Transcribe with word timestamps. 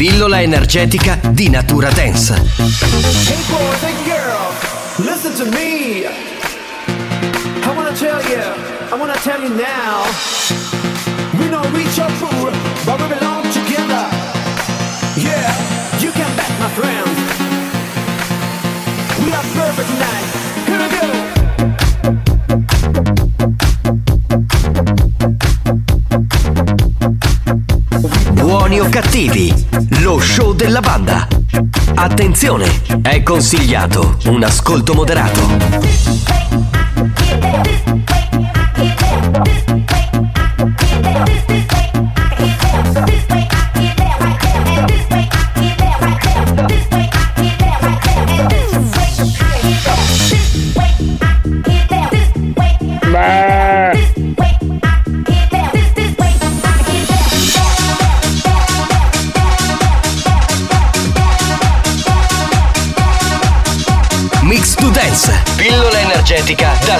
Pillola 0.00 0.40
energetica 0.40 1.18
di 1.28 1.50
natura 1.50 1.90
dance. 1.90 2.32
Hey 2.32 3.36
boys 3.50 3.82
and 3.84 4.02
girls, 4.06 4.56
listen 4.96 5.34
to 5.34 5.44
me. 5.44 6.06
I 6.06 7.74
wanna 7.76 7.92
tell 7.92 8.22
you, 8.24 8.40
I 8.90 8.96
wanna 8.96 9.18
tell 9.22 9.38
you 9.42 9.50
now. 9.50 10.06
We 11.38 11.50
don't 11.50 11.70
reach 11.74 11.98
or 11.98 12.08
poor, 12.18 12.50
but 12.86 12.98
we 12.98 13.08
belong 13.12 13.42
together. 13.52 14.08
Yeah, 15.20 15.52
you 16.00 16.10
can 16.12 16.34
bet, 16.34 16.48
my 16.58 16.70
friend. 16.70 17.06
We 19.22 19.32
are 19.34 19.44
perfect 19.52 19.86
tonight. 19.86 20.24
Here 20.64 20.78
we 20.80 20.88
go. 20.96 21.08
Buoni 28.32 28.80
o 28.80 28.88
cattivi, 28.88 29.49
show 30.30 30.52
della 30.52 30.80
banda. 30.80 31.26
Attenzione, 31.94 32.70
è 33.02 33.20
consigliato 33.24 34.16
un 34.26 34.44
ascolto 34.44 34.94
moderato. 34.94 35.40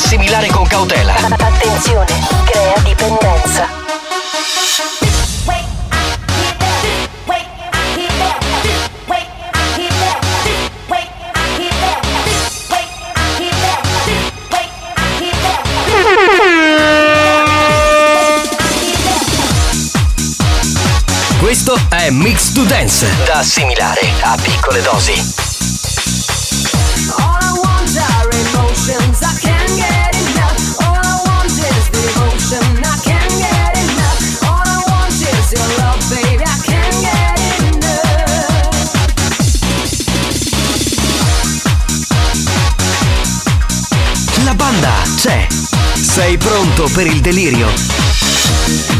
Energetica 0.00 0.40
da 0.40 0.59
per 46.88 47.06
il 47.06 47.20
delirio? 47.20 48.99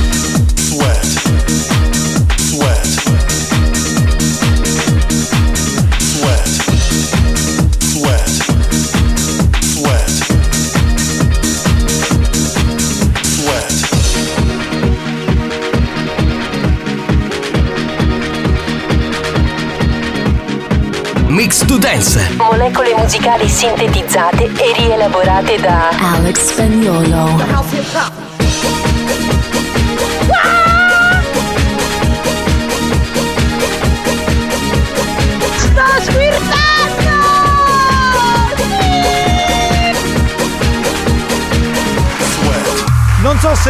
To 21.70 21.78
Dance, 21.78 22.18
Molecole 22.34 22.94
musicali 22.96 23.48
sintetizzate 23.48 24.50
e 24.56 24.72
rielaborate 24.76 25.60
da 25.60 25.90
Alex 26.16 26.46
Spagnuolo. 26.46 28.29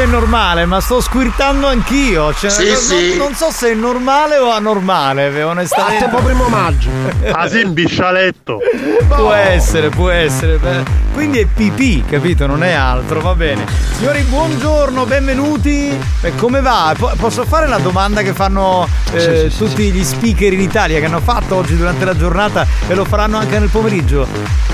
Se 0.01 0.07
è 0.07 0.07
normale, 0.07 0.65
ma 0.65 0.81
sto 0.81 1.01
squirtando 1.01 1.67
anch'io. 1.67 2.33
Cioè, 2.33 2.49
Sì, 2.49 2.69
non, 2.69 2.77
sì. 2.77 3.17
non 3.19 3.35
so 3.35 3.51
se 3.51 3.73
è 3.73 3.75
normale 3.75 4.39
o 4.39 4.51
anormale, 4.51 5.43
onestamente. 5.43 6.05
Tempo 6.05 6.23
primo 6.23 6.49
maggio. 6.49 6.89
In 7.61 7.73
biscialetto. 7.75 8.61
Può 9.09 9.33
essere, 9.33 9.91
può 9.91 10.09
essere. 10.09 10.57
Beh, 10.57 10.83
Quindi 11.13 11.41
è 11.41 11.47
pipì, 11.47 12.03
capito? 12.09 12.47
Non 12.47 12.63
è 12.63 12.73
altro, 12.73 13.21
va 13.21 13.35
bene. 13.35 13.67
Signori, 13.97 14.23
buongiorno, 14.23 15.05
benvenuti. 15.05 15.99
Eh, 16.23 16.35
come 16.37 16.63
va? 16.63 16.95
Po- 16.97 17.13
posso 17.19 17.45
fare 17.45 17.67
la 17.67 17.79
domanda 17.79 18.23
che 18.23 18.33
fanno 18.33 18.89
eh, 19.13 19.51
tutti 19.55 19.91
gli 19.91 20.03
speaker 20.03 20.53
in 20.53 20.61
Italia 20.61 20.99
che 20.99 21.05
hanno 21.07 21.21
fatto 21.21 21.57
oggi 21.57 21.77
durante 21.77 22.07
la 22.07 22.17
giornata 22.17 22.67
e 22.89 22.95
lo 22.95 23.05
faranno 23.05 23.37
anche 23.37 23.59
nel 23.59 23.69
pomeriggio? 23.69 24.27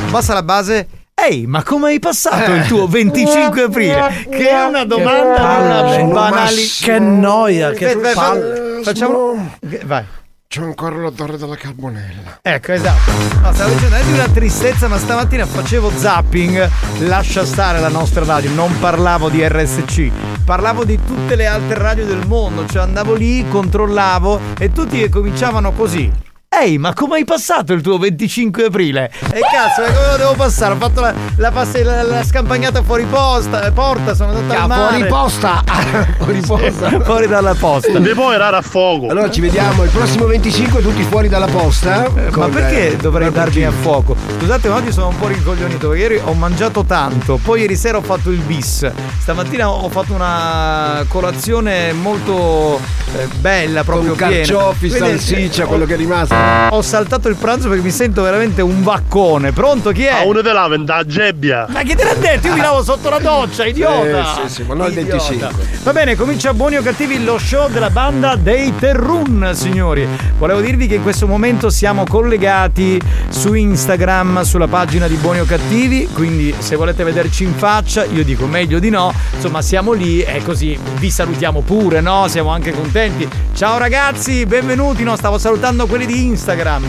Basta 0.08 0.34
la 0.34 0.42
base. 0.44 0.86
Ehi, 1.18 1.46
ma 1.46 1.62
come 1.62 1.88
hai 1.88 1.98
passato 1.98 2.52
il 2.52 2.66
tuo 2.66 2.86
25 2.86 3.62
aprile? 3.62 4.26
Che 4.28 4.48
è 4.50 4.64
una 4.64 4.84
domanda, 4.84 6.02
una 6.02 6.12
banalità. 6.12 6.84
Che 6.84 6.98
noia, 6.98 7.70
che 7.70 7.96
palle. 7.96 8.82
Facciamo. 8.82 9.56
Vai. 9.86 10.04
c'ho 10.46 10.64
ancora 10.64 10.96
l'odore 10.96 11.38
della 11.38 11.56
carbonella. 11.56 12.40
Ecco, 12.42 12.72
esatto. 12.72 13.10
No, 13.40 13.50
stavo 13.50 13.72
dicendo, 13.72 13.96
è 13.96 14.04
di 14.04 14.12
una 14.12 14.28
tristezza, 14.28 14.88
ma 14.88 14.98
stamattina 14.98 15.46
facevo 15.46 15.90
zapping. 15.90 16.70
Lascia 16.98 17.46
stare 17.46 17.80
la 17.80 17.88
nostra 17.88 18.22
radio. 18.22 18.50
Non 18.50 18.78
parlavo 18.78 19.30
di 19.30 19.42
RSC, 19.42 20.10
parlavo 20.44 20.84
di 20.84 20.98
tutte 21.02 21.34
le 21.34 21.46
altre 21.46 21.78
radio 21.78 22.04
del 22.04 22.26
mondo. 22.26 22.66
Cioè 22.66 22.82
andavo 22.82 23.14
lì, 23.14 23.48
controllavo 23.48 24.38
e 24.58 24.70
tutti 24.70 25.08
cominciavano 25.08 25.72
così. 25.72 26.24
Ehi, 26.58 26.78
ma 26.78 26.94
come 26.94 27.16
hai 27.16 27.24
passato 27.24 27.74
il 27.74 27.82
tuo 27.82 27.98
25 27.98 28.64
aprile? 28.64 29.10
E 29.30 29.40
cazzo, 29.40 29.82
ma 29.82 29.88
come 29.92 30.10
lo 30.12 30.16
devo 30.16 30.32
passare? 30.34 30.72
Ho 30.72 30.76
fatto 30.78 31.00
la, 31.02 31.12
la, 31.36 31.50
passe- 31.50 31.82
la- 31.82 32.02
la 32.02 32.24
scampagnata 32.24 32.82
fuori 32.82 33.04
posta, 33.04 33.66
eh, 33.66 33.72
porta, 33.72 34.14
sono 34.14 34.32
andato 34.32 34.62
al 34.62 34.66
mare. 34.66 34.96
fuori 34.96 35.06
posta! 35.06 35.62
fuori 36.18 36.40
posta! 36.40 37.00
fuori 37.02 37.26
dalla 37.26 37.54
posta. 37.54 37.98
E 37.98 38.14
poi 38.14 38.34
era 38.34 38.48
a 38.56 38.62
fuoco. 38.62 39.08
Allora 39.08 39.30
ci 39.30 39.42
vediamo 39.42 39.84
il 39.84 39.90
prossimo 39.90 40.24
25 40.26 40.80
tutti 40.80 41.02
fuori 41.02 41.28
dalla 41.28 41.46
posta. 41.46 42.10
Ma 42.14 42.22
con, 42.30 42.50
perché 42.50 42.92
eh, 42.92 42.96
dovrei 42.96 43.30
darmi 43.30 43.64
a 43.64 43.70
fuoco? 43.70 44.16
Scusate, 44.38 44.68
ma 44.68 44.76
oggi 44.76 44.92
sono 44.92 45.08
un 45.08 45.18
po' 45.18 45.26
rincoglionito 45.26 45.88
perché 45.88 46.02
ieri 46.02 46.20
ho 46.24 46.32
mangiato 46.32 46.84
tanto, 46.84 47.38
poi 47.42 47.60
ieri 47.60 47.76
sera 47.76 47.98
ho 47.98 48.02
fatto 48.02 48.30
il 48.30 48.40
bis. 48.40 48.90
Stamattina 49.20 49.68
ho 49.68 49.88
fatto 49.90 50.14
una 50.14 51.04
colazione 51.08 51.92
molto 51.92 52.80
eh, 53.14 53.26
bella, 53.40 53.84
proprio 53.84 54.14
Con 54.14 54.16
piena. 54.28 54.34
carciofi, 54.36 54.88
Quindi, 54.88 55.08
salsiccia, 55.18 55.66
quello 55.66 55.84
che 55.84 55.94
è 55.94 55.96
rimasto. 55.98 56.44
Ho 56.70 56.82
saltato 56.82 57.28
il 57.28 57.36
pranzo 57.36 57.68
perché 57.68 57.82
mi 57.82 57.90
sento 57.90 58.22
veramente 58.22 58.60
un 58.60 58.82
vaccone. 58.82 59.52
Pronto? 59.52 59.92
Chi 59.92 60.04
è? 60.04 60.10
A 60.10 60.24
uno 60.24 60.42
te 60.42 60.52
la 60.52 60.68
venda 60.68 61.04
gebbia. 61.04 61.66
Ma 61.68 61.82
che 61.82 61.94
te 61.94 62.04
l'ha 62.04 62.14
detto? 62.14 62.48
Io 62.48 62.54
mi 62.54 62.60
lavo 62.60 62.82
sotto 62.82 63.08
la 63.08 63.18
doccia, 63.18 63.64
idiota! 63.64 64.24
Sì, 64.24 64.40
sì, 64.46 64.54
sì, 64.54 64.62
ma 64.64 64.74
non 64.74 64.86
il 64.90 64.98
Idiota. 64.98 65.24
25. 65.24 65.64
Va 65.82 65.92
bene, 65.92 66.16
comincia 66.16 66.52
Buoni 66.52 66.76
o 66.76 66.82
Cattivi, 66.82 67.22
lo 67.22 67.38
show 67.38 67.68
della 67.70 67.90
banda 67.90 68.36
dei 68.36 68.74
Terrun, 68.76 69.52
signori. 69.54 70.06
Volevo 70.38 70.60
dirvi 70.60 70.86
che 70.86 70.96
in 70.96 71.02
questo 71.02 71.26
momento 71.26 71.70
siamo 71.70 72.04
collegati 72.04 73.00
su 73.28 73.54
Instagram, 73.54 74.42
sulla 74.42 74.66
pagina 74.66 75.06
di 75.06 75.14
Buoni 75.14 75.40
o 75.40 75.44
Cattivi, 75.44 76.08
quindi 76.12 76.54
se 76.58 76.76
volete 76.76 77.04
vederci 77.04 77.44
in 77.44 77.54
faccia, 77.54 78.04
io 78.04 78.24
dico 78.24 78.46
meglio 78.46 78.78
di 78.78 78.90
no. 78.90 79.14
Insomma, 79.34 79.62
siamo 79.62 79.92
lì 79.92 80.20
e 80.20 80.42
così 80.42 80.78
vi 80.98 81.10
salutiamo 81.10 81.60
pure, 81.60 82.00
no? 82.00 82.26
Siamo 82.28 82.50
anche 82.50 82.72
contenti. 82.72 83.28
Ciao 83.54 83.78
ragazzi, 83.78 84.44
benvenuti, 84.44 85.02
no? 85.04 85.16
Stavo 85.16 85.38
salutando 85.38 85.86
quelli 85.86 86.04
di 86.04 86.14
Instagram. 86.14 86.25
Instagram. 86.26 86.82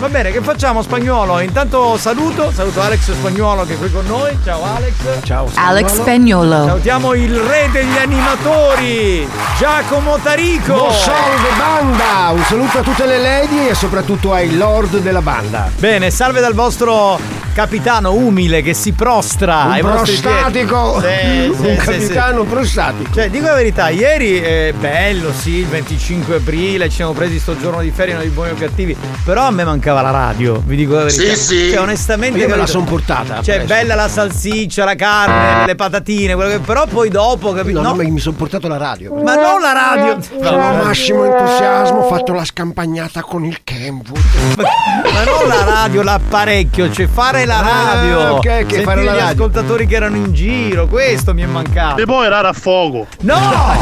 Va 0.00 0.08
bene, 0.08 0.30
che 0.30 0.40
facciamo 0.40 0.80
spagnolo? 0.80 1.40
Intanto 1.40 1.98
saluto, 1.98 2.50
saluto 2.52 2.80
Alex 2.80 3.12
Spagnuolo 3.12 3.66
che 3.66 3.74
è 3.74 3.76
qui 3.76 3.92
con 3.92 4.06
noi. 4.06 4.34
Ciao 4.42 4.64
Alex. 4.64 4.94
Ciao. 5.24 5.46
Alex 5.52 5.92
Spagnolo. 5.92 6.64
Salutiamo 6.64 7.12
il 7.12 7.38
re 7.38 7.68
degli 7.70 7.98
animatori, 7.98 9.28
Giacomo 9.58 10.16
Tarico. 10.16 10.72
Buon 10.72 10.92
salve 10.94 11.50
banda! 11.58 12.30
Un 12.30 12.42
saluto 12.44 12.78
a 12.78 12.82
tutte 12.82 13.04
le 13.04 13.18
lady 13.18 13.68
e 13.68 13.74
soprattutto 13.74 14.32
ai 14.32 14.56
lord 14.56 15.00
della 15.00 15.20
banda. 15.20 15.70
Bene, 15.76 16.10
salve 16.10 16.40
dal 16.40 16.54
vostro 16.54 17.18
capitano 17.52 18.14
umile 18.14 18.62
che 18.62 18.72
si 18.72 18.92
prostra 18.92 19.64
Un 19.64 19.70
ai 19.72 19.80
prostatico! 19.82 20.98
Sì, 21.00 21.52
sì, 21.60 21.66
Un 21.66 21.76
sì, 21.78 21.84
capitano 21.84 22.44
prostatico. 22.44 23.08
sì. 23.12 23.14
Cioè, 23.18 23.28
dico 23.28 23.46
la 23.46 23.54
verità, 23.54 23.90
ieri 23.90 24.40
è 24.40 24.72
bello, 24.78 25.30
sì, 25.32 25.56
il 25.56 25.66
25 25.66 26.36
aprile, 26.36 26.88
ci 26.88 26.96
siamo 26.96 27.12
presi 27.12 27.38
sto 27.38 27.58
giorno 27.58 27.82
di 27.82 27.90
ferie, 27.90 28.14
noi 28.14 28.28
buoni 28.28 28.52
o 28.52 28.54
cattivi, 28.54 28.96
però 29.24 29.42
a 29.42 29.50
me 29.50 29.64
mancava 29.64 29.89
la 30.00 30.10
radio, 30.10 30.62
vi 30.64 30.76
dico 30.76 30.94
la 30.94 31.04
verità. 31.04 31.22
Sì, 31.22 31.36
sì. 31.36 31.70
Cioè, 31.70 31.80
onestamente... 31.80 32.38
Io 32.38 32.44
me 32.44 32.50
la 32.52 32.58
capito? 32.64 32.78
son 32.78 32.84
portata. 32.84 33.42
Cioè, 33.42 33.56
appresso. 33.60 33.66
bella 33.66 33.94
la 33.94 34.08
salsiccia, 34.08 34.84
la 34.84 34.94
carne, 34.94 35.66
le 35.66 35.74
patatine, 35.74 36.34
quello 36.34 36.50
che... 36.50 36.58
però 36.60 36.86
poi 36.86 37.08
dopo, 37.08 37.52
capito? 37.52 37.80
No, 37.80 37.88
No, 37.90 37.96
no, 37.96 38.02
ma 38.02 38.08
mi 38.08 38.20
sono 38.20 38.36
portato 38.36 38.68
la 38.68 38.76
radio. 38.76 39.14
ma 39.14 39.34
non 39.34 39.60
la 39.60 39.72
radio! 39.72 40.18
Con 40.42 40.56
massimo 40.84 41.24
entusiasmo 41.24 41.98
ho 42.00 42.08
fatto 42.08 42.32
la 42.32 42.44
scampagnata 42.44 43.20
con 43.22 43.44
il 43.44 43.58
Kenwood. 43.64 44.08
Ma 44.56 45.24
non 45.24 45.48
la 45.48 45.64
radio, 45.64 46.02
l'apparecchio, 46.02 46.90
cioè 46.92 47.06
fare 47.08 47.44
la 47.44 47.60
radio. 47.60 48.20
Ah, 48.20 48.32
ok, 48.34 48.40
che 48.42 48.50
Sentire 48.58 48.82
fare 48.82 49.02
la 49.04 49.12
gli 49.12 49.18
radio. 49.18 49.32
ascoltatori 49.32 49.86
che 49.86 49.94
erano 49.96 50.16
in 50.16 50.32
giro, 50.32 50.86
questo 50.86 51.34
mi 51.34 51.42
è 51.42 51.46
mancato. 51.46 52.00
E 52.00 52.04
poi 52.04 52.26
era 52.26 52.40
a 52.40 52.52
fuoco. 52.52 53.06
No! 53.20 53.38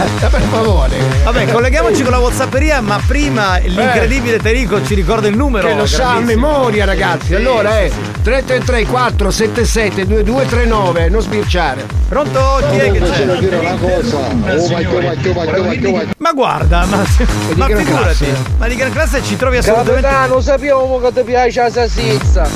per 0.19 0.40
favore. 0.43 0.96
Vabbè, 1.25 1.50
colleghiamoci 1.52 2.02
con 2.02 2.12
la 2.12 2.19
Whatsapperia, 2.19 2.81
ma 2.81 3.00
prima 3.06 3.58
l'incredibile 3.58 4.38
Terico 4.38 4.84
ci 4.84 4.94
ricorda 4.94 5.28
il 5.28 5.37
numero. 5.37 5.69
Che 5.69 5.75
lo 5.75 5.87
sa 5.98 6.14
a 6.14 6.20
memoria, 6.20 6.84
ragazzi. 6.84 7.34
Allora 7.34 7.80
è 7.80 7.88
sì. 7.90 8.22
333 8.22 8.84
477 8.86 10.06
2239. 10.06 11.08
Non 11.08 11.20
sbirciare. 11.22 11.86
Pronto? 12.08 12.60
Chi 12.70 12.76
è 12.76 12.92
che 12.92 13.00
c'è? 13.00 13.26
Ma 16.18 16.32
guarda, 16.32 16.84
ma, 16.86 16.96
ma 17.56 17.66
figurati, 17.66 18.26
ma 18.58 18.68
di 18.68 18.76
gran 18.76 18.92
classe 18.92 19.22
ci 19.22 19.36
trovi 19.36 19.56
assolutamente. 19.58 20.00
Capitano, 20.02 20.40
sappiamo 20.40 20.98
che 21.00 21.12
ti 21.12 21.22
piace 21.22 21.60
la 21.62 21.70
salsiccia. 21.70 22.48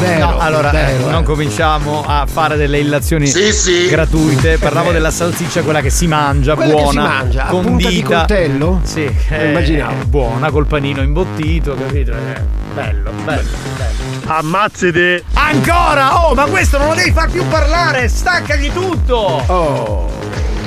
Vero, 0.00 0.26
No, 0.30 0.38
allora 0.38 0.70
vero, 0.70 1.08
eh, 1.08 1.10
non 1.10 1.24
cominciamo 1.24 2.04
a 2.06 2.24
fare 2.26 2.56
delle 2.56 2.78
illazioni 2.78 3.26
Sì, 3.26 3.52
sì. 3.52 3.86
gratuite. 3.88 4.58
Parlavo 4.58 4.92
della 4.92 5.10
salsiccia, 5.10 5.62
quella 5.62 5.80
che 5.80 5.90
si 5.90 6.06
mangia, 6.06 6.54
Quella 6.54 6.72
che 6.74 6.78
si 6.78 6.82
buona, 6.84 7.02
mangia, 7.08 7.44
a 7.46 7.48
punta 7.50 7.68
di 7.88 8.02
condita. 8.02 8.16
coltello? 8.18 8.80
Sì, 8.84 9.04
Lo 9.28 9.36
eh, 9.36 9.48
immaginavo. 9.48 10.04
buona 10.06 10.50
col 10.50 10.66
panino 10.66 11.02
imbottito, 11.02 11.74
capito? 11.74 12.12
Eh, 12.12 12.40
bello, 12.74 13.10
bello, 13.24 13.48
bello. 13.76 14.32
Ammazzate. 14.32 15.24
Ancora! 15.34 16.24
Oh, 16.24 16.34
ma 16.34 16.44
questo 16.46 16.78
non 16.78 16.88
lo 16.88 16.94
devi 16.94 17.12
far 17.12 17.30
più 17.30 17.46
parlare! 17.48 18.08
Staccagli 18.08 18.70
tutto! 18.72 19.16
Oh. 19.16 20.10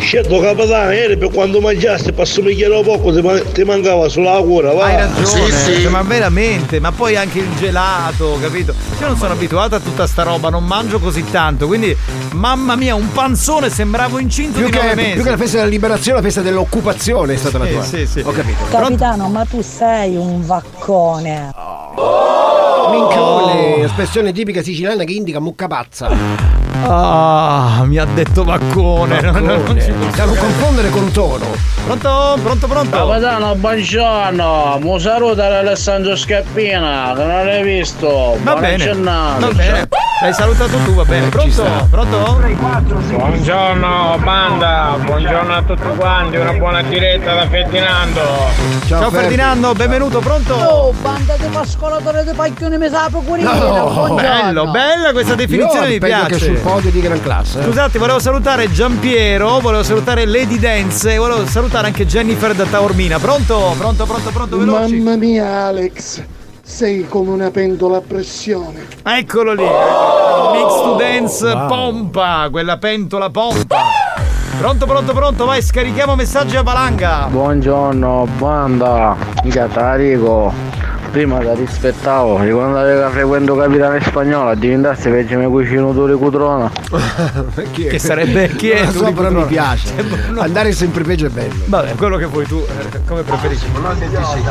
Scelto 0.03 0.39
capitano, 0.39 0.91
ieri 0.91 1.17
per 1.17 1.29
quando 1.31 1.59
mangiaste, 1.61 2.11
passo 2.11 2.41
un 2.41 2.47
bicchiere 2.47 2.81
poco, 2.83 3.11
ti, 3.13 3.21
man- 3.21 3.41
ti 3.51 3.63
mancava 3.63 4.07
sulla 4.09 4.35
cura, 4.41 4.71
va. 4.73 4.85
Hai 4.85 4.95
ragione, 4.97 5.25
Sì, 5.25 5.51
sì. 5.51 5.81
cioè, 5.81 5.89
ma 5.89 6.01
veramente, 6.03 6.79
ma 6.79 6.91
poi 6.91 7.15
anche 7.15 7.39
il 7.39 7.47
gelato, 7.57 8.37
capito? 8.41 8.73
Io 8.99 9.07
non 9.07 9.17
sono 9.17 9.33
abituato 9.33 9.75
a 9.75 9.79
tutta 9.79 10.05
sta 10.05 10.23
roba, 10.23 10.49
non 10.49 10.65
mangio 10.65 10.99
così 10.99 11.23
tanto, 11.31 11.65
quindi 11.67 11.95
mamma 12.33 12.75
mia, 12.75 12.93
un 12.95 13.11
panzone 13.11 13.69
sembravo 13.69 14.19
incinto 14.19 14.57
Più 14.59 14.65
di 14.65 14.71
che, 14.71 14.77
nove 14.81 14.95
mesi. 14.95 15.11
più 15.13 15.23
che 15.23 15.29
la 15.31 15.37
festa 15.37 15.57
della 15.57 15.69
liberazione, 15.69 16.17
la 16.17 16.23
festa 16.23 16.41
dell'occupazione 16.41 17.33
è 17.33 17.37
stata 17.37 17.57
la 17.57 17.65
Sì, 17.65 17.71
tua. 17.71 17.83
sì, 17.83 18.05
sì. 18.05 18.19
Ho 18.23 18.31
capito. 18.31 18.57
Capitano, 18.69 19.29
ma 19.29 19.45
tu 19.45 19.61
sei 19.61 20.15
un 20.15 20.45
vaccone. 20.45 21.51
Mincone, 22.91 23.77
espressione 23.83 24.31
tipica 24.33 24.61
siciliana 24.61 25.03
che 25.05 25.13
indica 25.13 25.39
mucca 25.39 25.67
pazza. 25.67 26.61
Ah, 26.85 27.83
mi 27.85 27.97
ha 27.97 28.05
detto 28.05 28.43
vaccone. 28.43 29.21
non- 29.21 29.43
non- 29.43 29.79
ci 29.79 29.91
credere. 30.11 30.37
confondere 30.37 30.89
con 30.89 31.11
tono. 31.11 31.45
Pronto? 31.85 32.37
Pronto, 32.43 32.67
pronto? 32.67 33.07
Capitano, 33.07 33.55
buongiorno. 33.55 34.77
Mo 34.81 34.97
saluta 34.99 35.47
l'Alessandro 35.47 36.15
Scappina, 36.15 37.13
che 37.15 37.23
non 37.23 37.45
l'hai 37.45 37.63
visto. 37.63 38.37
Va 38.43 38.55
bene. 38.55 38.83
giornata. 38.83 39.45
Va 39.47 39.53
bene. 39.53 39.87
L'hai 40.21 40.33
salutato 40.33 40.77
tu, 40.85 40.93
va 40.93 41.03
bene. 41.03 41.27
Pronto? 41.29 41.63
Pronto? 41.89 42.41
Buongiorno 43.13 44.17
banda, 44.23 44.95
buongiorno 45.03 45.53
a 45.53 45.61
tutti 45.63 45.87
quanti, 45.97 46.37
una 46.37 46.53
buona 46.53 46.81
diretta 46.81 47.33
da 47.33 47.47
Ferdinando. 47.47 48.21
Ciao 48.87 49.09
Ferdinando, 49.09 49.73
benvenuto, 49.73 50.19
pronto? 50.19 50.53
Oh, 50.53 50.93
banda 51.01 51.35
di 51.37 51.47
pascolatore 51.47 52.23
di 52.23 52.31
paglioni 52.33 52.77
mi 52.77 52.87
sa 52.89 53.09
pure 53.09 53.41
No, 53.41 54.13
Bello, 54.15 54.71
bella 54.71 55.11
questa 55.11 55.35
definizione 55.35 55.87
mi 55.87 55.97
peggio 55.99 56.25
che 56.27 56.37
sul 56.37 56.55
podio 56.73 56.89
di 56.91 57.01
gran 57.01 57.21
classe. 57.21 57.59
eh. 57.59 57.63
Scusate, 57.63 57.99
volevo 57.99 58.19
salutare 58.19 58.71
Giampiero, 58.71 59.59
volevo 59.59 59.83
salutare 59.83 60.25
Lady 60.25 60.57
Dance 60.57 61.13
e 61.13 61.17
volevo 61.17 61.45
salutare 61.45 61.87
anche 61.87 62.05
Jennifer 62.07 62.53
da 62.55 62.65
Taormina. 62.65 63.19
Pronto? 63.19 63.75
Pronto, 63.77 64.05
pronto, 64.05 64.29
pronto, 64.31 64.57
veloci? 64.57 64.95
Mamma 64.95 65.15
mia 65.17 65.65
Alex, 65.65 66.23
sei 66.63 67.07
come 67.07 67.29
una 67.29 67.51
pentola 67.51 67.97
a 67.97 68.01
pressione. 68.01 68.87
Eccolo 69.03 69.53
lì. 69.53 69.63
ecco. 69.63 70.51
Mix 70.53 70.73
to 70.83 70.95
Dance 70.97 71.51
pompa, 71.67 72.47
quella 72.49 72.77
pentola 72.77 73.29
pompa. 73.29 73.83
Pronto, 74.57 74.85
pronto, 74.85 75.13
pronto, 75.13 75.45
vai, 75.45 75.61
scarichiamo 75.61 76.15
messaggi 76.15 76.55
a 76.55 76.63
valanga. 76.63 77.27
Buongiorno 77.29 78.27
banda, 78.39 79.15
Catarico. 79.49 80.72
Prima 81.13 81.37
ti 81.37 81.47
rispettavo, 81.53 82.39
ricordavi 82.41 82.99
che 83.03 83.09
frequento 83.11 83.55
capitano 83.55 83.99
spagnolo, 84.01 84.49
a 84.49 84.55
diventarsi 84.55 85.09
invece 85.09 85.35
mi 85.35 85.45
cucino 85.45 85.93
tu 85.93 86.07
le 86.07 86.15
cutrona. 86.15 86.71
Chi 87.71 87.85
è? 87.85 87.89
Che 87.91 87.99
sarebbe 87.99 88.47
chi 88.55 88.71
è? 88.71 88.83
Non 88.85 88.93
lo 88.93 88.99
so, 88.99 89.05
Tu 89.05 89.13
però 89.13 89.27
di 89.29 89.35
mi 89.35 89.41
Bruno? 89.41 89.45
piace. 89.45 89.93
Andare 90.39 90.71
sempre 90.71 91.03
peggio 91.03 91.27
è 91.27 91.29
bello. 91.29 91.53
Vabbè, 91.65 91.93
quello 91.93 92.17
che 92.17 92.25
vuoi 92.25 92.47
tu, 92.47 92.65
eh, 92.67 93.01
come 93.07 93.21
preferisci. 93.21 93.65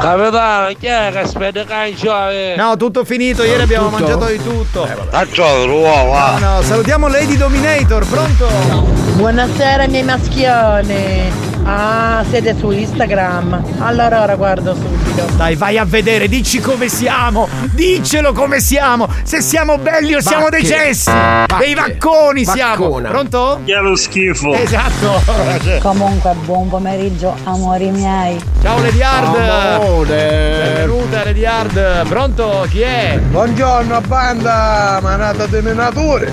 Capitano, 0.01 0.69
chi 0.79 0.87
è 0.87 1.09
che 1.11 1.19
aspetta 1.19 1.65
canciare? 1.65 2.55
No, 2.55 2.77
tutto 2.77 3.05
finito, 3.05 3.43
ieri 3.43 3.63
abbiamo 3.63 3.89
Tutto? 3.89 3.99
mangiato 3.99 4.27
di 4.27 4.41
tutto. 4.41 4.87
Faccio 5.11 5.67
l'uovo, 5.67 6.13
No, 6.17 6.39
no, 6.39 6.63
salutiamo 6.63 7.09
Lady 7.09 7.37
Dominator, 7.37 8.07
pronto? 8.07 8.47
Buonasera 9.17 9.89
miei 9.89 10.05
maschioni. 10.05 11.51
Ah, 11.65 12.25
siete 12.29 12.57
su 12.59 12.71
Instagram. 12.71 13.63
Allora 13.79 14.23
ora 14.23 14.35
guardo 14.37 14.75
subito. 14.75 15.27
Dai, 15.37 15.55
vai 15.55 15.79
a 15.79 15.85
vedere, 15.85 16.27
dici 16.29 16.59
come 16.61 16.89
siamo! 16.89 17.49
Diccelo 17.73 18.33
come 18.33 18.61
siamo! 18.61 19.09
Se 19.23 19.41
siamo 19.41 19.79
belli 19.79 20.15
o 20.15 20.21
siamo 20.21 20.49
dei 20.49 20.63
Bacche. 20.63 20.75
cessi! 20.75 21.11
Bacche. 21.11 21.57
Dei 21.59 21.75
vacconi 21.75 22.45
siamo! 22.45 22.89
Vaccona. 22.89 23.09
Pronto? 23.11 23.61
Che 23.65 23.75
è 23.75 23.81
lo 23.81 23.95
schifo. 23.95 24.53
Esatto! 24.55 25.23
Comunque, 25.81 26.35
buon 26.45 26.69
pomeriggio, 26.69 27.35
amori 27.45 27.91
miei. 27.91 28.41
Ciao 28.63 28.81
Lady 28.81 29.03
Hard! 29.03 29.37
Amore. 29.37 30.63
Benvenuta 30.63 31.25
Lady 31.25 31.45
Hard! 31.45 32.07
Pronto? 32.09 32.67
Chi 32.71 32.81
è? 32.81 33.19
Buongiorno 33.23 34.01
banda, 34.07 34.99
manata 35.03 35.47
di 35.47 35.61
minature. 35.61 36.33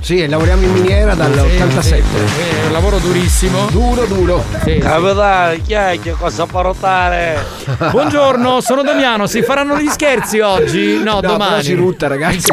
Sì, 0.00 0.26
lavoriamo 0.26 0.62
in 0.62 0.72
miniera 0.72 1.14
dall'87. 1.14 1.80
Sì, 1.80 1.88
sì, 1.88 1.94
è 1.94 2.66
un 2.66 2.72
lavoro 2.72 2.98
durissimo. 2.98 3.66
Duro, 3.70 4.04
duro. 4.06 4.44
Sì, 4.62 4.72
sì. 4.72 4.78
Capitano, 4.78 5.56
chi 5.66 5.72
è 5.72 5.98
che 6.02 6.12
cosa 6.12 6.46
fa 6.46 6.60
rotare? 6.60 7.38
Buongiorno, 7.90 8.60
sono 8.60 8.82
Damiano. 8.82 9.26
Si 9.26 9.42
faranno 9.42 9.78
gli 9.78 9.88
scherzi 9.88 10.40
oggi? 10.40 10.98
No, 11.02 11.14
No, 11.14 11.20
domani. 11.20 11.62
si 11.62 11.74
rutta, 11.74 12.06
ragazzi. 12.08 12.50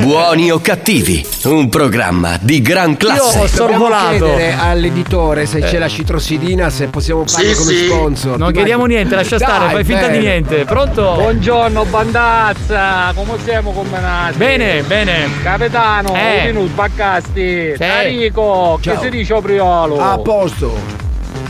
Buoni 0.00 0.50
o 0.50 0.60
cattivi, 0.60 1.24
un 1.44 1.68
programma 1.68 2.36
di 2.40 2.60
gran 2.62 2.90
Io 2.90 2.94
ho 2.94 2.98
classe. 2.98 3.22
Dobbiamo 3.28 3.46
sorvolato. 3.48 4.06
chiedere 4.26 4.56
all'editore 4.58 5.46
se 5.46 5.58
Eh. 5.58 5.62
c'è 5.62 5.78
la 5.78 5.88
citrosidina, 5.88 6.68
se 6.70 6.86
possiamo 6.88 7.24
farlo 7.26 7.48
Sì, 7.48 7.54
come 7.56 7.72
sì. 7.72 7.84
sponsor. 7.86 8.38
Non 8.38 8.52
chiediamo 8.52 8.84
niente, 8.86 9.14
lascia 9.14 9.36
Dai, 9.38 9.48
stare, 9.48 9.72
fai 9.72 9.84
finta 9.84 10.06
di 10.08 10.18
bene. 10.18 10.18
niente. 10.24 10.64
Pronto? 10.64 11.12
Buongiorno 11.14 11.84
bandazza, 11.84 13.12
come 13.14 13.32
siamo 13.44 13.72
combinati? 13.72 14.36
Bene, 14.36 14.82
bene. 14.82 15.28
Capitano, 15.42 16.14
Eh. 16.14 16.38
un 16.40 16.44
minuto, 16.46 16.72
baccasti. 16.74 17.72
Sì. 17.76 17.82
Enrico, 17.82 18.78
che 18.80 18.96
si 19.00 19.08
dice 19.10 19.32
opriolo? 19.34 19.98
A 20.00 20.18
posto. 20.18 21.05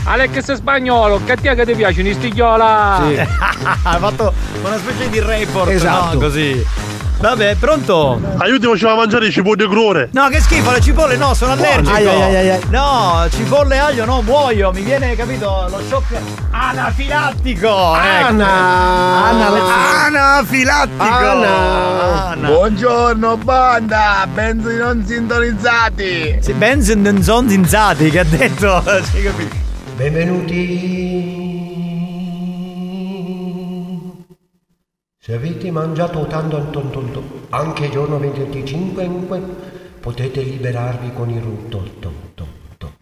Alex 0.09 0.53
spagnolo, 0.53 1.19
che 1.25 1.35
ti 1.35 1.47
è 1.49 1.55
che 1.55 1.65
ti 1.65 1.73
piace, 1.75 1.99
in 2.01 2.13
stigliola? 2.13 3.03
Sì. 3.07 3.15
Ha 3.83 3.97
fatto 3.97 4.33
una 4.63 4.77
specie 4.77 5.09
di 5.09 5.19
report, 5.19 5.69
Esatto. 5.69 6.13
no? 6.13 6.19
Così. 6.19 6.65
Vabbè, 7.19 7.55
pronto? 7.55 8.21
Aiutiamoci 8.37 8.85
a 8.85 8.95
mangiare 8.95 9.29
cipolle 9.31 9.67
crore. 9.67 10.09
No, 10.13 10.27
che 10.29 10.39
schifo, 10.39 10.71
le 10.71 10.79
cipolle 10.81 11.17
no, 11.17 11.33
sono 11.33 11.53
allergico. 11.53 11.93
Ai, 11.95 12.07
ai, 12.07 12.35
ai, 12.35 12.49
ai. 12.51 12.59
No, 12.69 13.25
cipolle 13.31 13.75
e 13.75 13.79
aglio 13.79 14.05
no, 14.05 14.21
muoio, 14.21 14.71
mi 14.71 14.81
viene, 14.81 15.15
capito, 15.15 15.65
lo 15.69 15.81
shock 15.89 16.15
anafilattico. 16.51 17.67
ecco. 17.67 18.27
Anna. 18.27 19.25
Anna, 19.29 20.05
anafilattico. 20.05 21.03
Anna. 21.03 22.27
Anna. 22.29 22.47
Buongiorno 22.47 23.37
banda, 23.37 24.27
benzi 24.31 24.75
non 24.77 25.03
sintonizzati. 25.05 26.37
Sì, 26.39 26.53
Benzen 26.53 27.01
non 27.01 27.21
son 27.23 27.49
zinzati, 27.49 28.09
che 28.09 28.19
ha 28.19 28.23
detto. 28.23 28.83
Sì, 29.11 29.21
capito? 29.23 29.65
Benvenuti. 29.97 31.75
Se 35.17 35.33
avete 35.33 35.71
mangiato 35.71 36.27
tanto 36.27 36.69
tanto, 36.69 36.87
tanto, 36.91 37.23
anche 37.49 37.85
il 37.85 37.91
giorno 37.91 38.19
25 38.19 39.39
potete 39.99 40.43
liberarvi 40.43 41.11
con 41.13 41.31
il 41.31 41.41
rutto. 41.41 41.83
to, 41.99 42.11
to, 42.35 42.47
to. 42.77 42.93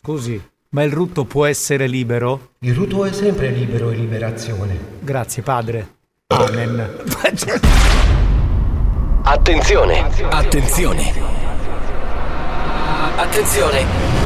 Scusi, 0.00 0.40
ma 0.68 0.84
il 0.84 0.92
rutto 0.92 1.24
può 1.24 1.46
essere 1.46 1.88
libero? 1.88 2.50
Il 2.60 2.74
rutto 2.76 3.04
è 3.04 3.12
sempre 3.12 3.50
libero 3.50 3.90
e 3.90 3.96
liberazione. 3.96 4.78
Grazie, 5.00 5.42
padre. 5.42 5.94
Amen. 6.28 6.78
Attenzione, 9.24 9.98
attenzione. 10.30 11.12
Attenzione. 13.16 14.25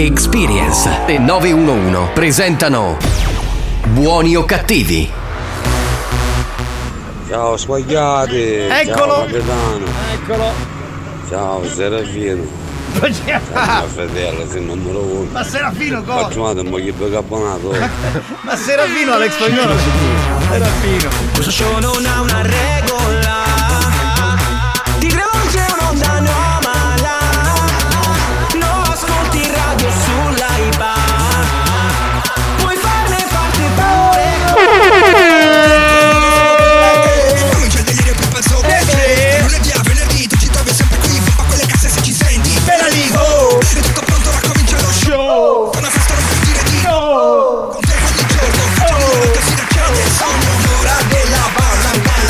Experience 0.00 0.88
e 1.06 1.18
911 1.18 2.12
presentano 2.14 2.96
Buoni 3.88 4.36
o 4.36 4.44
cattivi? 4.44 5.10
Ciao 7.28 7.56
sbagliati. 7.56 8.36
Eccolo. 8.36 9.14
Ciao 9.14 9.24
capitano. 9.24 9.84
Eccolo. 10.12 10.52
Ciao 11.28 11.68
Serafino. 11.68 12.46
Ciao 13.52 13.86
fratello, 13.88 14.46
sei 14.46 14.60
il 14.60 14.66
numero 14.66 15.00
uno. 15.00 15.30
Ma 15.32 15.42
Serafino 15.42 16.04
cosa? 16.04 16.40
Un 16.42 16.74
di 16.80 16.92
bicarbonato. 16.92 17.74
Ma 18.42 18.54
Serafino 18.54 19.14
Alex 19.14 19.32
Spagnolo 19.32 19.74
Serafino 20.48 21.08
Questo 21.32 21.50
show 21.50 21.78
non 21.80 22.06
ha 22.06 22.20
una 22.20 22.42
regola 22.42 23.27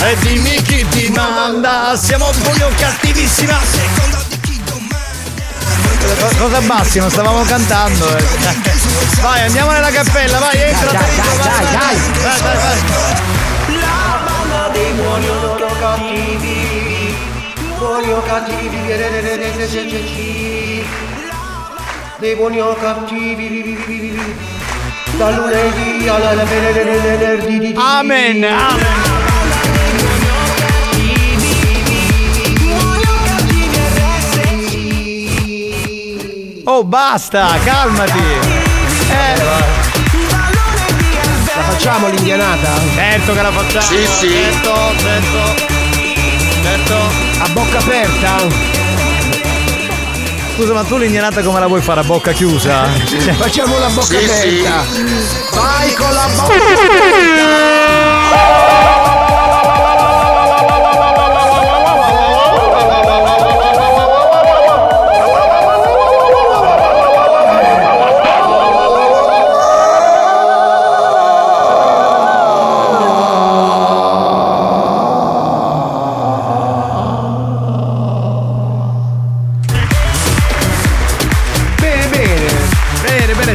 E 0.09 0.17
dimmi 0.21 0.62
chi 0.62 0.88
ti 0.88 1.11
manda 1.11 1.95
Siamo 1.95 2.31
buoni 2.43 2.62
o 2.62 2.71
cattivissima 2.79 3.59
Seconda 3.62 4.25
di 4.29 4.41
chi 4.41 4.59
domanda 4.65 4.97
Co- 6.19 6.37
Cosa 6.45 6.61
bassi? 6.62 6.99
Non 6.99 7.11
stavamo 7.11 7.43
cantando 7.43 8.17
eh. 8.17 8.25
Vai 9.21 9.43
andiamo 9.43 9.71
nella 9.71 9.91
cappella 9.91 10.38
Vai 10.38 10.62
entra 10.62 10.93
Dai, 10.93 11.15
dai, 11.15 11.37
vai, 11.37 11.47
dai, 11.47 11.73
vai, 11.73 11.97
vai, 12.23 12.41
vai, 12.41 12.57
vai. 12.57 12.77
La 13.81 14.21
banda 14.25 14.69
dei 14.73 14.93
buoni 14.93 15.29
o 15.29 15.57
cattivi, 15.79 17.15
buoni 17.77 18.12
o 18.12 18.23
cattivi, 18.23 18.77
dei 22.19 22.35
buoni 22.35 22.61
o 22.61 22.75
cattivi, 22.75 24.19
da 25.19 25.31
lunedì 25.31 26.09
alla 26.09 26.45
venerdì. 26.45 27.75
Amen 27.77 28.45
Amen 28.45 29.17
Oh 36.70 36.84
basta 36.84 37.56
calmati 37.64 38.18
Eh, 39.08 39.42
La 41.56 41.62
facciamo 41.62 42.08
l'indianata? 42.08 42.68
Certo 42.94 43.32
che 43.34 43.40
la 43.42 43.50
facciamo 43.50 43.84
Sì, 43.87 44.06
sì. 44.06 44.28
Certo 44.28 44.75
certo 44.98 45.54
Certo 46.62 46.94
A 47.42 47.48
bocca 47.52 47.78
aperta? 47.78 48.37
Scusa 50.56 50.72
ma 50.75 50.84
tu 50.84 50.98
l'indianata 50.98 51.40
come 51.42 51.58
la 51.58 51.68
vuoi 51.68 51.80
fare 51.80 52.00
a 52.00 52.04
bocca 52.04 52.32
chiusa? 52.32 52.87
Cioè, 53.06 53.32
Facciamo 53.32 53.78
la 53.78 53.88
bocca 53.88 54.18
Sì, 54.18 54.28
sì. 54.28 54.64
aperta. 54.66 54.84
Vai 55.58 55.94
con 55.94 56.12
la 56.12 56.28
bocca 56.34 56.54
aperta. 56.54 57.06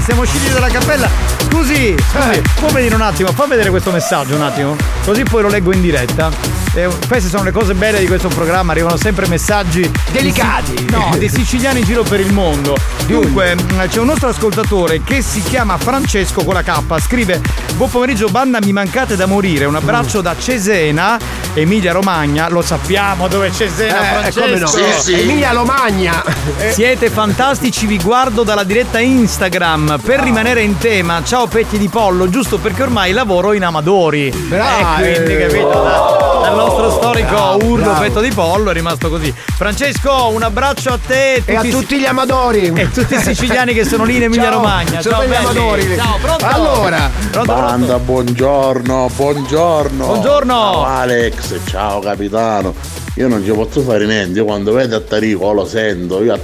Siamo 0.04 0.22
usciti 0.22 0.50
dalla 0.52 0.68
cappella. 0.70 1.10
Scusi, 1.50 1.96
scusi, 2.12 2.42
può 2.60 2.70
venire 2.70 2.96
un 2.96 3.02
attimo, 3.02 3.32
fa 3.32 3.46
vedere 3.46 3.70
questo 3.70 3.92
messaggio 3.92 4.36
un 4.36 4.42
attimo? 4.42 4.76
Così 5.06 5.24
poi 5.24 5.42
lo 5.44 5.50
leggo 5.50 5.72
in 5.74 5.82
diretta. 5.82 6.30
eh, 6.76 6.90
queste 7.08 7.30
sono 7.30 7.44
le 7.44 7.52
cose 7.52 7.74
belle 7.76 8.00
di 8.00 8.08
questo 8.08 8.28
programma, 8.30 8.72
arrivano 8.72 8.98
sempre 8.98 9.28
messaggi 9.28 9.82
di 9.82 9.92
Delicati. 10.12 10.76
si- 10.78 10.86
no, 10.90 11.14
dei 11.18 11.30
siciliani 11.30 11.80
in 11.80 11.86
giro 11.86 12.02
per 12.04 12.20
il 12.20 12.34
mondo. 12.34 12.76
Dunque, 13.06 13.54
mh, 13.56 13.88
c'è 13.90 14.00
un 14.00 14.08
nostro 14.08 14.30
ascoltatore 14.30 15.04
che 15.04 15.22
si 15.22 15.42
chiama 15.44 15.78
Francesco 15.78 16.44
con 16.44 16.54
la 16.56 16.64
K, 16.64 16.80
scrive 17.02 17.42
Buon 17.76 17.90
pomeriggio 17.90 18.28
banda, 18.30 18.60
mi 18.64 18.72
mancate 18.72 19.16
da 19.16 19.26
morire. 19.26 19.66
Un 19.66 19.76
abbraccio 19.76 20.22
da 20.22 20.36
Cesena, 20.38 21.18
Emilia 21.56 21.92
Romagna. 21.94 22.50
Lo 22.50 22.62
sappiamo 22.62 23.28
dove 23.28 23.48
è 23.48 23.52
Cesena, 23.52 24.02
Eh, 24.02 24.32
Francesco. 24.32 24.78
come 24.78 24.86
no? 24.88 25.20
Emilia 25.20 25.52
Romagna. 25.52 26.24
Siete 26.72 27.10
fantastici, 27.10 27.86
vi 27.86 27.98
guardo 28.00 28.44
dalla 28.44 28.64
diretta 28.64 29.00
Instagram. 29.00 30.00
Per 30.04 30.20
rimanere 30.20 30.62
in 30.62 30.78
tema, 30.78 31.22
ciao 31.24 31.46
petti 31.48 31.78
di 31.78 31.90
pollo, 31.90 32.28
giusto 32.30 32.58
perché 32.58 32.84
ormai 32.84 33.12
lavoro 33.12 33.54
in 33.54 33.64
Amadori. 33.64 34.32
Bravo. 34.32 35.04
E 35.04 35.14
quindi, 35.14 35.34
Eh. 35.34 35.48
capito, 35.48 35.68
da- 35.70 36.33
dal 36.44 36.56
nostro 36.56 36.92
storico 36.92 37.30
Bravo, 37.30 37.66
urlo 37.66 37.84
bravo. 37.86 38.00
petto 38.02 38.20
di 38.20 38.30
pollo 38.30 38.70
è 38.70 38.74
rimasto 38.74 39.10
così. 39.10 39.34
Francesco, 39.34 40.28
un 40.28 40.44
abbraccio 40.44 40.92
a 40.92 41.00
te 41.06 41.42
E 41.46 41.56
a 41.56 41.62
tutti 41.62 41.98
gli 41.98 42.06
amadori. 42.06 42.72
e 42.76 42.92
tutti 42.92 43.16
i 43.16 43.20
siciliani 43.20 43.74
che 43.74 43.86
sono 43.86 44.04
lì 44.04 44.18
in 44.18 44.24
Emilia 44.24 44.46
Ciao, 44.50 44.54
Romagna. 44.56 45.02
sono 45.02 45.16
Ciao 45.16 45.26
gli 45.26 45.34
amadori. 45.34 45.96
Ciao, 45.96 46.18
pronto? 46.22 46.46
Allora, 46.46 47.10
Pronto, 47.32 47.54
Banda, 47.54 47.98
buongiorno, 48.00 49.10
buongiorno. 49.16 50.06
Buongiorno. 50.06 50.54
Ciao 50.54 50.84
Alex, 50.84 51.60
ciao 51.66 52.00
capitano. 52.00 52.74
Io 53.16 53.28
non 53.28 53.44
ci 53.46 53.52
posso 53.52 53.82
fare 53.82 54.06
niente, 54.06 54.40
io 54.40 54.46
quando 54.46 54.74
vedo 54.74 54.96
a 54.96 55.00
Tarico 55.00 55.54
lo 55.54 55.66
sento, 55.66 56.24
io 56.24 56.34
a 56.34 56.40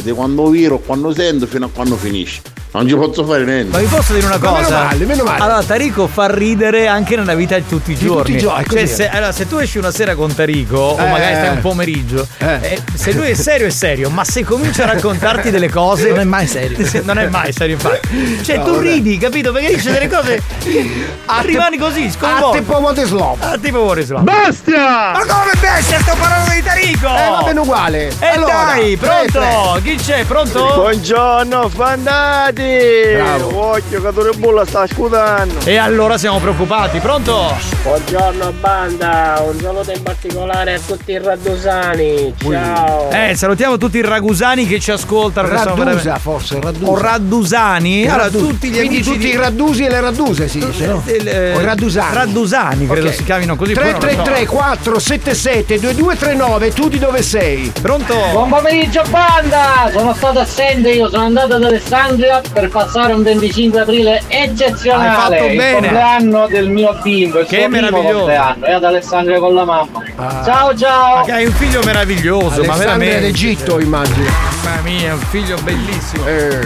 di 0.00 0.12
quando 0.12 0.48
viro, 0.48 0.78
quando 0.78 1.12
sento 1.12 1.46
fino 1.46 1.66
a 1.66 1.68
quando 1.72 1.96
finisce. 1.96 2.40
Non 2.76 2.86
ci 2.88 2.94
posso 2.94 3.24
fare 3.24 3.44
niente. 3.44 3.70
Ma 3.70 3.78
vi 3.78 3.86
posso 3.86 4.12
dire 4.12 4.26
una 4.26 4.36
Ma 4.38 4.50
meno 4.50 4.62
cosa? 4.64 4.82
male, 4.84 5.04
meno 5.06 5.24
male. 5.24 5.40
Allora, 5.42 5.62
Tarico 5.62 6.06
fa 6.06 6.26
ridere 6.32 6.86
anche 6.88 7.16
nella 7.16 7.34
vita 7.34 7.56
di 7.56 7.66
tutti 7.66 7.92
i 7.92 7.94
giorni. 7.96 8.16
tutti 8.22 8.32
i 8.32 8.38
giorni, 8.38 8.64
Cioè, 8.68 8.86
se, 8.86 9.08
allora, 9.08 9.32
se 9.32 9.48
tu 9.48 9.56
esci 9.56 9.78
una 9.78 9.90
sera 9.90 10.14
con 10.14 10.34
Tarico, 10.34 10.76
o 10.76 10.98
Eh. 11.00 11.08
magari 11.08 11.34
stai 11.36 11.48
un 11.48 11.60
pomeriggio, 11.60 12.26
eh, 12.38 12.78
se 12.94 13.12
lui 13.12 13.30
è 13.30 13.34
serio, 13.34 13.66
è 13.66 13.70
serio, 13.70 14.10
ma 14.10 14.24
se 14.24 14.44
comincia 14.44 14.82
a 14.82 14.92
raccontarti 14.92 15.48
delle 15.56 15.70
cose. 15.70 16.10
Non 16.10 16.20
è 16.20 16.24
mai 16.24 16.46
serio. 16.46 16.84
Se- 16.86 17.00
Non 17.06 17.18
è 17.18 17.28
mai 17.28 17.52
serio, 17.52 17.74
infatti. 17.76 18.44
Cioè, 18.44 18.56
No, 18.58 18.64
tu 18.64 18.70
vabbè. 18.72 18.82
ridi, 18.82 19.16
capito? 19.16 19.52
Perché 19.52 19.74
dice 19.74 19.92
delle 19.92 20.08
cose. 20.08 20.42
Rimani 21.46 21.78
così, 21.78 22.02
a 22.02 22.04
te 22.06 22.10
sconvolto. 22.10 22.62
pomote 22.62 23.04
slop. 23.04 23.36
Ah, 23.42 23.56
tipo 23.58 23.78
Borisov. 23.84 24.20
Bestia! 24.22 25.12
Ma 25.12 25.24
come 25.26 25.52
bestia? 25.60 25.98
Sto 26.00 26.14
parlando 26.18 26.50
di 26.52 26.62
Tarico! 26.62 27.06
Eh, 27.06 27.30
va 27.30 27.42
bene 27.44 27.60
uguale. 27.60 28.08
E 28.18 28.26
Allora, 28.26 28.52
dai, 28.74 28.96
pronto? 28.96 29.30
tre, 29.32 29.80
Chi 29.82 29.94
c'è? 29.96 30.24
Pronto? 30.24 30.72
Buongiorno, 30.74 31.68
fandati! 31.68 32.65
Bravo. 32.70 33.64
Occhio, 33.74 34.02
che 34.02 34.12
tu 34.12 34.38
bulla 34.38 34.64
sta 34.66 34.86
scudando! 34.86 35.54
E 35.64 35.76
allora 35.76 36.18
siamo 36.18 36.38
preoccupati, 36.40 36.98
pronto? 36.98 37.54
Buongiorno 37.82 38.52
banda, 38.60 39.40
un 39.46 39.58
saluto 39.60 39.92
in 39.92 40.02
particolare 40.02 40.74
a 40.74 40.80
tutti 40.84 41.12
i 41.12 41.18
raddusani. 41.18 42.34
Ciao. 42.42 43.10
Eh, 43.10 43.34
salutiamo 43.36 43.76
tutti 43.76 43.98
i 43.98 44.02
ragusani 44.02 44.66
che 44.66 44.80
ci 44.80 44.90
ascoltano. 44.90 45.48
Raddusa, 45.48 45.74
veramente- 45.74 46.18
forse, 46.18 46.58
Raddusa. 46.60 46.90
O 46.90 46.98
raddusani? 46.98 48.04
Allora, 48.08 48.22
Raddu- 48.24 48.48
tutti 48.48 48.68
gli 48.68 48.76
Quindi 48.76 48.94
amici 48.96 49.10
tutti 49.12 49.18
di- 49.26 49.28
i 49.32 49.36
raddusani 49.36 49.86
e 49.86 49.90
le 49.90 50.00
radduse 50.00 50.48
si 50.48 50.58
dice, 50.58 50.86
no? 50.86 51.02
Eh, 51.06 51.20
eh, 51.24 51.54
O 51.54 51.60
raddusani. 51.60 52.14
Raddusani, 52.14 52.86
credo 52.88 53.06
Ok. 53.08 53.14
si 53.14 53.24
chiamino 53.24 53.54
così. 53.56 53.72
poi 53.74 53.82
non 53.84 53.92
lo 53.92 54.00
so. 54.00 54.06
333 54.06 54.46
477 54.46 55.78
2239 55.78 56.72
tu 56.72 56.88
di 56.88 56.98
dove 56.98 57.22
sei? 57.22 57.72
Pronto? 57.80 58.14
Buon 58.32 58.48
pomeriggio 58.48 59.02
banda! 59.08 59.88
Sono 59.92 60.12
stato 60.14 60.40
assente, 60.40 60.90
io 60.90 61.08
sono 61.08 61.24
andato 61.24 61.54
ad 61.54 61.62
Alessandria 61.62 62.40
per 62.52 62.68
passare 62.68 63.12
un 63.12 63.22
25 63.22 63.80
aprile 63.80 64.22
eccezionale. 64.28 65.08
Hai 65.08 65.14
fatto 65.38 65.44
il 65.50 65.56
bene. 65.56 65.72
compleanno 65.80 66.46
del 66.48 66.68
mio 66.70 66.96
bimbo, 67.02 67.40
il 67.40 67.46
Che 67.46 67.68
meraviglioso. 67.68 68.16
compleanno. 68.16 68.64
E 68.66 68.72
ad 68.72 68.84
Alessandria 68.84 69.38
con 69.38 69.54
la 69.54 69.64
mamma. 69.64 70.02
Ah. 70.16 70.42
Ciao 70.44 70.76
ciao! 70.76 71.16
Ma 71.16 71.22
che 71.24 71.32
hai 71.32 71.46
un 71.46 71.52
figlio 71.52 71.82
meraviglioso, 71.84 72.62
ma 72.64 72.76
veramente. 72.76 73.20
d'Egitto 73.20 73.78
immagino. 73.80 74.30
Mamma 74.64 74.80
mia, 74.82 75.12
un 75.14 75.20
figlio 75.30 75.56
bellissimo. 75.62 76.26
Eh. 76.26 76.58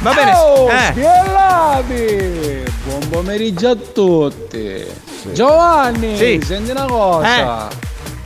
Va 0.00 0.12
bene. 0.12 0.32
Oh, 0.34 0.68
eh. 0.70 0.90
spiellati! 0.90 2.62
Buon 2.84 3.08
pomeriggio 3.08 3.68
a 3.70 3.76
tutti! 3.76 4.84
Giovanni, 5.32 6.16
Sì. 6.16 6.40
senti 6.44 6.70
una 6.72 6.84
cosa! 6.84 7.68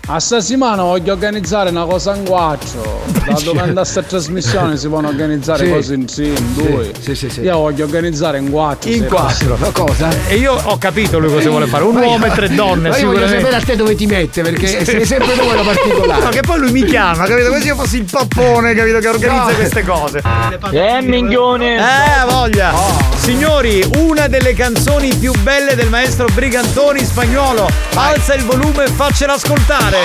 A 0.09 0.21
sta 0.21 0.41
settimana 0.41 0.83
voglio 0.83 1.13
organizzare 1.15 1.71
una 1.71 1.85
cosa 1.85 2.15
in 2.15 2.25
quattro. 2.25 3.03
Dato 3.27 3.51
che 3.51 3.73
a 3.75 3.85
sta 3.85 4.03
trasmissione 4.03 4.77
si 4.77 4.87
possono 4.87 5.09
organizzare 5.09 5.65
Sì. 5.67 5.73
cose 5.73 5.95
in 5.95 6.07
sì, 6.07 6.27
in 6.27 6.55
due. 6.55 6.93
Sì, 7.01 7.17
sì, 7.17 7.29
sì. 7.29 7.41
Io 7.41 7.57
voglio 7.59 7.85
organizzare 7.87 8.39
in 8.39 8.49
quattro. 8.53 8.89
In 8.89 9.05
quattro. 9.07 9.57
Ma 9.59 9.71
cosa? 9.73 10.09
E 10.29 10.37
io 10.37 10.53
ho 10.63 10.79
capito 10.79 11.19
lui 11.19 11.33
cosa 11.33 11.49
vuole 11.51 11.67
fare. 11.67 11.83
Un 11.83 11.95
Ma 11.95 12.05
io- 12.05 12.11
uomo 12.11 12.27
e 12.27 12.31
tre 12.31 12.55
donne, 12.55 12.89
Ma 12.91 12.97
io 12.99 13.07
voglio 13.07 13.27
sicuramente. 13.27 13.39
sapere 13.41 13.57
a 13.57 13.67
te 13.67 13.77
dove 13.77 13.95
ti 13.97 14.07
mette 14.07 14.43
perché 14.43 14.85
sei 14.85 15.05
sempre 15.05 15.33
tu 15.35 15.41
quello 15.45 15.63
No, 15.63 15.71
particolare. 15.73 16.29
che 16.29 16.41
poi 16.43 16.59
lui 16.61 16.71
mi 16.71 16.85
chiama, 16.85 17.25
capito? 17.27 17.49
Come 17.49 17.61
se 17.61 17.67
io 17.67 17.75
fossi 17.75 17.97
il 17.97 18.05
pappone, 18.09 18.75
capito? 18.75 18.99
Che 19.01 19.09
organizza 19.09 19.49
No. 19.51 19.55
queste 19.57 19.83
cose. 19.85 20.23
Eh 20.71 21.03
minchione! 21.03 21.79
Eh, 21.79 22.25
voglia! 22.31 22.73
Signori, 23.17 23.85
una 23.97 24.29
delle 24.29 24.55
canzoni 24.55 25.13
più 25.17 25.33
belle 25.43 25.75
del 25.75 25.89
maestro 25.89 26.27
Brigantoni 26.33 27.01
spagnolo. 27.05 27.69
Alza 27.95 28.35
il 28.35 28.45
volume 28.45 28.85
e 28.85 28.89
faccela 28.89 29.33
ascoltare. 29.33 29.96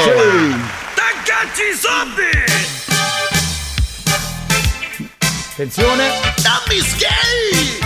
Taccacci 0.95 1.61
i 1.61 1.75
soldi! 1.77 2.31
Attenzione. 5.51 6.11
Dammi 6.41 6.79
sgay! 6.79 7.79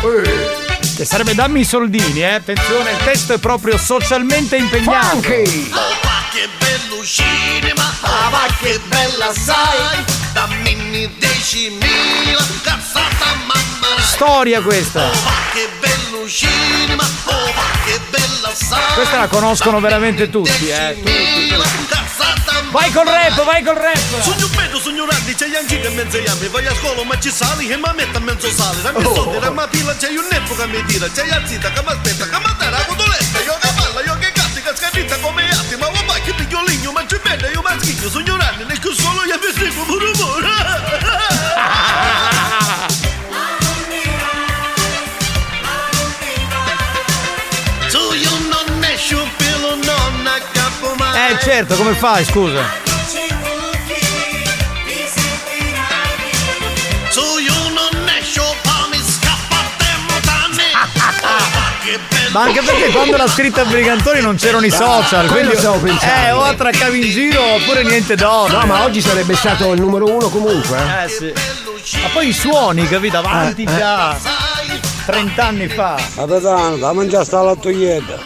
Che 0.96 1.04
sarebbe 1.04 1.34
dammi 1.34 1.62
i 1.62 1.66
soldini, 1.66 2.22
eh. 2.22 2.36
Attenzione, 2.36 2.92
il 2.92 2.98
testo 3.04 3.34
è 3.34 3.38
proprio 3.40 3.78
socialmente 3.78 4.56
impegnato. 4.56 5.22
Funky! 5.22 5.72
Oh, 5.74 5.96
ma 6.04 6.24
che 6.32 6.48
bello 6.60 7.04
cinema! 7.04 7.92
Ah, 8.02 8.30
ma 8.30 8.46
che 8.60 8.80
bella 8.88 9.34
sai! 9.34 10.06
Dammi 10.34 11.10
decimila, 11.18 12.46
cazzata 12.62 13.34
mamma! 13.46 14.02
Storia 14.02 14.62
questa. 14.62 15.06
Oh, 15.06 15.14
ma 15.24 15.34
che 15.54 15.68
bello 15.80 15.85
Oh, 16.18 16.26
ma 16.96 17.04
che! 17.84 18.00
Questa 18.94 19.18
la 19.18 19.28
conoscono 19.28 19.82
veramente 19.82 20.30
tutti, 20.30 20.70
eh. 20.70 20.96
Vai 22.72 22.92
col 22.94 23.06
rap, 23.06 23.44
vai 23.44 23.62
col 23.64 23.76
rap. 23.76 24.22
Sogno 24.22 24.48
bello, 24.56 24.80
sogno 24.80 25.06
grande, 25.06 25.36
c'è 25.36 25.48
gli 25.48 25.56
anziani 25.56 25.86
in 25.88 25.94
mezzo 25.96 26.18
anni 26.18 26.48
Vai 26.48 26.66
a 26.68 26.74
scuola 26.76 27.04
ma 27.04 27.20
ci 27.20 27.30
sali 27.32 27.70
e 27.70 27.76
mi 27.76 27.84
mette 27.96 28.18
a 28.18 28.20
mezzo 28.22 28.50
sale 28.50 28.80
Oh. 28.96 29.14
soldi, 29.14 29.40
dammi 29.40 29.56
la 29.58 29.68
pila, 29.68 29.96
c'è 29.96 30.08
un 30.10 30.28
neppo 30.32 30.56
che 30.56 30.68
mi 30.68 30.84
tira 30.86 31.08
C'è 31.10 31.26
la 31.28 31.42
zita 31.46 31.72
che 31.72 31.82
mi 31.82 31.92
aspetta, 31.92 32.28
che 32.30 32.38
mi 32.38 32.56
terra 32.58 32.78
la 32.78 32.86
cotoletta 32.86 33.40
Io 33.42 33.58
che 33.60 33.70
balla, 33.76 34.02
io 34.02 34.18
che 34.20 34.32
cazzo, 34.32 34.62
che 34.62 34.74
scarrita 34.76 35.18
come 35.20 35.50
atti 35.50 35.76
Ma 35.78 35.88
papà 35.90 36.14
che 36.22 36.34
piglio 36.34 36.64
ligno, 36.66 36.92
ma 36.92 37.06
ci 37.08 37.20
bene, 37.24 37.48
io 37.50 37.62
maschiglio 37.62 38.10
Sogno 38.10 38.36
grande, 38.38 38.64
nel 38.66 38.80
che 38.80 38.94
solo 38.94 39.24
io 39.24 39.38
mi 39.40 39.54
seguo 39.54 39.84
per 39.86 39.96
rumore 39.96 40.45
Eh 51.28 51.40
certo, 51.40 51.76
come 51.76 51.94
fai, 51.94 52.24
scusa? 52.24 52.62
Io 61.88 62.00
Ma 62.32 62.42
anche 62.42 62.62
perché 62.62 62.90
quando 62.90 63.16
l'ha 63.16 63.28
scritta 63.28 63.64
Brigantoni 63.64 64.20
non 64.20 64.36
c'erano 64.36 64.66
i 64.66 64.70
social, 64.70 65.28
quello 65.28 65.32
quindi 65.32 65.56
stavo 65.56 65.78
pensando. 65.80 66.28
Eh, 66.28 66.32
o 66.32 66.44
attraccavi 66.44 67.06
in 67.06 67.10
giro 67.12 67.42
oppure 67.42 67.84
niente 67.84 68.16
d'oro. 68.16 68.60
No, 68.60 68.66
ma 68.66 68.84
oggi 68.84 69.02
sarebbe 69.02 69.36
stato 69.36 69.72
il 69.72 69.80
numero 69.80 70.06
uno 70.06 70.30
comunque. 70.30 70.78
eh. 70.78 71.06
Eh 71.06 71.10
sì. 71.10 71.34
Ma 72.02 72.10
poi 72.10 72.28
i 72.28 72.34
suoni, 72.34 72.88
capito? 72.88 73.18
Avanti 73.18 73.64
Eh, 73.64 73.72
eh. 73.72 73.78
già 73.78 74.18
30 75.06 75.46
anni 75.46 75.68
fa. 75.70 75.96
Ma 76.16 76.26
da 76.26 76.40
da 76.40 76.94
mangiare 76.94 77.24
sta 77.24 77.42
la 77.42 77.56
toglietta. 77.56 78.20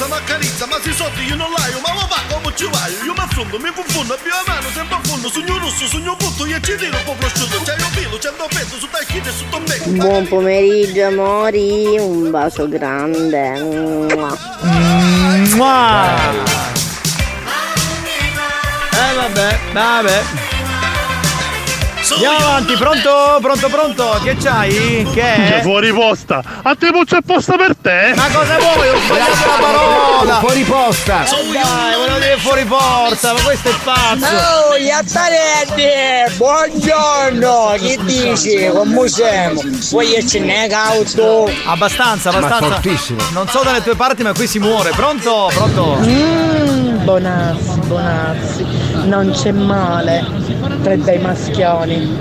Carusa 0.00 0.06
ma 0.08 0.20
carizza 0.24 0.66
Ma 0.66 0.80
si 0.80 0.92
soldi 0.92 1.24
io 1.24 1.36
non 1.36 1.50
l'aio 1.50 1.78
Ma 1.80 1.92
papà 1.92 2.22
come 2.32 2.54
ci 2.56 2.66
vai 2.70 2.92
Io 3.04 3.12
mi 3.12 3.18
affondo 3.18 3.58
mi 3.58 3.70
confondo 3.74 4.16
Più 4.22 4.30
a 4.32 4.42
mano 4.46 4.68
sempre 4.72 4.96
a 4.96 5.00
fondo 5.02 5.28
Sogno 5.28 5.58
rosso 5.58 5.86
sogno 5.86 6.16
butto 6.16 6.46
Io 6.46 6.58
ci 6.60 6.76
tiro 6.76 6.96
un 6.96 7.04
po' 7.04 7.14
prosciutto 7.18 7.60
C'è 7.62 7.74
io 7.76 7.84
filo 7.92 8.16
C'è 8.16 8.30
un 8.30 8.46
pezzo 8.48 8.78
Su 8.78 8.88
tacchino 8.88 9.26
e 9.26 9.32
su 9.32 9.48
tombecco 9.50 9.90
Buon 9.90 10.26
pomeriggio 10.26 11.06
amori, 11.06 11.98
un 11.98 12.30
bacio 12.30 12.68
grande. 12.68 13.60
Mua. 13.60 14.36
Mua. 15.54 16.16
Eh 18.92 19.14
vabbè, 19.14 19.58
vabbè. 19.72 20.49
Andiamo 22.12 22.36
avanti, 22.36 22.74
pronto? 22.76 23.38
Pronto, 23.40 23.68
pronto? 23.68 24.20
Che 24.22 24.36
c'hai? 24.36 25.06
Che 25.12 25.20
C'è 25.20 25.58
è? 25.58 25.62
fuori 25.62 25.92
posta. 25.92 26.42
A 26.62 26.74
te 26.74 26.90
non 26.90 27.04
c'è 27.04 27.18
posta 27.24 27.56
per 27.56 27.76
te? 27.80 28.12
Ma 28.16 28.26
cosa 28.32 28.58
vuoi? 28.58 28.88
Ho 28.88 28.96
sbagliato 28.98 29.30
la 29.46 29.56
parola! 29.60 30.34
Fuori 30.40 30.62
posta! 30.64 31.24
Eh 31.24 31.50
dai, 31.52 31.94
volevo 31.96 32.18
dire 32.18 32.36
fuori 32.38 32.64
porta, 32.64 33.32
ma 33.32 33.40
questo 33.42 33.68
è 33.70 33.74
pazzo! 33.84 34.26
Oh, 34.26 34.76
Iattaretti! 34.76 36.36
Buongiorno! 36.36 37.74
Che 37.78 37.98
dici? 38.02 38.68
Come 38.72 39.08
siamo? 39.08 39.60
Vuoi 39.90 40.26
ce 40.28 40.40
n'è 40.40 40.68
auto? 40.70 41.50
Abbastanza, 41.66 42.30
Ma 42.32 42.38
abbastanza. 42.38 42.66
fortissimo. 42.74 43.20
Non 43.32 43.48
so 43.48 43.62
dalle 43.62 43.82
tue 43.82 43.94
parti, 43.94 44.22
ma 44.22 44.32
qui 44.32 44.46
si 44.46 44.58
muore. 44.58 44.90
Pronto? 44.90 45.48
Pronto? 45.54 45.96
Mmm, 46.00 47.04
bonazzi, 47.04 47.78
bonazzi. 47.86 48.66
Non 49.04 49.30
c'è 49.30 49.50
male 49.52 50.49
tra 50.82 50.96
dei 50.96 51.18
maschioni 51.18 52.16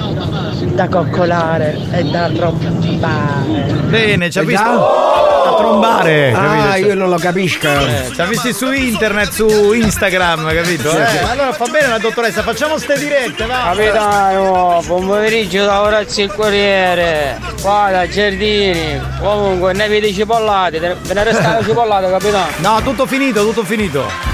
da 0.73 0.87
coccolare 0.87 1.77
e 1.91 2.03
da 2.03 2.29
rompare. 2.33 3.73
Bene, 3.87 4.29
ci 4.29 4.39
ha 4.39 4.43
visto 4.43 4.63
da? 4.63 5.49
a 5.51 5.55
trombare. 5.57 6.31
Ah, 6.33 6.67
capito? 6.71 6.87
io 6.87 6.95
non 6.95 7.09
lo 7.09 7.17
capisco. 7.17 7.67
Eh, 7.67 8.11
ci 8.13 8.21
ha 8.21 8.25
visti 8.25 8.53
su 8.53 8.71
internet, 8.71 9.29
su 9.31 9.73
Instagram, 9.73 10.47
capito? 10.53 10.89
Sì, 10.91 10.97
Eh, 10.97 11.05
sì. 11.07 11.17
allora 11.29 11.51
fa 11.53 11.65
bene 11.65 11.87
la 11.87 11.97
dottoressa, 11.97 12.41
facciamo 12.43 12.77
ste 12.77 12.97
dirette, 12.97 13.45
va. 13.45 13.73
Capitano, 13.75 14.81
buon 14.85 15.05
pomeriggio 15.07 15.65
da 15.65 15.81
Orazio 15.81 16.23
il 16.25 16.33
Corriere. 16.33 17.37
Qua 17.61 17.89
da 17.91 18.07
Giardini. 18.07 18.99
Comunque 19.19 19.73
ne 19.73 19.87
vedi 19.87 20.13
cipollate, 20.13 20.79
te- 20.79 20.95
ve 21.01 21.13
ne 21.13 21.23
restate 21.23 21.63
cipollate, 21.67 22.09
capitano. 22.09 22.45
No, 22.57 22.81
tutto 22.83 23.05
finito, 23.05 23.43
tutto 23.43 23.63
finito. 23.63 24.28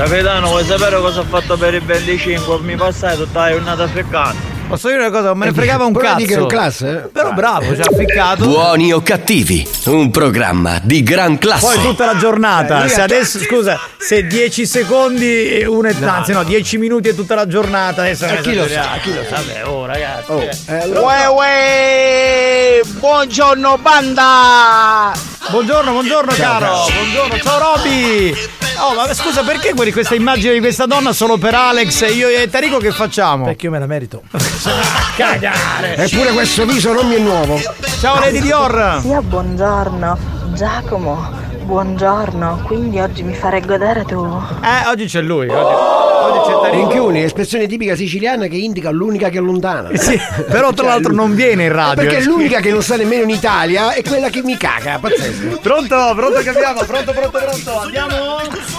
Capitano, 0.00 0.48
vuoi 0.48 0.64
sapere 0.64 0.98
cosa 0.98 1.20
ho 1.20 1.24
fatto 1.24 1.58
per 1.58 1.74
il 1.74 1.82
25? 1.82 2.60
Mi 2.60 2.74
passai 2.74 3.18
tutta 3.18 3.40
la 3.40 3.50
giornata 3.50 3.82
africana. 3.82 4.34
Posso 4.66 4.88
dire 4.88 5.00
una 5.00 5.10
cosa? 5.10 5.34
Me 5.34 5.44
ne 5.44 5.52
fregava 5.52 5.84
un 5.84 5.92
Però 5.92 6.04
cazzo. 6.06 6.16
di 6.16 6.24
che 6.24 6.46
classe? 6.46 7.10
Però 7.12 7.32
bravo, 7.32 7.74
ci 7.74 7.82
ha 7.82 7.94
ficcato. 7.94 8.46
Buoni 8.46 8.94
o 8.94 9.02
cattivi, 9.02 9.68
un 9.86 10.10
programma 10.10 10.78
di 10.82 11.02
gran 11.02 11.36
classe. 11.36 11.66
Poi 11.66 11.82
tutta 11.82 12.06
la 12.06 12.16
giornata. 12.16 12.82
Eh, 12.82 12.88
se 12.88 13.02
adesso, 13.02 13.40
scusa, 13.40 13.78
se 13.98 14.26
10 14.26 14.64
secondi 14.64 15.50
e 15.50 15.66
uno 15.66 15.88
e 15.88 15.96
anzi 16.02 16.32
no, 16.32 16.44
10 16.44 16.78
minuti 16.78 17.08
e 17.08 17.14
tutta 17.14 17.34
la 17.34 17.46
giornata. 17.46 18.00
Adesso 18.00 18.24
E 18.24 18.32
non 18.32 18.40
chi 18.40 18.54
lo 18.54 18.66
sa, 18.68 18.88
chi 19.02 19.12
lo 19.12 19.22
sa. 19.28 19.36
Vabbè, 19.36 19.66
oh 19.66 19.84
ragazzi. 19.84 20.30
Oh, 20.30 20.40
eh. 20.40 20.86
Uè, 20.98 21.26
uè, 21.28 22.80
buongiorno 22.98 23.76
banda! 23.76 25.12
Buongiorno, 25.50 25.92
buongiorno 25.92 26.32
Ciao, 26.32 26.58
caro. 26.58 26.64
caro. 26.64 26.92
Buongiorno, 26.94 27.38
ciao 27.42 27.74
Roby. 27.74 28.58
Oh, 28.78 28.94
ma 28.94 29.12
scusa, 29.12 29.42
perché 29.42 29.74
questa 29.74 30.14
immagine 30.14 30.54
di 30.54 30.60
questa 30.60 30.86
donna 30.86 31.12
solo 31.12 31.36
per 31.36 31.54
Alex 31.54 32.02
e 32.02 32.12
io 32.12 32.28
e 32.28 32.48
Tarico 32.48 32.78
che 32.78 32.92
facciamo? 32.92 33.44
Perché 33.44 33.66
io 33.66 33.72
me 33.72 33.78
la 33.78 33.86
merito. 33.86 34.22
Cagare. 35.16 35.96
Eppure 35.96 36.32
questo 36.32 36.64
viso 36.64 36.92
non 36.92 37.06
mi 37.08 37.16
è 37.16 37.18
nuovo. 37.18 37.60
Ciao 38.00 38.18
Lady 38.18 38.40
Dior. 38.40 39.00
Sia 39.02 39.20
buongiorno, 39.20 40.18
Giacomo, 40.54 41.30
buongiorno. 41.70 42.62
Quindi 42.64 42.98
oggi 42.98 43.22
mi 43.22 43.32
farei 43.32 43.60
godere 43.64 44.04
tu. 44.04 44.16
Eh, 44.24 44.88
oggi 44.88 45.06
c'è 45.06 45.20
lui. 45.22 45.48
Oggi, 45.48 45.54
oggi 45.54 46.48
c'è 46.48 46.60
Tarico. 46.60 46.76
Minchioni, 46.76 47.22
espressione 47.22 47.68
tipica 47.68 47.94
siciliana 47.94 48.48
che 48.48 48.56
indica 48.56 48.90
l'unica 48.90 49.28
che 49.28 49.38
è 49.38 49.40
lontana. 49.40 49.88
Sì, 50.00 50.18
però 50.50 50.72
tra 50.72 50.86
l'altro 50.86 51.12
non 51.12 51.34
viene 51.34 51.64
in 51.64 51.72
radio. 51.72 52.02
Perché 52.02 52.24
l'unica 52.24 52.58
che 52.58 52.72
non 52.72 52.82
sta 52.82 52.96
nemmeno 52.96 53.22
in 53.22 53.30
Italia 53.30 53.92
è 53.92 54.02
quella 54.02 54.28
che 54.30 54.42
mi 54.42 54.56
caga, 54.56 54.98
pazzesco. 54.98 55.58
Pronto, 55.62 56.12
pronto 56.16 56.40
che 56.40 56.48
abbiamo? 56.48 56.82
Pronto, 56.82 57.12
pronto, 57.12 57.38
pronto. 57.38 57.78
Andiamo? 57.78 58.16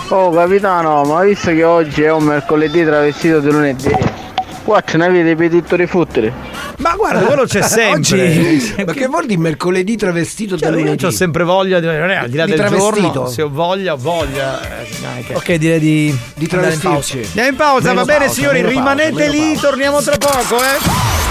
Oh 0.10 0.30
capitano, 0.32 1.04
ma 1.04 1.22
visto 1.22 1.52
che 1.52 1.64
oggi 1.64 2.02
è 2.02 2.12
un 2.12 2.24
mercoledì 2.24 2.84
travestito 2.84 3.40
di 3.40 3.50
lunedì, 3.52 3.96
qua 4.64 4.82
ce 4.86 4.98
n'avete 4.98 5.36
per 5.36 5.50
tutto 5.50 5.76
rifuttere. 5.76 6.32
Ma 6.78 6.96
guarda, 6.96 7.22
quello 7.22 7.46
c'è 7.46 7.62
sempre. 7.62 7.92
Oggi- 7.94 8.84
ma 8.86 8.94
che 8.94 9.08
vuol 9.08 9.26
dire 9.26 9.40
mercoledì 9.40 9.96
travestito 9.98 10.58
Cioè, 10.58 10.70
da 10.70 10.76
io 10.78 10.84
lunedì? 10.84 11.06
ho 11.06 11.12
sempre 11.12 11.44
voglia 11.44 11.80
di. 11.80 11.86
Non 11.86 12.10
è 12.10 12.16
al 12.16 12.30
di 12.30 12.38
là 12.38 12.46
Di 12.46 12.52
del 12.52 12.60
travestito. 12.60 13.12
giorno. 13.12 13.28
Se 13.28 13.42
ho 13.42 13.50
voglia, 13.50 13.94
ho 13.94 13.98
voglia. 13.98 14.62
Eh, 14.62 15.34
Ok, 15.34 15.54
direi 15.54 15.80
di, 15.80 16.18
di 16.36 16.44
in 16.44 16.48
pausa. 16.48 16.80
travestirci. 16.80 17.26
Andiamo 17.28 17.50
in 17.50 17.56
pausa, 17.56 17.88
Meno 17.90 18.00
va 18.00 18.06
bene 18.06 18.20
pausa, 18.26 18.34
signori, 18.34 18.62
pausa, 18.62 18.76
rimanete 18.76 19.12
meno 19.12 19.32
lì, 19.32 19.40
pausa. 19.54 19.68
torniamo 19.68 20.02
tra 20.02 20.18
poco, 20.18 20.56
eh. 20.62 21.31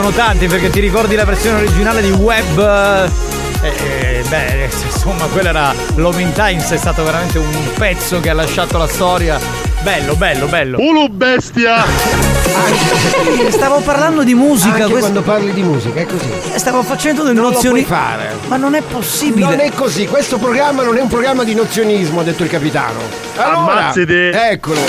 sono 0.00 0.12
tanti 0.12 0.46
perché 0.46 0.70
ti 0.70 0.78
ricordi 0.78 1.16
la 1.16 1.24
versione 1.24 1.58
originale 1.58 2.00
di 2.00 2.10
Web. 2.12 3.10
eh, 3.62 3.68
eh, 3.68 4.22
beh, 4.28 4.70
insomma, 4.84 5.24
quella 5.26 5.48
era 5.48 5.74
Love 5.96 6.22
in 6.22 6.32
Times, 6.34 6.70
è 6.70 6.76
stato 6.76 7.02
veramente 7.02 7.38
un 7.38 7.70
pezzo 7.76 8.20
che 8.20 8.30
ha 8.30 8.34
lasciato 8.34 8.78
la 8.78 8.86
storia. 8.86 9.40
Bello, 9.82 10.14
bello, 10.14 10.46
bello. 10.46 10.78
Ulu 10.80 11.08
bestia! 11.08 12.37
Stavo 13.50 13.80
parlando 13.80 14.24
di 14.24 14.34
musica. 14.34 14.74
Anche 14.84 14.90
questo- 14.90 15.10
quando 15.10 15.22
parli 15.22 15.52
di 15.52 15.62
musica, 15.62 16.00
è 16.00 16.06
così. 16.06 16.30
Stavo 16.56 16.82
facendo 16.82 17.22
delle 17.22 17.34
Non 17.34 17.44
lo 17.44 17.50
nozioni. 17.52 17.82
puoi 17.82 17.98
fare. 17.98 18.34
Ma 18.48 18.56
non 18.56 18.74
è 18.74 18.82
possibile. 18.82 19.46
Non 19.46 19.60
è 19.60 19.70
così, 19.72 20.06
questo 20.06 20.38
programma 20.38 20.82
non 20.82 20.96
è 20.96 21.00
un 21.00 21.08
programma 21.08 21.44
di 21.44 21.54
nozionismo, 21.54 22.20
ha 22.20 22.22
detto 22.22 22.42
il 22.44 22.48
capitano. 22.48 23.00
Allora, 23.36 23.58
Ammazziti. 23.80 24.12
Eccolo. 24.32 24.80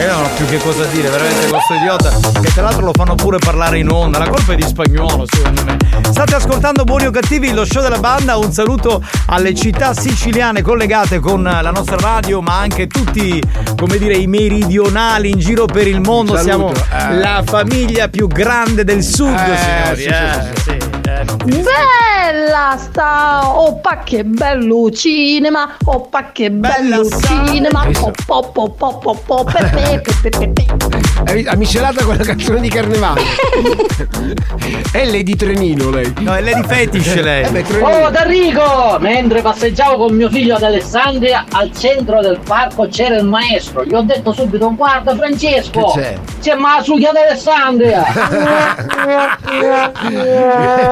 Io 0.00 0.12
non 0.12 0.24
ho 0.24 0.28
più 0.36 0.46
che 0.46 0.58
cosa 0.58 0.84
dire, 0.84 1.08
veramente 1.08 1.48
questo 1.48 1.74
idiota. 1.74 2.10
Che 2.40 2.52
tra 2.52 2.62
l'altro 2.62 2.84
lo 2.86 2.92
fanno 2.94 3.14
pure 3.14 3.38
parlare 3.38 3.78
in 3.78 3.90
onda. 3.90 4.18
La 4.18 4.28
colpa 4.28 4.52
è 4.52 4.56
di 4.56 4.62
spagnolo, 4.62 5.24
secondo 5.30 5.62
me. 5.64 5.76
State 6.10 6.34
ascoltando 6.34 6.84
Buoni 6.84 7.06
o 7.06 7.10
Cattivi, 7.10 7.52
lo 7.52 7.64
show 7.64 7.82
della 7.82 7.98
banda. 7.98 8.36
Un 8.36 8.52
saluto 8.52 9.02
alle 9.26 9.54
città 9.54 9.94
siciliane 9.94 10.62
collegate 10.62 11.20
con 11.20 11.42
la 11.42 11.70
nostra 11.70 11.96
radio, 11.96 12.40
ma 12.40 12.58
anche 12.58 12.86
tutti, 12.86 13.40
come 13.76 13.98
dire, 13.98 14.16
i 14.16 14.26
meridionali 14.26 15.30
in 15.30 15.38
giro 15.38 15.66
per 15.66 15.86
il 15.86 16.00
mondo. 16.00 16.32
Un 16.32 16.38
Siamo 16.74 16.84
saluto, 16.88 17.14
eh. 17.14 17.18
la 17.18 17.42
famiglia 17.44 18.08
più 18.08 18.26
grande 18.26 18.84
del 18.84 19.02
sud, 19.02 19.34
Eh, 19.34 19.96
signori. 19.96 20.00
sì, 20.00 20.06
eh, 20.08 20.54
sì, 20.54 20.62
sì, 20.62 20.70
eh, 20.70 21.24
ti- 21.44 21.62
Bella 21.62 22.76
sta, 22.78 23.40
oppa 23.58 23.98
che 24.04 24.24
bello 24.24 24.90
cinema, 24.90 25.76
oppa 25.84 26.30
che 26.32 26.50
bello 26.50 27.08
cinema, 27.08 27.80
Hai 27.80 27.88
visto? 27.88 28.06
oppa 28.06 28.34
oppa 28.36 28.60
oppa 28.62 28.86
oppa 28.86 29.10
oppa 29.10 29.52
pepe, 29.52 30.02
pepe, 30.22 30.48
pepe. 30.52 31.48
Ha 31.48 31.56
miscelata 31.56 32.04
con 32.04 32.16
la 32.16 32.24
canzone 32.24 32.60
di 32.60 32.68
Carnevale. 32.68 33.20
è 34.92 35.04
Lady 35.04 35.36
Trenino 35.36 35.90
lei. 35.90 36.12
No, 36.20 36.34
è 36.34 36.40
Lady 36.40 36.62
Fetish 36.66 37.14
lei. 37.20 37.44
Eh 37.44 37.50
beh. 37.50 37.64
Oh 37.80 38.10
Enrico! 38.12 38.96
Mentre 39.00 39.40
passeggiavo 39.42 39.96
con 40.06 40.14
mio 40.16 40.28
figlio 40.30 40.56
ad 40.56 40.62
Alessandria, 40.62 41.44
al 41.52 41.70
centro 41.76 42.20
del 42.20 42.38
parco 42.44 42.88
c'era 42.88 43.16
il 43.16 43.24
maestro. 43.24 43.84
Gli 43.84 43.94
ho 43.94 44.02
detto 44.02 44.32
subito, 44.32 44.74
guarda 44.74 45.14
Francesco! 45.14 45.92
Che 45.92 46.00
c'è? 46.00 46.18
C'è 46.40 46.54
Masucchia 46.54 47.10
ad 47.10 47.16
Alessandria! 47.16 48.02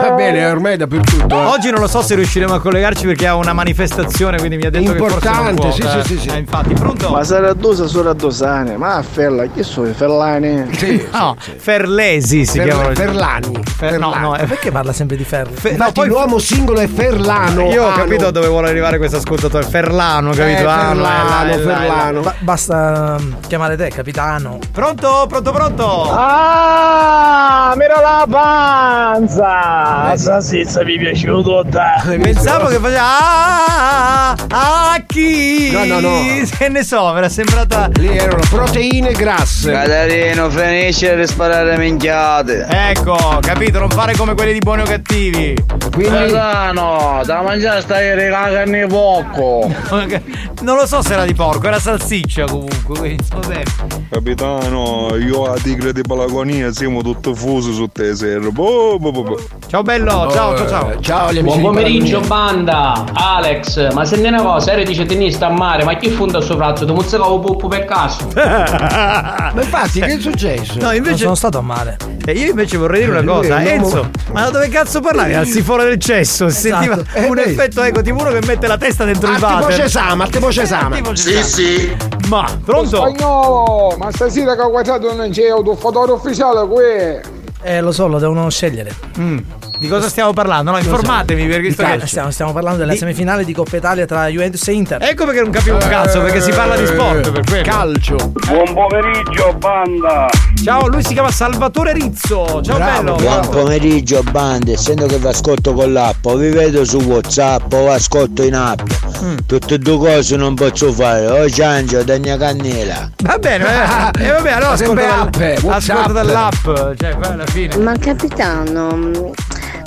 Va 0.01 0.11
bene, 0.13 0.47
ormai 0.47 0.75
è 0.75 0.77
dappertutto. 0.77 1.35
eh. 1.35 1.45
Oggi 1.47 1.71
non 1.71 1.81
lo 1.81 1.87
so 1.87 2.03
se 2.03 2.15
riusciremo 2.15 2.55
a 2.55 2.61
collegarci 2.61 3.07
perché 3.07 3.27
ha 3.27 3.35
una 3.35 3.53
manifestazione, 3.53 4.39
quindi 4.39 4.57
mi 4.57 4.67
ha 4.67 4.71
detto 4.71 4.93
che 4.93 4.99
forse 4.99 5.29
non 5.31 5.49
Importante, 5.49 5.61
può. 5.61 5.71
sì, 5.73 5.83
eh. 5.83 6.03
sì, 6.03 6.03
sì, 6.03 6.19
sì. 6.19 6.29
Eh, 6.29 6.39
infatti, 6.39 6.75
pronto? 6.75 7.11
Ma 7.11 7.25
sarà 7.25 7.53
dosa 7.55 7.87
solo 7.87 8.11
a 8.11 8.15
dosane, 8.15 8.77
ma 8.77 8.97
a 8.97 9.03
Fella, 9.03 9.47
chi 9.47 9.63
sono 9.63 9.89
i 9.89 9.93
Fellani? 9.95 10.75
Sì, 10.77 11.07
No, 11.13 11.37
Ferlesi 11.39 12.45
si 12.45 12.59
Fer- 12.59 12.69
chiamano. 12.71 12.95
Ferlani. 12.95 13.61
Fer- 13.77 13.99
no, 13.99 14.15
no, 14.15 14.37
eh, 14.37 14.45
Perché 14.45 14.71
parla 14.71 14.93
sempre 14.93 15.17
di 15.17 15.25
ferro? 15.25 15.51
Fe- 15.53 15.77
no, 15.77 15.91
poi 15.93 16.09
l'uomo 16.09 16.39
singolo 16.39 16.81
è 16.81 16.87
Ferlano. 16.89 17.71
io 17.71 17.85
ho 17.85 17.89
Ano. 17.89 17.97
capito 17.97 18.31
dove 18.31 18.49
vuole 18.49 18.69
arrivare 18.69 18.99
questo 18.99 19.17
ascoltatore. 19.17 19.65
Ferlano, 19.65 20.31
capito? 20.33 20.61
Eh, 20.61 20.65
Ah, 20.67 20.93
no, 20.93 21.05
Ferlano. 21.05 21.63
Ferlano. 21.63 22.21
Ba- 22.21 22.35
basta 22.41 23.17
um, 23.19 23.37
chiamare 23.47 23.77
te, 23.77 23.89
capitano. 23.89 24.59
Pronto, 24.73 25.25
pronto, 25.29 25.37
pronto? 25.43 26.11
Ah, 26.11 27.75
mira 27.77 28.01
la 28.01 28.27
panza! 28.29 30.09
La 30.09 30.17
salsiccia 30.17 30.85
mi 30.85 30.97
è 30.97 30.99
piaciuto 30.99 31.65
Pensavo 31.69 32.67
che 32.67 32.79
faceva 32.79 33.03
ah, 33.03 34.33
ah, 34.33 34.93
ah, 34.93 35.03
chi? 35.07 35.71
No, 35.71 35.85
no, 35.85 36.01
no. 36.01 36.21
Che 36.59 36.69
ne 36.69 36.83
so, 36.83 37.13
mi 37.13 37.19
era 37.19 37.29
sembrata 37.29 37.89
Lì 37.95 38.17
erano 38.17 38.43
proteine 38.49 39.13
grasse. 39.13 39.71
Catarino, 39.73 40.51
finisce 40.51 41.17
di 41.17 41.27
sparare 41.27 41.77
minchiate. 41.77 42.67
Ecco, 42.69 43.39
capito, 43.41 43.79
non 43.79 43.91
fare 43.91 44.15
come 44.15 44.35
quelli 44.35 44.53
di 44.53 44.59
buoni 44.59 44.83
o 44.83 44.85
cattivi. 44.85 45.55
Quindi 45.93 46.33
no, 46.73 47.23
da 47.25 47.43
mangiare 47.43 47.81
stai 47.81 48.15
regalando 48.15 48.87
poco. 48.87 49.71
Non 50.61 50.75
lo 50.75 50.87
so 50.87 51.03
se 51.03 51.13
era 51.13 51.25
di 51.25 51.35
porco, 51.35 51.69
era 51.69 51.79
salsiccia 51.79 52.45
comunque, 52.47 52.99
quindi 52.99 53.25
vabbè. 53.31 53.63
Capitano, 54.11 55.15
io 55.17 55.28
a 55.35 55.55
tigre 55.63 55.93
di 55.93 56.01
Palagonia 56.03 56.73
siamo 56.73 57.03
tutti 57.03 57.35
fusi 57.35 57.73
su 57.73 57.87
te 57.89 58.15
serra. 58.17 58.51
Boh, 58.51 58.99
boh, 58.99 59.13
boh, 59.13 59.23
boh. 59.23 59.41
Ciao 59.67 59.83
bello, 59.83 60.11
ciao, 60.31 60.57
ciao, 60.57 60.69
ciao. 60.69 61.01
Ciao 61.01 61.33
gli 61.33 61.39
amici 61.39 61.59
Buon 61.61 61.75
pomeriggio 61.75 62.21
banda! 62.21 63.05
Alex, 63.13 63.93
ma 63.93 64.05
senti 64.05 64.27
una 64.29 64.43
cosa, 64.43 64.73
eri 64.73 64.85
dice 64.85 65.05
tennista 65.05 65.47
a 65.47 65.51
mare, 65.51 65.85
ma 65.85 65.95
chi 65.97 66.09
fonda 66.11 66.41
sul 66.41 66.57
braccio? 66.57 66.85
Tu 66.87 66.95
muzzicavo 66.95 67.39
puppo 67.41 67.69
per 67.69 67.85
caso? 67.85 68.27
Ma 68.35 69.53
infatti, 69.55 70.01
che 70.01 70.07
è 70.17 70.21
successo? 70.21 70.75
No, 70.79 70.87
Non 70.87 70.95
invece 70.97 71.19
sono 71.19 71.35
stato 71.35 71.59
a 71.59 71.63
male. 71.63 71.97
E 72.25 72.33
io 72.33 72.51
invece 72.51 72.77
vorrei 72.77 73.01
dire 73.01 73.13
una 73.13 73.21
Lui 73.21 73.35
cosa, 73.35 73.55
uomo- 73.57 73.69
Enzo, 73.69 74.11
ma 74.33 74.43
da 74.43 74.51
dove 74.51 74.69
cazzo 74.69 75.01
parlavi? 75.01 75.35
Al 75.35 75.47
sifone 75.47 75.85
del 75.85 75.99
cesso, 75.99 76.49
si 76.51 76.61
sentiva 76.69 76.99
Eh, 77.15 77.25
un 77.27 77.35
vedi. 77.35 77.51
effetto 77.51 77.83
ecco, 77.83 78.03
tipo 78.03 78.21
uno 78.21 78.31
che 78.31 78.41
mette 78.47 78.67
la 78.67 78.77
testa 78.77 79.05
dentro 79.05 79.29
il 79.31 79.37
A 79.37 79.39
te 79.39 79.45
water. 79.45 79.63
voce 79.71 79.89
sama, 79.89 80.25
a 80.25 80.29
te 80.29 80.39
voce 80.39 80.67
sama. 80.67 80.97
Tipo 80.97 81.15
ci 81.15 81.23
Sì, 81.23 81.43
sì. 81.43 81.97
Ma, 82.29 82.45
pronto? 82.63 82.97
Spagnolo, 82.97 83.97
ma 83.99 84.11
stasera 84.13 84.55
che 84.55 84.61
ho 84.61 84.69
guardato 84.71 85.09
non 85.19 85.31
c'è 85.31 85.53
un 85.53 85.65
tuffatore 85.65 86.13
ufficiale 86.13 86.67
qui. 86.67 87.41
Eh, 87.63 87.81
lo 87.81 87.91
so, 87.91 88.07
lo 88.07 88.19
devono 88.19 88.49
scegliere. 88.49 88.95
Mm. 89.19 89.39
Di 89.79 89.87
cosa 89.87 90.09
stiamo 90.09 90.33
parlando? 90.33 90.73
No, 90.73 90.79
informatemi 90.79 91.47
perché 91.47 91.71
sto 91.71 91.83
Stiamo, 91.83 92.07
stiamo, 92.07 92.31
stiamo 92.33 92.53
parlando 92.53 92.79
della 92.81 92.93
Di- 92.93 92.99
semifinale 92.99 93.45
di 93.45 93.53
Coppa 93.53 93.77
Italia 93.77 94.07
tra 94.07 94.27
Juventus 94.27 94.67
e 94.67 94.73
Inter. 94.73 95.01
Ecco 95.03 95.25
perché 95.25 95.41
non 95.41 95.51
capivo 95.53 95.77
un 95.77 95.89
cazzo, 95.89 96.21
perché 96.21 96.41
si 96.41 96.51
parla 96.51 96.77
di 96.77 96.85
sport 96.85 97.31
per 97.31 97.45
quello. 97.45 97.63
Calcio. 97.63 98.17
Buon 98.49 98.75
pomeriggio, 98.75 99.55
banda! 99.59 100.27
Ciao, 100.65 100.89
lui 100.89 101.05
si 101.05 101.13
chiama 101.13 101.31
Salvatore 101.31 101.93
Rizzo. 101.93 102.61
Ciao 102.61 102.77
bello. 102.79 103.15
Buon 103.17 103.49
pomeriggio 103.51 104.23
bande, 104.25 104.73
essendo 104.73 105.07
che 105.07 105.17
vi 105.19 105.27
ascolto 105.29 105.73
con 105.73 105.93
l'app, 105.93 106.27
vi 106.29 106.49
vedo 106.51 106.85
su 106.85 106.99
Whatsapp 106.99 107.73
o 107.73 107.83
vi 107.85 107.93
ascolto 107.93 108.43
in 108.43 108.55
app. 108.57 108.81
Mm. 109.23 109.37
Tutte 109.47 109.75
e 109.75 109.79
due 109.79 109.99
cose 109.99 110.37
non 110.37 110.55
posso 110.55 110.93
fare, 110.93 111.27
o 111.27 111.49
ciangio, 111.49 112.03
degna 112.03 112.37
cannella. 112.37 113.09
Va 113.23 113.39
bene, 113.39 113.65
eh. 113.65 114.25
e 114.25 114.31
vabbè, 114.31 114.51
allora 114.51 114.71
ascolta, 114.73 115.01
dal- 115.07 115.21
app, 115.21 115.37
eh, 115.41 115.59
ascolta 115.69 116.13
dall'app, 116.13 116.65
cioè 116.97 117.17
alla 117.21 117.47
fine. 117.47 117.77
Ma 117.77 117.97
capitano, 117.97 119.31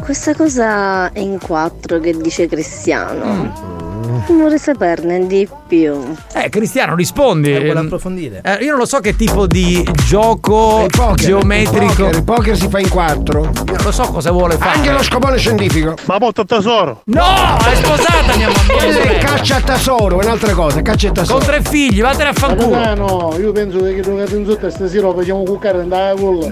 questa 0.01 0.33
cosa 0.33 1.11
è 1.11 1.19
in 1.19 1.39
quattro 1.39 1.99
che 1.99 2.17
dice 2.17 2.47
Cristiano. 2.47 3.90
Vorrei 4.27 4.59
saperne 4.59 5.25
di 5.27 5.47
più. 5.67 6.15
Eh, 6.33 6.49
Cristiano, 6.49 6.95
rispondi. 6.95 7.53
Eh, 7.53 7.63
vuole 7.63 7.79
approfondire. 7.79 8.41
Eh, 8.43 8.63
io 8.63 8.71
non 8.71 8.79
lo 8.79 8.85
so 8.85 8.99
che 8.99 9.15
tipo 9.15 9.47
di 9.47 9.87
gioco 10.05 10.83
Il 10.83 10.95
poker, 10.95 11.15
geometrico. 11.15 11.85
Il 11.85 11.95
poker, 11.95 12.15
il 12.15 12.23
poker 12.23 12.57
si 12.57 12.67
fa 12.67 12.79
in 12.79 12.89
quattro. 12.89 13.41
Io 13.43 13.51
non 13.65 13.83
lo 13.83 13.91
so 13.91 14.03
cosa 14.03 14.31
vuole 14.31 14.57
fare. 14.57 14.77
Anche 14.77 14.91
lo 14.91 15.03
scopone 15.03 15.37
scientifico. 15.37 15.95
Ma 16.05 16.17
porta 16.17 16.43
tesoro! 16.43 17.01
No, 17.05 17.57
è 17.69 17.75
sposata 17.75 18.35
mia 18.35 18.49
mamma. 18.49 19.17
caccia 19.19 19.57
a 19.57 19.61
tesoro, 19.61 20.19
è 20.19 20.23
un'altra 20.23 20.53
cosa, 20.53 20.81
caccia 20.81 21.09
a 21.09 21.11
tesoro. 21.11 21.37
Con 21.37 21.47
tre 21.47 21.61
figli, 21.61 22.01
vattene 22.01 22.29
a 22.29 22.33
fanculo. 22.33 22.95
no, 22.95 23.35
io 23.39 23.51
penso 23.51 23.81
che 23.81 23.99
giocate 24.01 24.35
in 24.35 24.45
sotto 24.45 24.69
stasera 24.69 25.07
lo 25.07 25.13
facciamo 25.15 25.43
cuccare 25.43 25.79
andare 25.79 26.11
a 26.11 26.15
culla. 26.15 26.47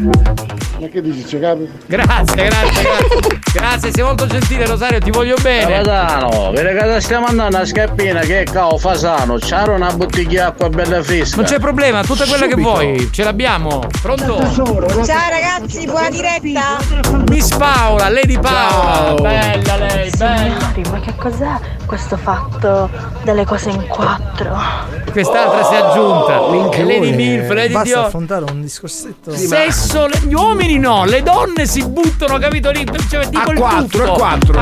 Ma 0.79 0.87
che 0.87 1.01
dici, 1.01 1.27
ci 1.27 1.39
capita? 1.39 1.71
Grazie, 1.87 2.45
grazie, 2.45 2.83
grazie. 2.83 3.39
Grazie, 3.51 3.91
sei 3.91 4.03
molto 4.03 4.27
gentile, 4.27 4.65
Rosario, 4.65 4.99
ti 4.99 5.11
voglio 5.11 5.35
bene. 5.41 5.81
Capitano, 5.81 6.51
vedi 6.51 6.77
che 6.77 7.01
stiamo 7.01 7.25
andando 7.25 7.48
a 7.57 7.65
scappina 7.65 8.19
che 8.21 8.41
è 8.41 8.43
cao 8.43 8.77
fasano, 8.77 9.37
c'era 9.37 9.73
una 9.73 9.91
bottiglia 9.91 10.47
acqua 10.47 10.69
bella 10.69 11.01
fresca. 11.03 11.35
Non 11.37 11.45
c'è 11.45 11.59
problema, 11.59 12.03
tutte 12.03 12.25
quelle 12.25 12.45
che 12.45 12.51
Subito. 12.51 12.69
vuoi, 12.69 13.09
ce 13.11 13.23
l'abbiamo. 13.23 13.83
Pronto? 14.01 14.37
Ciao 15.05 15.29
ragazzi, 15.29 15.85
buona 15.85 16.09
diretta! 16.09 16.77
Miss 17.29 17.55
Paola, 17.55 18.09
Lady 18.09 18.39
Paola. 18.39 18.59
Ciao. 18.59 19.15
Bella 19.15 19.77
lei, 19.77 20.09
bella. 20.17 20.59
Signori, 20.73 20.89
ma 20.91 20.99
che 20.99 21.15
cos'è 21.15 21.59
questo 21.85 22.17
fatto 22.17 22.89
delle 23.23 23.45
cose 23.45 23.69
in 23.71 23.85
quattro? 23.87 24.57
Quest'altra 25.11 25.63
si 25.63 25.73
è 25.73 25.77
aggiunta. 25.77 26.49
Minchione. 26.49 26.93
Lady 26.99 27.15
Milf, 27.15 27.49
Lady 27.49 27.73
Basta 27.73 27.83
Dio. 27.87 28.05
affrontare 28.05 28.45
un 28.51 28.61
discorsetto. 28.61 29.35
Sesso, 29.35 30.05
le- 30.07 30.19
gli 30.27 30.33
uomini 30.33 30.77
no, 30.77 31.05
le 31.05 31.23
donne 31.23 31.65
si 31.65 31.83
buttano, 31.85 32.37
capito 32.37 32.69
lì? 32.71 32.85
Cioè, 33.09 33.27
tipo 33.29 33.49
A 33.49 33.51
il 33.51 33.57
a 33.57 33.59
quattro. 33.59 34.03
A 34.13 34.15
quattro. 34.15 34.61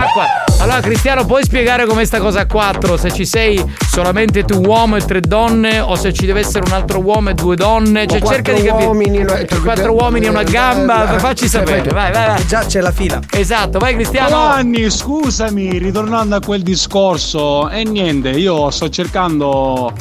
Allora, 0.60 0.80
Cristiano, 0.82 1.24
puoi 1.26 1.44
spiegare 1.44 1.86
com'è 1.86 2.04
sta 2.04 2.20
cosa 2.20 2.42
a 2.42 2.46
quattro? 2.48 2.98
Se 2.98 3.12
ci 3.12 3.26
sei 3.26 3.64
solamente 3.90 4.44
tu 4.44 4.60
uomo 4.66 4.96
e 4.96 5.02
tre 5.06 5.22
donne, 5.22 5.80
o 5.80 5.96
se 5.96 6.12
ci 6.12 6.26
deve 6.26 6.40
essere 6.40 6.66
un 6.66 6.72
altro 6.74 7.00
uomo 7.00 7.30
e 7.30 7.34
due 7.36 7.56
donne? 7.56 8.08
Cioè, 8.08 8.22
cerca 8.22 8.52
di 8.54 8.64
capire. 8.64 8.86
uomini, 8.88 9.24
lo- 9.24 9.38
quattro 9.64 9.94
uomini 9.94 10.26
e 10.26 10.30
una 10.30 10.44
gamba, 10.44 11.16
Eh, 11.16 11.20
facci 11.20 11.46
eh, 11.46 11.50
sapere. 11.50 11.90
vai. 11.92 12.12
Vai, 12.12 12.28
vai. 12.28 12.46
Già 12.48 12.66
c'è 12.66 12.82
la 12.82 12.92
fila. 12.92 13.20
Esatto, 13.32 13.78
vai 13.80 13.94
Cristiano. 13.94 14.30
Giovanni, 14.30 14.90
scusami, 14.90 15.78
ritornando 15.78 16.36
a 16.36 16.40
quel 16.42 16.64
discorso, 16.64 17.70
e 17.70 17.84
niente, 17.84 18.30
io 18.32 18.70
sto 18.72 18.90
cercando 18.90 19.94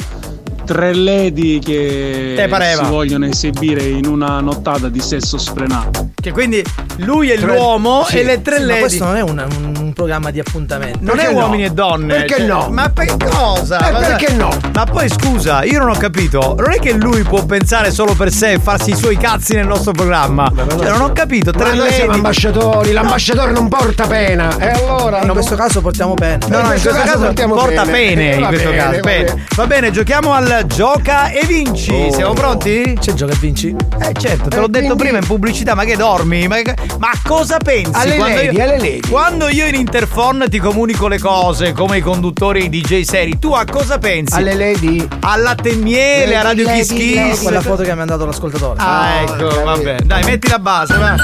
tre 0.64 0.92
lady 0.94 1.60
che 1.60 2.34
si 2.36 2.84
vogliono 2.88 3.26
esibire 3.26 3.84
in 3.84 4.06
una 4.06 4.40
nottata 4.40 4.88
di 4.88 5.00
sesso 5.00 5.38
sfrenato. 5.38 6.08
Che 6.20 6.32
quindi 6.32 6.64
lui 6.96 7.30
è 7.30 7.36
Tre- 7.38 7.54
l'uomo 7.54 8.04
sì. 8.08 8.18
e 8.18 8.24
le 8.24 8.42
tre 8.42 8.56
Sì, 8.56 8.60
ma 8.62 8.66
lady. 8.66 8.80
questo 8.80 9.04
non 9.04 9.16
è 9.16 9.22
un, 9.22 9.46
un 9.48 9.75
programma 9.96 10.30
di 10.30 10.38
appuntamenti. 10.38 10.98
Non 11.00 11.18
è 11.18 11.26
uomini 11.28 11.64
e 11.64 11.70
donne. 11.70 12.16
Perché 12.16 12.36
cioè, 12.36 12.46
no? 12.46 12.68
Ma 12.70 12.90
per 12.90 13.16
cosa? 13.16 13.78
Eh, 13.88 13.92
Ma- 13.92 13.98
perché 14.00 14.32
no? 14.34 14.50
Ma 14.74 14.84
poi 14.84 15.08
scusa, 15.08 15.64
io 15.64 15.78
non 15.78 15.88
ho 15.88 15.94
capito. 15.96 16.54
Non 16.58 16.70
è 16.70 16.78
che 16.78 16.92
lui 16.92 17.22
può 17.22 17.42
pensare 17.46 17.90
solo 17.90 18.12
per 18.12 18.30
sé 18.30 18.52
e 18.52 18.58
farsi 18.58 18.90
i 18.90 18.94
suoi 18.94 19.16
cazzi 19.16 19.54
nel 19.54 19.66
nostro 19.66 19.92
programma. 19.92 20.52
Cioè, 20.54 20.90
non 20.90 21.00
ho 21.00 21.12
capito. 21.12 21.50
Ma 21.54 21.64
Tre 21.64 21.74
noi 21.74 21.90
siamo 21.92 22.12
ambasciatori, 22.12 22.92
l'ambasciatore 22.92 23.52
non 23.52 23.68
porta 23.68 24.06
pena. 24.06 24.54
E 24.58 24.68
allora? 24.68 25.22
In 25.22 25.30
questo 25.30 25.56
caso 25.56 25.80
portiamo 25.80 26.12
pena. 26.12 26.46
No, 26.46 26.56
no, 26.58 26.62
in 26.64 26.68
questo 26.68 26.90
caso 26.90 27.18
portiamo 27.18 27.54
porta 27.54 27.84
bene. 27.86 27.92
pene. 28.14 28.34
In 28.34 28.40
va 28.42 28.46
questo 28.48 28.68
bene, 28.68 28.76
caso, 28.82 28.96
va 28.96 29.00
bene. 29.00 29.24
bene. 29.24 29.44
Va 29.56 29.66
bene, 29.66 29.90
giochiamo 29.92 30.32
al 30.34 30.64
gioca 30.66 31.30
e 31.30 31.46
vinci. 31.46 31.90
Oh. 31.90 32.12
Siamo 32.12 32.32
pronti? 32.34 32.98
C'è 33.00 33.14
gioca 33.14 33.32
e 33.32 33.36
vinci? 33.40 33.74
Eh 33.98 34.12
certo, 34.12 34.50
te 34.50 34.56
l'ho 34.58 34.66
Eh, 34.66 34.68
detto 34.68 34.84
quindi- 34.88 35.02
prima 35.04 35.18
in 35.18 35.26
pubblicità, 35.26 35.74
ma 35.74 35.84
che 35.84 35.96
dormi? 35.96 36.46
Ma, 36.48 36.56
ma 36.98 37.10
cosa 37.24 37.56
pensi? 37.56 37.92
Alle 37.94 38.16
quando 38.16 38.34
lady, 38.36 38.54
io, 38.56 38.62
alle 38.62 38.76
lady. 38.78 39.00
Quando 39.08 39.48
io 39.48 39.64
in 39.66 39.74
interphone 39.86 40.48
ti 40.48 40.58
comunico 40.58 41.06
le 41.06 41.20
cose, 41.20 41.70
come 41.72 41.98
i 41.98 42.00
conduttori 42.00 42.62
e 42.62 42.64
i 42.64 42.68
DJ 42.68 43.02
seri, 43.02 43.38
tu 43.38 43.52
a 43.52 43.64
cosa 43.64 43.98
pensi? 43.98 44.34
Alle 44.34 44.54
lady? 44.54 45.06
Al 45.20 45.42
latte 45.42 45.70
e 45.70 45.74
miele, 45.76 46.36
a 46.36 46.42
Radio 46.42 46.68
Kiss 46.68 46.92
Kiss. 46.92 47.42
Quella 47.42 47.60
foto 47.60 47.82
che 47.82 47.86
mi 47.86 47.92
ha 47.92 47.96
mandato 47.96 48.26
l'ascoltatore. 48.26 48.80
Ah, 48.80 49.20
ecco, 49.20 49.62
vabbè. 49.62 49.98
Dai, 50.04 50.24
metti 50.24 50.48
la 50.48 50.58
base, 50.58 50.96
va. 50.96 51.14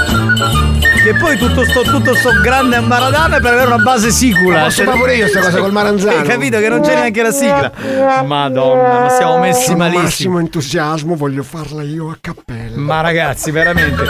Che 1.03 1.13
poi 1.15 1.37
tutto 1.37 1.65
sto, 1.65 1.81
tutto 1.81 2.15
sto 2.15 2.29
grande 2.41 2.77
ambaradame 2.77 3.41
per 3.41 3.51
avere 3.51 3.67
una 3.67 3.83
base 3.83 4.09
sicura. 4.11 4.59
Ma 4.59 4.63
posso 4.63 4.83
fare 4.85 4.97
pure 4.97 5.15
io 5.17 5.27
sta 5.27 5.41
cosa 5.41 5.59
col 5.59 5.73
Maranzano? 5.73 6.19
Hai 6.19 6.23
capito 6.23 6.59
che 6.59 6.69
non 6.69 6.79
c'è 6.79 6.95
neanche 6.95 7.21
la 7.21 7.31
sigla. 7.31 7.71
Madonna, 8.25 8.99
ma 9.01 9.09
siamo 9.09 9.39
messi 9.39 9.67
Con 9.67 9.77
malissimo. 9.77 10.03
massimo 10.03 10.39
entusiasmo 10.39 11.15
voglio 11.15 11.43
farla 11.43 11.83
io 11.83 12.09
a 12.09 12.17
cappella. 12.21 12.77
Ma 12.77 13.01
ragazzi, 13.01 13.51
veramente. 13.51 14.01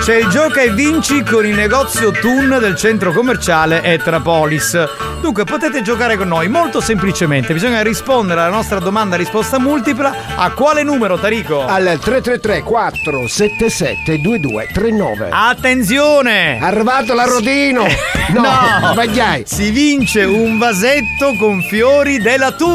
C'è 0.00 0.16
il 0.16 0.28
gioca 0.28 0.62
e 0.62 0.70
vinci 0.70 1.22
con 1.22 1.44
il 1.44 1.54
negozio 1.54 2.10
Tun 2.12 2.56
del 2.60 2.76
centro 2.76 3.12
commerciale 3.12 3.65
Etrapolis. 3.72 4.88
Dunque 5.20 5.44
potete 5.44 5.82
giocare 5.82 6.16
con 6.16 6.28
noi 6.28 6.48
molto 6.48 6.80
semplicemente. 6.80 7.52
Bisogna 7.52 7.82
rispondere 7.82 8.40
alla 8.40 8.54
nostra 8.54 8.78
domanda 8.78 9.16
risposta 9.16 9.58
multipla. 9.58 10.14
A 10.36 10.50
quale 10.52 10.82
numero, 10.82 11.18
Tarico? 11.18 11.64
Al 11.64 11.98
333 12.00 12.62
477 12.62 14.20
2239. 14.20 15.28
Attenzione! 15.30 16.58
Arrivato 16.60 17.14
la 17.14 17.24
Rodino! 17.24 17.84
No, 18.28 18.90
sbagliai. 18.90 19.44
Si 19.46 19.70
vince 19.70 20.24
un 20.24 20.58
vasetto 20.58 21.34
con 21.38 21.62
fiori 21.62 22.18
della 22.18 22.50
Tun. 22.50 22.74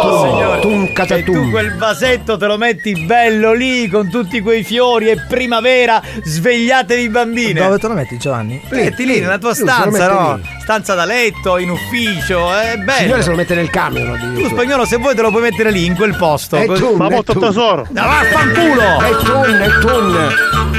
Tun, 0.00 0.45
signore. 0.60 0.94
Tun 0.94 1.16
E 1.16 1.22
tu 1.22 1.50
quel 1.50 1.74
vasetto 1.76 2.36
te 2.36 2.46
lo 2.46 2.56
metti 2.56 3.04
bello 3.04 3.52
lì 3.52 3.88
con 3.88 4.08
tutti 4.10 4.40
quei 4.40 4.62
fiori 4.64 5.08
e 5.10 5.18
primavera, 5.28 6.02
svegliatevi 6.22 7.08
bambine. 7.08 7.60
Dove 7.60 7.78
te 7.78 7.88
lo 7.88 7.94
metti 7.94 8.18
Giovanni? 8.18 8.60
Metti 8.70 9.04
lì 9.04 9.20
nella 9.20 9.38
tua 9.38 9.54
stanza, 9.54 10.08
no? 10.08 10.36
lì. 10.36 10.42
Stanza 10.60 10.94
da 10.94 11.04
letto, 11.04 11.58
in 11.58 11.70
ufficio, 11.70 12.52
è 12.52 12.72
Il 12.76 12.84
bello. 12.84 12.98
signore 13.00 13.22
se 13.22 13.30
lo 13.30 13.36
mette 13.36 13.54
nel 13.54 13.70
camion. 13.70 14.32
dico. 14.34 14.48
Tu 14.48 14.54
spagnolo 14.54 14.84
se 14.84 14.96
vuoi 14.96 15.14
te 15.14 15.22
lo 15.22 15.30
puoi 15.30 15.42
mettere 15.42 15.70
lì, 15.70 15.84
in 15.84 15.94
quel 15.94 16.16
posto. 16.16 16.56
È 16.56 16.66
Tun, 16.66 16.96
Ma 16.96 17.08
molto 17.08 17.38
tesoro. 17.38 17.86
Ah, 17.94 18.06
Vaffanculo! 18.06 19.00
È 19.00 19.10
Tun, 19.24 19.60
è 19.60 19.78
Tun. 19.80 20.28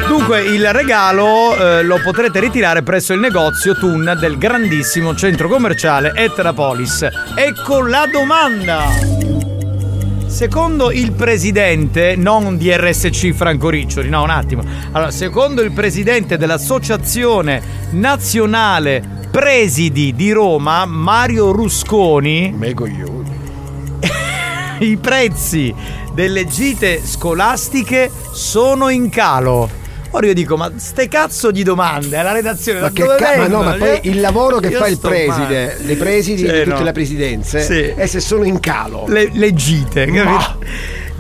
Dunque, 0.08 0.42
il 0.42 0.72
regalo 0.74 1.56
eh, 1.58 1.84
lo 1.84 2.00
potrete 2.04 2.40
ritirare 2.40 2.82
presso 2.84 3.14
il 3.14 3.20
negozio 3.20 3.76
Tun 3.78 4.16
del 4.20 4.38
grandissimo 4.38 5.16
centro 5.16 5.48
commerciale 5.48 6.12
Etrapolis. 6.16 7.08
Ecco 7.36 7.86
la 7.86 8.06
domanda. 8.12 9.27
Secondo 10.28 10.92
il 10.92 11.14
presidente, 11.14 12.16
non 12.16 12.58
di 12.58 12.70
RSC 12.72 13.32
Franco 13.32 13.70
Riccioli, 13.70 14.10
no, 14.10 14.24
un 14.24 14.30
attimo. 14.30 14.62
Allora, 14.92 15.10
secondo 15.10 15.62
il 15.62 15.72
presidente 15.72 16.38
dell'Associazione 16.38 17.62
Nazionale 17.92 19.30
Presidi 19.32 20.14
di 20.14 20.32
Roma, 20.32 20.86
Mario 20.86 21.52
Rusconi, 21.52 22.54
Me 22.56 22.74
coglioni. 22.74 23.32
i 24.86 24.98
prezzi 24.98 25.74
delle 26.14 26.46
gite 26.46 27.02
scolastiche 27.04 28.12
sono 28.32 28.90
in 28.90 29.10
calo. 29.10 29.87
Ora 30.12 30.26
io 30.26 30.34
dico, 30.34 30.56
ma 30.58 30.72
ste 30.78 31.08
cazzo 31.08 31.52
di 31.52 31.64
domande 31.64 32.18
alla 32.18 32.32
redazione 32.32 32.80
Ma 32.80 32.88
da 32.88 32.94
che 32.94 33.04
dove 33.04 33.16
ca- 33.18 33.38
ma 33.38 33.48
no, 33.48 33.62
ma 33.64 33.74
poi 33.74 34.00
il 34.04 34.20
lavoro 34.22 34.58
che 34.60 34.70
Io 34.70 34.78
fa 34.80 34.88
il 34.88 34.98
preside, 35.00 35.30
male. 35.66 35.78
le 35.82 35.96
presidi 35.96 36.38
Sì, 36.46 36.52
di 36.52 36.64
tutte 36.64 36.78
no. 36.78 36.84
le 36.84 36.92
presidenze, 36.94 37.62
Sì. 37.62 37.94
e 37.96 38.08
se 38.08 38.20
sono 38.20 38.44
in 38.46 38.60
calo. 38.60 39.06
Le, 39.08 39.30
le 39.34 39.54
gite, 39.54 40.06
capito? 40.06 40.24
Ma- 40.30 40.58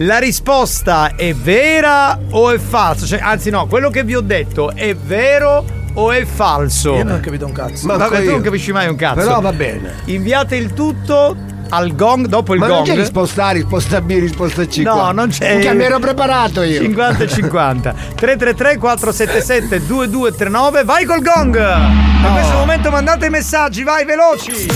La 0.02 0.20
risposta 0.20 1.16
è 1.16 1.34
vera 1.34 2.18
o 2.30 2.52
è 2.52 2.60
falsa? 2.60 3.06
Cioè, 3.08 3.20
anzi 3.20 3.50
no, 3.50 3.66
quello 3.66 3.90
che 3.90 4.04
vi 4.04 4.16
ho 4.16 4.22
detto 4.22 4.72
è 4.76 4.96
vero 4.96 5.66
o 5.94 6.12
è 6.12 6.24
falso? 6.24 6.96
Io 6.96 7.04
non 7.04 7.16
ho 7.16 7.20
capito 7.20 7.46
un 7.48 7.52
cazzo. 7.52 7.88
Ma- 7.88 7.98
Vabbè, 7.98 8.18
tu 8.20 8.24
io. 8.26 8.32
non 8.32 8.42
capisci 8.42 8.72
mai 8.72 8.88
un 8.88 8.96
cazzo. 8.96 9.16
Però 9.20 9.42
va 9.42 9.52
bene. 9.54 9.96
Inviate 10.06 10.56
il 10.56 10.74
tutto 10.74 11.36
al 11.70 11.96
gong 11.96 12.28
dopo 12.28 12.54
il 12.54 12.60
Ma 12.60 12.68
non 12.68 12.78
gong. 12.78 12.88
c'è 12.90 12.96
risposta 12.96 13.46
A, 13.48 13.50
risposta 13.52 14.02
B, 14.02 14.10
risposta 14.20 14.66
C. 14.66 14.78
No, 14.78 14.94
qua. 14.94 15.12
non 15.12 15.30
c'è. 15.30 15.52
Minchia, 15.54 15.74
mi 15.74 15.84
ero 15.84 16.00
preparato 16.00 16.62
io. 16.64 16.82
50 16.82 17.24
e 17.24 17.28
50 17.28 17.94
333 18.16 18.78
477 18.78 19.86
2239 19.86 20.84
Vai 20.84 21.06
col 21.06 21.22
gong 21.22 21.56
In 21.58 22.32
questo 22.34 22.58
momento 22.58 22.90
mandate 22.92 23.26
i 23.28 23.30
messaggi 23.30 23.84
Vai 23.84 24.06
veloci 24.06 24.68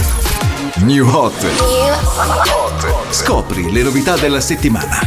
New 0.84 1.08
Hot. 1.08 1.34
Scopri 3.10 3.72
le 3.72 3.84
novità 3.84 4.16
della 4.16 4.40
settimana. 4.40 5.00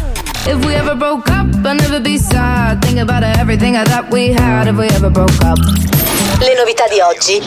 If 0.47 0.65
we 0.65 0.75
ever 0.75 0.95
broke 0.97 1.31
up, 1.31 1.47
I'd 1.65 1.81
never 1.81 2.01
be 2.01 2.19
sad. 2.19 2.85
Think 2.85 2.99
about 3.01 3.23
everything 3.39 3.75
I 3.77 3.83
thought 3.85 4.11
we 4.13 4.35
had 4.37 4.67
if 4.69 4.75
we 4.77 4.87
ever 4.89 5.11
broke 5.11 5.33
up. 5.43 5.59
Le 5.59 6.55
novità 6.57 6.85
di 6.89 7.01
oggi. 7.01 7.43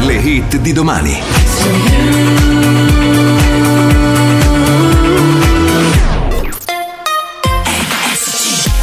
Le 0.00 0.14
hit 0.14 0.56
di 0.56 0.72
domani. 0.72 1.20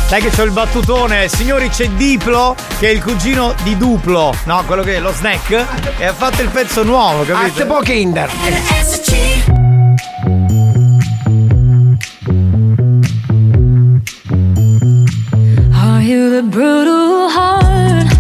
Dai 0.08 0.22
che 0.22 0.30
c'ho 0.30 0.44
il 0.44 0.52
battutone 0.52 1.28
Signori 1.28 1.68
c'è 1.70 1.90
Diplo 1.90 2.56
Che 2.80 2.88
è 2.88 2.92
il 2.92 3.02
cugino 3.02 3.56
di 3.64 3.76
Duplo 3.76 4.34
No, 4.46 4.64
quello 4.66 4.84
che 4.84 4.98
è 4.98 5.00
lo 5.00 5.12
snack 5.12 5.66
E 5.98 6.06
ha 6.06 6.14
fatto 6.14 6.44
il 6.44 6.50
pezzo 6.50 6.84
nuovo, 6.84 7.24
capito? 7.24 7.62
At 7.64 7.68
po' 7.68 7.80
Kinder. 7.80 8.30
Are 15.74 16.02
you 16.02 16.30
the 16.30 16.44
brutal 16.44 17.30
heart? 17.30 18.15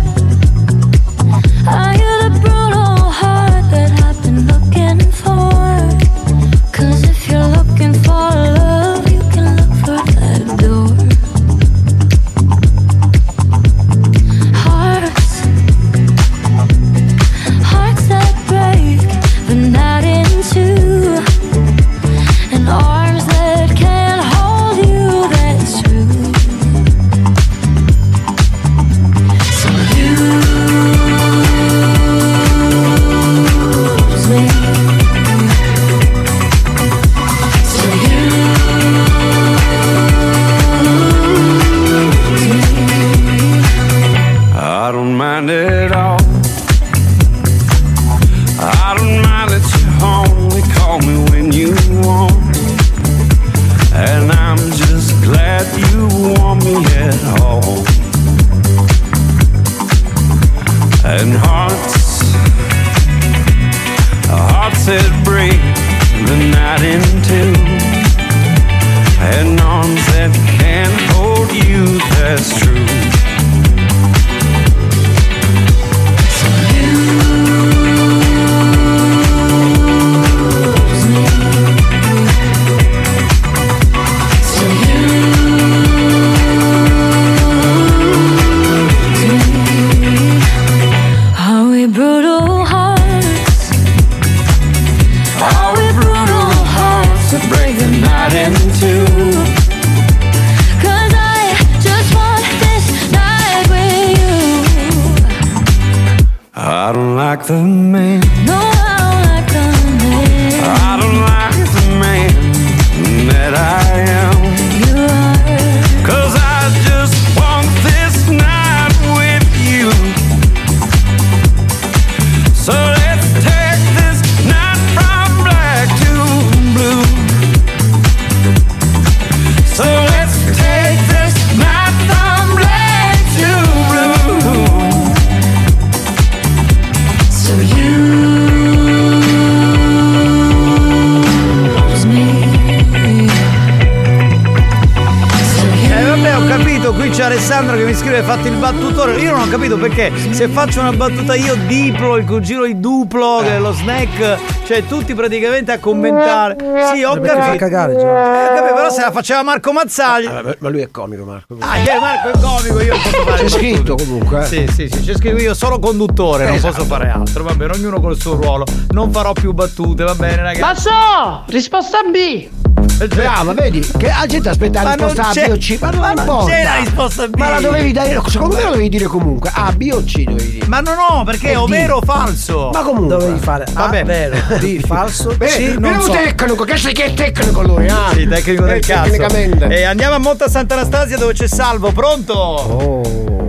Alessandro 147.56 147.78
che 147.78 147.86
mi 147.90 147.94
scrive 147.96 148.22
fatti 148.22 148.48
il 148.50 148.58
battutore. 148.58 149.16
Io 149.18 149.32
non 149.32 149.48
ho 149.48 149.50
capito 149.50 149.78
perché 149.78 150.12
se 150.32 150.50
faccio 150.50 150.82
una 150.82 150.92
battuta 150.92 151.36
io 151.36 151.56
diplo, 151.68 152.18
il 152.18 152.26
cugino 152.26 152.66
il 152.66 152.76
duplo, 152.78 153.40
che 153.44 153.56
è 153.56 153.60
lo 153.60 153.72
snack, 153.72 154.38
cioè 154.66 154.86
tutti 154.86 155.14
praticamente 155.14 155.72
a 155.72 155.80
commentare. 155.80 156.58
Sì, 156.94 157.04
ho 157.04 157.14
Perché 157.14 157.28
fa 157.30 157.36
capito. 157.46 157.58
cagare 157.64 157.94
Eh, 157.94 157.98
già. 158.00 158.06
ho 158.52 158.56
capito, 158.56 158.74
però 158.76 158.90
se 158.90 159.02
la 159.02 159.12
faceva 159.12 159.44
Marco 159.44 159.72
Mazzagli. 159.72 160.28
Ma 160.60 160.70
lui 160.70 160.82
è 160.82 160.92
comico, 160.92 161.24
Marco. 161.24 161.56
Ah, 161.60 161.78
che 161.82 161.98
Marco 161.98 162.28
è 162.28 162.42
comico, 162.42 162.82
io 162.82 162.94
posso 162.98 163.10
fare 163.10 163.24
C'è 163.24 163.32
battute. 163.44 163.50
scritto 163.50 163.96
comunque. 163.96 164.42
eh. 164.42 164.46
Sì, 164.46 164.68
sì, 164.68 164.90
sì, 164.92 165.00
c'è 165.06 165.14
scritto 165.16 165.38
io 165.42 165.54
solo 165.54 165.80
conduttore, 165.80 166.44
non 166.46 166.56
Esatto. 166.56 166.74
posso 166.74 166.86
fare 166.88 167.10
altro. 167.10 167.44
Va 167.44 167.54
bene, 167.56 167.72
ognuno 167.74 168.02
col 168.02 168.20
suo 168.20 168.36
ruolo. 168.36 168.66
Non 168.90 169.12
farò 169.14 169.32
più 169.32 169.54
battute, 169.54 170.04
va 170.04 170.16
bene, 170.16 170.42
ragazzi. 170.42 170.60
Basso! 170.90 171.44
Risposta 171.48 172.00
B! 172.12 172.50
Brava, 172.98 173.54
vedi? 173.54 173.80
Che 173.98 174.08
la 174.08 174.26
gente 174.26 174.50
aspetta 174.50 174.82
la 174.82 174.94
risposta 174.94 175.28
A, 175.28 175.34
B 175.34 175.50
o 175.52 175.58
C. 175.58 175.78
Ma 175.82 175.90
non 175.90 176.00
ma 176.00 176.14
non 176.14 176.18
importa. 176.26 176.52
c'è 176.52 176.64
la 176.64 176.76
risposta 176.78 177.28
B. 177.28 177.36
Ma 177.38 177.50
la 177.50 177.60
dovevi 177.60 177.92
dare. 177.92 178.22
Secondo 178.28 178.56
me 178.56 178.62
la 178.64 178.70
dovevi 178.70 178.90
dire 178.90 179.06
comunque. 179.06 179.52
A, 179.54 179.72
B 179.74 179.90
o 179.94 180.02
C 180.04 180.24
dovevi 180.24 180.50
dire. 180.52 180.68
Ma 180.68 180.80
no, 180.80 180.92
no, 180.94 181.24
perché 181.26 181.56
o 181.58 181.66
D. 181.66 181.70
vero 181.70 181.98
o 181.98 182.02
falso? 182.02 182.70
Ma 182.74 182.82
comunque. 182.84 183.18
Dovevi 183.18 183.40
fare 183.40 183.64
A, 183.66 183.72
Vabbè. 183.74 184.04
vero, 184.06 184.38
B, 184.60 184.80
falso, 184.88 185.36
Beh, 185.36 185.48
C, 185.48 185.76
non 185.78 186.00
so. 186.02 186.12
tecnico, 186.12 186.64
che 186.64 186.78
sai 186.78 186.94
che 186.94 187.06
è 187.06 187.14
tecnico 187.14 187.62
lui, 187.64 187.88
ah? 187.90 188.12
Sì, 188.14 188.28
tecnico 188.28 188.64
del 188.64 188.76
Eh, 188.78 188.80
cazzo. 188.80 189.12
Tecnicamente. 189.12 189.68
E 189.68 189.84
andiamo 189.84 190.16
a 190.16 190.20
Monta 190.20 190.48
Sant'Anastasia 190.50 191.18
dove 191.18 191.34
c'è 191.34 191.48
Salvo, 191.48 191.92
pronto? 191.92 192.34
Oh. 192.34 193.48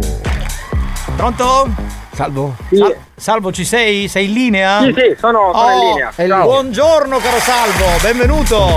Pronto? 1.16 1.68
Salvo? 2.16 2.56
Sal- 2.72 2.96
Salvo, 3.14 3.52
ci 3.52 3.64
sei? 3.66 4.08
Sei 4.08 4.24
in 4.24 4.32
linea? 4.32 4.80
Sì, 4.84 4.94
sì, 4.96 5.14
sono, 5.18 5.50
sono 5.52 5.70
in 5.70 5.78
Oh, 5.78 5.88
linea. 5.92 6.12
Ciao. 6.16 6.44
Buongiorno 6.44 7.18
caro 7.18 7.38
Salvo, 7.40 7.84
benvenuto. 8.00 8.68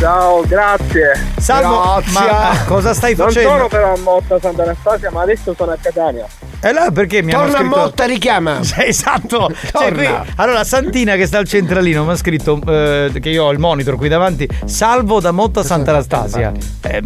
Ciao, 0.00 0.42
grazie. 0.46 1.12
Salvo, 1.38 2.02
ma 2.12 2.64
cosa 2.66 2.92
stai 2.92 3.14
Non 3.14 3.28
facendo? 3.28 3.50
sono 3.50 3.68
però 3.68 3.92
a 3.92 3.98
Motta 3.98 4.40
Sant'Anastasia, 4.40 5.10
ma 5.12 5.22
adesso 5.22 5.54
sono 5.56 5.70
a 5.70 5.76
Catania. 5.80 6.26
E 6.62 6.72
là 6.72 6.90
perché 6.92 7.22
mi 7.22 7.32
hanno 7.32 7.42
Torna 7.44 7.58
a 7.58 7.60
scritto 7.60 7.76
Motta, 7.76 8.04
richiama. 8.06 8.62
Sì, 8.64 8.84
esatto. 8.84 9.48
Cioè, 9.70 9.92
qui- 9.92 10.08
allora, 10.36 10.64
Santina 10.64 11.14
che 11.14 11.26
sta 11.26 11.38
al 11.38 11.46
centralino 11.46 12.04
mi 12.04 12.10
ha 12.10 12.16
scritto 12.16 12.60
eh, 12.66 13.12
che 13.20 13.28
io 13.28 13.44
ho 13.44 13.52
il 13.52 13.60
monitor 13.60 13.94
qui 13.96 14.08
davanti. 14.08 14.48
Salvo 14.64 15.20
da 15.20 15.30
Motta 15.30 15.62
Sant'Anastasia. 15.62 16.52
Eh, 16.82 17.02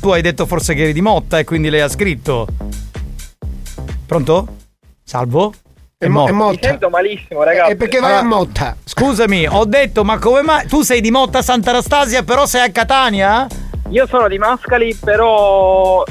tu 0.00 0.10
hai 0.10 0.22
detto 0.22 0.46
forse 0.46 0.74
che 0.74 0.82
eri 0.82 0.92
di 0.92 1.00
Motta 1.00 1.40
e 1.40 1.44
quindi 1.44 1.70
lei 1.70 1.80
ha 1.80 1.88
scritto. 1.88 2.46
Pronto? 4.06 4.46
Salvo? 5.10 5.52
È, 5.96 6.08
mo- 6.08 6.26
è 6.26 6.32
Mi 6.32 6.36
Motta. 6.36 6.66
sento 6.68 6.88
malissimo, 6.90 7.44
ragazzi. 7.44 7.70
E 7.70 7.76
perché 7.76 8.00
vai 8.00 8.10
Allora- 8.18 8.24
a 8.26 8.28
Motta? 8.28 8.76
Scusami, 8.82 9.46
ho 9.48 9.64
detto, 9.64 10.02
ma 10.02 10.18
come 10.18 10.42
mai? 10.42 10.66
Tu 10.66 10.82
sei 10.82 11.00
di 11.00 11.12
Motta 11.12 11.42
Sant'Anastasia, 11.42 12.24
però 12.24 12.44
sei 12.44 12.62
a 12.66 12.70
Catania? 12.72 13.46
Io 13.90 14.06
sono 14.08 14.26
di 14.26 14.36
Mascali, 14.36 14.92
però 14.96 16.02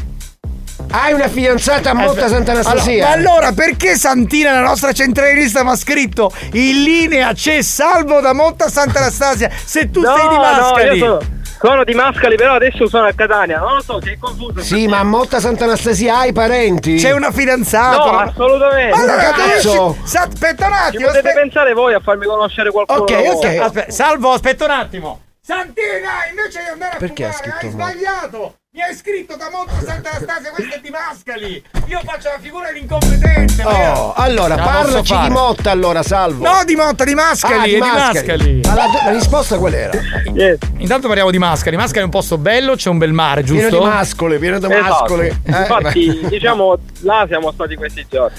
Hai 0.91 1.12
una 1.12 1.28
fidanzata 1.28 1.89
a 1.89 1.93
Motta 1.93 2.30
Sant'Anastasia? 2.30 3.06
Allora, 3.12 3.30
ma 3.30 3.32
allora 3.32 3.52
perché 3.52 3.98
Santina, 3.98 4.54
la 4.54 4.62
nostra 4.62 4.93
centralinista, 4.93 5.62
mi 5.64 5.72
ha 5.72 5.76
scritto 5.76 6.32
in 6.54 6.84
linea 6.84 7.34
c'è 7.34 7.62
Salvo 7.62 8.22
da 8.22 8.34
Motta 8.34 8.70
Sant'Anastasia? 8.70 9.50
Se 9.54 9.89
tu 9.91 10.00
no, 10.00 10.16
sei 10.16 10.28
di 10.30 10.36
Mascali. 10.36 10.88
No, 11.00 11.06
io 11.06 11.06
sono, 11.20 11.20
sono 11.66 11.84
di 11.84 11.93
Mascali, 11.93 12.36
però 12.36 12.53
adesso 12.55 12.88
sono 12.88 13.05
a 13.07 13.13
Catania. 13.13 13.59
Non 13.59 13.76
lo 13.76 13.82
so, 13.82 13.99
sei 14.01 14.18
confuso. 14.18 14.61
Sì, 14.61 14.88
ma 14.88 14.99
a 14.99 15.03
Motta 15.03 15.39
Sant'Anastasia 15.39 16.18
hai 16.20 16.32
parenti? 16.34 16.95
C'è 16.97 17.11
una 17.11 17.32
fidanzata. 17.32 17.97
No, 18.11 18.18
assolutamente. 18.20 18.95
Ma 18.95 19.01
allora, 19.03 19.32
Cazzo! 19.32 19.97
aspetta 20.03 20.68
un 20.68 20.74
Ci 20.74 20.80
attimo. 20.80 21.07
potete 21.07 21.28
aspetta- 21.28 21.39
pensare 21.39 21.74
voi 21.74 21.93
a 21.93 21.99
farmi 21.99 22.26
conoscere 22.26 22.72
qualcuno. 22.72 22.99
Ok, 23.01 23.11
ok. 23.34 23.45
Aspetta, 23.59 23.91
Salvo, 23.91 24.32
aspetta 24.32 24.66
un 24.66 24.72
attimo. 24.72 25.22
Santina, 25.41 26.26
invece 26.30 26.59
di 26.63 26.70
andare 26.72 26.95
a 26.95 26.97
Perché 26.97 27.26
ha 27.26 27.32
fumare, 27.32 27.49
scritto 27.59 27.66
hai 27.66 27.72
sbagliato. 27.72 28.55
Mi 28.76 28.82
hai 28.82 28.93
scritto 28.93 29.38
da 29.38 29.49
Motta 29.49 29.71
Sant'Anastasia, 29.82 30.51
questo 30.51 30.76
è 30.76 30.80
di 30.82 30.89
Mascali. 30.89 31.63
Io 31.86 32.01
faccio 32.03 32.28
la 32.28 32.39
figura 32.41 32.73
di 32.73 32.82
incompetente. 32.82 33.63
Oh, 33.63 34.11
allora 34.15 34.55
parlaci 34.57 35.17
di 35.17 35.30
Motta 35.30 35.71
allora, 35.71 36.03
Salvo. 36.03 36.43
No, 36.43 36.61
di 36.65 36.76
Motta, 36.76 37.05
di 37.05 37.13
Mascali, 37.13 37.55
Ah, 37.55 37.63
è 37.63 37.69
di 37.69 37.80
Mascali. 37.80 38.61
Ma 38.65 38.73
la, 38.73 38.86
la 39.05 39.11
risposta 39.11 39.57
qual 39.57 39.73
era? 39.73 39.97
Yes. 40.34 40.57
Intanto 40.78 41.07
parliamo 41.07 41.32
di 41.32 41.38
Mascali. 41.38 41.78
Mascali 41.78 42.01
è 42.01 42.03
un 42.03 42.09
posto 42.09 42.38
bello, 42.38 42.76
c'è 42.76 42.89
un 42.89 42.97
bel 42.97 43.13
mare, 43.13 43.43
giusto? 43.43 43.65
Pieno 43.69 43.80
di 43.86 43.89
mascole, 43.89 44.39
pieno 44.39 44.59
di 44.59 44.65
Esatto. 44.65 44.82
mascole. 44.89 45.28
Eh, 45.28 45.57
Infatti, 45.57 46.19
beh. 46.23 46.28
diciamo, 46.30 46.78
là 47.03 47.23
siamo 47.30 47.51
stati 47.53 47.76
questi 47.76 48.05
giorni. 48.09 48.38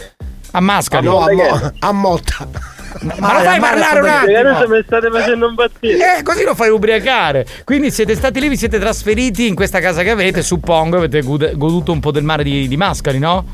A 0.50 0.60
Mascali. 0.60 1.06
No, 1.06 1.20
a? 1.20 1.32
Mo- 1.32 1.72
a 1.78 1.92
Motta. 1.92 2.48
Ma 3.18 3.32
lo 3.34 3.40
fai 3.40 3.60
parlare 3.60 4.00
un 4.00 4.06
Perché 4.06 4.36
adesso 4.36 4.56
attimo. 4.58 4.74
mi 4.76 4.82
state 4.84 5.10
facendo 5.10 5.48
impazzire. 5.48 6.18
Eh, 6.18 6.22
così 6.22 6.44
lo 6.44 6.54
fai 6.54 6.70
ubriacare. 6.70 7.46
Quindi 7.64 7.90
siete 7.90 8.14
stati 8.14 8.40
lì, 8.40 8.48
vi 8.48 8.56
siete 8.56 8.78
trasferiti 8.78 9.46
in 9.46 9.54
questa 9.54 9.80
casa 9.80 10.02
che 10.02 10.10
avete, 10.10 10.42
suppongo, 10.42 10.96
avete 10.98 11.22
goduto 11.22 11.92
un 11.92 12.00
po' 12.00 12.10
del 12.10 12.24
mare 12.24 12.42
di, 12.42 12.68
di 12.68 12.76
Mascali, 12.76 13.18
no? 13.18 13.44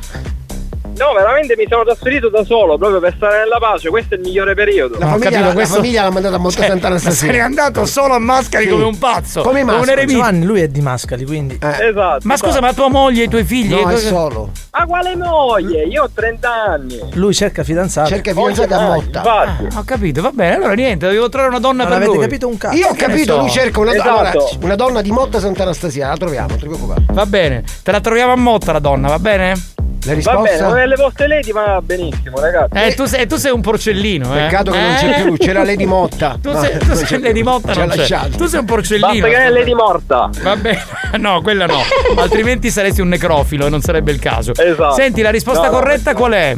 No, 1.03 1.13
veramente 1.15 1.55
mi 1.57 1.67
sono 1.69 1.83
trasferito 1.85 2.29
da 2.29 2.45
solo 2.45 2.79
proprio 2.79 3.01
per 3.01 3.15
stare 3.17 3.39
nella 3.39 3.59
pace. 3.59 3.89
Questo 3.89 4.15
è 4.15 4.19
il 4.19 4.23
migliore 4.23 4.55
periodo. 4.55 4.99
La 4.99 5.07
ho 5.07 5.09
famiglia, 5.11 5.31
capito, 5.31 5.49
la 5.49 5.53
questo- 5.55 5.75
famiglia 5.77 6.03
l'ha 6.05 6.11
mandata 6.11 6.35
a 6.37 6.39
Motta 6.39 6.55
Cioè, 6.55 6.63
ma 6.63 6.69
Sant'Anastasia. 6.71 7.27
se 7.27 7.33
n'è 7.33 7.39
andato 7.41 7.87
solo 7.87 8.15
a 8.15 8.19
Mascali 8.21 8.65
Sì. 8.65 8.71
come 8.71 8.85
un 8.85 8.99
pazzo. 8.99 9.43
Come 9.43 9.59
i 9.59 9.63
un 9.63 9.69
mascoli. 9.69 9.91
eremita. 9.91 10.13
Giovanni, 10.19 10.45
lui 10.45 10.61
è 10.61 10.69
di 10.69 10.81
Mascali, 10.81 11.25
quindi. 11.25 11.59
Eh, 11.61 11.87
Esatto. 11.89 12.21
Ma 12.23 12.37
scusa, 12.37 12.61
ma 12.61 12.73
tua 12.73 12.89
moglie 12.89 13.23
e 13.23 13.25
i 13.25 13.29
tuoi 13.29 13.45
figli? 13.45 13.71
no, 13.75 13.89
è 13.91 13.97
solo. 13.97 14.51
Ma 14.79 14.87
quale 14.87 15.17
moglie? 15.17 15.83
Io 15.85 16.05
ho 16.05 16.11
30 16.15 16.51
anni. 16.51 16.99
Lui 17.15 17.35
cerca 17.35 17.65
fidanzata. 17.65 18.07
Cerca 18.09 18.33
fidanzata 18.33 18.77
a 18.77 18.81
Moglie, 18.87 19.05
Motta. 19.05 19.23
Ah, 19.23 19.57
ho 19.77 19.83
capito, 19.85 20.23
va 20.23 20.31
bene. 20.33 20.55
Allora 20.55 20.75
niente, 20.75 21.09
devo 21.09 21.29
trovare 21.29 21.51
una 21.51 21.61
donna 21.61 21.83
Non 21.83 21.89
per 21.93 21.97
avete 22.03 22.13
lui. 22.13 22.23
capito 22.23 22.47
un 22.49 22.57
cazzo. 22.57 22.77
Io 22.77 22.89
ho 22.89 22.95
capito, 22.95 23.35
so. 23.35 23.41
lui 23.41 23.51
cerca 23.51 23.81
una, 23.81 23.93
Esatto. 23.93 24.09
allora, 24.09 24.33
una 24.61 24.77
donna 24.77 25.03
di 25.03 25.11
Motta 25.11 25.41
Sant'Anastasia, 25.41 26.09
la 26.09 26.17
troviamo, 26.17 26.49
non 26.49 26.59
ti 26.59 26.67
preoccupare. 26.67 27.03
Va 27.11 27.27
bene, 27.27 27.65
te 27.83 27.91
la 27.91 28.01
troviamo 28.01 28.33
a 28.33 28.37
Motta 28.37 28.73
la 28.73 28.79
donna, 28.79 29.09
va 29.09 29.19
bene? 29.19 29.55
La 30.05 30.11
Va 30.11 30.15
risposta? 30.15 30.41
bene, 30.43 30.61
ma 30.63 30.75
nelle 30.75 30.95
vostre 30.97 31.29
lady 31.29 31.53
va 31.53 31.81
benissimo, 31.83 32.41
ragazzi. 32.41 32.77
Eh, 32.77 32.95
tu 32.95 33.05
sei, 33.05 33.27
tu 33.29 33.37
sei 33.37 33.53
un 33.53 33.61
porcellino, 33.61 34.35
eh. 34.37 34.41
Peccato 34.43 34.73
che 34.73 34.81
non 34.81 34.95
c'è 34.97 35.19
Eh? 35.19 35.23
più, 35.23 35.37
c'era 35.37 35.63
Lady 35.65 35.85
Motta. 35.85 36.39
Tu 36.43 36.51
No, 36.51 36.61
sei, 36.61 36.79
tu 36.79 36.87
non 36.87 36.97
sei 36.97 37.07
c'è 37.07 37.19
Lady. 37.19 37.43
Motta, 37.43 37.73
non 37.75 37.89
c'è. 37.89 37.97
lasciato. 37.97 38.37
Tu 38.37 38.47
sei 38.47 38.59
un 38.59 38.65
Basta 38.65 38.65
porcellino. 38.67 39.27
che 39.29 39.37
è 39.37 39.49
Lady 39.49 39.75
morta. 39.75 40.31
Va 40.43 40.57
bene, 40.57 40.83
no, 41.19 41.41
quella 41.41 41.67
no. 41.67 41.79
Altrimenti 42.17 42.71
saresti 42.71 43.01
un 43.01 43.09
necrofilo 43.09 43.67
e 43.67 43.71
non 43.71 43.81
sarebbe 43.81 44.11
il 44.11 44.19
caso. 44.19 44.53
Esatto. 44.57 44.95
Senti, 44.95 45.23
la 45.23 45.31
risposta 45.31 45.67
No, 45.67 45.73
no, 45.73 45.79
corretta 45.79 46.15
questo- 46.15 46.19
qual 46.21 46.33
è? 46.33 46.57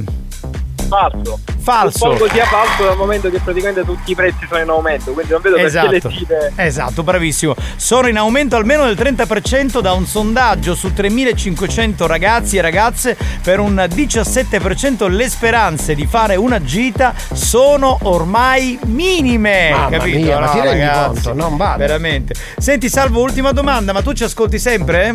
Falso. 0.89 1.39
Falso. 1.65 1.97
Suppongo 1.99 2.29
sia 2.29 2.45
falso 2.45 2.85
dal 2.85 2.97
momento 2.97 3.31
che 3.31 3.39
praticamente 3.41 3.85
tutti 3.85 4.11
i 4.13 4.15
prezzi 4.15 4.47
sono 4.47 4.61
in 4.61 4.69
aumento, 4.69 5.13
quindi 5.13 5.33
non 5.33 5.41
vedo 5.41 5.57
Esatto. 5.57 5.89
perché 5.89 6.09
le 6.09 6.15
dite. 6.19 6.53
Esatto, 6.57 7.03
bravissimo. 7.03 7.55
Sono 7.77 8.09
in 8.09 8.19
aumento 8.19 8.57
almeno 8.57 8.85
del 8.85 8.97
30% 8.97 9.81
da 9.81 9.93
un 9.93 10.05
sondaggio 10.07 10.75
su 10.75 10.93
3500 10.93 12.07
ragazzi 12.07 12.59
e 12.59 12.61
ragazze 12.61 13.17
per 13.43 13.61
un 13.61 13.75
17% 13.89 15.09
le 15.11 15.29
speranze 15.29 15.95
di 15.95 16.07
fare 16.07 16.37
una 16.37 16.63
gita 16.63 17.15
sono 17.33 17.99
ormai 18.03 18.79
minime. 18.85 19.71
Mamma 19.71 19.89
capito? 19.97 20.19
mia, 20.19 20.39
ma 20.39 20.47
No, 20.47 20.53
ti 20.53 20.61
rendi 20.61 20.79
ragazzi, 20.81 21.23
conto? 21.23 21.35
Non 21.35 21.57
vale. 21.57 21.79
Veramente. 21.79 22.35
Senti, 22.59 22.89
Salvo, 22.91 23.23
ultima 23.23 23.53
domanda, 23.53 23.93
ma 23.95 24.03
tu 24.03 24.13
ci 24.13 24.25
ascolti 24.25 24.59
sempre? 24.59 25.13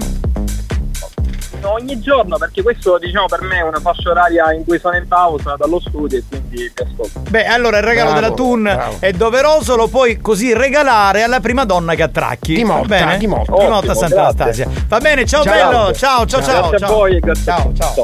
No, 1.62 1.74
ogni 1.74 1.99
giorno, 1.99 2.38
perché 2.38 2.62
questo 2.62 2.97
diciamo 2.97 3.26
per 3.26 3.41
me 3.41 3.57
è 3.57 3.62
una 3.62 3.80
fascia 3.80 4.10
oraria 4.10 4.53
in 4.53 4.64
cui 4.66 4.80
sono 4.80 4.95
in 4.95 5.07
pausa 5.07 5.55
dallo 5.57 5.80
studio 5.80 6.18
e 6.18 6.24
quindi 6.28 6.72
ti 6.74 6.84
ascolto. 6.84 7.22
Beh, 7.30 7.45
allora 7.45 7.78
il 7.78 7.84
regalo 7.84 8.12
Bravo, 8.12 8.22
della 8.22 8.34
Tun 8.36 8.62
bravo. 8.64 8.95
è 8.99 9.12
doveroso, 9.12 9.76
lo 9.76 9.88
puoi 9.88 10.18
così 10.22 10.53
regalare 10.53 11.24
alla 11.24 11.39
prima 11.39 11.66
donna 11.66 11.95
che 11.95 12.03
attracchi. 12.03 12.53
Di 12.55 12.64
Motta, 12.64 12.88
bene? 12.88 13.18
di 13.18 13.28
Motta. 13.28 13.51
Di 13.51 13.68
Motta 13.68 13.76
Ottimo, 13.78 13.93
Sant'Anastasia. 13.93 14.68
Va 14.88 14.99
bene, 14.99 15.26
ciao, 15.26 15.43
Ciao. 15.43 15.53
bello. 15.53 15.93
Ciao, 15.93 16.26
ciao, 16.26 16.41
ciao. 16.41 16.70
grazie 16.70 16.80
ciao. 16.80 16.89
a 16.89 16.93
voi, 16.93 17.20
grazie 17.20 17.43
ciao, 17.43 17.72
ciao. 17.74 18.03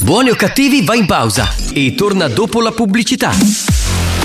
Buoni 0.00 0.30
o 0.30 0.34
cattivi 0.34 0.84
va 0.84 0.94
in 0.94 1.06
pausa 1.06 1.48
e 1.74 1.94
torna 1.96 2.28
dopo 2.28 2.60
la 2.60 2.70
pubblicità. 2.70 3.30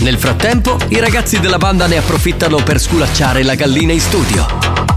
Nel 0.01 0.17
frattempo, 0.17 0.77
i 0.89 0.99
ragazzi 0.99 1.39
della 1.39 1.57
banda 1.57 1.87
ne 1.87 1.97
approfittano 1.97 2.57
per 2.63 2.79
sculacciare 2.79 3.43
la 3.43 3.55
gallina 3.55 3.91
in 3.93 3.99
studio. 3.99 4.90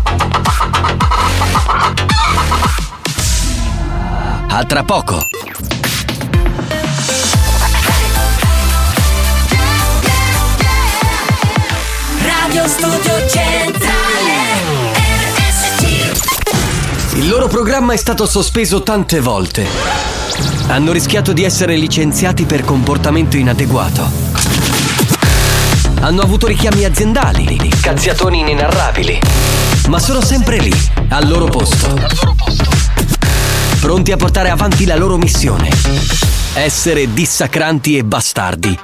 A 4.57 4.63
tra 4.63 4.85
poco! 4.85 5.27
Radio 12.23 12.69
Studio 12.69 13.29
Centrale 13.29 13.83
Il 17.15 17.29
loro 17.29 17.49
programma 17.49 17.95
è 17.95 17.97
stato 17.97 18.27
sospeso 18.27 18.85
tante 18.85 19.19
volte. 19.19 19.67
Hanno 20.69 20.93
rischiato 20.93 21.33
di 21.33 21.43
essere 21.43 21.75
licenziati 21.75 22.45
per 22.45 22.65
comportamento 22.65 23.37
inadeguato. 23.37 24.09
Hanno 25.99 26.23
avuto 26.23 26.47
richiami 26.47 26.85
aziendali, 26.85 27.59
cazziatoni 27.81 28.39
inenarrabili. 28.39 29.19
Ma 29.89 29.99
sono 29.99 30.23
sempre 30.23 30.59
lì, 30.59 30.73
al 31.09 31.27
loro 31.27 31.47
posto. 31.47 31.87
Al 31.87 32.17
loro 32.21 32.35
posto 32.37 32.64
Pronti 33.85 34.13
a 34.13 34.17
portare 34.17 34.49
avanti 34.49 34.87
la 34.87 34.97
loro 34.97 35.19
missione. 35.19 35.69
Essere 36.55 37.13
dissacranti 37.13 37.99
e 37.99 38.03
bastardi. 38.03 38.75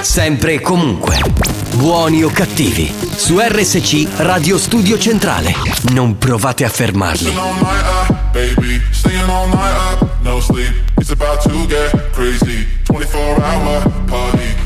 Sempre 0.00 0.52
e 0.52 0.60
comunque. 0.60 1.20
Buoni 1.74 2.22
o 2.22 2.28
cattivi. 2.28 2.94
Su 3.16 3.40
RSC 3.40 4.06
Radio 4.18 4.56
Studio 4.56 4.96
Centrale. 5.00 5.52
Non 5.90 6.16
provate 6.16 6.64
a 6.64 6.68
fermarli. 6.68 7.32
no 10.22 10.40
sleep. 10.40 10.74
It's 10.96 11.10
about 11.10 11.42
to 11.42 11.66
get 11.66 12.12
crazy. 12.12 12.68
24 12.84 13.42
hour 13.42 13.92
party. 14.06 14.65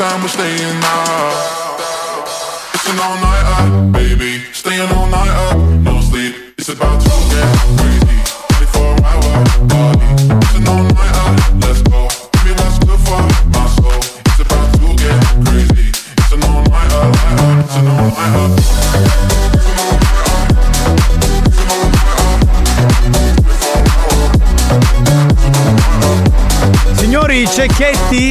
time, 0.00 0.22
we're 0.22 0.28
staying 0.28 0.80
out. 0.82 1.69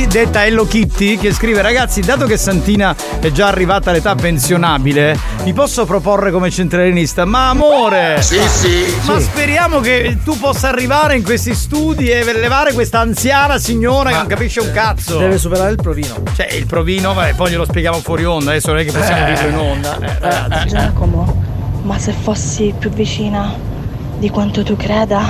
Detta 0.10 0.44
Hello 0.44 0.66
Kitty, 0.66 1.18
che 1.18 1.32
scrive 1.32 1.62
ragazzi, 1.62 2.02
dato 2.02 2.26
che 2.26 2.36
Santina 2.36 2.96
è 3.20 3.32
già 3.32 3.46
arrivata 3.48 3.92
all'età 3.92 4.16
pensionabile, 4.16 5.16
vi 5.44 5.54
posso 5.54 5.86
proporre 5.86 6.32
come 6.32 6.50
centralinista? 6.50 7.26
Ma 7.26 7.50
amore! 7.50 8.20
Sì, 8.22 8.40
sì. 8.48 8.86
Ma 9.06 9.20
Sì. 9.20 9.26
speriamo 9.26 9.80
che 9.80 10.18
tu 10.24 10.36
possa 10.40 10.68
arrivare 10.70 11.16
in 11.16 11.24
questi 11.24 11.54
studi 11.54 12.10
e 12.10 12.24
levare 12.34 12.74
questa 12.74 13.00
anziana 13.00 13.60
signora 13.60 14.10
che 14.10 14.16
non 14.16 14.26
capisce 14.26 14.62
un 14.62 14.72
cazzo. 14.72 15.20
Deve 15.20 15.38
superare 15.38 15.70
il 15.72 15.78
provino. 15.78 16.16
Cioè, 16.36 16.54
il 16.54 16.66
provino, 16.66 17.14
vabbè, 17.14 17.36
poi 17.36 17.52
glielo 17.52 17.66
spieghiamo 17.66 18.00
fuori 18.00 18.26
onda, 18.26 18.50
adesso 18.50 18.70
non 18.72 18.80
è 18.80 18.86
che 18.86 18.92
possiamo 18.92 19.28
Eh. 19.28 19.34
dirlo 19.34 19.50
in 19.50 19.58
onda. 19.58 20.00
Eh, 20.00 20.18
ragazzi. 20.20 20.68
Giacomo, 20.70 21.44
ma 21.84 22.00
se 22.00 22.14
fossi 22.20 22.74
più 22.78 22.90
vicina 22.90 23.54
di 24.18 24.30
quanto 24.32 24.64
tu 24.64 24.76
creda, 24.76 25.22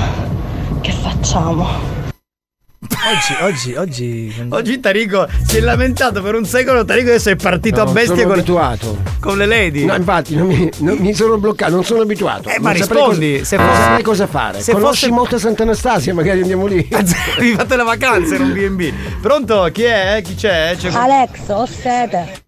che 0.80 0.92
facciamo? 0.94 1.89
Oggi, 3.02 3.36
oggi, 3.42 3.76
oggi. 3.76 4.46
Oggi 4.50 4.80
Tarico 4.80 5.26
si 5.46 5.58
è 5.58 5.60
lamentato 5.62 6.22
per 6.22 6.36
un 6.36 6.46
secolo, 6.46 6.84
Tarico 6.84 7.08
adesso 7.10 7.30
è 7.30 7.36
partito 7.38 7.84
No, 7.84 7.90
a 7.90 7.94
bestia 7.94 8.16
sono 8.16 8.28
con, 8.28 8.34
abituato. 8.38 8.98
con 9.22 9.38
le 9.38 9.46
lady. 9.46 9.86
No, 9.86 9.96
infatti 9.96 10.36
non 10.36 10.48
mi, 10.48 10.70
non 10.80 10.98
mi 10.98 11.14
sono 11.14 11.38
bloccato, 11.38 11.72
non 11.72 11.84
sono 11.86 12.02
abituato. 12.02 12.50
Eh, 12.50 12.60
ma 12.60 12.72
Non 12.72 12.78
rispondi, 12.80 13.32
cosa- 13.38 13.46
se 13.46 13.56
non 13.58 13.68
fosse- 13.68 13.82
saprei 13.82 14.04
cosa 14.04 14.28
fare. 14.28 14.62
se 14.62 14.72
Conosci 14.74 14.92
fosse- 15.08 15.12
molto 15.12 15.38
Sant'Anastasia, 15.40 16.14
magari 16.14 16.42
andiamo 16.42 16.66
lì. 16.66 16.88
Vi 17.40 17.54
fate 17.54 17.76
le 17.78 17.84
vacanze 17.84 18.36
in 18.36 18.42
un 18.42 18.54
B&B. 18.54 18.92
Pronto? 19.22 19.70
Chi 19.72 19.84
è? 19.84 20.22
Chi 20.24 20.36
c'è? 20.36 20.76
C'è- 20.78 20.90
Alex, 20.94 21.30
ho 21.48 21.66
sete. 21.66 22.48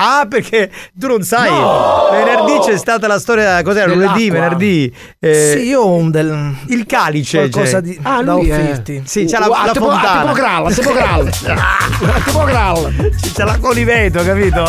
Ah, 0.00 0.26
perché 0.28 0.70
tu 0.96 1.08
non 1.08 1.22
sai. 1.22 1.50
No! 1.50 2.08
Venerdì 2.12 2.58
c'è 2.64 2.76
stata 2.76 3.06
la 3.08 3.18
storia. 3.18 3.62
Cos'era? 3.62 3.86
Lunedì, 3.86 4.28
Dell'acqua. 4.28 4.40
venerdì. 4.56 4.94
eh, 5.18 5.54
Sì, 5.56 5.66
io 5.66 5.80
ho 5.80 5.92
un 5.94 6.10
del. 6.12 6.54
Il 6.68 6.86
calice. 6.86 7.48
Qualcosa 7.48 7.78
c'è. 7.80 7.82
di- 7.82 7.98
Ah, 8.02 8.22
da 8.22 8.32
lui 8.34 8.48
è- 8.48 8.52
offrirti. 8.52 9.02
Sì, 9.04 9.24
c'è 9.24 9.38
la, 9.38 9.48
Uh, 9.48 9.52
ah, 9.52 9.66
la 9.66 9.72
tipo- 9.72 9.88
ah, 9.88 9.92
fontana. 9.92 10.20
tipo 10.22 10.32
Graal, 10.34 10.74
tipo 10.74 10.92
Graal. 10.92 11.30
tipo 12.24 12.44
Graal. 12.44 13.10
C'è 13.34 13.44
la 13.44 13.58
coliveto, 13.58 14.22
capito? 14.22 14.62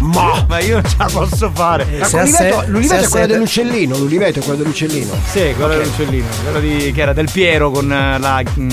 Ma, 0.00 0.44
ma 0.48 0.58
io 0.60 0.74
non 0.80 0.84
ce 0.84 0.96
la 0.98 1.08
posso 1.12 1.50
fare. 1.54 1.86
La 1.98 2.04
se 2.06 2.16
ha 2.18 2.20
Coliveto- 2.22 2.64
L'uliveto 2.66 3.02
è 3.04 3.06
sete- 3.06 3.26
dell'uccellino, 3.28 3.96
l'uliveto 3.98 4.38
è 4.40 4.42
quello 4.42 4.58
dell'uccellino. 4.62 5.12
Sì, 5.26 5.52
quello 5.56 5.68
dell'uccellino, 5.76 6.26
quello 6.42 6.58
di, 6.60 6.92
che 6.92 7.00
era 7.00 7.12
del 7.12 7.28
Piero 7.30 7.70
con 7.70 7.90
eh, 7.92 8.18
la. 8.18 8.42
mm, 8.58 8.68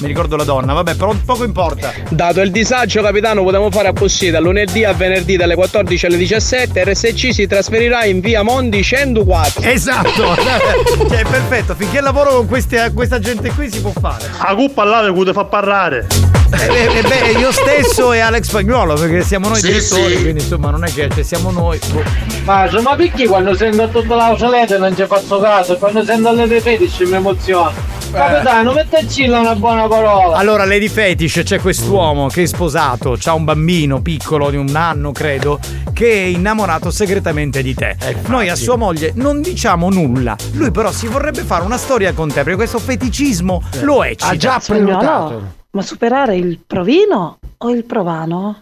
mi 0.00 0.06
ricordo 0.06 0.36
la 0.36 0.44
donna, 0.44 0.72
vabbè, 0.74 0.96
però 0.96 1.14
poco 1.24 1.44
importa. 1.44 1.92
Dato 2.10 2.40
il 2.40 2.50
disagio, 2.50 3.00
capitano, 3.00 3.42
potremmo 3.42 3.70
fare 3.70 3.92
così 3.94 4.30
da 4.30 4.40
lunedì 4.40 4.84
a 4.84 4.92
venerdì 4.92 5.12
dalle 5.22 5.54
14 5.54 6.06
alle 6.06 6.16
17. 6.16 6.84
RSC 6.84 7.32
si 7.32 7.46
trasferirà 7.46 8.04
in 8.04 8.20
via 8.20 8.42
Mondi 8.42 8.82
104. 8.82 9.62
Esatto, 9.62 10.34
cioè 11.08 11.20
è 11.20 11.24
perfetto, 11.24 11.74
finché 11.74 12.00
lavoro 12.00 12.36
con 12.36 12.46
queste- 12.46 12.90
questa 12.94 13.18
gente 13.18 13.50
qui 13.52 13.70
si 13.70 13.80
può 13.80 13.92
fare. 13.98 14.24
A 14.38 14.54
cuppa 14.54 14.82
all'ave 14.82 15.12
che 15.12 15.24
ti 15.24 15.32
fa 15.32 15.44
parlare. 15.44 16.06
E 16.54 16.66
beh, 16.66 16.98
eh, 16.98 17.02
beh, 17.32 17.38
io 17.38 17.52
stesso 17.52 18.12
e 18.12 18.20
Alex 18.20 18.44
Spagnuolo, 18.44 18.94
perché 18.94 19.22
siamo 19.22 19.48
noi 19.48 19.60
Sì, 19.60 19.66
direttori, 19.66 20.16
sì. 20.16 20.22
quindi 20.22 20.40
insomma 20.42 20.70
non 20.70 20.84
è 20.84 20.92
che 20.92 21.08
cioè, 21.12 21.22
siamo 21.22 21.50
noi. 21.50 21.78
boh. 21.92 22.02
Ma 22.44 22.68
ma 22.82 22.94
perché 22.94 23.26
quando 23.26 23.54
sento 23.54 23.88
tutta 23.88 24.14
la 24.14 24.34
solete 24.38 24.78
non 24.78 24.94
ci 24.94 25.04
faccio 25.06 25.40
caso? 25.40 25.76
Quando 25.76 26.04
sento 26.04 26.32
le 26.32 26.60
fetici 26.60 27.04
mi 27.04 27.14
emoziono. 27.14 27.72
Capitano, 28.12 28.72
metteci 28.72 29.26
là 29.26 29.40
una 29.40 29.56
buona 29.56 29.88
parola. 29.88 30.36
Allora, 30.36 30.64
Lady 30.64 30.88
Fetish 30.88 31.40
c'è 31.44 31.58
quest'uomo 31.58 32.28
che 32.28 32.42
è 32.42 32.46
sposato, 32.46 33.18
ha 33.24 33.34
un 33.34 33.42
bambino 33.42 34.00
piccolo 34.02 34.50
di 34.50 34.56
un 34.56 34.72
anno, 34.76 35.10
credo, 35.10 35.58
che 35.92 36.12
è 36.12 36.26
innamorato 36.26 36.92
segretamente 36.92 37.60
di 37.60 37.74
te. 37.74 37.96
Noi 38.26 38.48
a 38.48 38.54
sua 38.54 38.76
moglie 38.76 39.10
non 39.16 39.40
diciamo 39.40 39.90
nulla. 39.90 40.36
Lui 40.52 40.70
però 40.70 40.92
si 40.92 41.08
vorrebbe 41.08 41.42
fare 41.42 41.64
una 41.64 41.76
storia 41.76 42.12
con 42.12 42.28
te, 42.28 42.42
perché 42.42 42.54
questo 42.54 42.78
feticismo 42.78 43.62
lo 43.80 44.04
eccita. 44.04 44.28
Ha 44.28 44.36
già 44.36 44.60
prenotato. 44.64 45.62
Ma 45.74 45.82
superare 45.82 46.36
il 46.36 46.60
provino 46.64 47.38
o 47.58 47.70
il 47.70 47.84
provano? 47.84 48.60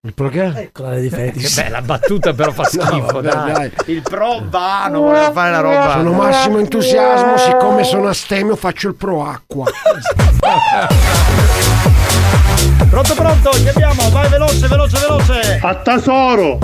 Il 0.00 0.14
perché? 0.14 0.52
Ecco 0.56 0.82
la 0.82 0.90
Lady 0.90 1.08
Fetish. 1.08 1.54
Che 1.54 1.62
bella 1.62 1.82
battuta, 1.82 2.32
però 2.32 2.50
fa 2.52 2.64
schifo, 2.70 3.12
No, 3.12 3.20
dai. 3.20 3.52
dai. 3.52 3.72
Il 3.86 4.02
provano 4.02 5.00
voleva 5.00 5.30
fare 5.32 5.50
la 5.52 5.60
roba. 5.60 5.92
Sono 5.92 6.12
massimo 6.12 6.58
entusiasmo, 6.58 7.36
siccome 7.36 7.84
sono 7.84 8.08
astemio 8.08 8.56
faccio 8.56 8.88
il 8.88 8.94
pro 8.94 9.24
acqua. 9.24 9.66
Pronto, 12.90 13.14
pronto, 13.14 13.50
chi 13.50 13.68
abbiamo? 13.68 14.08
Vai 14.10 14.28
veloce, 14.28 14.66
veloce, 14.66 14.98
veloce. 14.98 15.60
A 15.62 15.74
tesoro. 15.74 16.58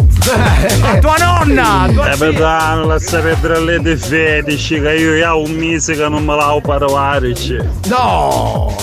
A 0.82 0.98
tua 0.98 1.16
nonna. 1.18 1.80
a 1.82 1.88
tua. 1.88 2.04
Capitano, 2.06 2.86
lascia 2.86 3.20
perdere 3.20 3.60
le 3.60 3.80
di 3.80 3.96
fedici 3.96 4.80
che 4.80 4.94
io 4.94 5.18
già 5.18 5.34
un 5.34 5.50
mese 5.50 5.94
che 5.94 6.08
non 6.08 6.24
me 6.24 6.34
la 6.34 6.54
ho 6.54 6.60
parlare. 6.60 7.32
No! 7.88 8.74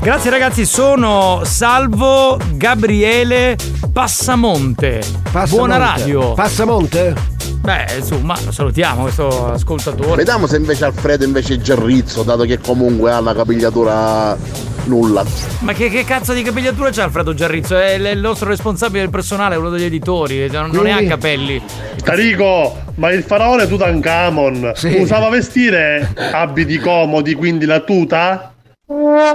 Grazie 0.00 0.30
ragazzi, 0.30 0.64
sono 0.66 1.40
Salvo 1.44 2.38
Gabriele 2.52 3.56
Passamonte. 3.92 5.02
Buona 5.48 5.78
radio. 5.78 6.34
Passamonte? 6.34 7.35
Beh, 7.60 7.96
insomma, 7.98 8.36
lo 8.44 8.52
salutiamo 8.52 9.02
questo 9.02 9.52
ascoltatore. 9.52 10.14
Vediamo 10.16 10.46
se 10.46 10.56
invece 10.56 10.84
Alfredo 10.84 11.24
invece 11.24 11.54
è 11.54 11.56
Gerrizzo, 11.58 12.22
dato 12.22 12.44
che 12.44 12.58
comunque 12.60 13.10
ha 13.10 13.20
la 13.20 13.34
capigliatura 13.34 14.36
nulla. 14.84 15.24
Ma 15.60 15.72
che, 15.72 15.88
che 15.88 16.04
cazzo 16.04 16.32
di 16.32 16.42
capigliatura 16.42 16.90
c'ha 16.90 17.02
Alfredo 17.04 17.34
Giarrizzo? 17.34 17.76
È 17.76 17.94
il 17.94 18.18
nostro 18.18 18.48
responsabile 18.48 19.00
del 19.00 19.10
personale, 19.10 19.56
uno 19.56 19.70
degli 19.70 19.82
editori, 19.84 20.48
non, 20.48 20.70
non 20.72 20.84
ne 20.84 20.92
ha 20.92 21.02
capelli. 21.06 21.60
Tarico, 22.04 22.76
ma 22.94 23.10
il 23.10 23.24
faraone 23.24 23.66
Tutankhamon 23.66 24.72
Sì. 24.76 24.98
usava 25.00 25.28
vestire 25.28 26.14
abiti 26.32 26.78
comodi, 26.78 27.34
quindi 27.34 27.64
la 27.64 27.80
tuta? 27.80 28.52
Ah, 28.88 29.34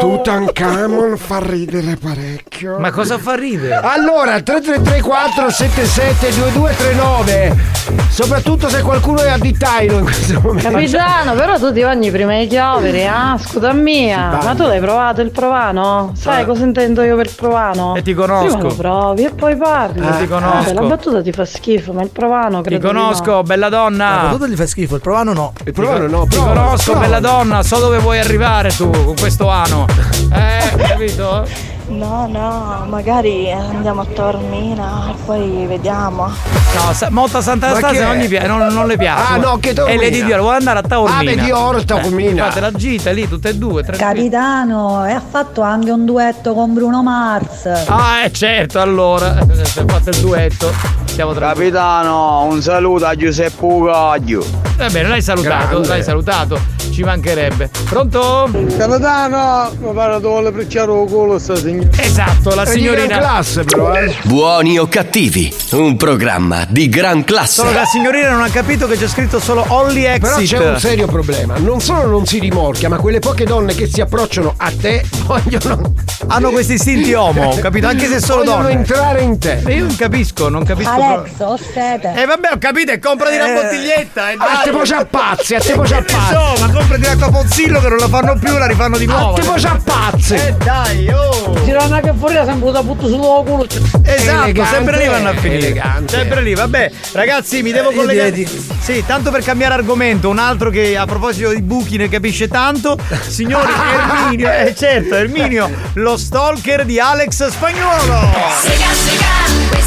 Tutankhamon 0.00 1.18
fa 1.18 1.38
ridere 1.38 1.96
parecchio. 1.96 2.78
Ma 2.78 2.90
cosa 2.92 3.18
fa 3.18 3.34
ridere? 3.34 3.74
Allora, 3.74 4.40
3334 4.40 5.50
77 5.50 6.30
2239 6.30 7.74
Soprattutto 8.08 8.68
se 8.68 8.80
qualcuno 8.80 9.20
è 9.20 9.28
additaino 9.28 9.98
in 9.98 10.04
questo 10.04 10.40
momento. 10.40 10.70
Capitano, 10.70 11.34
però 11.34 11.58
tu 11.58 11.72
ti 11.72 11.82
bagni 11.82 12.10
prima 12.10 12.38
di 12.38 12.46
chiovere, 12.46 13.06
ah, 13.06 13.36
scusa 13.38 13.72
mia. 13.72 14.38
Ma 14.42 14.54
tu 14.54 14.62
l'hai 14.62 14.80
provato 14.80 15.20
il 15.20 15.30
provano? 15.30 16.12
Sai 16.14 16.44
cosa 16.46 16.64
intendo 16.64 17.02
io 17.02 17.16
per 17.16 17.34
provano? 17.34 17.96
E 17.96 18.02
ti 18.02 18.14
conosco. 18.14 18.56
Prima 18.56 18.62
lo 18.62 18.74
provi 18.74 19.24
e 19.24 19.30
poi 19.30 19.56
parli. 19.56 20.06
Eh, 20.06 20.18
ti 20.18 20.28
conosco. 20.28 20.70
Eh, 20.70 20.74
la 20.74 20.82
battuta 20.82 21.22
ti 21.22 21.32
fa 21.32 21.44
schifo, 21.44 21.92
ma 21.92 22.02
il 22.02 22.10
provano 22.10 22.62
Ti 22.62 22.68
credo 22.68 22.86
di 22.86 22.94
conosco, 22.94 23.42
bella 23.42 23.68
donna. 23.68 24.14
La 24.14 24.22
battuta 24.28 24.46
gli 24.46 24.56
fa 24.56 24.66
schifo, 24.66 24.94
il 24.94 25.00
provano 25.00 25.32
no. 25.32 25.52
Il 25.64 25.72
provano 25.72 26.06
no, 26.06 26.26
Ti 26.26 26.38
conosco, 26.38 26.93
prova. 26.94 27.06
bella 27.06 27.20
donna, 27.20 27.62
so 27.62 27.78
dove 27.78 27.98
vuoi 27.98 28.18
arrivare 28.18 28.70
tu 28.74 28.90
con 28.90 29.14
questo 29.18 29.48
ano. 29.48 29.86
Eh, 30.32 30.76
capito? 30.76 31.46
No, 31.86 32.26
no, 32.26 32.86
magari 32.88 33.52
andiamo 33.52 34.00
a 34.00 34.06
Taormina 34.06 35.10
e 35.10 35.14
poi 35.26 35.66
vediamo. 35.66 36.24
No, 36.26 36.92
sa- 36.94 37.10
Motta 37.10 37.42
Santa 37.42 37.74
che 37.74 38.00
non, 38.00 38.12
è? 38.12 38.24
gli 38.24 38.26
piace, 38.28 38.46
non, 38.46 38.66
non 38.72 38.86
le 38.86 38.96
piace. 38.96 39.32
Ah, 39.34 39.36
no, 39.36 39.58
che 39.58 39.70
E 39.70 39.74
Taormina? 39.74 40.02
Lady 40.02 40.24
Dior, 40.24 40.40
vuole 40.40 40.56
andare 40.56 40.78
a 40.78 40.82
Taormina. 40.82 41.18
Ah, 41.18 41.22
Lady 41.22 41.44
Dior, 41.44 41.84
Taormina. 41.84 42.46
Eh, 42.46 42.48
fate 42.48 42.60
la 42.60 42.72
gita 42.72 43.10
lì, 43.10 43.28
tutte 43.28 43.50
e 43.50 43.54
due, 43.56 43.82
tre 43.84 43.98
Capitano, 43.98 45.04
e 45.04 45.12
ha 45.12 45.22
fatto 45.28 45.60
anche 45.60 45.90
un 45.90 46.06
duetto 46.06 46.54
con 46.54 46.72
Bruno 46.72 47.02
Mars. 47.02 47.66
Ah, 47.86 48.24
eh 48.24 48.32
certo, 48.32 48.80
allora. 48.80 49.36
Se 49.62 49.84
fate 49.86 50.10
il 50.10 50.20
duetto, 50.20 50.72
siamo 51.14 51.32
tranquilli. 51.32 51.70
Capitano, 51.70 52.42
un 52.44 52.60
saluto 52.60 53.06
a 53.06 53.14
Giuseppe 53.14 53.64
Ugaglio. 53.64 54.44
Va 54.76 54.88
bene, 54.88 55.08
l'hai 55.08 55.22
salutato, 55.22 55.66
Grande. 55.68 55.88
l'hai 55.88 56.02
salutato. 56.02 56.60
Ci 56.90 57.02
mancherebbe. 57.02 57.70
Pronto? 57.88 58.48
Capitano, 58.76 59.70
mi 59.80 59.92
pare 59.92 60.14
che 60.14 60.20
vuole 60.20 60.52
precciare 60.52 60.92
il 60.92 61.08
culo 61.08 61.38
sta 61.38 61.56
signora. 61.56 61.88
Esatto, 61.96 62.54
la 62.54 62.64
signorina. 62.66 63.18
classe 63.18 63.64
però, 63.64 63.94
eh. 63.94 64.14
Buoni 64.24 64.78
o 64.78 64.86
cattivi, 64.86 65.52
un 65.72 65.96
programma 65.96 66.64
di 66.68 66.88
gran 66.88 67.24
classe. 67.24 67.52
Solo 67.54 67.70
che 67.70 67.76
la 67.78 67.84
signorina 67.84 68.30
non 68.30 68.42
ha 68.42 68.48
capito 68.48 68.86
che 68.86 68.96
c'è 68.96 69.08
scritto 69.08 69.40
solo 69.40 69.64
Only 69.68 70.04
Exit. 70.04 70.20
Però 70.20 70.62
c'è 70.64 70.70
un 70.70 70.78
serio 70.78 71.06
problema. 71.06 71.54
Non 71.58 71.80
solo 71.80 72.06
non 72.06 72.26
si 72.26 72.38
rimorchia, 72.38 72.88
ma 72.88 72.96
quelle 72.98 73.18
poche 73.18 73.44
donne 73.44 73.74
che 73.74 73.86
si 73.86 74.00
approcciano 74.00 74.54
a 74.56 74.72
te 74.80 75.04
vogliono. 75.26 75.94
Hanno 76.28 76.50
questi 76.50 76.74
istinti 76.74 77.12
homo, 77.12 77.56
capito? 77.60 77.86
Anche 77.88 78.06
se 78.06 78.20
sono 78.20 78.38
vogliono 78.44 78.62
donne. 78.62 78.72
entrare 78.72 79.20
in 79.22 79.38
te. 79.38 79.62
E 79.64 79.74
io 79.74 79.84
non 79.86 79.96
capisco, 79.96 80.48
non 80.48 80.64
capisco 80.64 80.90
Alex, 81.04 81.30
ho 81.40 81.56
sete. 81.56 82.12
Eh 82.16 82.26
vabbè, 82.26 82.48
ho 82.54 82.58
capito, 82.58 82.92
e 82.92 82.98
comprati 82.98 83.34
una 83.36 83.50
Eh, 83.50 83.54
bottiglietta 83.54 84.30
e 84.30 84.36
a 84.38 84.60
te 84.64 84.70
poi 84.70 84.86
c'appazzi, 84.86 85.54
a 85.54 85.60
te 85.60 85.72
poi 85.74 85.86
Che 85.88 85.94
ne 85.94 86.04
c'appazzi. 86.04 86.34
so, 86.34 86.64
ma 86.66 86.72
comprati 86.72 87.02
una 87.04 87.16
capozzillo 87.16 87.80
che 87.80 87.88
non 87.88 87.98
la 87.98 88.08
fanno 88.08 88.36
più, 88.38 88.56
la 88.58 88.66
rifanno 88.66 88.96
di 88.98 89.06
nuovo. 89.06 89.34
A 89.34 89.40
te 89.40 89.46
poi 89.46 89.60
c'appazzi. 89.60 90.34
Eh 90.34 90.54
dai, 90.64 91.08
oh! 91.08 91.62
Girano 91.64 91.94
anche 91.94 92.12
fuori, 92.16 92.34
sempre 92.44 92.70
da 92.72 92.82
butto 92.82 93.06
sul 93.08 93.18
culo. 93.20 93.64
Esatto, 93.66 94.00
Elegante, 94.04 94.64
sempre 94.66 94.98
lì 94.98 95.06
vanno 95.08 95.28
a 95.30 95.34
finire. 95.34 95.58
elegante. 95.66 96.16
Sempre 96.16 96.42
lì, 96.42 96.54
vabbè. 96.54 96.90
Ragazzi, 97.12 97.62
mi 97.62 97.72
devo 97.72 97.90
io 97.90 97.96
collegare. 97.96 98.30
direi 98.32 98.66
Sì, 98.80 99.04
tanto 99.06 99.30
per 99.30 99.42
cambiare 99.42 99.74
argomento, 99.74 100.28
un 100.28 100.38
altro 100.38 100.70
che 100.70 100.96
a 100.96 101.06
proposito 101.06 101.50
di 101.50 101.62
buchi 101.62 101.96
ne 101.96 102.08
capisce 102.08 102.48
tanto. 102.48 102.98
Signori 103.26 103.70
Erminio, 103.72 104.50
eh 104.50 104.74
certo, 104.76 105.14
Erminio, 105.14 105.70
lo 105.94 106.16
stalker 106.16 106.84
di 106.84 106.98
Alex 107.00 107.48
Spagnolo. 107.48 108.20
Sega, 108.60 108.84
sega, 108.92 109.68
questa 109.68 109.78
sera. 109.78 109.83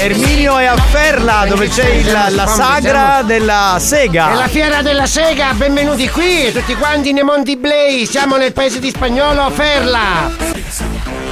Erminio 0.00 0.56
è 0.58 0.64
a 0.66 0.76
Ferla, 0.76 1.44
dove 1.48 1.68
c'è 1.68 1.88
il- 1.88 2.34
la 2.34 2.46
sagra 2.46 3.22
della 3.22 3.76
sega. 3.80 4.30
È 4.30 4.34
la 4.34 4.48
fiera 4.48 4.80
della 4.80 5.06
sega, 5.06 5.52
benvenuti 5.54 6.08
qui, 6.08 6.52
tutti 6.52 6.74
quanti 6.76 7.12
nei 7.12 7.24
Monti 7.24 7.56
Blay, 7.56 8.06
siamo 8.06 8.36
nel 8.36 8.52
paese 8.52 8.78
di 8.78 8.90
Spagnolo, 8.90 9.50
Ferla. 9.50 10.30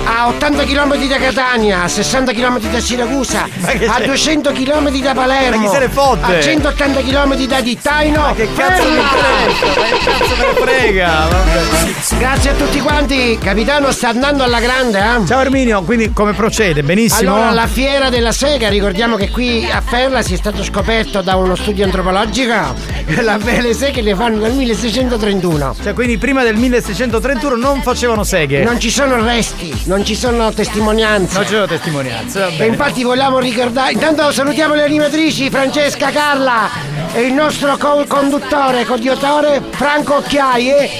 A 0.09 0.29
80 0.29 0.65
km 0.65 0.95
da 1.09 1.17
Catania, 1.19 1.83
a 1.83 1.89
60 1.89 2.33
km 2.33 2.59
da 2.71 2.79
Siracusa, 2.81 3.43
a 3.63 3.73
c'è? 3.99 4.05
200 4.07 4.53
km 4.53 4.91
da 5.01 5.13
Palermo, 5.15 5.57
Ma 5.57 5.63
chi 5.69 5.69
se 5.75 5.79
ne 5.81 5.89
fotte? 5.89 6.37
a 6.37 6.41
180 6.41 7.01
km 7.01 7.35
da 7.47 7.61
Dittaino. 7.61 8.21
Ma 8.21 8.33
che 8.35 8.49
cazzo 8.55 8.89
mi 8.89 8.97
frega? 9.01 9.75
Ma 9.75 9.83
che 9.85 9.99
cazzo 10.05 10.37
me 10.37 10.47
ne 10.47 10.61
frega? 10.61 11.27
Vabbè. 11.29 12.19
Grazie 12.19 12.51
a 12.51 12.55
tutti 12.55 12.81
quanti, 12.81 13.39
capitano 13.43 13.91
sta 13.91 14.09
andando 14.09 14.45
alla 14.45 14.61
grande, 14.61 14.99
eh? 14.99 15.27
Ciao 15.27 15.41
Erminio, 15.41 15.83
quindi 15.83 16.13
come 16.13 16.33
procede? 16.35 16.83
Benissimo. 16.85 17.35
Allora, 17.35 17.51
la 17.51 17.67
fiera 17.67 18.09
della 18.09 18.33
sega, 18.33 18.69
ricordiamo 18.69 19.17
che 19.17 19.31
qui 19.31 19.69
a 19.69 19.81
Ferla 19.85 20.23
si 20.23 20.35
è 20.35 20.37
stato 20.37 20.63
scoperto 20.63 21.21
da 21.21 21.35
uno 21.37 21.57
studio 21.57 21.85
antropologico 21.85 22.75
che 23.07 23.23
la- 23.23 23.39
le 23.39 23.75
seghe 23.75 24.03
le 24.03 24.15
fanno 24.15 24.39
dal 24.39 24.53
1631. 24.53 25.75
Cioè, 25.83 25.93
quindi 25.95 26.17
prima 26.17 26.43
del 26.45 26.55
1631 26.57 27.57
non 27.57 27.83
facevano 27.83 28.23
seghe. 28.23 28.63
Non 28.63 28.79
ci 28.81 28.91
sono 28.91 29.21
resti, 29.23 29.75
non 29.87 29.96
ci 30.05 30.15
sono 30.15 30.53
testimonianze. 30.53 31.39
Non 31.39 31.45
c'erano 31.45 31.67
testimonianze, 31.67 32.41
va 32.41 32.49
E 32.49 32.67
infatti 32.67 33.03
vogliamo 33.03 33.39
ricordare. 33.39 33.93
Intanto 33.93 34.31
salutiamo 34.31 34.75
le 34.75 34.85
animatrici 34.85 35.49
Francesca 35.51 36.11
Carla 36.11 36.69
e 37.13 37.23
il 37.23 37.33
nostro 37.33 37.77
co-conduttore, 37.77 38.85
codiotore 38.85 39.63
Franco 39.71 40.17
Occhiaie. 40.17 40.91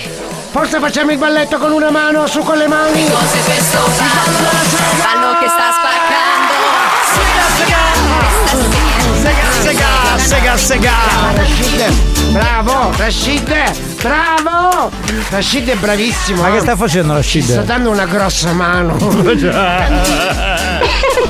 Forse 0.51 0.79
facciamo 0.79 1.11
il 1.11 1.19
balletto 1.19 1.59
con 1.59 1.73
una 1.73 1.91
mano, 1.91 2.27
su 2.27 2.41
con 2.41 2.57
le 2.57 2.67
mani. 2.67 3.05
Ballo 3.05 3.19
che 5.39 5.49
sta 5.49 5.73
spaccando. 5.73 6.06
Sega, 10.27 10.57
sega. 10.57 10.91
Rashid, 11.37 12.33
bravo, 12.33 12.91
Rashid, 12.97 13.55
bravo! 14.03 14.91
Rashid 15.31 15.69
è 15.69 15.77
bravissimo. 15.77 16.43
Ma 16.43 16.51
che 16.51 16.57
eh. 16.57 16.61
sta 16.63 16.75
facendo 16.75 17.23
Ci 17.23 17.41
sta 17.43 17.61
dando 17.61 17.91
una 17.91 18.07
grossa 18.07 18.53
mano. 18.53 18.97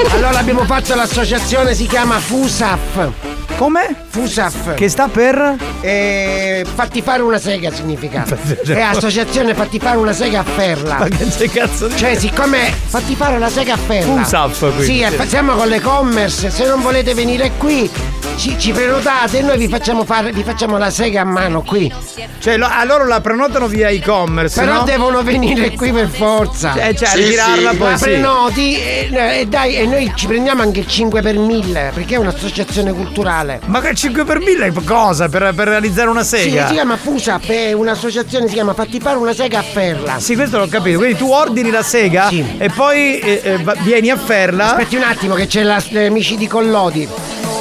allora 0.08 0.38
abbiamo 0.38 0.64
fatto 0.64 0.94
l'associazione, 0.94 1.74
si 1.74 1.86
chiama 1.86 2.18
FUSAF. 2.18 3.25
Come? 3.56 3.94
FUSAF. 4.08 4.74
Che 4.74 4.88
sta 4.90 5.08
per? 5.08 5.56
Eh, 5.80 6.64
fatti 6.74 7.00
fare 7.00 7.22
una 7.22 7.38
sega 7.38 7.72
significa. 7.72 8.24
È 8.64 8.80
associazione 8.80 9.54
fatti 9.54 9.78
fare 9.78 9.96
una 9.96 10.12
sega 10.12 10.40
a 10.40 10.44
Ferla. 10.44 10.98
Ma 10.98 11.08
che 11.08 11.26
c'è 11.26 11.48
cazzo 11.48 11.86
di. 11.88 11.96
Cioè, 11.96 12.16
siccome 12.16 12.70
fatti 12.86 13.14
fare 13.14 13.36
una 13.36 13.48
sega 13.48 13.74
a 13.74 13.76
Ferla. 13.78 14.22
FUSAF, 14.22 14.58
quindi. 14.74 14.84
Sì, 14.84 15.00
eh, 15.00 15.10
facciamo 15.10 15.54
con 15.54 15.68
l'e-commerce. 15.68 16.50
Se 16.50 16.66
non 16.66 16.82
volete 16.82 17.14
venire 17.14 17.52
qui, 17.56 17.90
ci, 18.36 18.58
ci 18.58 18.72
prenotate 18.72 19.38
e 19.38 19.42
noi 19.42 19.56
vi 19.56 19.68
facciamo 19.68 20.04
fare, 20.04 20.32
vi 20.32 20.42
facciamo 20.42 20.76
la 20.76 20.90
sega 20.90 21.22
a 21.22 21.24
mano 21.24 21.62
qui. 21.62 21.90
Cioè, 22.38 22.58
lo- 22.58 22.68
a 22.70 22.84
loro 22.84 23.06
la 23.06 23.22
prenotano 23.22 23.68
via 23.68 23.88
e-commerce. 23.88 24.60
Però 24.60 24.74
no? 24.80 24.82
devono 24.84 25.22
venire 25.22 25.70
qui 25.72 25.92
per 25.92 26.08
forza. 26.08 26.74
Cioè, 26.74 26.88
a 26.88 27.06
Sì, 27.06 27.22
ritirarla 27.22 27.70
sì. 27.70 27.76
poi 27.76 27.90
La 27.90 27.96
sì. 27.96 28.04
prenoti 28.04 28.78
e, 28.78 29.08
e 29.40 29.46
dai, 29.46 29.76
e 29.76 29.86
noi 29.86 30.12
ci 30.14 30.26
prendiamo 30.26 30.60
anche 30.60 30.80
il 30.80 30.86
5 30.86 31.22
per 31.22 31.38
1000 31.38 31.92
perché 31.94 32.16
è 32.16 32.18
un'associazione 32.18 32.92
culturale. 32.92 33.44
Ma 33.66 33.80
che 33.80 33.94
5 33.94 34.24
per 34.24 34.38
1000 34.40 34.72
cosa? 34.84 35.28
Per, 35.28 35.52
per 35.54 35.68
realizzare 35.68 36.08
una 36.08 36.22
Sì, 36.22 36.36
sega? 36.38 36.66
si 36.66 36.72
chiama 36.74 36.96
FUSAP, 36.96 37.46
è 37.48 37.72
un'associazione, 37.72 38.46
si 38.48 38.54
chiama 38.54 38.74
Fatti 38.74 39.00
fare 39.00 39.16
una 39.18 39.32
sega 39.32 39.58
a 39.58 39.62
Ferla. 39.62 40.18
Sì, 40.18 40.34
questo 40.34 40.58
l'ho 40.58 40.66
capito. 40.68 40.98
Quindi 40.98 41.16
tu 41.16 41.30
ordini 41.30 41.70
la 41.70 41.82
sega 41.82 42.28
Sì. 42.28 42.44
e 42.58 42.68
poi 42.70 43.18
eh, 43.18 43.40
eh, 43.44 43.64
vieni 43.82 44.10
a 44.10 44.16
Ferla. 44.16 44.70
Aspetti 44.72 44.96
un 44.96 45.02
attimo 45.02 45.34
che 45.34 45.46
c'è 45.46 45.62
la, 45.62 45.82
gli 45.86 45.96
amici 45.98 46.36
di 46.36 46.46
Collodi. 46.46 47.08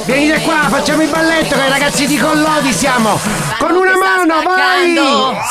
Venite 0.06 0.40
qua, 0.42 0.68
facciamo 0.68 1.02
il 1.02 1.08
balletto 1.08 1.56
con 1.56 1.64
i 1.64 1.68
ragazzi 1.68 2.06
di 2.06 2.16
Collodi 2.16 2.72
siamo. 2.72 3.18
Con 3.58 3.72
una 3.72 3.96
mano, 3.96 4.40
vai! 4.44 4.94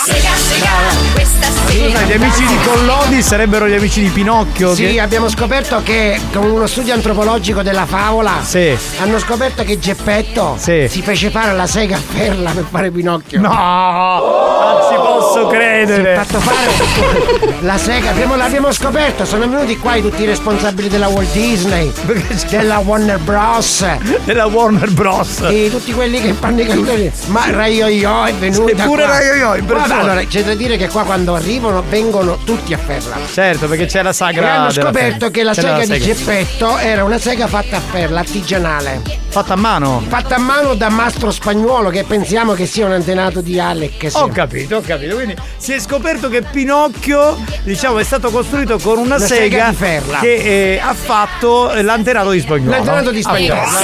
Sega, 0.06 0.30
sega, 0.34 0.70
questa 1.14 1.47
Scusa, 1.47 1.68
sera. 1.97 2.01
gli 2.03 2.14
amici 2.14 2.45
di 2.45 2.58
Collodi 2.64 3.22
sarebbero 3.22 3.68
gli 3.68 3.74
amici 3.74 4.01
di 4.01 4.08
Pinocchio. 4.10 4.74
Sì, 4.74 4.93
che- 4.93 5.01
abbiamo 5.01 5.28
scoperto 5.28 5.82
che 5.84 6.22
con 6.32 6.49
uno 6.49 6.68
studio 6.68 6.93
antropologico 6.93 7.64
della 7.64 7.86
favola 7.86 8.36
Sì. 8.43 8.78
hanno 9.01 9.20
scoperto 9.20 9.64
che 9.66 9.78
Geppetto 9.78 10.56
Sì. 10.58 10.88
si 10.89 11.01
fece 11.01 11.30
fare 11.32 11.51
la 11.53 11.68
sega 11.68 11.97
a 11.97 11.99
Ferla 11.99 12.51
per 12.51 12.66
fare 12.70 12.91
Pinocchio. 12.91 13.41
No, 13.41 13.49
non 13.49 14.89
ci 14.89 14.95
posso 14.95 15.35
posso 15.36 15.48
credere. 15.48 16.02
Si 16.02 16.08
è 16.22 16.24
fatto 16.24 16.40
fare 16.40 17.56
la 17.62 17.78
sega, 17.78 18.10
abbiamo, 18.12 18.36
l'abbiamo 18.36 18.72
scoperto, 18.72 19.26
sono 19.26 19.48
venuti 19.48 19.78
qua 19.78 19.96
i 19.96 20.02
tutti 20.02 20.24
i 20.24 20.26
responsabili 20.26 20.88
della 20.90 21.08
Walt 21.08 21.32
Disney, 21.32 21.92
della 22.50 22.78
Warner 22.80 23.20
Bros. 23.20 23.86
Della 24.24 24.46
Warner 24.46 24.92
Bros. 24.92 25.42
E 25.50 25.70
tutti 25.72 25.94
quelli 25.94 26.22
che 26.22 26.34
fanno 26.34 26.62
i 26.62 26.66
cantori. 26.66 27.12
Ma 27.28 27.50
Rai 27.50 27.76
Yo 27.76 28.24
è 28.26 28.34
venuta. 28.34 28.76
Sì, 28.76 28.82
pure 28.84 29.04
qua. 29.04 29.12
Rai 29.18 29.26
Yo-Yo, 29.28 29.56
in 29.56 29.66
Guarda, 29.66 29.84
persona. 29.84 30.00
allora, 30.12 30.26
c'è 30.26 30.44
da 30.44 30.54
dire 30.56 30.78
che 30.78 30.88
qua 30.90 31.04
quando 31.04 31.36
arrivano 31.36 31.84
vengono 31.88 32.38
tutti 32.44 32.74
a 32.74 32.78
Ferla. 32.78 33.18
Certo, 33.32 33.68
perché 33.68 33.86
c'è 33.86 34.02
la 34.02 34.10
E 34.10 34.14
sagra. 34.14 34.54
hanno 34.54 34.72
della 34.72 34.86
scoperto 34.88 35.26
sega. 35.26 35.30
che 35.32 35.44
la 35.44 35.54
sega 35.54 35.78
la 35.78 35.86
di 35.86 36.00
Geppetto 36.00 36.78
era 36.78 37.04
una 37.04 37.18
sega 37.20 37.48
fatta 37.48 37.78
a 37.78 37.80
Ferla, 37.80 38.20
artigianale. 38.20 39.02
Fatta 39.30 39.54
a 39.54 39.58
mano? 39.58 40.02
Fatta 40.08 40.36
a 40.36 40.40
mano 40.40 40.76
da 40.76 40.90
mastro 40.90 41.30
spagnuolo 41.32 41.90
che 41.90 42.04
pensiamo 42.06 42.54
che 42.54 42.66
sia 42.66 42.86
un 42.86 42.94
antenato 42.94 43.42
di 43.42 43.60
Alec. 43.60 44.10
Ho 44.14 44.28
capito, 44.30 44.78
ho 44.78 44.82
capito. 44.82 45.16
Quindi 45.16 45.35
si 45.58 45.74
è 45.74 45.80
scoperto 45.80 46.30
che 46.30 46.42
Pinocchio, 46.42 47.38
diciamo, 47.64 48.00
è 48.00 48.04
stato 48.04 48.30
costruito 48.30 48.78
con 48.80 48.98
una, 48.98 49.16
Una 49.16 49.26
sega 49.26 49.72
Ferla. 49.74 50.20
che 50.20 50.34
eh, 50.74 50.80
ha 50.84 50.94
fatto 50.94 51.72
l'antenato 51.82 52.32
di 52.32 52.40
spagnolo. 52.40 52.72
L'antenato 52.72 53.12
di 53.12 53.22
spagnolo. 53.22 53.62
Ah, 53.62 53.82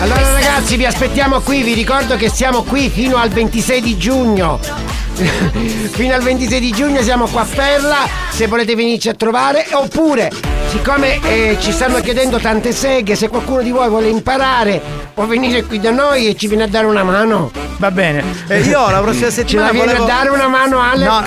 Allora 0.00 0.32
ragazzi 0.32 0.76
vi 0.76 0.84
aspettiamo 0.86 1.40
qui, 1.40 1.62
vi 1.62 1.74
ricordo 1.74 2.16
che 2.16 2.28
siamo 2.30 2.62
qui 2.62 2.88
fino 2.90 3.16
al 3.16 3.28
26 3.30 3.80
di 3.80 3.96
giugno. 3.96 4.58
fino 5.92 6.14
al 6.14 6.22
26 6.22 6.60
di 6.60 6.70
giugno 6.72 7.02
siamo 7.02 7.26
qua 7.26 7.42
a 7.42 7.44
Ferla, 7.44 7.96
se 8.30 8.46
volete 8.46 8.74
venirci 8.74 9.08
a 9.08 9.14
trovare, 9.14 9.66
oppure 9.72 10.30
siccome 10.68 11.20
eh, 11.22 11.56
ci 11.60 11.70
stanno 11.72 12.00
chiedendo 12.00 12.38
tante 12.38 12.72
seghe, 12.72 13.14
se 13.14 13.28
qualcuno 13.28 13.62
di 13.62 13.70
voi 13.70 13.88
vuole 13.88 14.08
imparare 14.08 14.80
può 15.12 15.26
venire 15.26 15.64
qui 15.64 15.78
da 15.78 15.90
noi 15.90 16.28
e 16.28 16.34
ci 16.36 16.48
viene 16.48 16.64
a 16.64 16.68
dare 16.68 16.86
una 16.86 17.04
mano. 17.04 17.50
Va 17.76 17.90
bene. 17.90 18.22
Eh, 18.48 18.60
io 18.60 18.88
la 18.90 19.00
prossima 19.00 19.26
Ce 19.28 19.32
settimana 19.32 19.66
la 19.66 19.72
viene 19.72 19.86
volevo- 19.94 20.04
a 20.04 20.08
dare 20.08 20.28
una 20.30 20.48
mano 20.48 20.80
Alec 20.80 21.08
No. 21.08 21.22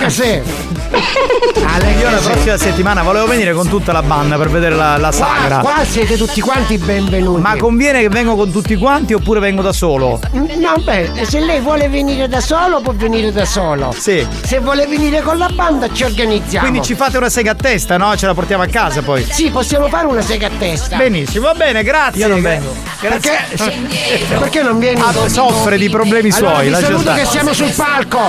se. 1.76 2.00
Io 2.00 2.10
la 2.10 2.18
prossima 2.18 2.56
settimana 2.56 3.02
volevo 3.02 3.26
venire 3.26 3.52
con 3.52 3.68
tutta 3.68 3.92
la 3.92 4.02
banda 4.02 4.36
per 4.36 4.48
vedere 4.48 4.74
la, 4.74 4.96
la 4.96 5.12
sagra. 5.12 5.58
Qua, 5.58 5.72
qua 5.72 5.84
siete 5.84 6.16
tutti 6.16 6.40
quanti 6.40 6.78
benvenuti. 6.78 7.40
Ma 7.40 7.56
conviene 7.56 8.00
che 8.00 8.08
vengo 8.08 8.34
con 8.34 8.50
tutti 8.50 8.76
quanti 8.76 9.14
oppure 9.14 9.40
vengo 9.40 9.62
da 9.62 9.72
solo? 9.72 10.20
No, 10.32 10.74
beh, 10.82 11.24
se 11.24 11.40
lei 11.40 11.60
vuole 11.60 11.88
venire 11.88 12.28
da 12.28 12.40
solo, 12.40 12.80
può 12.80 12.92
venire 12.92 13.32
da 13.32 13.44
solo. 13.44 13.94
Sì. 13.96 14.26
Se 14.42 14.58
vuole 14.58 14.86
venire 14.86 15.22
con 15.22 15.38
la 15.38 15.48
banda, 15.48 15.92
ci 15.92 16.04
organizziamo. 16.04 16.68
Quindi 16.68 16.86
ci 16.86 16.94
fate 16.94 17.16
una 17.16 17.28
sega 17.28 17.52
a 17.52 17.54
testa, 17.54 17.96
no? 17.96 18.16
Ce 18.16 18.26
la 18.26 18.34
portiamo 18.34 18.62
a 18.62 18.66
casa 18.66 19.02
poi. 19.02 19.24
Sì, 19.24 19.50
possiamo 19.50 19.88
fare 19.88 20.06
una 20.06 20.22
sega 20.22 20.46
a 20.46 20.50
testa. 20.58 20.96
Benissimo, 20.96 21.46
va 21.46 21.54
bene, 21.54 21.82
grazie. 21.82 22.22
Io 22.22 22.28
non 22.28 22.40
vengo. 22.40 22.74
Grazie. 23.00 23.44
Perché, 23.56 24.24
perché 24.38 24.62
non 24.62 24.78
vieni? 24.78 25.00
Ah, 25.00 25.12
soffre 25.28 25.76
di 25.76 25.88
problemi 25.88 26.30
allora, 26.32 26.54
suoi, 26.54 26.64
vi 26.64 26.70
lascia 26.70 26.86
saluto 26.86 27.12
che 27.12 27.24
siamo 27.24 27.52
sul 27.52 27.70
palco. 27.70 28.20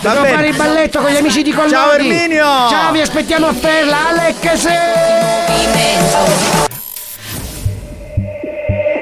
Dobbiamo 0.00 0.26
fare 0.26 0.48
il 0.48 0.56
balletto 0.56 1.00
con 1.00 1.10
gli 1.10 1.16
amici 1.16 1.42
di 1.42 1.52
Collodi. 1.52 1.70
Ciao, 1.70 1.96
Erminio. 2.16 2.68
Ciao, 2.68 2.92
vi 2.92 3.00
aspettiamo 3.00 3.46
a 3.46 3.52
Ferla. 3.52 4.08
Alec 4.08 4.56
se. 4.56 4.74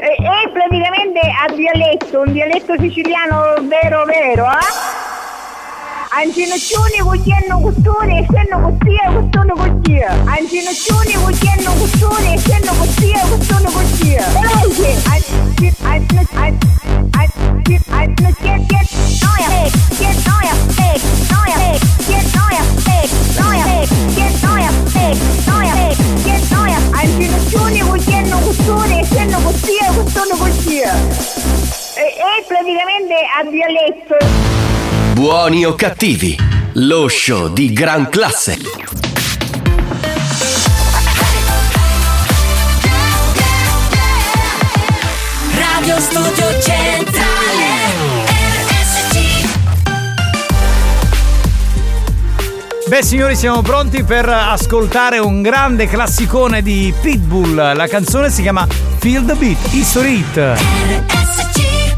E 0.07 0.51
praticamente 0.53 1.21
a 1.21 1.53
dialetto, 1.53 2.21
un 2.21 2.33
dialetto 2.33 2.75
siciliano 2.79 3.55
vero 3.63 4.05
vero, 4.05 4.47
eh? 4.47 5.04
Costia 8.61 9.11
custone 9.13 9.53
costia. 9.53 10.11
Ancinoccioni 10.25 11.13
cucchiano 11.15 11.73
custone 11.73 12.35
e 12.35 12.39
senno 12.39 12.73
costia 12.79 13.21
custone 13.27 13.71
costia. 13.73 14.27
Veloce! 14.29 15.03
Anci- 15.11 15.75
anci- 15.83 16.29
anci- 16.35 16.67
anci- 17.11 17.81
anci- 17.91 18.35
che- 18.41 18.65
che- 18.67 18.89
noia, 19.25 19.49
eh, 19.65 19.71
che 19.99 20.15
noia, 20.25 20.55
eh, 20.79 21.01
noia, 21.31 21.57
eh, 21.73 21.79
che 22.07 22.23
noia, 22.33 22.63
eh, 22.87 23.09
noia, 23.41 23.65
eh, 23.67 23.89
che 24.15 24.33
noia, 24.41 24.71
eh, 24.95 25.19
noia, 25.47 25.75
eh, 25.75 25.97
che 26.23 26.41
noia. 26.55 26.79
Ancinoccioni 26.93 27.81
cucchiano 27.81 28.39
custone 28.39 29.01
e 29.01 29.05
senno 29.05 29.39
costia 29.41 29.87
custone 29.93 30.37
costia. 30.39 31.84
E, 31.97 32.01
e 32.01 32.45
praticamente 32.49 33.15
a 33.39 33.45
dialetto. 33.49 34.17
Buoni 35.13 35.65
o 35.65 35.77
cattivi, 35.77 36.37
lo 36.73 37.07
show 37.07 37.53
di 37.53 37.73
gran 37.73 38.09
classe. 38.09 38.57
Radio 45.53 46.01
Studio 46.01 46.61
Centrale 46.61 47.85
RSC 48.67 49.49
Beh 52.89 53.03
signori 53.05 53.37
siamo 53.37 53.63
pronti 53.63 54.03
per 54.03 54.29
ascoltare 54.29 55.19
un 55.19 55.43
grande 55.43 55.87
classicone 55.87 56.61
di 56.61 56.93
Pitbull. 57.01 57.55
La 57.55 57.87
canzone 57.87 58.31
si 58.31 58.43
chiama 58.43 58.67
Feel 58.99 59.25
the 59.25 59.35
Beat, 59.35 59.73
History 59.73 60.17
Hit. 60.19 61.24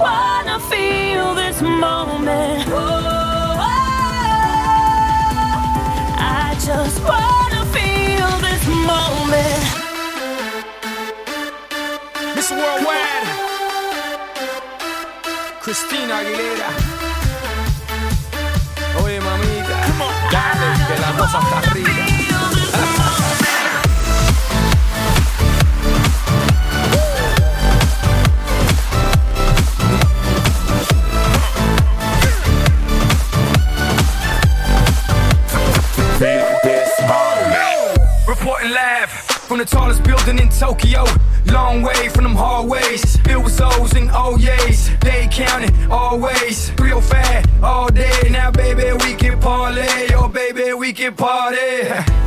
wanna 0.00 0.58
feel 0.72 1.34
this 1.34 1.60
moment. 1.62 2.64
Whoa, 2.68 3.56
I 6.42 6.56
just 6.68 6.98
wanna 7.10 7.62
feel 7.76 8.30
this 8.48 8.64
moment. 8.90 9.62
Miss 12.34 12.50
Worldwide, 12.50 13.26
Christina 15.62 16.14
Aguilera. 16.20 16.70
Oye, 19.04 19.20
mamita, 19.20 19.78
dale, 20.34 20.68
que 20.88 20.96
la 21.04 21.10
cosa 21.18 21.38
está 21.44 21.60
rica. 21.74 21.99
The 39.60 39.66
tallest 39.66 40.02
building 40.04 40.38
in 40.38 40.48
Tokyo. 40.48 41.04
Long 41.46 41.82
way 41.82 42.08
from 42.08 42.24
them 42.24 42.34
hallways. 42.34 43.16
Filled 43.18 43.44
with 43.44 43.60
O's 43.60 43.92
and 43.92 44.08
oh 44.14 44.38
O's. 44.38 44.90
They 45.00 45.28
counting 45.30 45.74
always. 45.90 46.70
305 46.70 47.62
all 47.62 47.88
day. 47.88 48.28
Now, 48.30 48.50
baby, 48.50 48.92
we 49.04 49.14
can 49.14 49.38
parlay. 49.38 50.08
Oh, 50.14 50.28
baby, 50.28 50.72
we 50.72 50.94
can 50.94 51.14
party. 51.14 51.82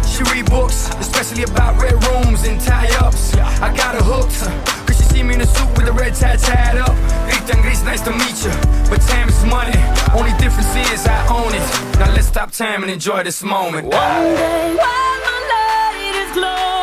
She 0.06 0.22
read 0.32 0.46
books, 0.46 0.90
especially 1.00 1.44
about 1.44 1.82
red 1.82 1.94
rooms 2.06 2.46
and 2.46 2.62
tie 2.62 2.94
ups. 3.00 3.34
I 3.36 3.76
got 3.76 3.96
her 3.96 4.04
hooked. 4.04 4.38
Cause 4.86 4.98
she 4.98 5.04
see 5.04 5.24
me 5.24 5.34
in 5.34 5.42
a 5.42 5.48
suit 5.48 5.70
with 5.76 5.88
a 5.88 5.92
red 5.92 6.14
tie 6.14 6.36
tied 6.36 6.78
up. 6.78 6.96
Ethan 7.34 7.62
Gris, 7.64 7.84
nice 7.84 8.02
to 8.02 8.12
meet 8.12 8.38
you. 8.46 8.54
But 8.92 9.02
time 9.02 9.28
is 9.28 9.44
money. 9.46 9.74
Only 10.14 10.34
difference 10.38 10.70
is 10.92 11.08
I 11.08 11.18
own 11.34 11.52
it. 11.52 11.98
Now 11.98 12.14
let's 12.14 12.28
stop 12.28 12.52
time 12.52 12.84
and 12.84 12.92
enjoy 12.92 13.24
this 13.24 13.42
moment. 13.42 13.88
One 13.88 14.24
day 14.36 14.76
while 14.78 15.20
the 15.28 15.38
light 15.54 16.16
is 16.24 16.32
glowing, 16.38 16.83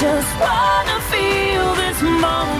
just 0.00 0.38
wanna 0.38 1.00
feel 1.10 1.74
this 1.74 2.00
moment. 2.00 2.59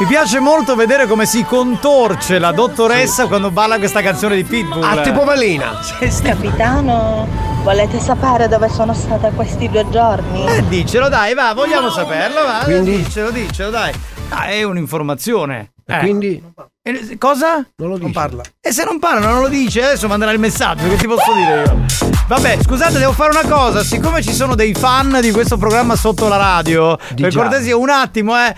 Mi 0.00 0.06
piace 0.06 0.40
molto 0.40 0.74
vedere 0.76 1.06
come 1.06 1.26
si 1.26 1.44
contorce 1.44 2.38
la 2.38 2.52
dottoressa 2.52 3.26
quando 3.26 3.50
balla 3.50 3.76
questa 3.78 4.00
canzone 4.00 4.34
di 4.34 4.44
Pitbull. 4.44 4.82
Ah, 4.82 5.02
tipo 5.02 5.24
Valina. 5.24 5.78
Capitano, 6.22 7.28
volete 7.62 8.00
sapere 8.00 8.48
dove 8.48 8.70
sono 8.70 8.94
stata 8.94 9.28
questi 9.28 9.68
due 9.68 9.86
giorni? 9.90 10.46
Eh, 10.48 10.66
dicelo 10.68 11.10
dai, 11.10 11.34
va, 11.34 11.52
vogliamo 11.52 11.90
saperlo, 11.90 12.42
va. 12.46 12.60
Quindi? 12.64 12.96
Dicelo, 13.02 13.30
dicelo, 13.30 13.68
dai. 13.68 13.92
Ah, 14.30 14.44
è 14.46 14.62
un'informazione. 14.62 15.72
E 15.86 15.94
Eh. 15.94 15.98
quindi? 15.98 16.42
Eh, 16.82 17.18
cosa? 17.18 17.56
Non 17.76 17.90
lo 17.90 17.98
dice. 17.98 18.10
parla. 18.12 18.42
E 18.58 18.72
se 18.72 18.84
non 18.84 18.98
parla, 18.98 19.28
non 19.28 19.42
lo 19.42 19.48
dice, 19.48 19.82
adesso 19.84 20.08
manderà 20.08 20.30
il 20.32 20.38
messaggio, 20.38 20.88
che 20.88 20.96
ti 20.96 21.06
posso 21.06 21.34
dire 21.34 21.62
io? 21.64 21.84
Vabbè, 22.26 22.58
scusate, 22.62 22.98
devo 22.98 23.12
fare 23.12 23.36
una 23.38 23.46
cosa. 23.54 23.82
Siccome 23.84 24.22
ci 24.22 24.32
sono 24.32 24.54
dei 24.54 24.72
fan 24.72 25.18
di 25.20 25.30
questo 25.30 25.58
programma 25.58 25.94
sotto 25.94 26.26
la 26.26 26.36
radio, 26.38 26.96
Di 27.12 27.20
per 27.20 27.30
già. 27.32 27.40
cortesia, 27.40 27.76
un 27.76 27.90
attimo, 27.90 28.34
eh. 28.34 28.54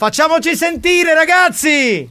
Facciamoci 0.00 0.54
sentire, 0.54 1.12
ragazzi! 1.12 2.08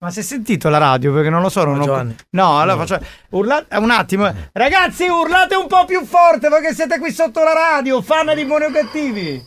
Ma 0.00 0.10
si 0.10 0.18
è 0.18 0.22
sentito 0.24 0.68
la 0.68 0.78
radio? 0.78 1.12
Perché 1.12 1.30
non 1.30 1.40
lo 1.40 1.48
so, 1.48 1.62
non 1.62 1.78
ho... 1.80 1.84
Giovanni. 1.84 2.16
No, 2.30 2.58
allora 2.58 2.84
faccio. 2.84 3.06
Urlate 3.30 3.76
un 3.76 3.90
attimo. 3.92 4.26
eh. 4.26 4.34
Ragazzi, 4.52 5.06
urlate 5.06 5.54
un 5.54 5.68
po' 5.68 5.84
più 5.84 6.04
forte 6.04 6.48
perché 6.48 6.74
siete 6.74 6.98
qui 6.98 7.12
sotto 7.12 7.44
la 7.44 7.52
radio, 7.52 8.02
fan 8.02 8.34
di 8.34 8.44
buoni 8.44 8.64
o 8.64 8.70
cattivi. 8.72 9.40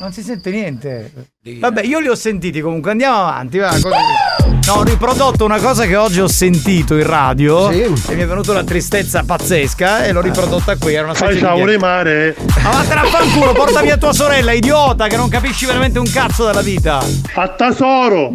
Non 0.00 0.12
si 0.12 0.22
sente 0.22 0.50
niente. 0.50 1.10
Vabbè, 1.58 1.82
io 1.82 1.98
li 1.98 2.08
ho 2.08 2.14
sentiti 2.14 2.60
comunque, 2.60 2.92
andiamo 2.92 3.16
avanti. 3.18 3.58
Va. 3.58 3.72
No, 4.66 4.74
ho 4.74 4.82
riprodotto 4.84 5.44
una 5.44 5.58
cosa 5.58 5.86
che 5.86 5.96
oggi 5.96 6.20
ho 6.20 6.28
sentito 6.28 6.94
in 6.96 7.04
radio 7.06 7.70
Sì. 7.72 7.82
e 7.82 8.14
mi 8.14 8.22
è 8.22 8.26
venuta 8.26 8.52
una 8.52 8.62
tristezza 8.64 9.24
pazzesca 9.24 10.04
e 10.04 10.12
l'ho 10.12 10.20
riprodotta 10.20 10.76
qui. 10.76 10.94
Era 10.94 11.04
una 11.04 11.14
specie 11.14 11.32
Fai 11.32 11.40
ciao 11.40 11.64
le 11.64 11.78
mare. 11.78 12.36
Ma 12.62 12.70
vattene 12.70 13.00
a 13.00 13.04
fanculo, 13.04 13.52
porta 13.52 13.80
via 13.80 13.96
tua 13.96 14.12
sorella, 14.12 14.52
idiota, 14.52 15.08
che 15.08 15.16
non 15.16 15.28
capisci 15.28 15.66
veramente 15.66 15.98
un 15.98 16.08
cazzo 16.10 16.46
della 16.46 16.62
vita. 16.62 17.02
A 17.34 17.48
tesoro. 17.48 18.30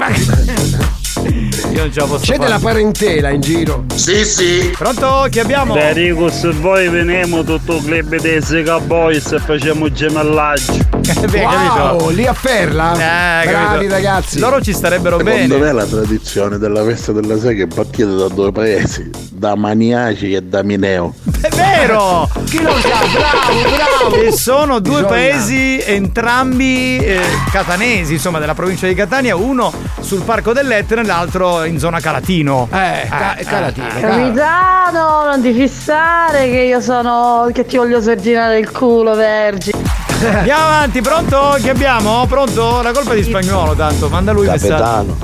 Io 1.27 1.79
non 1.81 1.91
ce 1.91 1.99
la 2.01 2.05
posso 2.05 2.19
C'è 2.25 2.35
fare. 2.35 2.39
della 2.39 2.59
parentela 2.59 3.29
in 3.29 3.41
giro. 3.41 3.85
Sì, 3.95 4.25
sì. 4.25 4.73
Pronto? 4.77 5.27
Chi 5.29 5.39
abbiamo? 5.39 5.75
Enrico, 5.75 6.29
se 6.29 6.51
voi 6.51 6.87
veniamo 6.89 7.43
tutto 7.43 7.77
il 7.77 7.83
club 7.83 8.19
dei 8.19 8.41
Sega 8.41 8.79
Boys 8.79 9.31
e 9.31 9.39
facciamo 9.39 9.91
gemellaggio. 9.91 10.73
Beh, 11.29 11.41
wow, 11.43 11.97
capito? 11.97 12.09
lì 12.09 12.25
a 12.27 12.33
Ferla. 12.33 12.93
Eh, 12.93 13.47
Bravi 13.47 13.65
capito. 13.75 13.93
ragazzi. 13.93 14.39
Loro 14.39 14.61
ci 14.61 14.73
starebbero 14.73 15.17
Secondo 15.17 15.47
bene. 15.47 15.57
me 15.57 15.71
la 15.71 15.85
tradizione 15.85 16.57
della 16.57 16.83
festa 16.83 17.11
della 17.11 17.39
sega 17.39 17.63
è 17.63 17.67
partita 17.67 18.09
da 18.09 18.27
due 18.27 18.51
paesi, 18.51 19.09
da 19.31 19.55
Maniaci 19.55 20.33
e 20.33 20.41
da 20.41 20.63
Mineo. 20.63 21.13
È 21.43 21.49
vero! 21.49 22.29
Chi 22.45 22.61
lo 22.61 22.71
sa? 22.79 22.89
Bravo, 23.13 24.09
bravo. 24.09 24.15
E 24.21 24.31
sono 24.31 24.79
due 24.79 25.01
Bisogna- 25.01 25.07
paesi 25.07 25.81
entrambi 25.85 26.97
eh, 26.99 27.19
catanesi, 27.51 28.13
insomma, 28.13 28.39
della 28.39 28.53
provincia 28.53 28.87
di 28.87 28.93
Catania, 28.93 29.35
uno 29.35 29.71
sul 29.99 30.21
Parco 30.21 30.53
dell'Etna 30.53 31.01
e 31.01 31.03
l'altro 31.15 31.63
in 31.63 31.77
zona 31.79 31.99
Calatino. 31.99 32.67
Eh, 32.71 33.07
ca- 33.07 33.35
eh, 33.35 33.43
Calatino. 33.43 33.87
eh, 33.87 34.01
Capitano, 34.01 35.23
non 35.25 35.41
ti 35.41 35.53
fissare 35.53 36.49
che 36.49 36.59
io 36.61 36.81
sono. 36.81 37.47
che 37.53 37.65
ti 37.65 37.77
voglio 37.77 38.01
serginare 38.01 38.57
il 38.59 38.71
culo, 38.71 39.13
vergine. 39.15 39.81
Andiamo 40.33 40.63
avanti, 40.65 41.01
pronto? 41.01 41.57
Che 41.61 41.69
abbiamo? 41.69 42.25
Pronto? 42.27 42.81
La 42.81 42.91
colpa 42.91 43.13
è 43.13 43.15
di 43.15 43.23
spagnolo, 43.23 43.73
tanto. 43.73 44.09
Manda 44.09 44.31
lui 44.31 44.45
il 44.45 44.51
messaggio. 44.51 44.73
Capitano, 44.83 45.17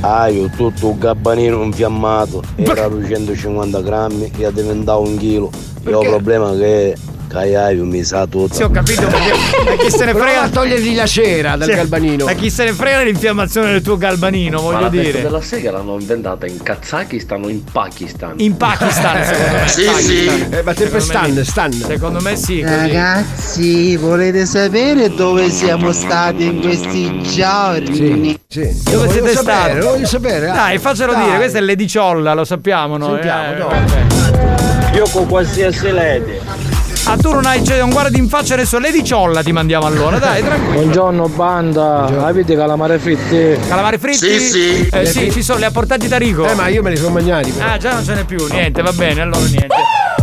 hai 0.00 0.50
tutto 0.56 0.88
un 0.90 0.98
gabbanino 0.98 1.62
infiammato, 1.62 2.42
era 2.56 2.88
250 2.88 3.80
grammi 3.80 4.32
e 4.36 4.46
è 4.46 4.52
diventato 4.52 5.00
un 5.00 5.16
chilo. 5.16 5.50
Io 5.86 5.98
ho 5.98 6.00
un 6.00 6.08
problema 6.08 6.50
che 6.52 6.96
Caiaio 7.34 7.84
mi 7.84 8.04
sa 8.04 8.26
tutto. 8.28 8.54
Sì, 8.54 8.62
ho 8.62 8.70
capito 8.70 9.08
perché 9.08 9.76
chi 9.78 9.90
se 9.90 10.04
ne 10.04 10.12
Prova 10.12 10.26
frega. 10.26 10.42
a 10.42 10.48
togliergli 10.50 10.94
la 10.94 11.06
cera 11.06 11.56
dal 11.56 11.68
Sì, 11.68 11.74
galbanino. 11.74 12.26
A 12.26 12.32
chi 12.34 12.48
se 12.48 12.64
ne 12.64 12.72
frega 12.72 13.00
l'infiammazione 13.02 13.72
del 13.72 13.82
tuo 13.82 13.96
galbanino, 13.96 14.58
Ma 14.58 14.62
voglio 14.62 14.80
la 14.80 14.88
dire. 14.88 15.20
della 15.22 15.40
sega 15.42 15.72
l'hanno 15.72 15.96
inventata 15.98 16.46
in 16.46 16.62
Kazakistan 16.62 17.42
o 17.42 17.48
in 17.48 17.64
Pakistan? 17.64 18.34
In 18.36 18.56
Pakistan, 18.56 19.24
secondo 19.24 19.56
me. 19.58 19.68
Sì, 19.68 19.84
Pakistan. 19.84 20.52
Eh, 20.52 20.62
ma 20.62 20.74
sempre 20.74 21.00
Secondo 21.00 21.26
me 21.36 21.44
stan, 21.44 21.44
stan. 21.44 21.72
Secondo 21.72 22.20
me 22.20 22.36
sì. 22.36 22.60
così. 22.60 22.74
Ragazzi, 22.76 23.96
volete 23.96 24.46
sapere 24.46 25.12
dove 25.12 25.50
siamo 25.50 25.90
stati 25.90 26.44
in 26.44 26.60
questi 26.60 27.20
giorni? 27.22 28.38
Sì, 28.46 28.72
sì. 28.72 28.90
Dove 28.92 29.10
siete 29.10 29.32
sapere, 29.32 29.56
stati? 29.72 29.78
Lo 29.78 29.84
voglio 29.90 30.06
sapere. 30.06 30.50
ah. 30.50 30.54
Dai, 30.54 30.78
faccelo 30.78 31.12
Dai. 31.12 31.24
dire, 31.24 31.36
questa 31.38 31.58
è 31.58 31.60
Lady 31.62 31.86
Ciolla, 31.88 32.32
lo 32.34 32.44
sappiamo 32.44 32.96
noi. 32.96 33.14
Sentiamo, 33.20 33.52
eh, 33.52 33.56
no. 33.56 34.92
Io 34.94 35.08
con 35.10 35.26
qualsiasi 35.26 35.90
lede. 35.90 36.73
Ah, 37.06 37.16
tu 37.18 37.30
non 37.32 37.44
hai, 37.44 37.62
cioè, 37.62 37.78
non 37.78 37.90
guardi 37.90 38.18
in 38.18 38.28
faccia 38.28 38.54
adesso 38.54 38.78
Lady 38.78 39.02
Ciolla 39.02 39.42
ti 39.42 39.52
mandiamo 39.52 39.84
allora, 39.86 40.18
dai, 40.18 40.42
tranquillo. 40.42 40.80
Buongiorno 40.80 41.28
banda, 41.28 42.04
avete 42.24 42.56
calamare 42.56 42.98
fritti? 42.98 43.58
Calamari 43.68 43.98
fritti? 43.98 44.16
Sì, 44.16 44.40
sì. 44.40 44.88
Eh 44.90 45.04
sì, 45.04 45.30
ci 45.30 45.42
sono, 45.42 45.58
li 45.58 45.64
ha 45.66 45.70
portati 45.70 46.08
Tarico. 46.08 46.46
Eh, 46.46 46.54
ma 46.54 46.68
io 46.68 46.82
me 46.82 46.88
li 46.90 46.96
sono 46.96 47.10
mangiati. 47.10 47.50
però. 47.50 47.72
Ah, 47.72 47.76
già 47.76 47.92
non 47.92 48.04
ce 48.04 48.14
n'è 48.14 48.24
più, 48.24 48.46
niente, 48.50 48.80
va 48.80 48.92
bene, 48.92 49.20
allora 49.20 49.38
niente. 49.40 49.66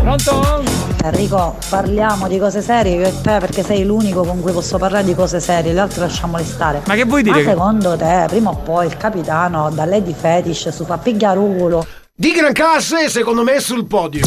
Pronto? 0.02 0.64
Enrico, 1.04 1.56
parliamo 1.70 2.28
di 2.28 2.40
cose 2.40 2.62
serie 2.62 2.96
io 2.96 3.06
e 3.08 3.14
te 3.22 3.38
perché 3.40 3.64
sei 3.64 3.86
l'unico 3.86 4.24
con 4.24 4.42
cui 4.42 4.52
posso 4.52 4.78
parlare 4.80 5.04
di 5.04 5.14
cose 5.14 5.40
serie, 5.40 5.74
le 5.74 5.80
altre 5.82 6.02
lasciamole 6.02 6.44
stare. 6.44 6.82
Ma 6.88 6.96
che 6.96 7.04
vuoi 7.06 7.22
Ma 7.24 7.38
dire? 7.38 7.50
secondo 7.50 7.96
te, 7.96 8.26
prima 8.28 8.50
o 8.50 8.56
poi 8.56 8.88
il 8.88 8.98
capitano 8.98 9.70
da 9.72 9.86
Lady 9.86 10.16
Fetish 10.20 10.70
su 10.70 10.84
fa 10.84 10.98
pigliarulo. 10.98 11.86
Di 12.22 12.34
gran 12.34 12.54
classe, 12.54 13.10
secondo 13.10 13.42
me, 13.42 13.60
sul 13.60 13.88
podio. 13.88 14.22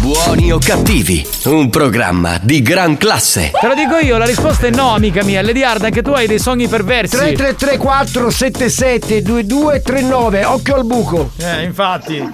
Buoni 0.00 0.52
o 0.52 0.58
cattivi, 0.58 1.26
un 1.44 1.70
programma 1.70 2.38
di 2.38 2.60
gran 2.60 2.98
classe. 2.98 3.50
Te 3.58 3.66
lo 3.66 3.72
dico 3.72 3.96
io, 3.96 4.18
la 4.18 4.26
risposta 4.26 4.66
è 4.66 4.70
no, 4.70 4.90
amica 4.94 5.24
mia. 5.24 5.40
Lady 5.40 5.62
Hard, 5.62 5.84
anche 5.84 6.02
tu 6.02 6.10
hai 6.10 6.26
dei 6.26 6.38
sogni 6.38 6.68
perversi. 6.68 7.16
3334 7.16 8.28
77 8.28 9.22
2239 9.22 10.44
Occhio 10.44 10.74
al 10.74 10.84
buco. 10.84 11.30
Eh, 11.38 11.62
infatti. 11.62 12.30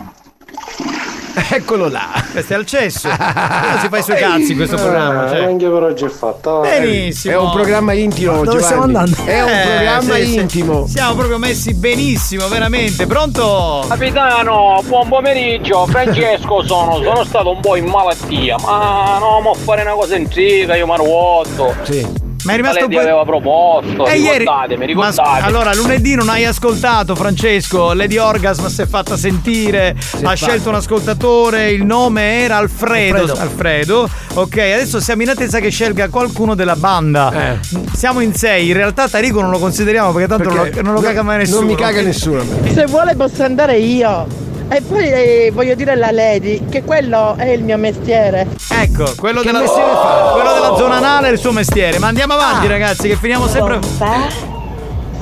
Eccolo 1.50 1.88
là. 1.88 2.08
Questo 2.32 2.54
è 2.54 2.56
al 2.56 2.64
cesso. 2.64 3.08
Si 3.10 3.88
fa 3.88 3.98
i 3.98 4.02
suoi 4.02 4.16
cazzi 4.20 4.52
in 4.52 4.56
questo 4.56 4.76
programma. 4.76 5.28
Cioè. 5.28 5.44
Anche 5.44 5.68
per 5.68 5.82
oggi 5.82 6.04
è 6.04 6.08
fatta. 6.08 6.60
Benissimo. 6.60 7.34
È 7.34 7.36
un 7.38 7.50
programma 7.52 7.92
intimo, 7.92 8.42
Dove 8.44 8.62
stiamo 8.62 8.86
Giovanni. 8.86 8.96
andando? 9.12 9.30
È 9.30 9.42
un 9.42 9.48
Eh, 9.48 9.74
programma 9.76 10.14
sì, 10.14 10.26
sì. 10.26 10.34
intimo. 10.36 10.86
Siamo 10.86 11.14
proprio 11.14 11.38
messi 11.38 11.74
benissimo, 11.74 12.48
veramente. 12.48 13.06
Pronto? 13.06 13.84
Capitano, 13.88 14.80
buon 14.86 15.08
pomeriggio, 15.08 15.86
Francesco 15.86 16.62
sono, 16.66 17.02
sono 17.02 17.24
stato 17.24 17.50
un 17.50 17.60
po' 17.60 17.76
in 17.76 17.84
malattia, 17.86 18.56
ma 18.62 19.18
no, 19.18 19.40
ma 19.40 19.52
fare 19.54 19.82
una 19.82 19.92
cosa 19.92 20.16
in 20.16 20.28
triga, 20.28 20.74
io 20.74 20.86
mi 20.86 20.96
ruoto. 20.96 21.74
Sì. 21.82 22.24
Ma 22.46 22.52
è 22.52 22.56
rimasto 22.56 22.84
un 22.84 22.90
po'. 22.90 22.98
aveva 23.00 23.24
proposto, 23.24 24.06
Eh, 24.06 24.18
ieri- 24.18 24.38
ricordatemi, 24.38 24.94
Ma 24.94 25.10
s- 25.12 25.16
ricordate. 25.18 25.44
allora, 25.44 25.74
lunedì 25.74 26.14
non 26.14 26.28
hai 26.28 26.44
ascoltato, 26.44 27.14
Francesco. 27.14 27.92
Lady 27.92 28.16
Orgasm 28.16 28.66
si 28.66 28.82
è 28.82 28.86
fatta 28.86 29.16
sentire. 29.16 29.94
ha 29.96 30.18
fatta. 30.18 30.34
scelto 30.34 30.68
un 30.68 30.74
ascoltatore. 30.76 31.70
Il 31.70 31.84
nome 31.84 32.40
era 32.42 32.56
Alfredo. 32.56 33.16
Alfredo. 33.22 33.40
Alfredo. 33.40 34.10
Ok, 34.34 34.56
adesso 34.58 35.00
siamo 35.00 35.22
in 35.22 35.30
attesa 35.30 35.58
che 35.60 35.70
scelga 35.70 36.08
qualcuno 36.08 36.54
della 36.54 36.76
banda. 36.76 37.32
Eh. 37.32 37.58
Siamo 37.94 38.20
in 38.20 38.34
sei. 38.34 38.68
In 38.68 38.74
realtà, 38.74 39.08
Tarico 39.08 39.40
non 39.40 39.50
lo 39.50 39.58
consideriamo 39.58 40.12
perché 40.12 40.28
tanto 40.28 40.48
non 40.48 40.62
Perché 40.62 40.80
lo, 40.80 40.86
non 40.86 40.94
lo 40.94 41.00
caga 41.00 41.22
mai 41.22 41.38
nessuno. 41.38 41.60
Non 41.60 41.68
mi 41.68 41.74
caga 41.74 42.00
nessuno. 42.02 42.42
Se 42.72 42.84
vuole 42.86 43.14
posso 43.16 43.42
andare 43.42 43.78
io. 43.78 44.44
E 44.68 44.82
poi 44.82 45.08
eh, 45.10 45.50
voglio 45.54 45.74
dire 45.76 45.92
alla 45.92 46.10
Lady 46.10 46.68
che 46.68 46.82
quello 46.82 47.36
è 47.36 47.48
il 47.50 47.62
mio 47.62 47.76
mestiere. 47.78 48.48
Ecco, 48.68 49.04
quello 49.16 49.40
Che 49.40 49.46
della, 49.46 49.60
mestiere 49.60 49.90
fa? 49.92 50.30
quello 50.34 50.52
della 50.54 50.74
zona 50.76 50.96
anale 50.96 51.28
è 51.28 51.32
il 51.32 51.38
suo 51.38 51.52
mestiere. 51.52 51.98
Ma 51.98 52.08
andiamo 52.08 52.32
avanti, 52.34 52.66
Ah. 52.66 52.70
ragazzi, 52.70 53.08
che 53.08 53.16
finiamo 53.16 53.46
sempre. 53.46 53.78
Pompei, 53.78 54.26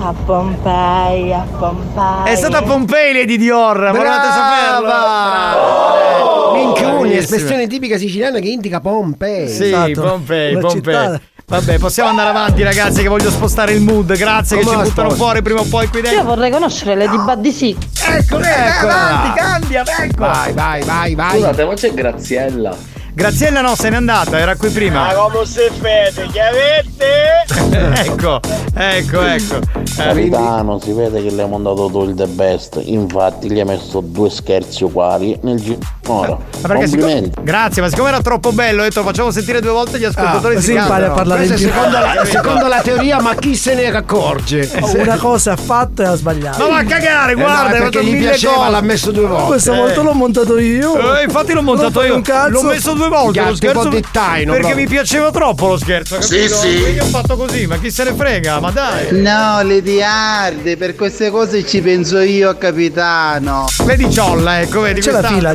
a 0.00 0.14
Pompei, 0.24 1.32
a 1.32 1.46
Pompei. 1.58 2.32
È 2.32 2.36
stata 2.36 2.62
Pompei 2.62 3.12
Lady 3.12 3.36
Dior, 3.36 3.76
volevate 3.92 4.28
saperlo? 4.28 4.92
Minchioni, 6.54 6.92
Bravissima. 6.94 7.18
espressione 7.20 7.66
tipica 7.66 7.98
siciliana 7.98 8.38
che 8.38 8.48
indica 8.48 8.80
Pompei. 8.80 9.48
Sì, 9.48 9.64
Esatto. 9.64 10.00
Pompei, 10.00 10.54
Una 10.54 10.66
Pompei. 10.68 10.94
città. 10.94 11.20
Vabbè, 11.46 11.78
possiamo 11.78 12.08
andare 12.08 12.30
avanti, 12.30 12.62
ragazzi, 12.62 13.02
che 13.02 13.08
voglio 13.08 13.30
spostare 13.30 13.72
il 13.72 13.82
mood. 13.82 14.16
Grazie 14.16 14.56
che 14.58 14.64
Come 14.64 14.76
ci 14.76 14.82
la 14.82 14.88
buttano 14.88 15.08
sposti? 15.10 15.24
fuori 15.24 15.42
prima 15.42 15.60
o 15.60 15.64
poi 15.64 15.88
qui 15.88 15.98
Io 16.00 16.04
dentro. 16.04 16.24
vorrei 16.24 16.50
conoscere 16.50 16.96
Lady 16.96 17.16
Buddy 17.22 17.52
sì. 17.52 17.76
Ecco, 18.06 18.38
ecco, 18.38 18.46
Eccola. 18.48 19.08
avanti, 19.08 19.38
cambia, 19.40 19.82
ecco. 19.86 20.16
Vai, 20.24 20.52
vai, 20.52 20.82
vai, 20.82 21.14
vai. 21.14 21.30
Scusate, 21.32 21.64
ma 21.66 21.74
c'è 21.74 21.92
Graziella? 21.92 22.74
Graziella 23.14 23.60
no, 23.60 23.76
se 23.76 23.90
n'è 23.90 23.96
andata, 23.96 24.38
era 24.40 24.56
qui 24.56 24.70
prima. 24.70 25.12
come 25.14 25.46
se 25.46 25.70
fede, 25.80 26.28
che 26.32 26.40
avete? 26.40 27.44
ecco, 28.10 28.40
ecco, 28.74 29.20
ecco. 29.22 29.54
Eh, 29.56 29.92
Capitano, 29.96 30.80
si 30.80 30.92
vede 30.92 31.22
che 31.22 31.30
le 31.30 31.42
hai 31.42 31.48
mandato 31.48 31.86
tu 31.92 32.02
il 32.08 32.14
The 32.16 32.26
Best, 32.26 32.80
infatti 32.84 33.48
gli 33.52 33.60
hai 33.60 33.64
messo 33.64 34.00
due 34.00 34.28
scherzi 34.30 34.82
uguali 34.82 35.38
nel 35.42 35.60
giro. 35.60 35.78
Ora, 36.08 36.30
Ma 36.30 36.38
perché 36.68 36.86
siccome- 36.88 37.12
complimenti. 37.12 37.40
Grazie, 37.44 37.82
ma 37.82 37.88
siccome 37.88 38.08
era 38.08 38.20
troppo 38.20 38.50
bello, 38.52 38.80
ho 38.80 38.84
detto 38.84 39.02
facciamo 39.04 39.30
sentire 39.30 39.60
due 39.60 39.70
volte 39.70 39.98
gli 40.00 40.04
ascoltatori 40.04 40.56
Ah, 40.56 40.60
si 40.60 40.74
calmano. 40.74 41.06
a 41.06 41.10
parlare 41.10 41.46
in 41.46 41.56
secondo 41.56 41.98
la- 41.98 42.24
secondo 42.26 42.66
la 42.66 42.80
teoria, 42.82 43.20
ma 43.20 43.34
chi 43.36 43.54
se 43.54 43.74
ne 43.74 43.86
accorge? 43.94 44.68
Oh, 44.84 44.98
Una 45.00 45.16
cosa 45.16 45.52
ha 45.52 45.56
fatto 45.56 46.02
e 46.02 46.06
ha 46.06 46.14
sbagliato. 46.16 46.58
Ma 46.64 46.68
va 46.68 46.78
a 46.78 46.84
cagare, 46.84 47.32
Eh, 47.32 47.34
guarda, 47.36 47.68
no, 47.78 47.84
hai 47.84 47.90
perché 47.90 48.04
gli 48.04 48.18
piaceva, 48.18 48.54
cose. 48.54 48.70
l'ha 48.70 48.80
messo 48.80 49.10
due 49.12 49.26
volte. 49.26 49.44
Questa 49.46 49.72
Eh. 49.72 49.76
volta 49.76 50.02
l'ho 50.02 50.12
montato 50.12 50.58
io. 50.58 51.16
Eh, 51.16 51.22
infatti 51.24 51.52
l'ho 51.52 51.62
montato 51.62 51.90
fai 52.00 52.08
io. 52.08 52.16
un 52.16 52.22
cazzo. 52.22 52.50
L'ho 52.50 52.62
messo 52.64 52.92
due 52.92 53.03
volte 53.08 53.38
Gatti 53.38 53.50
lo 53.50 53.56
scherzo. 53.56 53.78
un 53.78 53.84
po' 53.84 53.90
dettaino, 53.90 54.52
perché 54.52 54.66
proprio. 54.68 54.76
mi 54.76 54.86
piaceva 54.90 55.30
troppo 55.30 55.66
lo 55.68 55.76
scherzo, 55.76 56.20
Sì, 56.20 56.36
capito? 56.36 56.54
sì. 56.56 56.80
Quindi 56.80 56.98
ho 57.00 57.04
fatto 57.06 57.36
così, 57.36 57.66
ma 57.66 57.78
chi 57.78 57.90
se 57.90 58.04
ne 58.04 58.14
frega? 58.14 58.60
Ma 58.60 58.70
dai. 58.70 59.06
No, 59.20 59.62
Lady 59.62 60.00
Hard, 60.02 60.76
per 60.76 60.94
queste 60.94 61.30
cose 61.30 61.64
ci 61.66 61.80
penso 61.80 62.18
io, 62.20 62.56
capitano. 62.58 63.66
Vedi 63.84 64.10
Ciolla, 64.10 64.60
ecco, 64.60 64.80
vedi 64.80 65.00
C'è 65.00 65.10
la 65.10 65.22
fila. 65.22 65.54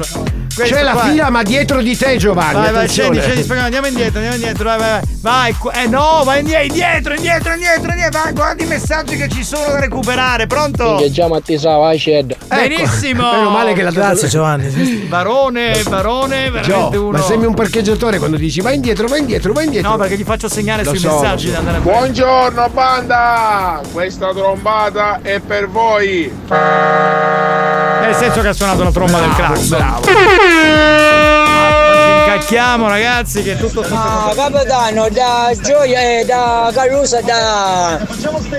Questo 0.60 0.76
C'è 0.76 0.84
la 0.84 0.92
qua 0.92 1.04
fila, 1.04 1.30
ma 1.30 1.42
dietro 1.42 1.82
di 1.82 1.96
te, 1.96 2.18
Giovanni. 2.18 2.54
Vai, 2.54 2.72
vai, 2.74 2.88
scendi, 2.90 3.22
scendi, 3.22 3.50
andiamo 3.60 3.88
indietro, 3.88 4.18
andiamo 4.18 4.36
indietro, 4.36 4.66
vai, 4.66 4.78
vai, 4.78 5.02
vai. 5.22 5.56
Eh 5.84 5.88
no, 5.88 6.24
vai 6.26 6.40
indietro, 6.42 7.14
indietro, 7.14 7.54
indietro, 7.54 7.92
indietro, 7.92 8.22
vai, 8.24 8.34
guarda 8.34 8.64
i 8.64 8.66
messaggi 8.68 9.16
che 9.16 9.30
ci 9.30 9.46
sono 9.46 9.68
da 9.68 9.80
recuperare, 9.80 10.48
pronto? 10.48 10.84
Minchia, 10.84 11.10
già 11.12 11.28
Mattisa, 11.30 11.78
vai, 11.78 11.98
Shed. 11.98 12.36
Benissimo! 12.48 13.32
Meno 13.32 13.50
male 13.50 13.74
che 13.74 13.84
la 13.84 13.92
Grazie 13.92 14.28
Giovanni. 14.28 14.68
Barone, 15.08 15.82
barone, 15.88 16.52
veramente 16.52 16.98
Gio, 16.98 17.08
uno. 17.08 17.18
ma 17.18 17.24
sembri 17.24 17.48
un 17.48 17.54
parcheggiatore 17.54 18.18
quando 18.18 18.36
dici 18.36 18.60
vai 18.60 18.76
indietro, 18.76 19.08
vai 19.08 19.20
indietro, 19.20 19.54
vai 19.54 19.66
indietro. 19.66 19.92
No, 19.92 19.98
perché 19.98 20.18
gli 20.18 20.24
faccio 20.24 20.50
segnare 20.50 20.84
Lo 20.84 20.90
sui 20.90 21.00
so, 21.00 21.20
messaggi 21.20 21.52
da 21.52 21.60
andare 21.60 21.78
a 21.78 21.80
Buongiorno 21.80 22.70
banda! 22.74 23.82
Questa 23.92 24.34
trombata 24.34 25.20
è 25.22 25.40
per 25.40 25.70
voi! 25.70 26.32
Nel 26.50 28.16
senso 28.16 28.42
che 28.42 28.48
ha 28.48 28.54
suonato 28.54 28.84
la 28.84 28.92
tromba 28.92 29.20
del 29.20 29.34
crack. 29.34 29.68
Bravo. 29.68 30.02
Ci 30.50 32.36
incacchiamo, 32.36 32.88
ragazzi, 32.88 33.44
che 33.44 33.54
è 33.54 33.58
tutto 33.58 33.84
sotto. 33.84 33.96
Ah, 33.96 34.32
capitano, 34.36 35.08
da 35.10 35.52
Gioia 35.62 36.20
e 36.20 36.26
da 36.26 36.72
Carusa, 36.74 37.22
da 37.22 38.00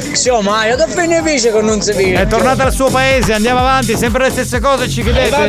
Insomma, 0.08 0.66
io 0.66 0.76
che 0.76 0.86
fine 0.88 1.22
dice 1.22 1.52
che 1.52 1.60
non 1.60 1.80
si 1.80 1.92
vede? 1.92 2.20
È 2.22 2.26
tornata 2.26 2.64
al 2.64 2.72
suo 2.72 2.88
paese, 2.90 3.32
andiamo 3.32 3.60
avanti, 3.60 3.96
sempre 3.96 4.24
le 4.24 4.30
stesse 4.30 4.60
cose, 4.60 4.88
ci 4.88 5.02
chiedete. 5.02 5.46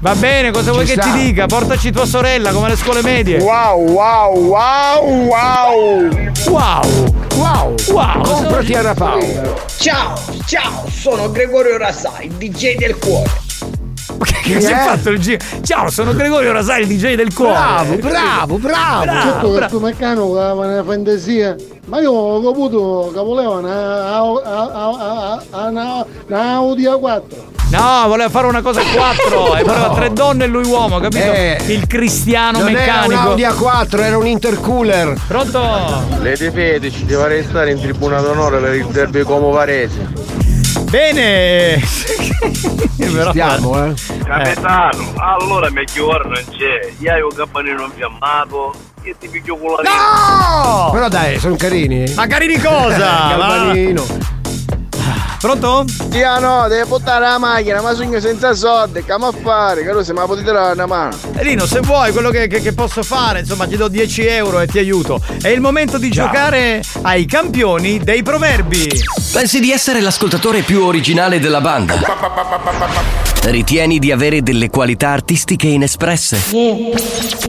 Va 0.00 0.14
bene, 0.14 0.50
cosa 0.50 0.72
vuoi 0.72 0.86
Ci 0.86 0.94
che 0.94 1.00
sta. 1.00 1.12
ti 1.12 1.22
dica? 1.22 1.46
Portaci 1.46 1.90
tua 1.92 2.06
sorella 2.06 2.52
come 2.52 2.66
alle 2.66 2.76
scuole 2.76 3.02
medie. 3.02 3.38
Wow, 3.38 3.80
wow, 3.90 4.38
wow, 4.38 5.04
wow! 5.26 6.10
Wow! 6.46 7.14
Wow! 7.34 7.74
Wow! 7.90 8.22
Comprati 8.22 8.74
a 8.74 8.94
Paolo. 8.94 9.60
Ciao, 9.78 10.14
ciao, 10.46 10.88
sono 10.90 11.30
Gregorio 11.30 11.76
Rasai, 11.76 12.30
DJ 12.36 12.76
del 12.76 12.96
cuore. 12.96 13.45
Che 14.46 14.60
si 14.60 14.70
è 14.70 14.76
fatto 14.76 15.10
il 15.10 15.18
giro? 15.18 15.38
Ciao, 15.62 15.90
sono 15.90 16.14
Gregorio 16.14 16.52
Rasai, 16.52 16.82
il 16.82 16.88
DJ 16.88 17.14
del 17.14 17.34
cuore. 17.34 17.96
Bravo, 17.96 17.96
bravo, 17.96 18.56
bravo. 18.58 19.04
Certo 19.04 19.50
che 19.50 19.58
bravo. 19.58 19.80
meccano 19.80 20.32
che 20.32 20.38
aveva 20.38 20.66
una 20.66 20.84
fantasia, 20.84 21.56
ma 21.86 22.00
io 22.00 22.12
ho 22.12 22.48
avuto 22.48 23.10
che 23.12 23.20
voleva 23.20 23.50
una, 23.56 24.14
Audi 26.30 26.84
A4. 26.84 27.54
No, 27.68 28.04
voleva 28.06 28.28
fare 28.28 28.46
una 28.46 28.62
cosa 28.62 28.80
a 28.80 28.84
quattro 28.94 29.56
e 29.56 29.64
voleva 29.64 29.92
tre 29.92 30.12
donne 30.12 30.44
e 30.44 30.46
lui 30.46 30.64
uomo, 30.64 31.00
capito? 31.00 31.32
Eh, 31.32 31.58
il 31.66 31.88
cristiano 31.88 32.60
Non 32.60 32.68
era 32.68 32.78
un 32.78 33.08
meccanico. 33.08 33.20
Audi 33.30 33.42
A4, 33.42 34.00
era 34.00 34.16
un 34.16 34.26
intercooler. 34.26 35.20
Pronto? 35.26 35.60
Lady 36.20 36.52
Fede 36.52 36.92
ci 36.92 37.04
deve 37.04 37.26
restare 37.26 37.72
in 37.72 37.80
tribuna 37.80 38.20
d'onore 38.20 38.60
per 38.60 38.74
il 38.74 38.86
derby 38.86 39.22
como 39.22 39.50
Varese. 39.50 40.35
Bene. 40.96 41.76
Però- 42.96 43.28
Stiamo, 43.30 43.84
eh. 43.84 43.94
Capitano, 44.24 45.12
allora 45.16 45.68
meglio 45.68 46.06
non 46.22 46.32
c'è. 46.32 46.90
Io 47.00 47.26
ho 47.26 47.28
un 47.28 47.36
campanino 47.36 47.84
infiammato 47.84 48.72
e 49.02 49.14
ti 49.18 49.28
piglio 49.28 49.58
con 49.58 49.72
la 49.72 49.82
No! 49.82 50.90
Però 50.92 51.08
dai, 51.08 51.38
sono 51.38 51.56
carini. 51.56 52.10
Ma 52.14 52.26
carini 52.26 52.58
cosa? 52.58 52.96
Galvanino. 53.28 54.04
Pronto? 55.46 55.84
Tia 56.10 56.40
no, 56.40 56.66
deve 56.66 56.86
buttare 56.86 57.24
la 57.24 57.38
macchina, 57.38 57.80
ma 57.80 57.94
sogno 57.94 58.18
senza 58.18 58.52
soldi, 58.52 59.04
che 59.04 59.12
a 59.12 59.32
fare? 59.44 59.84
Che 59.84 60.02
se 60.02 60.12
me 60.12 60.18
la 60.18 60.26
potete 60.26 60.50
dare 60.50 60.72
una 60.72 60.86
mano. 60.86 61.16
Elino, 61.36 61.66
se 61.66 61.78
vuoi 61.82 62.10
quello 62.10 62.30
che, 62.30 62.48
che- 62.48 62.60
che 62.60 62.72
posso 62.72 63.04
fare, 63.04 63.38
insomma, 63.38 63.64
ti 63.68 63.76
do 63.76 63.86
10 63.86 64.26
euro 64.26 64.58
e 64.58 64.66
ti 64.66 64.80
aiuto. 64.80 65.20
È 65.40 65.46
il 65.46 65.60
momento 65.60 65.98
di 65.98 66.10
giocare 66.10 66.82
ai 67.02 67.26
campioni 67.26 68.00
dei 68.00 68.24
proverbi. 68.24 68.88
Pensi 69.32 69.60
di 69.60 69.70
essere 69.70 70.00
l'ascoltatore 70.00 70.62
più 70.62 70.82
originale 70.82 71.38
della 71.38 71.60
banda? 71.60 72.00
Ritieni 73.42 74.00
di 74.00 74.10
avere 74.10 74.42
delle 74.42 74.68
qualità 74.68 75.10
artistiche 75.10 75.68
inespresse? 75.68 76.40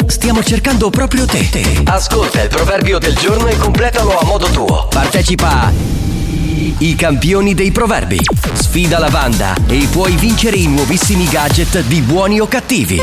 Stiamo 0.05 0.43
cercando 0.43 0.91
proprio 0.91 1.25
te. 1.25 1.81
Ascolta 1.85 2.43
il 2.43 2.49
proverbio 2.49 2.99
del 2.99 3.15
giorno 3.15 3.47
e 3.47 3.57
completalo 3.57 4.19
a 4.19 4.23
modo 4.23 4.45
tuo. 4.49 4.87
Partecipa 4.87 5.49
a 5.63 5.71
I 6.79 6.95
campioni 6.95 7.53
dei 7.53 7.71
proverbi. 7.71 8.19
Sfida 8.53 8.99
la 8.99 9.09
banda 9.09 9.55
e 9.67 9.87
puoi 9.89 10.15
vincere 10.15 10.57
i 10.57 10.67
nuovissimi 10.67 11.25
gadget 11.25 11.81
di 11.83 12.01
buoni 12.01 12.39
o 12.39 12.47
cattivi. 12.47 12.99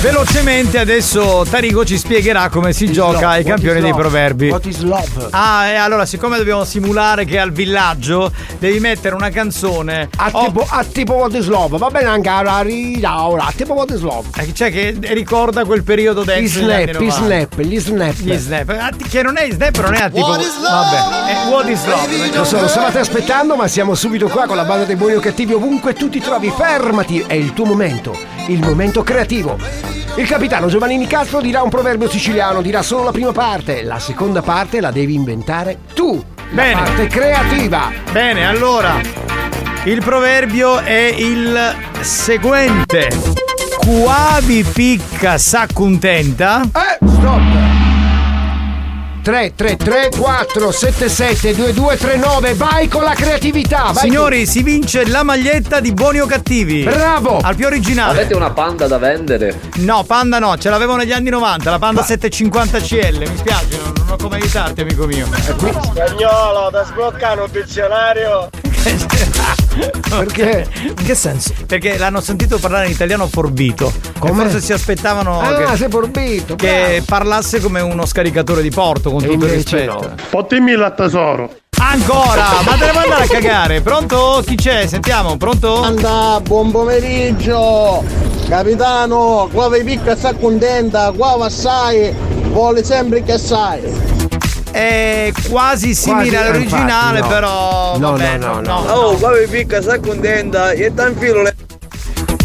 Velocemente 0.00 0.78
adesso 0.78 1.44
Tarigo 1.50 1.84
ci 1.84 1.98
spiegherà 1.98 2.48
come 2.50 2.72
si 2.72 2.92
gioca 2.92 3.30
ai 3.30 3.42
campioni 3.42 3.80
dei 3.80 3.92
proverbi. 3.92 4.48
What 4.48 4.64
is 4.66 4.80
love? 4.82 5.26
Ah, 5.30 5.66
e 5.66 5.74
allora 5.74 6.06
siccome 6.06 6.36
dobbiamo 6.36 6.62
simulare 6.64 7.24
che 7.24 7.36
al 7.36 7.50
villaggio 7.50 8.30
devi 8.60 8.78
mettere 8.78 9.16
una 9.16 9.30
canzone 9.30 10.08
A 10.16 10.28
Oh, 10.30 10.44
tipo, 10.44 10.64
a 10.68 10.84
tipo 10.84 11.14
What 11.14 11.34
is 11.34 11.46
love, 11.48 11.78
va 11.78 11.90
bene 11.90 12.06
anche 12.06 12.28
a 12.28 12.60
rida 12.60 13.24
ora, 13.26 13.46
a 13.46 13.52
tipo 13.54 13.72
What 13.72 13.90
is 13.90 14.00
love. 14.00 14.28
eh, 14.36 14.54
cioè 14.54 14.70
che 14.70 14.96
ricorda 15.00 15.64
quel 15.64 15.82
periodo 15.82 16.22
dance 16.22 16.58
I 16.58 16.60
degli 16.64 16.70
anni 16.72 16.84
snap, 16.92 17.00
i 17.00 17.06
90. 17.06 17.18
snap, 17.18 17.60
gli 17.60 17.78
snap. 17.80 18.14
Gli 18.14 18.36
snap. 18.38 19.08
Che 19.08 19.22
non 19.22 19.36
è 19.36 19.48
snap, 19.50 19.80
non 19.80 19.94
è 19.94 20.00
a 20.02 20.10
tipo. 20.10 20.26
What 20.28 20.40
is 20.40 20.54
love? 20.60 20.96
Vabbè. 20.96 21.32
È 21.32 21.50
what 21.50 21.68
is 21.68 21.84
love. 21.86 22.36
Lo 22.36 22.44
so, 22.44 22.60
lo 22.60 22.68
stavate 22.68 22.98
aspettando, 23.00 23.56
ma 23.56 23.66
siamo 23.66 23.96
subito 23.96 24.28
qua 24.28 24.46
con 24.46 24.54
la 24.54 24.64
banda 24.64 24.84
dei 24.84 24.94
buoni 24.96 25.14
o 25.16 25.20
cattivi 25.20 25.54
ovunque 25.54 25.92
tu 25.94 26.08
ti 26.08 26.20
trovi. 26.20 26.52
Fermati, 26.56 27.24
è 27.26 27.34
il 27.34 27.52
tuo 27.52 27.64
momento, 27.64 28.16
il 28.46 28.60
momento 28.60 29.02
creativo. 29.02 29.56
Il 30.16 30.26
capitano 30.26 30.68
Giovanni 30.68 30.96
Nicastro 30.96 31.40
dirà 31.40 31.62
un 31.62 31.70
proverbio 31.70 32.08
siciliano, 32.08 32.62
dirà 32.62 32.82
solo 32.82 33.04
la 33.04 33.12
prima 33.12 33.32
parte, 33.32 33.82
la 33.82 33.98
seconda 33.98 34.42
parte 34.42 34.80
la 34.80 34.90
devi 34.90 35.14
inventare 35.14 35.78
tu. 35.94 36.22
La 36.50 36.62
Bene. 36.62 36.72
parte 36.72 37.06
creativa. 37.06 37.92
Bene, 38.10 38.46
allora. 38.46 39.00
Il 39.84 40.02
proverbio 40.02 40.80
è 40.80 41.14
il 41.16 41.74
seguente. 42.00 43.08
Quavi 43.76 44.64
picca 44.64 45.38
sa 45.38 45.66
contenta. 45.72 46.62
Eh, 46.62 47.06
stop. 47.06 47.77
3 49.28 49.52
3 49.54 49.76
3 49.76 50.08
4 50.16 50.70
7 50.70 51.06
7 51.10 51.54
2 51.54 51.74
2 51.74 51.96
3 51.98 52.16
9 52.16 52.54
vai 52.54 52.88
con 52.88 53.02
la 53.02 53.12
creatività 53.12 53.90
vai 53.92 54.04
Signori, 54.04 54.46
si 54.46 54.62
vince 54.62 55.06
la 55.06 55.22
maglietta 55.22 55.80
di 55.80 55.92
buoni 55.92 56.18
o 56.20 56.24
cattivi. 56.24 56.84
Bravo! 56.84 57.36
Al 57.42 57.54
più 57.54 57.66
originale. 57.66 58.20
Avete 58.20 58.34
una 58.34 58.52
panda 58.52 58.86
da 58.86 58.96
vendere? 58.96 59.60
No, 59.80 60.02
Panda 60.04 60.38
no, 60.38 60.56
ce 60.56 60.70
l'avevo 60.70 60.96
negli 60.96 61.12
anni 61.12 61.28
90, 61.28 61.68
la 61.70 61.78
Panda 61.78 62.02
750 62.02 62.80
CL, 62.80 63.28
mi 63.28 63.36
spiace, 63.36 63.76
non, 63.76 63.92
non 63.98 64.12
ho 64.12 64.16
come 64.16 64.36
aiutarti, 64.36 64.80
amico 64.80 65.04
mio. 65.04 65.26
Spagnolo, 65.30 66.70
da 66.70 66.86
sbloccare 66.86 67.42
un 67.42 67.50
dizionario! 67.50 68.48
Perché? 70.08 70.66
In 70.88 70.94
che 70.94 71.14
senso? 71.14 71.52
Perché 71.66 71.96
l'hanno 71.98 72.20
sentito 72.20 72.58
parlare 72.58 72.86
in 72.86 72.92
italiano 72.92 73.26
forbito. 73.28 73.92
Come? 74.18 74.42
Forse 74.42 74.60
si 74.60 74.72
aspettavano 74.72 75.40
Ah, 75.40 75.56
che, 75.56 75.76
sei 75.76 75.88
forbito 75.88 76.56
che 76.56 77.02
parlasse 77.06 77.60
come 77.60 77.80
uno 77.80 78.04
scaricatore 78.06 78.62
di 78.62 78.70
porto, 78.70 79.10
con 79.10 79.22
tutto 79.22 79.44
il 79.46 79.52
rispetto. 79.52 80.14
Potemi 80.30 80.72
il 80.72 80.92
tesoro. 80.96 81.50
Ancora! 81.80 82.60
Ma 82.64 82.72
te 82.72 82.90
ne 82.92 82.98
andare 82.98 83.24
a 83.24 83.26
cagare? 83.28 83.80
Pronto? 83.80 84.42
Chi 84.44 84.56
c'è? 84.56 84.86
Sentiamo, 84.86 85.36
pronto? 85.36 85.80
Anda, 85.80 86.40
buon 86.42 86.70
pomeriggio! 86.72 88.04
Capitano, 88.48 89.48
qua 89.52 89.68
vi 89.68 89.84
picca 89.84 90.16
sta 90.16 90.34
contenta, 90.34 91.12
qua 91.14 91.36
va 91.36 91.46
assai, 91.46 92.12
vuole 92.50 92.82
sempre 92.82 93.22
che 93.22 93.32
assai. 93.32 94.17
È 94.78 95.32
quasi 95.48 95.92
simile 95.92 96.28
Quasi, 96.28 96.36
all'originale, 96.36 97.18
infatti, 97.18 97.20
no. 97.20 97.28
però. 97.28 97.98
No, 97.98 98.10
vabbè, 98.12 98.36
no, 98.36 98.60
no, 98.60 98.60
no. 98.60 98.92
Oh, 98.92 99.16
qua 99.16 99.36
vi 99.36 99.48
picca 99.48 99.82
sta 99.82 99.98
contenta, 99.98 100.70
e 100.70 100.94
tan 100.94 101.16
filo 101.16 101.42
le... 101.42 101.56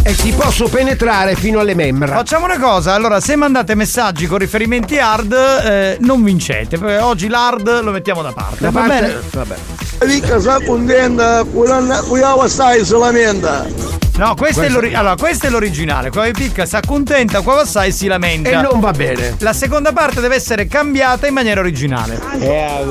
e 0.06 0.14
ti 0.14 0.32
posso 0.32 0.68
penetrare 0.68 1.34
fino 1.34 1.60
alle 1.60 1.74
membra. 1.74 2.14
Facciamo 2.14 2.44
una 2.44 2.58
cosa, 2.58 2.92
allora 2.92 3.20
se 3.20 3.36
mandate 3.36 3.74
messaggi 3.74 4.26
con 4.26 4.36
riferimenti 4.36 4.98
hard 4.98 5.32
eh, 5.32 5.96
non 6.00 6.22
vincete, 6.22 6.78
perché 6.78 6.98
oggi 6.98 7.28
l'hard 7.28 7.80
lo 7.82 7.90
mettiamo 7.90 8.20
da 8.20 8.32
parte. 8.32 8.56
Da 8.60 8.70
va 8.70 8.80
parte- 8.80 9.00
bene? 9.00 9.20
Vabbè. 9.32 9.56
Ricca 10.00 10.40
sa 10.40 10.60
contenta, 10.64 11.44
quella 11.44 12.46
stai 12.48 12.84
se 12.84 12.96
lamenta. 12.98 14.02
No, 14.16 14.36
questo 14.36 14.60
è, 14.60 14.64
Questo- 14.66 14.80
l'ori- 14.80 14.94
allora, 14.94 15.16
questo 15.16 15.46
è 15.46 15.50
l'originale. 15.50 16.10
Qua 16.10 16.28
picca, 16.32 16.66
si 16.66 16.76
accontenta, 16.76 17.40
qua 17.40 17.62
assai 17.62 17.90
si 17.90 18.06
lamenta. 18.06 18.48
E 18.48 18.54
non 18.62 18.78
va 18.78 18.92
bene. 18.92 19.34
La 19.40 19.52
seconda 19.52 19.92
parte 19.92 20.20
deve 20.20 20.36
essere 20.36 20.68
cambiata 20.68 21.26
in 21.26 21.34
maniera 21.34 21.58
originale. 21.58 22.20
È 22.38 22.84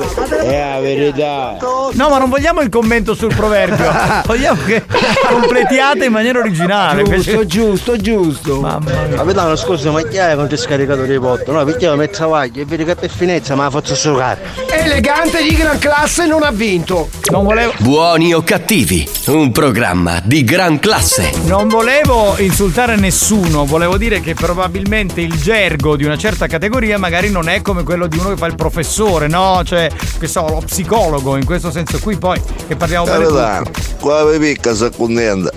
la 0.74 0.80
verità. 0.80 1.56
No, 1.92 2.08
ma 2.10 2.18
non 2.18 2.28
vogliamo 2.28 2.60
il 2.60 2.68
commento 2.68 3.14
sul 3.14 3.34
proverbio. 3.34 3.90
vogliamo 4.26 4.62
che 4.64 4.84
completiate 5.26 6.04
in 6.04 6.12
maniera 6.12 6.40
originale. 6.40 7.03
Giusto, 7.04 7.46
giusto, 7.46 7.96
giusto. 7.96 8.60
Mamma 8.60 8.90
mia. 9.06 9.16
Capitano, 9.16 9.56
scusa, 9.56 9.90
ma 9.90 10.02
chi 10.02 10.16
è 10.16 10.34
quando 10.34 10.54
è 10.54 10.56
scaricato 10.56 11.02
di 11.02 11.18
botto? 11.18 11.52
No, 11.52 11.64
perché 11.64 11.84
io 11.84 11.96
mi 11.96 12.08
travaglio 12.08 12.62
e 12.62 12.64
vedi 12.64 12.84
che 12.84 12.94
per 12.94 13.10
finezza 13.10 13.54
ma 13.54 13.64
la 13.64 13.70
faccio 13.70 13.92
asciugare. 13.92 14.40
Elegante 14.70 15.42
di 15.42 15.54
gran 15.54 15.78
classe 15.78 16.26
non 16.26 16.42
ha 16.42 16.50
vinto. 16.50 17.08
Non 17.30 17.44
volevo. 17.44 17.72
Buoni 17.78 18.34
o 18.34 18.42
cattivi, 18.42 19.08
un 19.26 19.52
programma 19.52 20.20
di 20.24 20.44
gran 20.44 20.78
classe. 20.78 21.30
Non 21.44 21.68
volevo 21.68 22.36
insultare 22.38 22.96
nessuno, 22.96 23.64
volevo 23.64 23.96
dire 23.96 24.20
che 24.20 24.34
probabilmente 24.34 25.20
il 25.20 25.40
gergo 25.40 25.96
di 25.96 26.04
una 26.04 26.16
certa 26.16 26.46
categoria 26.46 26.98
magari 26.98 27.30
non 27.30 27.48
è 27.48 27.62
come 27.62 27.82
quello 27.82 28.06
di 28.06 28.18
uno 28.18 28.30
che 28.30 28.36
fa 28.36 28.46
il 28.46 28.54
professore, 28.54 29.26
no? 29.28 29.62
Cioè, 29.64 29.90
che 30.18 30.26
so, 30.26 30.46
lo 30.48 30.62
psicologo, 30.64 31.36
in 31.36 31.44
questo 31.44 31.70
senso 31.70 31.98
qui 31.98 32.16
poi 32.16 32.40
che 32.66 32.76
parliamo 32.76 33.04
bene 33.04 33.24
tutti. 33.24 33.96
qua 34.00 34.30
vi 34.30 34.38
picca 34.38 34.74
sa 34.74 34.90
contenta. 34.90 35.50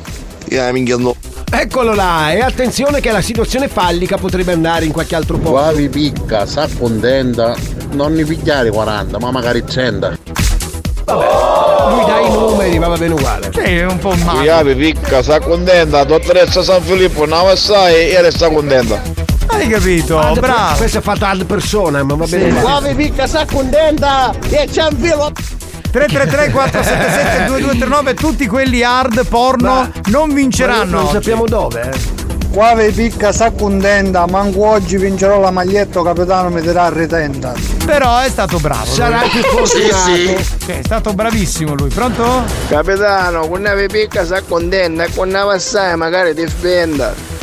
Io 0.49 0.61
la 0.61 0.71
minchia 0.71 0.97
no. 0.97 1.15
Eccolo 1.49 1.93
là, 1.93 2.31
e 2.31 2.39
attenzione 2.41 2.99
che 2.99 3.11
la 3.11 3.21
situazione 3.21 3.67
fallica 3.67 4.17
potrebbe 4.17 4.51
andare 4.51 4.85
in 4.85 4.91
qualche 4.91 5.15
altro 5.15 5.37
posto. 5.37 5.51
Qua 5.51 5.71
vi 5.71 5.87
picca, 5.89 6.45
sa 6.45 6.67
contenta, 6.77 7.55
non 7.91 8.13
ne 8.13 8.25
pigliare 8.25 8.69
40, 8.69 9.17
ma 9.19 9.31
magari 9.31 9.63
100. 9.65 10.17
Lui 11.07 12.05
dà 12.05 12.19
i 12.19 12.29
numeri, 12.29 12.77
ma 12.79 12.87
va 12.87 12.97
bene 12.97 13.13
uguale. 13.13 13.49
Sì, 13.53 13.59
è 13.61 13.85
un 13.85 13.97
po' 13.97 14.09
Qui 14.09 14.49
api 14.49 14.75
picca, 14.75 15.23
sta 15.23 15.39
contenta, 15.39 16.03
dottoressa 16.03 16.61
San 16.61 16.81
Filippo, 16.81 17.25
non 17.25 17.47
assai 17.47 18.09
e 18.11 18.21
resta 18.21 18.49
contenta. 18.49 19.01
Hai 19.47 19.69
capito? 19.69 20.19
Ad- 20.19 20.39
bravo. 20.39 20.75
Questo 20.77 20.97
è 20.97 21.01
fatto 21.01 21.23
ad 21.25 21.45
persona, 21.45 22.03
ma 22.03 22.15
va 22.15 22.25
bene 22.25 22.49
Qua 22.49 22.59
uguale. 22.59 22.93
vi 22.93 23.05
picca 23.05 23.25
sa 23.25 23.45
contenta 23.45 24.33
e 24.49 24.67
c'è 24.69 24.83
un 24.83 24.97
filo. 24.99 25.31
333 25.97 26.51
477 26.51 27.45
2239 27.45 28.13
tutti 28.13 28.45
quelli 28.45 28.83
hard 28.83 29.25
porno 29.25 29.89
non 30.05 30.31
vinceranno. 30.31 30.91
Non 30.91 31.03
oggi. 31.05 31.13
sappiamo 31.13 31.45
dove, 31.45 31.81
eh. 31.81 32.25
Qua 32.51 32.75
vi 32.75 32.91
picca 32.91 33.31
sa 33.31 33.51
contenta, 33.51 34.25
manco 34.25 34.65
oggi 34.65 34.97
vincerò 34.97 35.39
la 35.39 35.51
maglietta, 35.51 36.01
capitano 36.03 36.49
mi 36.49 36.61
darà 36.61 36.89
ritenda. 36.89 37.53
Però 37.85 38.19
è 38.19 38.29
stato 38.29 38.57
bravo. 38.59 38.85
Sarà 38.85 39.21
lui. 39.21 39.29
più 39.29 39.41
fortunato. 39.41 40.05
Sì, 40.05 40.35
è 40.65 40.81
stato 40.83 41.13
bravissimo 41.13 41.73
lui. 41.73 41.89
Pronto? 41.89 42.43
Capitano, 42.67 43.47
con 43.47 43.61
nave 43.61 43.87
picca 43.87 44.25
sa 44.25 44.41
contenta 44.41 45.03
e 45.03 45.09
con 45.13 45.29
nave 45.29 45.55
assai 45.55 45.95
magari 45.97 46.33
ti 46.33 46.47
spenda. 46.47 47.36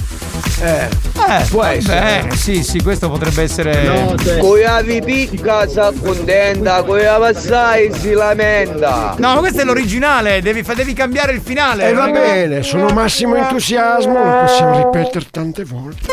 Eh. 0.60 0.88
Eh, 1.16 1.44
Può 1.50 1.62
va 1.62 1.72
essere. 1.72 2.00
bene, 2.00 2.36
sì, 2.36 2.62
sì, 2.62 2.80
questo 2.82 3.08
potrebbe 3.10 3.42
essere. 3.42 4.16
Coiavi 4.38 5.02
picca 5.02 5.66
sa 5.68 5.92
contenta, 6.00 6.82
coiava 6.82 7.28
assai 7.28 7.92
si 7.92 8.12
lamenta. 8.12 9.14
No, 9.18 9.34
ma 9.34 9.38
questo 9.40 9.62
è 9.62 9.64
l'originale, 9.64 10.42
devi, 10.42 10.62
devi 10.74 10.92
cambiare 10.92 11.32
il 11.32 11.40
finale. 11.42 11.88
E 11.88 11.92
va 11.92 12.08
è 12.08 12.12
che- 12.12 12.18
bene, 12.20 12.62
sono 12.62 12.88
massimo 12.88 13.36
entusiasmo, 13.36 14.12
lo 14.12 14.40
possiamo 14.44 14.76
ripetere 14.90 15.26
tante 15.30 15.64
volte. 15.64 16.06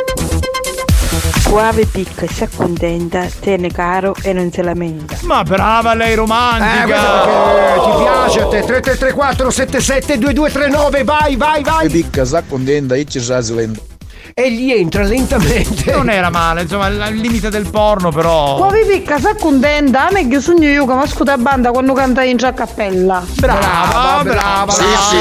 Qua 1.49 1.71
vi 1.73 1.85
picca, 1.85 2.25
si 2.27 2.43
accontenta, 2.43 3.25
tiene 3.41 3.69
caro 3.71 4.15
e 4.21 4.31
non 4.31 4.49
si 4.51 4.61
lamenta. 4.61 5.17
Ma 5.23 5.43
brava 5.43 5.93
lei 5.93 6.13
Eh, 6.13 6.15
romantica! 6.15 6.85
che 6.85 7.79
ti 7.83 8.01
piace 8.03 8.39
a 8.41 8.47
te. 8.47 8.61
3334 8.63 9.49
77 9.49 10.17
2239, 10.17 11.03
vai, 11.03 11.35
vai, 11.35 11.61
vai. 11.63 11.89
Picca, 11.89 12.23
sa 12.23 12.41
contenta, 12.47 12.95
e 12.95 13.03
ci 13.05 13.19
sa 13.19 13.41
silente. 13.41 13.90
E 14.33 14.51
gli 14.51 14.71
entra 14.71 15.03
lentamente. 15.03 15.91
Non 15.91 16.09
era 16.09 16.29
male, 16.29 16.61
insomma, 16.63 16.87
il 16.87 17.15
limite 17.15 17.49
del 17.49 17.69
porno, 17.69 18.11
però. 18.11 18.55
Qua 18.55 18.71
vi 18.71 18.85
picca, 18.85 19.19
sa 19.19 19.35
contenta, 19.35 20.07
a 20.07 20.11
me 20.11 20.27
che 20.27 20.39
sogno 20.39 20.67
io 20.67 20.85
che 20.85 20.93
mi 20.93 21.01
ascolta 21.01 21.37
banda 21.37 21.71
quando 21.71 21.93
canta 21.93 22.23
in 22.23 22.37
già 22.37 22.53
cappella. 22.53 23.23
Brava, 23.35 24.23
brava, 24.23 24.71
Sì, 24.71 24.83
sì. 24.83 25.17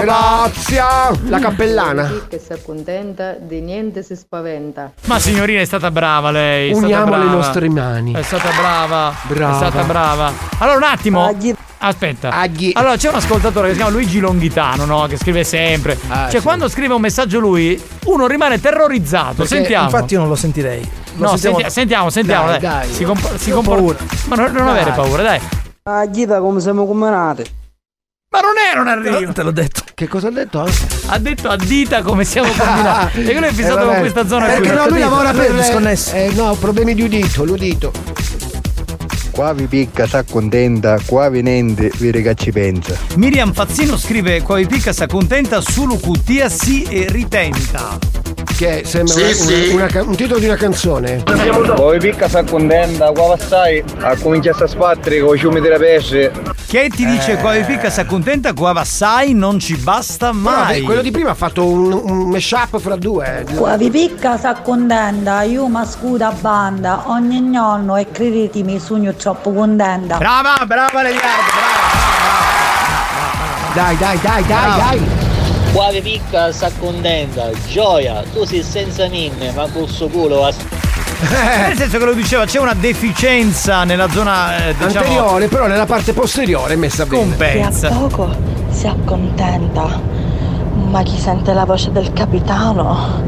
Grazie. 0.00 0.82
La 1.26 1.38
cappellana. 1.38 2.26
Che 2.28 2.38
si 2.44 2.52
accontenta, 2.52 3.36
di 3.38 3.60
niente 3.60 4.02
si 4.02 4.16
spaventa. 4.16 4.92
Ma 5.04 5.18
signorina 5.18 5.60
è 5.60 5.64
stata 5.64 5.90
brava 5.90 6.30
lei. 6.30 6.72
Uniamo 6.72 7.16
le 7.16 7.18
brava. 7.18 7.30
nostre 7.30 7.68
mani. 7.68 8.12
È 8.12 8.22
stata 8.22 8.48
brava. 8.56 9.14
Brava. 9.22 9.52
È 9.52 9.56
stata 9.56 9.82
brava. 9.84 10.32
Allora 10.58 10.76
un 10.76 10.84
attimo. 10.84 11.36
Aspetta. 11.84 12.30
Allora 12.74 12.96
c'è 12.96 13.08
un 13.08 13.16
ascoltatore 13.16 13.66
che 13.68 13.72
si 13.74 13.80
chiama 13.80 13.92
Luigi 13.96 14.20
Longhitano, 14.20 14.84
no? 14.84 15.06
Che 15.06 15.16
scrive 15.16 15.42
sempre. 15.42 15.98
Ah, 16.08 16.28
cioè, 16.30 16.38
sì. 16.38 16.44
quando 16.46 16.68
scrive 16.68 16.94
un 16.94 17.00
messaggio 17.00 17.40
lui, 17.40 17.80
uno 18.04 18.26
rimane 18.28 18.60
terrorizzato. 18.60 19.34
Perché 19.38 19.54
Sentiamo. 19.56 19.84
Infatti 19.86 20.14
io 20.14 20.20
non 20.20 20.28
lo 20.28 20.36
sentirei. 20.36 20.80
Lo 21.16 21.22
no, 21.24 21.28
sentiamo- 21.30 21.56
senti- 21.58 21.72
sentiamo, 21.72 22.10
sentiamo, 22.10 22.46
dai. 22.46 22.60
Dai, 22.60 22.86
dai. 22.86 22.92
Si, 22.94 23.02
comp- 23.04 23.36
si 23.36 23.50
comporta. 23.50 24.04
Ma 24.28 24.36
non, 24.36 24.52
non 24.52 24.68
avere 24.68 24.92
paura, 24.92 25.22
dai. 25.22 25.40
Ah, 25.82 26.06
Ghita, 26.06 26.38
come 26.40 26.60
siamo 26.60 26.86
combinati? 26.86 27.42
Ma 28.30 28.38
non 28.40 28.52
è 28.56 28.78
un 28.78 28.86
arrivo. 28.88 29.32
Te 29.32 29.42
l'ho 29.42 29.50
detto. 29.50 29.82
Che 29.92 30.08
cosa 30.08 30.28
ha 30.28 30.30
detto? 30.30 30.64
Ha 31.06 31.18
detto 31.18 31.48
a 31.50 31.56
dita 31.56 32.00
come 32.02 32.24
siamo 32.24 32.48
combinati. 32.56 33.24
e 33.24 33.32
quello 33.32 33.46
è 33.46 33.52
fissato 33.52 33.82
Eh, 33.82 33.84
con 33.86 33.98
questa 33.98 34.26
zona 34.26 34.46
qui. 34.46 34.60
Perché 34.60 34.74
no, 34.76 34.88
lui 34.88 35.00
lavora 35.00 35.32
per 35.32 35.52
disconnesso. 35.52 36.14
Eh 36.14 36.30
no, 36.34 36.54
problemi 36.54 36.94
di 36.94 37.02
udito, 37.02 37.44
l'udito. 37.44 37.92
Qua 39.32 39.54
vi 39.54 39.66
picca, 39.66 40.06
sa 40.06 40.24
contenta, 40.24 40.98
qua 41.06 41.30
vi 41.30 41.40
niente, 41.40 41.90
che 42.20 42.34
ci 42.34 42.52
pensa. 42.52 42.94
Miriam 43.16 43.54
Fazzino 43.54 43.96
scrive 43.96 44.42
Qua 44.42 44.66
picca 44.66 44.92
sa 44.92 45.06
contenta 45.06 45.62
solo 45.62 45.96
cutia 45.96 46.50
si 46.50 46.82
e 46.82 47.06
ritenta. 47.08 47.98
Che 48.56 48.82
sembra 48.84 49.14
Sì, 49.14 49.20
una- 49.22 49.32
sì. 49.32 49.68
una 49.72 49.86
ca- 49.86 50.02
un 50.02 50.14
titolo 50.14 50.38
di 50.38 50.44
una 50.46 50.54
canzone. 50.56 51.22
Poi 51.74 51.98
picca 51.98 52.28
sa 52.28 52.44
contenta, 52.44 53.10
qua 53.10 53.34
passai, 53.36 53.82
a 54.00 54.16
cominciare 54.16 54.64
a 54.64 54.66
sbattere 54.68 55.20
con 55.20 55.34
i 55.34 55.38
ciumi 55.38 55.60
della 55.60 55.78
pesce. 55.78 56.30
Che 56.68 56.88
ti 56.88 57.04
dice 57.04 57.32
Eh. 57.32 57.36
qua 57.38 57.52
picca 57.54 57.90
sa 57.90 58.04
contenta, 58.06 58.52
qua 58.52 58.72
vassai 58.72 59.34
non 59.34 59.58
ci 59.58 59.76
basta 59.76 60.32
mai. 60.32 60.82
quello 60.82 61.02
di 61.02 61.10
prima 61.10 61.30
ha 61.30 61.34
fatto 61.34 61.66
un, 61.66 61.92
un 61.92 62.28
mashup 62.30 62.78
fra 62.78 62.94
due. 62.96 63.44
eh. 63.48 63.54
Qua 63.54 63.76
vi 63.76 63.90
picca 63.90 64.38
sa 64.38 64.54
contenta, 64.54 65.42
io 65.42 65.66
mi 65.66 65.84
scuda 65.84 66.28
a 66.28 66.32
banda, 66.38 67.02
ogni 67.06 67.50
giorno 67.52 67.96
e 67.96 68.06
credetemi 68.12 68.78
sogno 68.78 69.12
troppo 69.14 69.52
contenta. 69.52 70.18
Brava, 70.18 70.54
brava 70.66 71.02
Leonardo, 71.02 71.50
Dai, 73.74 73.96
dai, 73.96 74.18
dai, 74.20 74.44
dai, 74.46 74.76
dai. 74.76 75.21
Qua 75.72 75.90
vi 75.90 76.02
picca 76.02 76.52
sa 76.52 76.70
contenta, 76.78 77.48
gioia, 77.66 78.22
tu 78.32 78.44
sei 78.44 78.62
senza 78.62 79.08
minne, 79.08 79.52
ma 79.52 79.66
col 79.72 79.88
suo 79.88 80.08
culo 80.08 80.44
a... 80.44 80.52
Nel 81.68 81.76
senso 81.76 81.98
che 81.98 82.04
lo 82.04 82.12
diceva, 82.12 82.44
c'è 82.44 82.58
una 82.58 82.74
deficienza 82.74 83.84
nella 83.84 84.10
zona 84.10 84.56
eh, 84.66 84.74
diciamo 84.74 84.98
Anteriore, 84.98 85.46
però 85.48 85.66
nella 85.68 85.86
parte 85.86 86.12
posteriore 86.12 86.74
è 86.74 86.76
messa 86.76 87.06
bene. 87.06 87.22
compensa. 87.22 87.88
Tra 87.88 87.96
poco 87.96 88.34
si 88.70 88.86
accontenta, 88.86 90.00
ma 90.74 91.02
chi 91.02 91.16
sente 91.18 91.52
la 91.54 91.64
voce 91.64 91.90
del 91.92 92.12
capitano? 92.12 93.22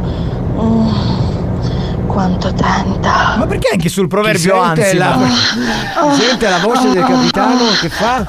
Mm, 0.60 2.06
quanto 2.08 2.52
tenta. 2.52 3.36
Ma 3.38 3.46
perché 3.46 3.70
anche 3.72 3.88
sul 3.88 4.08
proverbio 4.08 4.60
anzi? 4.60 4.96
la- 4.96 5.16
ma- 5.16 6.12
Sente 6.14 6.48
la 6.48 6.58
voce 6.58 6.90
del 6.90 7.04
capitano 7.04 7.64
che 7.80 7.88
fa? 7.88 8.26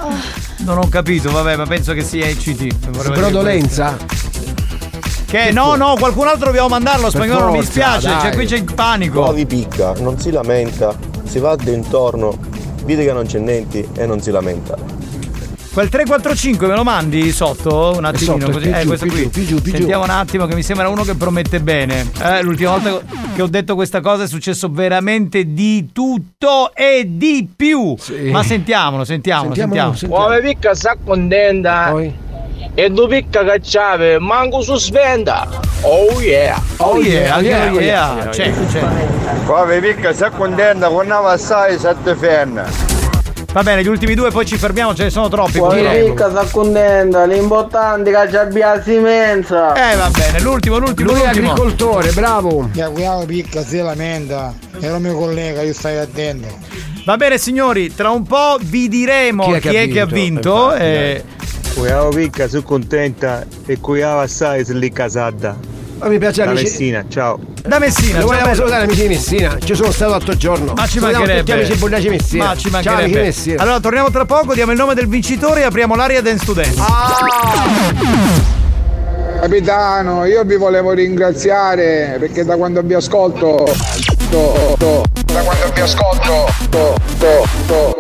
Non 0.59 0.77
ho 0.77 0.87
capito, 0.89 1.31
vabbè, 1.31 1.55
ma 1.57 1.65
penso 1.65 1.93
che 1.93 2.03
sia 2.03 2.25
dire 2.33 2.75
Brodolenza? 2.89 3.97
Che 5.25 5.51
no, 5.51 5.75
no, 5.75 5.95
qualcun 5.97 6.27
altro 6.27 6.45
dobbiamo 6.45 6.69
mandarlo, 6.69 7.09
spagnolo, 7.09 7.51
mi 7.51 7.61
forza, 7.61 7.97
dispiace, 7.97 8.07
dai. 8.07 8.21
cioè 8.21 8.33
qui 8.33 8.45
c'è 8.45 8.55
il 8.57 8.73
panico. 8.73 9.21
Qua 9.21 9.33
vi 9.33 9.45
picca, 9.45 9.93
non 9.99 10.19
si 10.19 10.31
lamenta, 10.31 10.95
si 11.25 11.39
va 11.39 11.55
d'intorno, 11.55 12.37
vede 12.83 13.03
che 13.03 13.11
non 13.11 13.25
c'è 13.25 13.39
niente 13.39 13.89
e 13.95 14.05
non 14.05 14.21
si 14.21 14.31
lamenta. 14.31 14.77
Quel 15.75 15.89
345 15.89 16.67
me 16.67 16.75
lo 16.75 16.83
mandi 16.85 17.33
sotto 17.33 17.95
un 17.97 18.05
attimino 18.05 18.39
sotto, 18.45 18.51
così. 18.53 18.69
più 18.69 18.77
Eh, 18.77 18.81
giù, 18.83 18.87
questo 18.87 19.05
più 19.07 19.13
qui. 19.13 19.23
giù, 19.23 19.29
più 19.29 19.43
giù, 19.45 19.61
più. 19.61 19.71
Sentiamo 19.73 20.03
un 20.05 20.09
attimo 20.09 20.45
che 20.45 20.55
mi 20.55 20.63
sembra 20.63 20.87
uno 20.87 21.03
che 21.03 21.15
promette 21.15 21.59
bene. 21.59 22.09
Eh, 22.23 22.41
l'ultima 22.43 22.77
volta 22.77 23.01
che 23.35 23.41
ho 23.41 23.47
detto 23.47 23.75
questa 23.75 23.99
cosa 23.99 24.23
è 24.23 24.27
successo 24.27 24.69
veramente 24.71 25.51
di 25.53 25.89
tutto 25.91 26.73
e 26.73 27.03
di 27.05 27.49
più. 27.53 27.93
Ma 28.31 28.41
sentiamolo, 28.41 29.03
sentiamolo, 29.03 29.53
sentiamo. 29.53 29.93
Come 30.07 30.39
picca 30.39 30.73
sa 30.75 30.95
contenta. 31.03 31.93
E 32.73 32.93
tu 32.93 33.07
picca 33.09 33.43
cacciave, 33.43 34.17
manco 34.17 34.61
su 34.61 34.77
svenda. 34.77 35.45
Oh 35.81 36.21
yeah. 36.21 36.57
Oh 36.77 37.01
yeah, 37.01 37.35
anche 37.35 37.69
oh 37.69 37.79
yeah. 37.81 38.29
C'è, 38.29 38.49
c'è. 38.71 38.81
Qua 39.45 39.65
picca, 39.65 40.13
sa 40.13 40.29
contenta, 40.29 40.87
con 40.87 41.05
una 41.05 41.19
assai, 41.19 41.77
sette 41.77 42.15
fenne. 42.15 42.94
Va 43.55 43.63
bene, 43.63 43.83
gli 43.83 43.87
ultimi 43.87 44.15
due 44.15 44.31
poi 44.31 44.45
ci 44.45 44.57
fermiamo, 44.57 44.93
ce 44.93 45.03
ne 45.03 45.09
sono 45.09 45.29
troppi. 45.29 45.59
Poi 45.59 46.07
ricca 46.07 46.29
sta 46.29 46.45
contenta, 46.51 47.23
l'importante 47.23 48.11
è 48.11 48.23
che 48.25 48.29
ci 48.31 48.35
abbia 48.35 48.83
semenza. 48.83 49.71
Eh 49.93 49.95
va 49.95 50.09
bene, 50.09 50.41
l'ultimo, 50.41 50.77
l'ultimo, 50.77 51.11
Lui 51.11 51.21
è 51.21 51.23
l'ultimo. 51.27 51.51
agricoltore, 51.51 52.11
bravo. 52.11 52.69
Ya, 52.73 52.89
cuidado, 52.89 53.25
picca, 53.25 53.63
si 53.63 53.77
lamenta. 53.77 54.53
Era 54.81 54.99
mio 54.99 55.15
collega, 55.15 55.61
io 55.61 55.71
stai 55.71 55.95
attento. 55.95 56.49
Va 57.05 57.15
bene 57.15 57.37
signori, 57.37 57.95
tra 57.95 58.09
un 58.09 58.23
po' 58.23 58.57
vi 58.59 58.89
diremo 58.89 59.45
chi 59.45 59.73
è 59.73 59.87
che 59.87 60.01
ha 60.01 60.05
vinto. 60.05 60.73
eh, 60.73 61.23
Cuidado 61.75 62.09
picca, 62.09 62.49
sono 62.49 62.63
contenta 62.63 63.45
e 63.65 63.79
cuidado 63.79 64.19
assai 64.19 64.65
se 64.65 64.73
lì. 64.73 64.91
Ma 65.97 66.07
mi 66.07 66.17
piace 66.17 66.43
Da 66.43 66.49
amici- 66.49 66.63
Messina, 66.65 67.05
ciao. 67.07 67.39
Da 67.65 67.79
Messina, 67.79 68.13
Lo 68.13 68.17
ciao, 68.19 68.25
vogliamo 68.27 68.43
bello. 68.45 68.55
salutare 68.55 68.83
amici 68.83 69.01
di 69.01 69.07
Messina. 69.07 69.57
Ci 69.63 69.75
sono 69.75 69.91
stato 69.91 70.11
l'altro 70.11 70.35
giorno. 70.35 70.73
Ma 70.75 70.85
ci 70.85 70.99
Salutiamo 70.99 71.25
mancherebbe. 71.25 71.39
Tutti 71.39 71.51
amici 71.51 71.75
buongiorno 71.77 72.09
Messina. 72.09 72.43
Ma 72.45 72.55
ci 72.55 72.69
Ciao 72.69 72.73
amici 72.75 72.89
di 72.89 72.95
mancherebbe. 72.99 73.21
Messina. 73.25 73.61
Allora 73.61 73.79
torniamo 73.79 74.11
tra 74.11 74.25
poco, 74.25 74.53
diamo 74.53 74.71
il 74.71 74.77
nome 74.77 74.93
del 74.93 75.07
vincitore 75.07 75.61
e 75.61 75.63
apriamo 75.63 75.95
l'area 75.95 76.21
Dance 76.21 76.45
to 76.45 76.53
Dance. 76.53 76.81
Capitano, 79.41 80.25
io 80.25 80.43
vi 80.43 80.55
volevo 80.55 80.91
ringraziare 80.91 82.17
perché 82.19 82.43
da 82.45 82.55
quando 82.55 82.81
vi 82.81 82.93
ascolto. 82.93 83.63
to- 84.29 84.75
to- 84.77 85.03
da 85.25 85.41
quando 85.41 85.71
vi 85.73 85.79
ascolto. 85.81 86.45
to- 86.69 86.95
to- 87.19 87.45
to- 87.67 87.95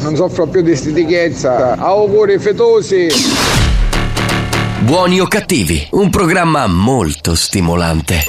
non 0.00 0.16
soffro 0.16 0.46
più 0.46 0.62
di 0.62 0.74
stitichezza. 0.74 1.76
Auguri 1.78 2.38
fetosi. 2.38 3.08
Buoni 4.86 5.18
o 5.18 5.26
cattivi, 5.26 5.84
un 5.94 6.10
programma 6.10 6.68
molto 6.68 7.34
stimolante. 7.34 8.22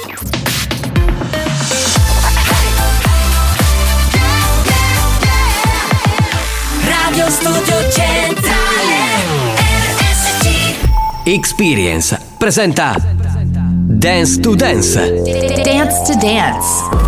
Radio 6.82 7.30
Studio 7.30 7.88
Centrale 7.92 8.96
RSC 9.54 11.26
Experience 11.26 12.20
presenta 12.36 12.96
Dance 13.00 14.40
to 14.40 14.56
Dance. 14.56 15.22
Dance 15.62 16.02
to 16.06 16.18
Dance 16.18 17.06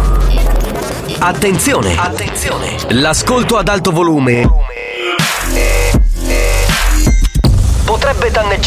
Attenzione! 1.18 1.96
Attenzione! 1.96 2.76
L'ascolto 2.90 3.58
ad 3.58 3.68
alto 3.68 3.90
volume 3.90 4.48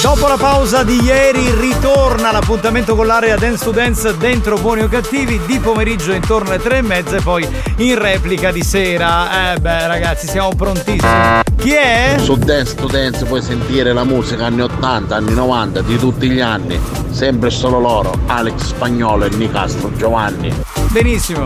Dopo 0.00 0.26
la 0.28 0.36
pausa 0.38 0.84
di 0.84 1.02
ieri 1.02 1.50
ritorna 1.60 2.32
l'appuntamento 2.32 2.94
con 2.94 3.06
l'area 3.06 3.36
Dance 3.36 3.64
to 3.64 3.72
Dance 3.72 4.16
dentro 4.16 4.56
Buoni 4.56 4.84
o 4.84 4.88
Cattivi 4.88 5.38
di 5.44 5.58
pomeriggio 5.58 6.12
intorno 6.12 6.48
alle 6.48 6.62
tre 6.62 6.78
e 6.78 6.82
mezza 6.82 7.16
e 7.16 7.20
poi 7.20 7.46
in 7.78 7.98
replica 7.98 8.50
di 8.50 8.62
sera. 8.62 9.52
Eh 9.52 9.58
beh 9.58 9.86
ragazzi 9.86 10.26
siamo 10.26 10.54
prontissimi. 10.54 11.42
Chi 11.58 11.72
è? 11.72 12.16
Su 12.18 12.36
Dance 12.36 12.74
to 12.74 12.86
Dance 12.86 13.24
puoi 13.26 13.42
sentire 13.42 13.92
la 13.92 14.04
musica 14.04 14.46
anni 14.46 14.62
80, 14.62 15.14
anni 15.14 15.34
90, 15.34 15.82
di 15.82 15.98
tutti 15.98 16.30
gli 16.30 16.40
anni. 16.40 16.80
Sempre 17.10 17.50
solo 17.50 17.80
loro, 17.80 18.18
Alex 18.26 18.68
Spagnolo 18.68 19.24
e 19.24 19.30
Nicastro 19.30 19.94
Giovanni. 19.96 20.85
Benissimo. 20.96 21.44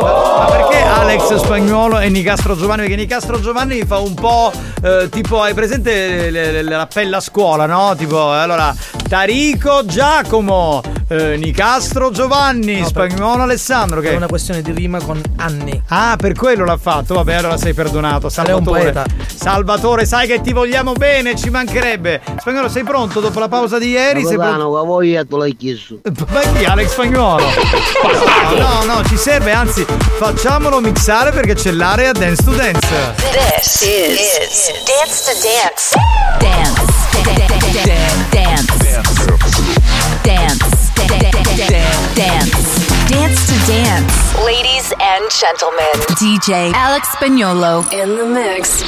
Ma, 0.00 0.44
perché 0.48 0.80
Alex 0.80 1.34
Spagnuolo 1.34 1.98
e 1.98 2.08
Nicastro 2.08 2.56
Giovanni? 2.56 2.82
Perché 2.82 2.94
Nicastro 2.94 3.40
Giovanni 3.40 3.82
fa 3.84 3.98
un 3.98 4.14
po' 4.14 4.52
eh, 4.80 5.08
tipo, 5.10 5.42
hai 5.42 5.54
presente 5.54 6.30
le- 6.30 6.52
le- 6.52 6.62
l'appello 6.62 7.16
a 7.16 7.20
scuola, 7.20 7.66
no? 7.66 7.96
Tipo, 7.96 8.32
eh, 8.32 8.38
allora, 8.38 8.72
Tarico 9.12 9.84
Giacomo, 9.84 10.80
eh, 11.06 11.36
Nicastro 11.36 12.10
Giovanni, 12.12 12.82
Spagnuolo 12.82 13.42
Alessandro. 13.42 14.00
Che 14.00 14.10
È 14.10 14.16
una 14.16 14.26
questione 14.26 14.62
di 14.62 14.72
rima 14.72 15.02
con 15.02 15.20
anni. 15.36 15.82
Ah, 15.88 16.16
per 16.16 16.32
quello 16.32 16.64
l'ha 16.64 16.78
fatto. 16.78 17.12
Vabbè, 17.16 17.34
allora 17.34 17.58
sei 17.58 17.74
perdonato. 17.74 18.30
Salvatore. 18.30 19.04
Salvatore, 19.34 20.06
sai 20.06 20.26
che 20.26 20.40
ti 20.40 20.54
vogliamo 20.54 20.94
bene, 20.94 21.36
ci 21.36 21.50
mancherebbe. 21.50 22.22
Spagnolo, 22.38 22.70
sei 22.70 22.84
pronto 22.84 23.20
dopo 23.20 23.38
la 23.38 23.48
pausa 23.48 23.78
di 23.78 23.90
ieri? 23.90 24.24
Sei 24.24 24.38
pronto? 24.38 24.80
Che 24.80 24.86
voi 24.86 25.26
tu 25.26 25.36
l'hai 25.36 25.56
chiesto. 25.58 25.98
Ma 26.30 26.40
chi? 26.40 26.64
Alex 26.64 26.92
Spagnuolo? 26.92 27.44
No, 28.56 28.84
no, 28.84 28.94
no, 28.94 29.04
ci 29.04 29.18
serve, 29.18 29.52
anzi, 29.52 29.84
facciamolo 30.16 30.80
mixare 30.80 31.32
perché 31.32 31.52
c'è 31.52 31.70
l'area 31.72 32.12
Dance 32.12 32.42
to 32.42 32.52
Dance. 32.52 32.88
This 33.30 33.82
is, 33.82 34.72
Dance 34.86 35.22
to 35.26 35.38
Dance. 35.42 35.98
Dance. 36.38 37.01
Dance. 37.12 38.72
Dance. 40.22 40.62
Dance. 42.14 43.08
Dance 43.08 43.46
to 43.46 43.56
Dance. 43.70 44.14
Ladies 44.44 44.92
and 45.00 45.30
gentlemen, 45.30 45.92
DJ 46.16 46.72
Alex 46.72 47.08
Spagnolo 47.08 47.84
in 47.92 48.16
the 48.16 48.24
mix. 48.26 48.82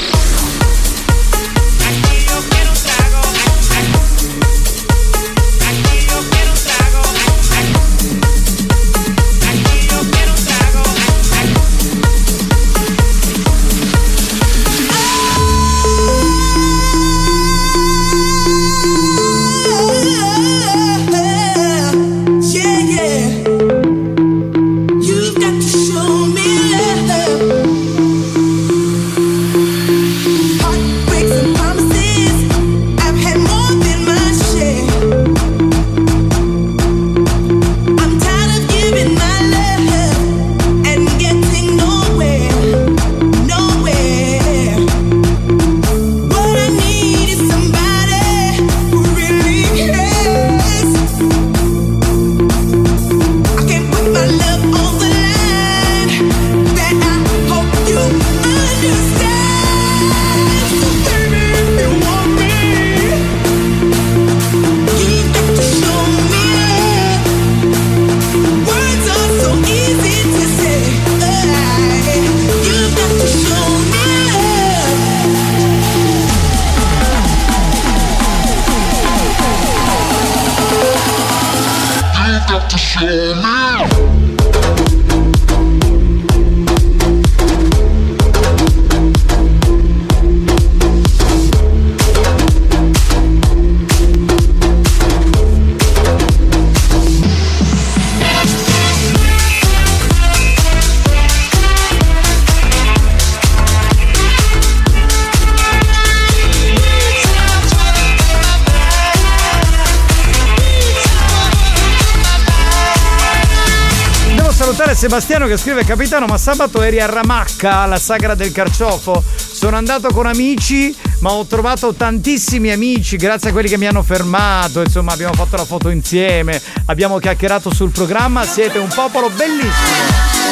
Sebastiano 114.94 115.46
che 115.46 115.56
scrive 115.56 115.84
Capitano 115.84 116.26
ma 116.26 116.38
sabato 116.38 116.80
eri 116.80 117.00
a 117.00 117.06
Ramacca 117.06 117.78
alla 117.78 117.98
sagra 117.98 118.34
del 118.34 118.52
carciofo. 118.52 119.22
Sono 119.36 119.76
andato 119.76 120.08
con 120.08 120.26
amici 120.26 120.96
ma 121.18 121.32
ho 121.32 121.44
trovato 121.44 121.92
tantissimi 121.94 122.70
amici 122.70 123.16
grazie 123.16 123.50
a 123.50 123.52
quelli 123.52 123.68
che 123.68 123.76
mi 123.76 123.86
hanno 123.86 124.02
fermato. 124.02 124.80
Insomma 124.80 125.12
abbiamo 125.12 125.34
fatto 125.34 125.56
la 125.56 125.64
foto 125.64 125.88
insieme 125.90 126.60
abbiamo 126.86 127.18
chiacchierato 127.18 127.72
sul 127.72 127.90
programma. 127.90 128.44
Siete 128.44 128.78
un 128.78 128.88
popolo 128.88 129.28
bellissimo 129.30 130.43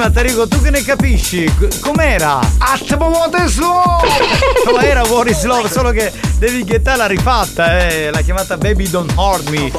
prima, 0.00 0.10
Tarico, 0.10 0.48
tu 0.48 0.62
che 0.62 0.70
ne 0.70 0.82
capisci? 0.82 1.52
Com'era? 1.80 2.40
Attimo 2.58 3.08
what 3.08 3.38
is 3.38 3.58
love! 3.58 4.08
No, 4.64 4.78
era 4.78 5.02
What 5.02 5.28
is 5.28 5.42
Love, 5.44 5.68
solo 5.68 5.90
che 5.90 6.12
David 6.38 6.66
Guetta 6.66 6.96
l'ha 6.96 7.06
rifatta, 7.06 7.88
eh, 7.88 8.10
l'ha 8.10 8.20
chiamata 8.20 8.56
Baby 8.56 8.88
Don't 8.88 9.12
Hurt 9.16 9.48
Me. 9.48 9.70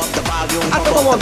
Attimo 0.70 1.00
what 1.02 1.22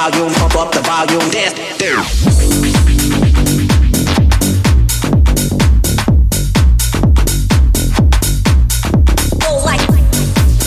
volume, 0.00 0.32
pump 0.32 0.54
up 0.54 0.72
the 0.72 0.80
volume. 0.80 1.28
Dance, 1.30 1.54
dance. 1.76 2.28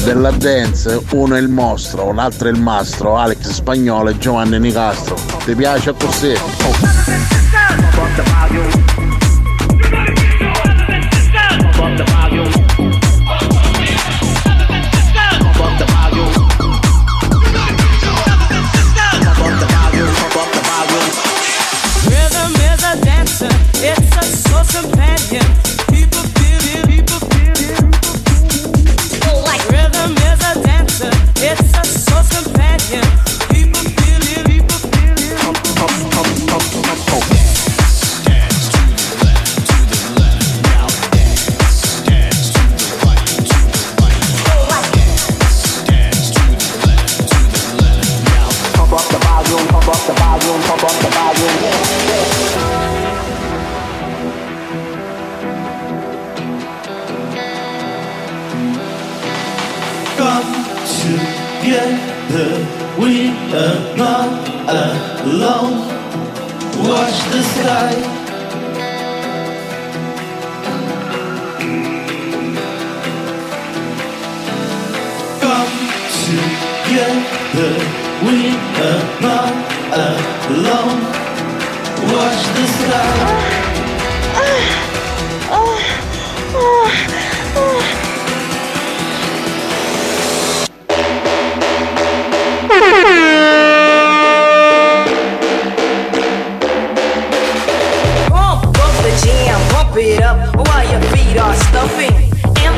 Della 0.04 0.32
dance, 0.32 1.02
uno 1.12 1.36
è 1.36 1.40
il 1.40 1.48
mostro, 1.48 2.12
l'altro 2.12 2.50
è 2.50 2.52
il 2.52 2.60
mastro, 2.60 3.16
Alex 3.16 3.50
Spagnolo 3.50 4.10
e 4.10 4.18
Giovanni 4.18 4.60
Nicastro. 4.60 5.16
Ti 5.46 5.56
piace 5.56 5.94
così? 5.98 6.34
Rhythm 6.34 6.93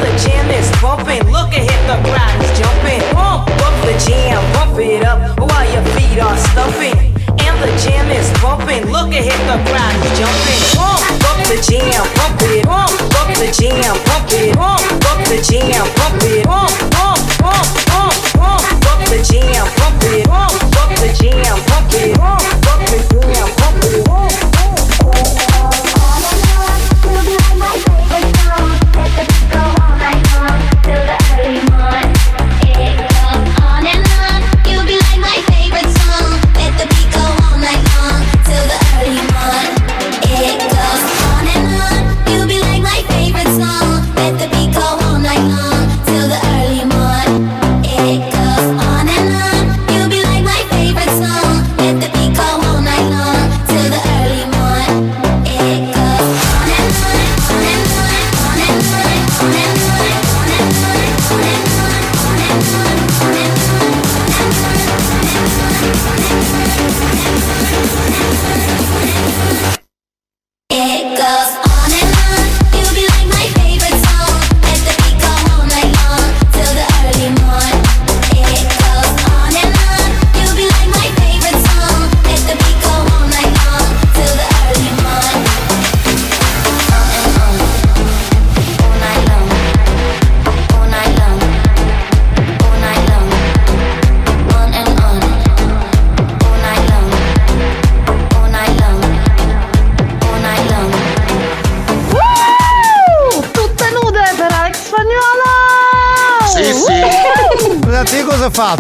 the 0.06 0.14
jam 0.22 0.46
is 0.54 0.70
bumping. 0.82 1.26
Look 1.34 1.50
at 1.58 1.66
him, 1.66 1.82
the 1.90 1.98
crowd 2.06 2.38
is 2.38 2.52
jumping. 2.54 3.02
Bump, 3.14 3.50
bump 3.58 3.78
the 3.90 3.96
jam, 4.06 4.38
bump 4.54 4.78
it 4.78 5.04
up 5.04 5.18
while 5.42 5.66
your 5.74 5.86
feet 5.98 6.22
are 6.22 6.38
stumping. 6.54 6.98
And 7.42 7.56
the 7.58 7.72
jam 7.82 8.06
is 8.14 8.30
bumping. 8.38 8.86
Look 8.94 9.10
at 9.18 9.26
him, 9.26 9.42
the 9.50 9.58
crowd 9.66 9.98
is 10.06 10.14
jumping. 10.22 10.62
Bump, 10.78 11.02
bump 11.26 11.42
the 11.50 11.58
jam, 11.66 12.06
bump 12.18 12.42
it. 12.46 12.66
Bump, 12.70 12.94
bump 13.14 13.34
the 13.42 13.50
jam, 13.50 13.94
bump 14.06 14.30
it. 14.30 14.54
Bump, 14.54 14.86
bump 15.02 15.22
the 15.26 15.40
jam, 15.42 15.86
bump 15.98 16.22
it. 16.22 16.46
Bump, 16.46 16.74
bump, 16.94 17.22
bump, 17.42 17.68
bump, 17.90 18.16
bump, 18.38 18.64
bump 18.86 19.02
the 19.10 19.20
jam, 19.26 19.66
bump 19.82 20.04
it. 20.06 20.28
Bump, 20.30 20.54
bump 20.70 20.94
the 21.02 21.10
jam, 21.18 21.58
bump 21.66 21.94
it. 21.98 22.14
Bump. 22.18 22.55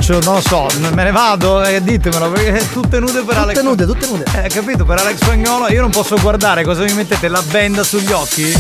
Faccio? 0.05 0.19
Non 0.19 0.35
lo 0.35 0.41
so, 0.41 0.67
me 0.93 1.03
ne 1.03 1.11
vado? 1.11 1.63
Eh, 1.63 1.81
ditemelo, 1.81 2.29
perché 2.29 2.69
tutte 2.71 2.99
nude 2.99 3.23
per 3.23 3.37
Alex. 3.37 3.57
Tutte 3.57 3.67
nude, 3.67 3.85
tutte 3.85 4.07
nude. 4.07 4.25
Eh, 4.43 4.49
capito, 4.49 4.85
per 4.85 4.99
Alex 4.99 5.17
Spagnolo 5.17 5.67
io 5.69 5.81
non 5.81 5.89
posso 5.89 6.15
guardare, 6.19 6.63
cosa 6.63 6.83
mi 6.83 6.93
mettete? 6.93 7.27
La 7.27 7.41
benda 7.41 7.83
sugli 7.83 8.11
occhi? 8.11 8.53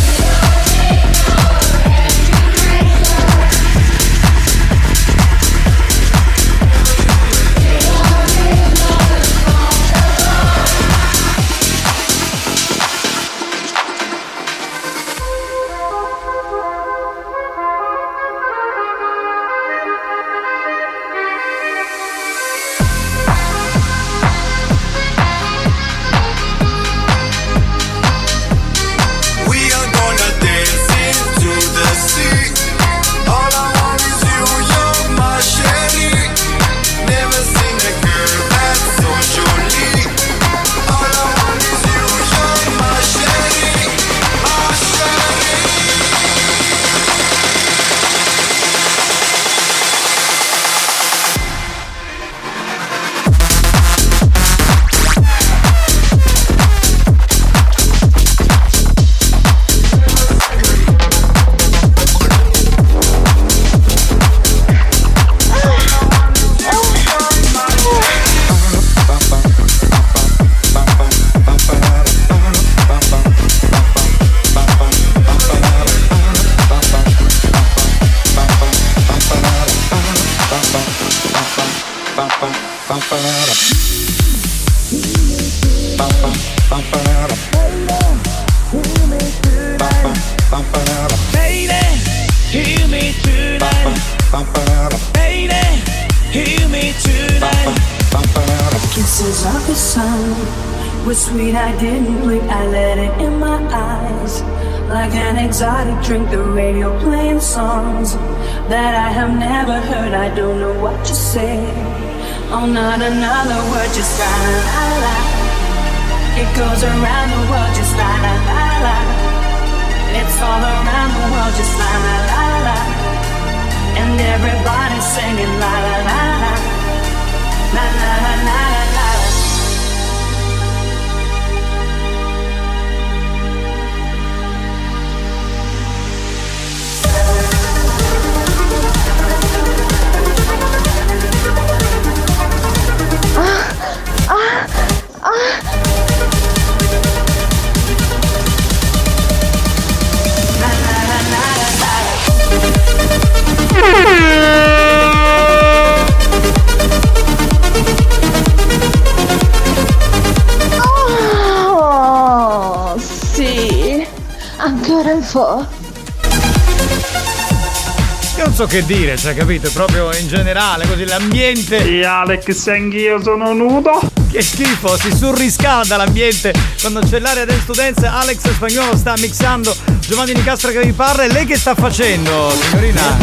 Io 168.37 168.43
non 168.45 168.53
so 168.53 168.65
che 168.67 168.85
dire, 168.85 169.17
cioè, 169.17 169.35
capito? 169.35 169.69
Proprio 169.71 170.09
in 170.15 170.29
generale, 170.29 170.87
così 170.87 171.05
l'ambiente. 171.05 171.77
E 171.77 172.05
Alex, 172.05 172.67
anch'io 172.67 173.21
sono 173.21 173.51
nudo. 173.51 173.99
Che 174.31 174.41
schifo, 174.41 174.95
si 174.97 175.13
surriscalda 175.13 175.97
l'ambiente 175.97 176.53
quando 176.79 177.01
c'è 177.01 177.19
l'area 177.19 177.43
del 177.43 177.59
students. 177.59 178.03
Alex 178.03 178.49
Spagnolo 178.49 178.95
sta 178.95 179.13
mixando 179.17 179.75
Giovanni 179.99 180.33
Nicastro 180.33 180.71
che 180.71 180.81
vi 180.83 180.93
parla. 180.93 181.23
E 181.23 181.31
lei 181.31 181.45
che 181.45 181.57
sta 181.57 181.75
facendo, 181.75 182.51
signorina? 182.51 183.17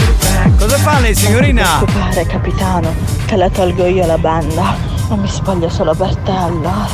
Cosa 0.58 0.76
fa 0.76 0.98
lei, 0.98 1.14
signorina? 1.14 1.78
Non 1.78 1.84
preoccupare, 1.86 2.26
capitano, 2.26 2.94
che 3.24 3.36
la 3.36 3.48
tolgo 3.48 3.86
io 3.86 4.04
la 4.04 4.18
banda. 4.18 4.76
Non 5.08 5.18
mi 5.20 5.28
spoglio 5.28 5.70
solo 5.70 5.94
per 5.94 6.14
te 6.16 6.30
allora. 6.30 6.88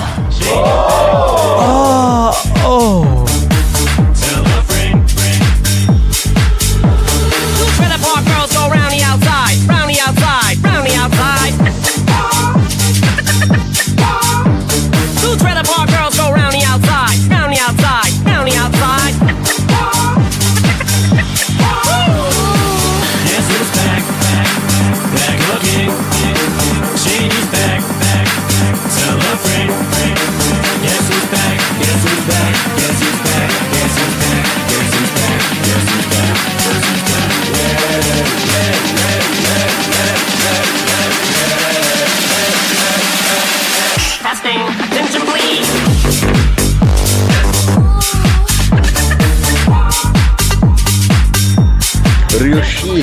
Oh, 1.59 2.37
oh. 2.63 3.18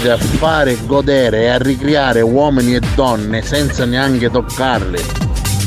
Riuscite 0.05 0.11
a 0.11 0.17
fare 0.37 0.77
godere 0.85 1.41
e 1.41 1.47
a 1.47 1.57
ricreare 1.57 2.21
uomini 2.21 2.75
e 2.75 2.79
donne 2.93 3.41
senza 3.41 3.85
neanche 3.85 4.29
toccarli. 4.29 5.03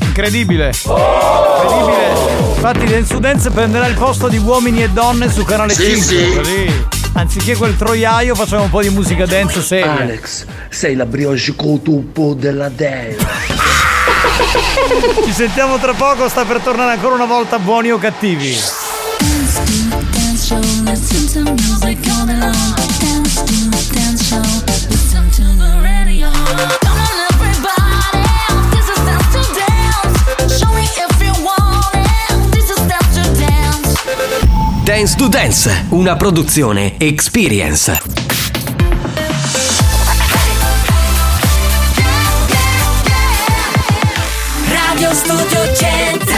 Incredibile. 0.03 0.73
Incredibile. 0.85 2.07
Infatti 2.55 2.85
Dance 2.87 3.19
Dance 3.19 3.51
prenderà 3.51 3.89
il 3.89 3.95
posto 3.95 4.29
di 4.29 4.39
uomini 4.39 4.85
e 4.85 4.91
donne 4.91 5.29
su 5.29 5.43
canale 5.45 5.75
Sì, 5.75 5.97
5. 5.97 6.01
sì. 6.03 6.37
Così. 6.37 6.87
Anziché 7.15 7.57
quel 7.57 7.77
troiaio 7.77 8.37
facciamo 8.37 8.63
un 8.63 8.71
po' 8.71 8.81
di 8.81 8.91
musica 8.91 9.27
dance 9.27 9.61
seria. 9.61 9.99
Alex, 9.99 10.45
sei 10.69 10.95
la 10.95 11.05
brioche 11.05 11.55
con 11.57 11.83
tubo 11.83 12.35
della 12.35 12.69
Dea. 12.69 13.17
Ci 15.25 15.33
sentiamo 15.33 15.79
tra 15.79 15.95
poco, 15.95 16.29
sta 16.29 16.45
per 16.45 16.61
tornare 16.61 16.93
ancora 16.93 17.15
una 17.15 17.27
volta 17.27 17.59
buoni 17.59 17.91
o 17.91 17.99
cattivi. 17.99 18.57
Dance 19.19 20.37
show, 20.37 20.61
Dance 34.99 35.17
to 35.17 35.29
Dance, 35.29 35.87
una 35.91 36.17
produzione 36.17 36.99
Experience. 36.99 38.01
Radio 44.67 45.15
Studio 45.15 45.75
Centrale 45.75 46.38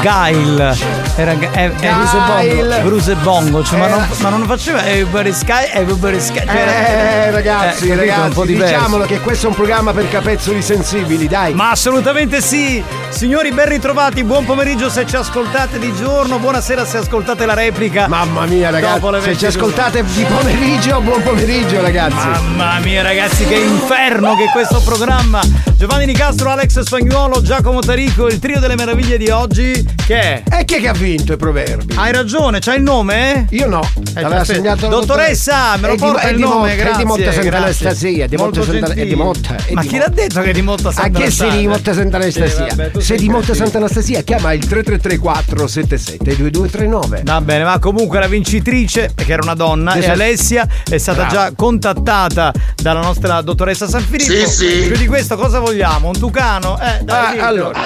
Gail. 0.00 0.76
Era 1.16 1.32
eh, 1.32 1.48
eh, 1.52 1.70
Bruce 1.70 2.16
e 2.16 2.26
Gail. 2.26 2.66
Bongo. 2.68 2.88
Bruce 2.88 3.14
Bongo, 3.16 3.62
cioè, 3.64 3.78
ma, 3.78 3.84
Era- 3.86 3.96
non, 3.96 4.08
ma 4.20 4.28
non 4.30 4.46
faceva 4.46 4.84
Everybody 4.86 5.32
Sky, 5.32 5.70
Everybody 5.72 6.20
Sky. 6.20 6.44
cioè, 6.46 6.54
era- 6.56 6.86
Eh 7.26 7.30
ragazzi, 7.30 7.88
eh, 7.88 7.96
ragazzi, 7.96 8.20
un 8.20 8.32
po' 8.32 8.44
diverso. 8.44 8.74
diciamolo 8.74 9.04
che 9.04 9.20
questo 9.20 9.46
è 9.46 9.48
un 9.50 9.54
programma 9.56 9.92
per 9.92 10.08
capezzoli 10.08 10.62
sensibili, 10.62 11.26
dai. 11.28 11.52
Ma 11.54 11.70
assolutamente 11.70 12.40
sì! 12.40 12.82
Signori, 13.20 13.52
ben 13.52 13.68
ritrovati, 13.68 14.24
buon 14.24 14.46
pomeriggio 14.46 14.88
se 14.88 15.04
ci 15.04 15.14
ascoltate 15.14 15.78
di 15.78 15.92
giorno, 15.94 16.38
buonasera 16.38 16.86
se 16.86 16.96
ascoltate 16.96 17.44
la 17.44 17.52
replica. 17.52 18.08
Mamma 18.08 18.46
mia 18.46 18.70
ragazzi, 18.70 18.98
se 19.20 19.36
ci 19.36 19.44
22. 19.44 19.48
ascoltate 19.48 20.04
di 20.04 20.24
pomeriggio, 20.24 21.00
buon 21.02 21.22
pomeriggio 21.22 21.82
ragazzi. 21.82 22.26
Mamma 22.26 22.78
mia 22.78 23.02
ragazzi 23.02 23.44
che 23.44 23.56
inferno 23.56 24.34
che 24.36 24.46
questo 24.50 24.80
programma 24.80 25.42
Giovanni 25.76 26.06
Nicastro, 26.06 26.48
Alex 26.48 26.80
Spagnuolo, 26.80 27.42
Giacomo 27.42 27.80
Tarico 27.80 28.26
Il 28.26 28.38
trio 28.38 28.58
delle 28.58 28.74
meraviglie 28.74 29.18
di 29.18 29.28
oggi 29.28 29.99
Che 30.10 30.18
è? 30.20 30.42
E 30.50 30.64
chi 30.64 30.74
è 30.74 30.80
che 30.80 30.88
ha 30.88 30.92
vinto 30.92 31.34
i 31.34 31.36
proverbi? 31.36 31.94
Hai 31.96 32.10
ragione, 32.10 32.58
c'hai 32.58 32.78
il 32.78 32.82
nome? 32.82 33.46
Io 33.50 33.68
no, 33.68 33.80
Eh, 34.16 34.20
l'aveva 34.22 34.42
segnato 34.42 34.88
la 34.88 34.96
Dottoressa, 34.96 35.76
me 35.76 35.86
lo 35.86 35.94
porta 35.94 36.28
il 36.30 36.36
nome, 36.36 36.54
Motta, 36.56 36.66
è 36.66 36.74
di 36.74 36.82
grazie, 36.82 37.04
Motta 37.04 37.22
Santa 37.32 37.40
grazie. 37.42 37.56
Anastasia, 37.58 38.26
di 38.26 38.36
Motta 38.36 38.60
è 38.92 39.06
di. 39.06 39.14
Motta, 39.14 39.56
Ma 39.70 39.82
chi 39.82 39.98
l'ha 39.98 40.08
detto 40.08 40.40
che 40.40 40.50
è 40.50 40.52
di 40.52 40.62
Motta 40.62 40.88
A 40.88 40.92
Santa 40.92 41.16
che 41.20 41.30
sei 41.30 41.58
di 41.58 41.68
Motta 41.68 41.92
Santa 41.92 42.16
Anastasia? 42.16 42.48
Sì, 42.68 42.76
vabbè, 42.76 42.90
tu 42.90 42.98
Se 42.98 43.06
sei 43.06 43.18
di 43.18 43.28
Motta 43.28 43.46
così. 43.46 43.58
Santa 43.60 43.76
Anastasia 43.78 44.22
chiama 44.22 44.52
il 44.52 44.66
3334 44.66 45.66
77 45.68 46.24
2239. 46.24 47.22
Va 47.24 47.40
bene, 47.40 47.62
ma 47.62 47.78
comunque 47.78 48.18
la 48.18 48.26
vincitrice, 48.26 49.12
che 49.14 49.30
era 49.30 49.42
una 49.44 49.54
donna, 49.54 49.92
è 49.92 50.02
sì. 50.02 50.10
Alessia, 50.10 50.66
è 50.88 50.98
stata 50.98 51.28
già 51.28 51.52
contattata 51.54 52.52
dalla 52.74 53.00
nostra 53.00 53.40
dottoressa 53.42 53.86
San 53.86 54.02
Filippo. 54.02 54.48
Sì, 54.50 54.66
sì. 54.80 54.86
Più 54.88 54.96
di 54.96 55.06
questo 55.06 55.36
cosa 55.36 55.60
vogliamo? 55.60 56.08
Un 56.08 56.18
tucano? 56.18 56.80
Eh, 56.80 57.04
dai, 57.04 57.38
Ah, 57.38 57.46
allora. 57.46 57.78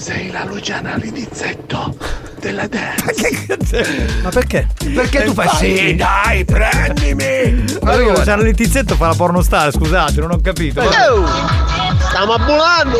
Eh, 0.00 0.06
allora. 0.06 0.18
Sei 0.18 0.30
la 0.30 0.44
Luciana 0.44 0.96
Linizzetto 0.96 1.94
della 2.40 2.66
dance. 2.66 4.08
Ma 4.22 4.30
perché? 4.30 4.66
Perché 4.94 5.24
tu 5.24 5.34
fai 5.34 5.48
sì, 5.56 5.94
dai, 5.94 6.44
prendimi! 6.44 7.64
Allora, 7.82 8.22
c'era 8.22 8.40
il 8.40 8.54
tizietto 8.54 8.94
fa 8.96 9.08
la 9.08 9.14
pornostar, 9.14 9.70
scusate, 9.70 10.20
non 10.20 10.30
ho 10.32 10.40
capito. 10.40 10.82
Stiamo 12.08 12.32
abbulando! 12.32 12.98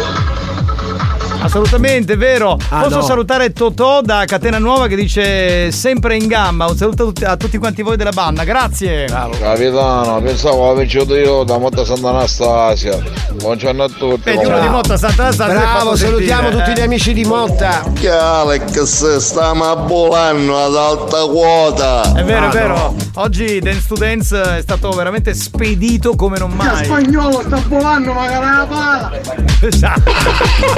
Assolutamente, 1.43 2.17
vero. 2.17 2.57
Ah, 2.69 2.83
Posso 2.83 2.97
no. 2.97 3.03
salutare 3.03 3.53
Totò 3.53 4.03
da 4.03 4.25
Catena 4.27 4.59
Nuova 4.59 4.87
che 4.89 4.95
dice 4.97 5.71
sempre 5.73 6.17
in 6.17 6.27
gamba. 6.27 6.67
Un 6.67 6.77
saluto 6.77 7.03
a 7.03 7.07
tutti, 7.07 7.25
a 7.25 7.37
tutti 7.37 7.57
quanti 7.59 7.83
voi 7.83 7.97
della 7.97 8.11
banda, 8.13 8.45
grazie. 8.45 9.07
Capitano, 9.07 10.21
pensavo 10.23 10.65
avevo 10.67 10.81
vincito 10.81 11.17
io 11.17 11.43
da 11.45 11.57
Motta 11.59 11.85
Santa 11.85 12.11
Anastasia. 12.11 12.99
Buongiorno 13.33 13.83
a 13.85 13.89
tutti. 13.89 14.21
Vedi 14.31 14.45
uno 14.45 14.61
di 14.61 14.69
Motta 14.69 14.97
Santa 14.99 15.23
Anastasia. 15.23 15.55
si 15.55 15.61
è 15.65 15.71
Bravo, 15.73 15.97
salutiamo 15.97 16.43
sentire, 16.43 16.65
tutti 16.65 16.71
eh. 16.79 16.81
gli 16.83 16.85
amici 16.85 17.13
di 17.15 17.25
Motta. 17.25 17.83
Che 17.99 18.11
Alex 18.11 19.17
stiamo 19.17 19.65
abbolando 19.65 20.63
ad 20.63 20.77
alta 20.77 21.25
quota. 21.25 22.15
È 22.15 22.23
vero, 22.25 22.47
Ah, 22.47 22.49
è 22.49 22.53
vero. 22.53 22.75
no. 22.77 22.95
Oggi 23.15 23.59
Dance 23.61 23.85
to 23.89 23.95
Dance 23.95 24.57
è 24.59 24.61
stato 24.63 24.91
veramente 24.91 25.35
spedito 25.35 26.15
come 26.17 26.39
non 26.39 26.51
mai. 26.53 26.85
spagnolo 26.85 27.41
sta 27.45 27.61
volando 27.67 28.13
magari 28.13 28.45
la 28.45 28.67
pala! 28.69 29.11
Esatto. 29.63 30.11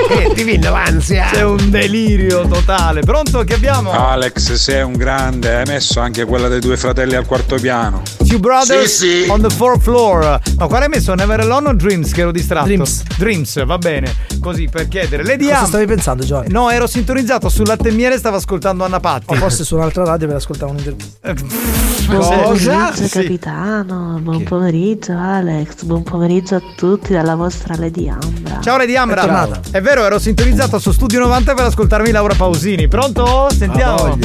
Eh, 0.09 0.33
viene 0.59 0.69
l'ansia. 0.71 1.29
C'è 1.31 1.43
un 1.43 1.71
delirio 1.71 2.47
totale. 2.47 3.01
Pronto? 3.01 3.43
Che 3.45 3.55
abbiamo? 3.55 3.91
Alex, 3.91 4.53
sei 4.55 4.83
un 4.83 4.93
grande, 4.93 5.57
hai 5.57 5.65
messo 5.67 6.01
anche 6.01 6.25
quella 6.25 6.49
dei 6.49 6.61
due 6.61 6.77
fratelli 6.77 7.15
al 7.15 7.27
quarto 7.27 7.57
piano. 7.57 8.03
Sì, 8.05 8.29
Two 8.29 8.39
Brothers 8.39 8.97
Sì, 8.97 9.23
sì. 9.25 9.29
on 9.31 9.41
the 9.41 9.51
fourth 9.51 9.83
floor. 9.83 10.41
Ma 10.59 10.67
quale 10.67 10.85
hai 10.85 10.91
messo? 10.91 11.15
Never 11.15 11.41
Alone 11.41 11.69
o 11.69 11.75
Dreams 11.75 12.13
che 12.13 12.21
ero 12.23 12.31
distratto? 12.33 12.67
Dreams. 12.67 13.03
Dreams, 13.17 13.65
va 13.65 13.79
bene. 13.79 14.15
Così 14.41 14.69
per 14.71 14.89
chiedere. 14.89 15.25
Lady 15.25 15.45
Cosa 15.47 15.59
Am- 15.61 15.67
stavi 15.67 15.87
pensando, 15.87 16.25
Giovanni? 16.25 16.49
No, 16.51 16.71
ero 16.71 16.87
sintonizzato 16.87 17.49
sul 17.49 17.67
latte 17.67 17.89
e 17.89 17.93
miele 17.93 18.15
e 18.15 18.19
stavo 18.19 18.37
ascoltando 18.37 18.85
Anna 18.85 19.01
Patti. 19.01 19.33
O 19.33 19.35
forse 19.35 19.65
su 19.65 19.75
un'altra 19.77 20.05
radio 20.05 20.27
per 20.27 20.37
ascoltare 20.37 20.71
un'intervista. 20.73 21.35
Cosa? 22.07 22.43
pomeriggio 22.43 22.93
Sì. 22.95 23.09
capitano, 23.09 24.19
buon 24.21 24.43
pomeriggio 24.43 25.13
Alex, 25.17 25.83
buon 25.85 26.03
pomeriggio 26.03 26.57
a 26.57 26.63
tutti 26.77 27.13
dalla 27.13 27.35
vostra 27.37 27.75
Lady 27.77 28.09
Ambra. 28.09 28.59
Ciao 28.61 28.77
Lady 28.77 28.97
Ambra. 28.97 29.49
È. 29.71 29.77
È 29.79 29.81
vero, 29.81 30.05
ero 30.05 30.19
sintonizzato 30.19 30.41
su 30.79 30.93
Studio 30.93 31.21
90 31.21 31.55
per 31.55 31.65
ascoltarmi 31.67 32.11
Laura 32.11 32.35
Pausini. 32.35 32.89
Pronto? 32.89 33.49
Sentiamo. 33.51 34.19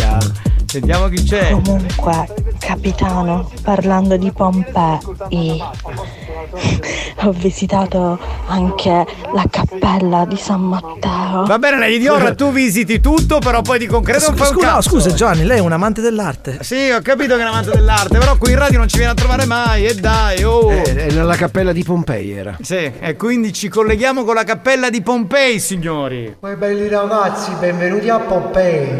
Sentiamo 0.67 1.07
chi 1.07 1.23
c'è. 1.23 1.51
Comunque, 1.51 2.27
capitano, 2.59 3.49
parlando 3.63 4.17
di 4.17 4.31
Pompei, 4.33 5.63
ho 7.21 7.31
visitato 7.31 8.19
anche 8.47 9.05
la 9.33 9.45
cappella 9.49 10.25
di 10.25 10.35
San 10.35 10.61
Matteo. 10.61 11.45
Va 11.45 11.57
bene, 11.57 11.79
Lady 11.79 11.99
Dior, 11.99 12.35
tu 12.35 12.51
visiti 12.51 12.99
tutto, 12.99 13.39
però 13.39 13.61
poi 13.61 13.79
di 13.79 13.85
concreto 13.85 14.27
non 14.27 14.35
fai 14.35 14.49
un 14.49 14.53
Scusa, 14.55 14.67
no, 14.67 14.73
cazzo. 14.73 14.89
scusa 14.89 15.13
Giovanni, 15.13 15.45
lei 15.45 15.57
è 15.59 15.61
un 15.61 15.71
amante 15.71 16.01
dell'arte. 16.01 16.57
Sì, 16.61 16.89
ho 16.89 17.01
capito 17.01 17.35
che 17.35 17.41
è 17.41 17.43
un 17.43 17.51
amante 17.51 17.71
dell'arte, 17.71 18.17
però 18.17 18.37
qui 18.37 18.51
in 18.51 18.59
radio 18.59 18.79
non 18.79 18.89
ci 18.89 18.97
viene 18.97 19.13
a 19.13 19.15
trovare 19.15 19.45
mai, 19.45 19.85
e 19.85 19.95
dai, 19.95 20.43
oh. 20.43 20.69
Eh, 20.69 21.07
nella 21.11 21.37
cappella 21.37 21.71
di 21.71 21.83
Pompei 21.83 22.31
era. 22.31 22.57
Sì, 22.61 22.91
e 22.99 23.15
quindi 23.15 23.53
ci 23.53 23.69
colleghiamo 23.69 24.25
con 24.25 24.35
la 24.35 24.43
cappella 24.43 24.89
di 24.89 25.01
Pompei, 25.01 25.59
signori. 25.59 26.35
Poi 26.37 26.57
belli 26.57 26.89
ragazzi, 26.89 27.51
benvenuti 27.57 28.09
a 28.09 28.19
Pompei. 28.19 28.95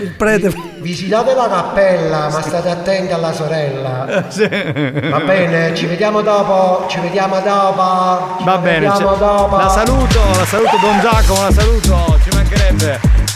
Il 0.00 0.12
prete. 0.16 0.37
Visitate 0.80 1.34
la 1.34 1.48
cappella, 1.48 2.28
ma 2.30 2.40
state 2.40 2.68
attenti 2.68 3.12
alla 3.12 3.32
sorella. 3.32 4.24
Sì. 4.28 4.48
Va 4.48 5.20
bene, 5.20 5.74
ci 5.74 5.86
vediamo 5.86 6.20
dopo, 6.20 6.86
ci 6.88 7.00
vediamo 7.00 7.40
dopo. 7.40 8.36
Ci 8.38 8.44
Va 8.44 8.58
bene, 8.58 8.86
cioè, 8.96 9.16
dopo. 9.16 9.56
la 9.56 9.68
saluto, 9.68 10.20
la 10.36 10.44
saluto 10.44 10.76
Don 10.80 11.00
Giacomo, 11.00 11.42
la 11.42 11.52
saluto, 11.52 12.18
ci 12.22 12.28
mancherebbe. 12.34 13.27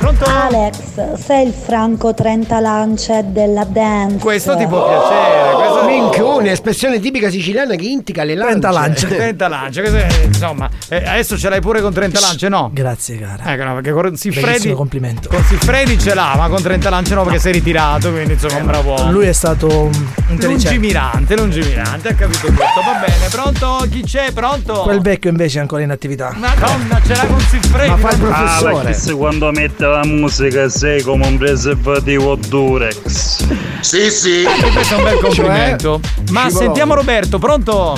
Pronto? 0.00 0.24
Alex, 0.24 1.12
sei 1.22 1.46
il 1.48 1.52
Franco 1.52 2.14
30 2.14 2.58
lance 2.58 3.22
della 3.26 3.64
dance. 3.64 4.16
Questo 4.16 4.56
ti 4.56 4.66
può 4.66 4.88
piacere, 4.88 5.52
questo 5.56 5.84
Minchione, 5.84 6.50
espressione 6.52 6.98
tipica 7.00 7.28
siciliana 7.28 7.74
che 7.74 7.84
indica 7.84 8.24
le 8.24 8.34
lance. 8.34 8.60
30 8.60 8.70
lance. 8.70 9.06
30 9.14 9.48
lance, 9.48 9.82
è- 9.82 10.24
insomma, 10.24 10.70
eh, 10.88 10.96
adesso 11.06 11.36
ce 11.36 11.50
l'hai 11.50 11.60
pure 11.60 11.82
con 11.82 11.92
30 11.92 12.18
lance, 12.18 12.48
no? 12.48 12.70
Grazie, 12.72 13.18
cara. 13.18 13.52
Ecco, 13.52 13.64
no, 13.64 13.74
perché 13.74 13.92
con 13.92 14.16
Siffredi. 14.16 14.46
Bellissimo 14.46 14.74
complimento. 14.74 15.28
Con 15.28 15.44
Siffredi 15.44 15.98
ce 15.98 16.14
l'ha, 16.14 16.34
ma 16.34 16.48
con 16.48 16.62
30 16.62 16.88
lance 16.88 17.14
no, 17.14 17.22
perché 17.22 17.38
sei 17.38 17.52
ritirato, 17.52 18.10
quindi 18.10 18.32
insomma, 18.32 18.56
un 18.56 18.66
bravo 18.66 18.90
uomo. 18.94 19.10
Lui 19.12 19.26
è 19.26 19.32
stato 19.32 19.90
intelligente. 20.28 20.46
Lungimirante, 20.46 21.36
lungimirante, 21.36 22.08
ha 22.08 22.14
capito 22.14 22.46
tutto. 22.46 22.62
Va 22.62 23.04
bene, 23.06 23.28
pronto? 23.30 23.86
Chi 23.90 24.02
c'è? 24.02 24.32
Pronto? 24.32 24.80
Quel 24.80 25.02
vecchio 25.02 25.28
invece 25.28 25.58
è 25.58 25.60
ancora 25.60 25.82
in 25.82 25.90
attività. 25.90 26.32
Madonna, 26.36 27.00
ce 27.04 27.14
l'ha 27.14 27.26
con 27.26 27.38
Siffredi. 27.40 27.90
Ah, 27.90 28.60
perché 28.62 28.94
se 28.94 29.12
quando 29.14 29.50
mette 29.50 29.88
la 29.90 30.04
musica 30.04 30.68
sei 30.68 31.02
come 31.02 31.26
un 31.26 31.36
preservativo 31.38 32.36
Durex. 32.36 33.44
Sì, 33.80 34.10
sì. 34.10 34.42
E 34.42 34.70
questo 34.72 34.94
è 34.94 34.98
un 34.98 35.04
bel 35.04 35.18
complimento. 35.18 36.00
Ma 36.30 36.40
Scivolone. 36.42 36.50
sentiamo 36.64 36.94
Roberto, 36.94 37.38
pronto? 37.38 37.96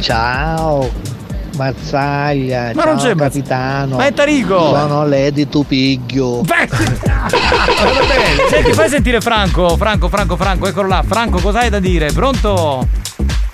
Ciao, 0.00 0.90
Mazzaglia, 1.56 2.72
Ma 2.74 2.82
ciao 2.82 2.92
non 2.92 3.02
c'è 3.02 3.14
capitano. 3.14 3.96
Ma 3.96 4.06
è 4.06 4.12
Tarico. 4.12 4.58
Sono 4.58 5.06
Lady 5.06 5.48
Tupiglio. 5.48 6.42
Senti, 8.50 8.72
fai 8.72 8.88
sentire 8.88 9.20
Franco, 9.20 9.76
Franco, 9.76 10.08
Franco, 10.08 10.36
Franco, 10.36 10.66
eccolo 10.66 10.88
là. 10.88 11.02
Franco, 11.06 11.38
cosa 11.38 11.60
hai 11.60 11.70
da 11.70 11.78
dire? 11.80 12.12
Pronto? 12.12 12.86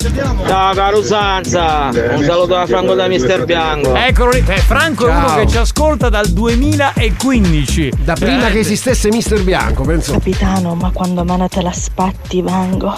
Ciao 0.03 0.73
caro 0.73 1.03
Sanza, 1.03 1.89
un 1.93 2.23
saluto 2.23 2.47
da 2.47 2.65
Franco 2.65 2.95
da 2.95 3.07
Mister 3.07 3.45
Bianco. 3.45 3.93
Eccolo 3.93 4.31
lì. 4.31 4.43
Eh, 4.47 4.57
Franco 4.57 5.05
è 5.07 5.11
uno 5.15 5.27
Ciao. 5.27 5.37
che 5.37 5.47
ci 5.47 5.57
ascolta 5.57 6.09
dal 6.09 6.25
2015. 6.29 7.91
Da 8.03 8.13
prima 8.13 8.47
Eh, 8.47 8.51
che 8.51 8.59
esistesse 8.59 9.09
Mister 9.11 9.43
Bianco, 9.43 9.83
penso. 9.83 10.13
Capitano, 10.13 10.73
ma 10.73 10.89
quando 10.91 11.23
me 11.23 11.37
ne 11.37 11.47
te 11.49 11.61
l'aspetti 11.61 12.41
vengo. 12.41 12.97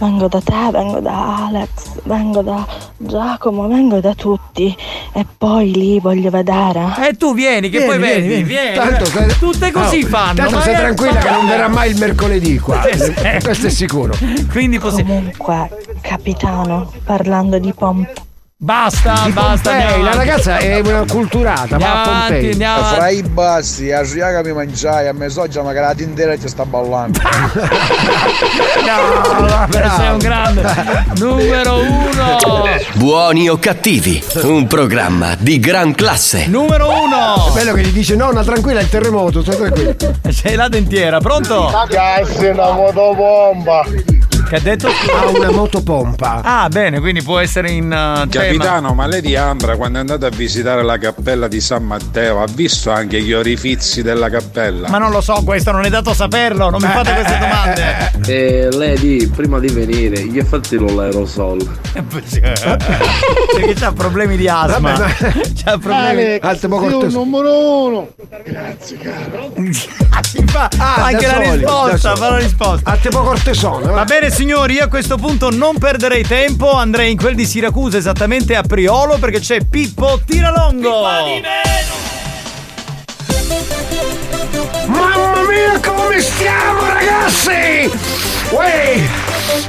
Vengo 0.00 0.26
da 0.26 0.40
te, 0.40 0.70
vengo 0.72 0.98
da 0.98 1.46
Alex, 1.46 1.68
vengo 2.04 2.42
da 2.42 2.66
Giacomo, 2.96 3.68
vengo 3.68 4.00
da 4.00 4.14
tutti. 4.14 4.74
E 5.12 5.26
poi 5.38 5.70
lì 5.72 6.00
voglio 6.00 6.30
vedere. 6.30 6.80
E 7.08 7.16
tu 7.16 7.32
vieni, 7.32 7.68
che 7.68 7.84
poi 7.84 7.96
Vieni, 7.98 8.26
vedi, 8.26 8.42
vieni, 8.42 8.42
vieni. 8.42 8.76
Tanto 8.76 9.34
Tutte 9.38 9.70
così 9.70 10.00
No, 10.00 10.08
fanno. 10.08 10.34
Tanto 10.34 10.56
ma 10.56 10.62
sei 10.62 10.74
tranquilla 10.74 11.18
che 11.20 11.30
non 11.30 11.46
verrà 11.46 11.68
mai 11.68 11.90
il 11.90 11.96
mercoledì 11.98 12.58
qua. 12.58 12.80
Questo 13.40 13.66
è 13.68 13.70
sicuro. 13.70 14.14
Quindi 14.50 14.78
possiamo. 14.80 15.14
Comunque, 15.14 15.68
capitano, 16.00 16.38
parlando 17.04 17.58
di 17.58 17.72
Pompei. 17.72 18.14
Basta, 18.62 19.22
Di 19.24 19.32
basta. 19.32 19.70
Pompei, 19.70 20.02
la 20.02 20.14
ragazza 20.14 20.58
è 20.58 20.80
una 20.80 21.04
culturata, 21.08 21.78
va 21.78 22.02
a 22.02 22.06
Pompei. 22.06 22.50
andiamo 22.50 22.76
avanti. 22.76 22.94
Fra 22.96 23.08
i 23.08 23.22
bassi, 23.22 23.90
a 23.90 24.02
Sriaga 24.04 24.42
mi 24.42 24.52
mangiai, 24.52 25.08
a 25.08 25.14
mezzogiorno 25.14 25.70
che 25.70 25.80
la 25.80 25.94
intera 25.96 26.38
ci 26.38 26.48
sta 26.48 26.64
ballando. 26.66 27.18
No, 28.80 29.46
vabbè, 29.46 29.88
sei 29.96 30.10
un 30.10 30.18
grande. 30.18 30.62
Numero 31.18 31.78
uno. 31.80 32.38
Buoni 32.94 33.48
o 33.48 33.58
cattivi, 33.58 34.22
un 34.42 34.66
programma 34.66 35.34
di 35.38 35.58
gran 35.58 35.94
classe. 35.94 36.46
Numero 36.46 36.88
uno. 36.88 37.46
È 37.48 37.52
bello 37.52 37.72
che 37.74 37.82
gli 37.82 37.92
dice 37.92 38.14
nonna 38.16 38.42
tranquilla 38.42 38.80
il 38.80 38.88
terremoto, 38.88 39.42
stai 39.42 39.56
tranquillo. 39.56 39.96
C'è 40.28 40.54
la 40.56 40.68
dentiera, 40.68 41.18
pronto? 41.20 41.70
Cazzo, 41.88 42.50
una 42.50 42.72
motopompa. 42.72 43.84
Che 44.48 44.56
ha 44.56 44.60
detto? 44.60 44.88
Ha 44.88 45.28
una 45.28 45.50
motopompa. 45.50 46.40
Ah, 46.42 46.68
bene, 46.68 46.98
quindi 47.00 47.22
può 47.22 47.38
essere 47.38 47.70
in 47.70 47.84
uh, 47.84 48.26
tema. 48.28 48.44
Capitano, 48.44 48.94
ma 48.94 49.06
lei 49.06 49.20
di 49.20 49.36
Ambra 49.36 49.76
quando 49.76 49.98
è 49.98 50.00
andata 50.00 50.26
a 50.26 50.30
visitare 50.30 50.82
la 50.82 50.98
cappella 50.98 51.46
di 51.48 51.60
San 51.60 51.84
Matteo 51.84 52.42
ha 52.42 52.46
visto 52.52 52.90
anche 52.90 53.20
gli 53.20 53.32
orifizi 53.32 54.02
della 54.02 54.28
cappella? 54.28 54.88
Ma 54.88 54.98
non 54.98 55.10
lo 55.10 55.20
so, 55.20 55.42
questo 55.44 55.70
non 55.70 55.84
è 55.84 55.88
dato 55.88 56.12
saperlo, 56.14 56.70
non 56.70 56.80
mi 56.80 56.88
fate 56.88 57.12
queste 57.12 57.38
domande. 57.38 58.10
Eh, 58.26 58.68
lady, 58.72 59.26
prima 59.28 59.58
di 59.58 59.68
venire, 59.68 60.24
gli 60.24 60.38
hai 60.38 60.44
fatti 60.44 60.78
l'aerosol. 60.78 61.78
Perché 63.52 63.74
c'ha 63.74 63.92
problemi 63.92 64.36
di 64.36 64.48
asma. 64.48 64.92
C'ha 65.64 65.78
problemi. 65.78 66.38
Poco 66.68 66.88
io 66.88 67.08
numero 67.10 67.84
uno. 67.86 68.08
Grazie, 68.44 68.98
caro. 68.98 69.52
Si 70.22 70.44
fa 70.46 70.68
Ah, 70.78 71.06
anche 71.06 71.26
la 71.26 71.32
soli, 71.34 71.50
risposta, 71.56 72.14
fa 72.16 72.30
la 72.30 72.36
risposta. 72.38 72.90
A 72.90 72.96
te 72.96 73.08
poco 73.08 73.24
cortesone. 73.30 73.86
Va 73.90 74.04
bene 74.04 74.29
signori, 74.30 74.74
io 74.74 74.84
a 74.84 74.88
questo 74.88 75.16
punto 75.16 75.50
non 75.50 75.78
perderei 75.78 76.22
tempo, 76.22 76.72
andrei 76.72 77.10
in 77.10 77.16
quel 77.16 77.34
di 77.34 77.44
Siracusa 77.44 77.96
esattamente 77.96 78.54
a 78.54 78.62
Priolo 78.62 79.18
perché 79.18 79.40
c'è 79.40 79.64
Pippo 79.64 80.20
Tiralongo. 80.24 81.02
Mamma 84.86 85.42
mia 85.48 85.80
come 85.80 86.20
stiamo 86.20 86.86
ragazzi! 86.86 87.90
Uè! 88.50 89.00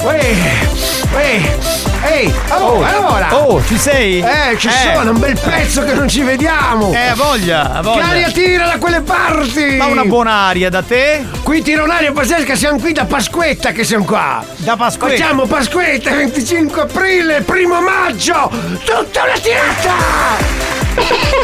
Uè! 0.01 1.00
Uè! 1.13 1.57
Ehi! 2.03 2.33
Oh, 2.49 2.83
allora! 2.83 3.37
Oh, 3.37 3.63
ci 3.65 3.77
sei? 3.77 4.19
Eh, 4.19 4.57
ci 4.57 4.69
sono, 4.69 5.11
un 5.11 5.19
bel 5.19 5.37
pezzo 5.37 5.83
che 5.83 5.93
non 5.93 6.07
ci 6.07 6.21
vediamo! 6.21 6.93
Eh, 6.93 7.07
a 7.07 7.15
voglia, 7.15 7.73
a 7.73 7.81
voglia. 7.81 8.03
Che 8.03 8.09
aria 8.09 8.31
tira 8.31 8.65
da 8.65 8.77
quelle 8.77 9.01
parti! 9.01 9.75
Ma 9.75 9.87
una 9.87 10.05
buona 10.05 10.31
aria 10.31 10.69
da 10.69 10.81
te? 10.81 11.25
Qui 11.43 11.61
tira 11.61 11.83
un'aria 11.83 12.11
pazzesca, 12.13 12.55
siamo 12.55 12.79
qui 12.79 12.93
da 12.93 13.05
Pasquetta 13.05 13.71
che 13.71 13.83
siamo 13.83 14.05
qua! 14.05 14.43
Da 14.57 14.75
Pasquetta? 14.77 15.21
Facciamo 15.21 15.45
Pasquetta 15.45 16.11
25 16.15 16.81
aprile, 16.81 17.41
primo 17.41 17.81
maggio! 17.81 18.49
Tutta 18.83 19.23
una 19.23 19.37
tirata! 19.41 19.93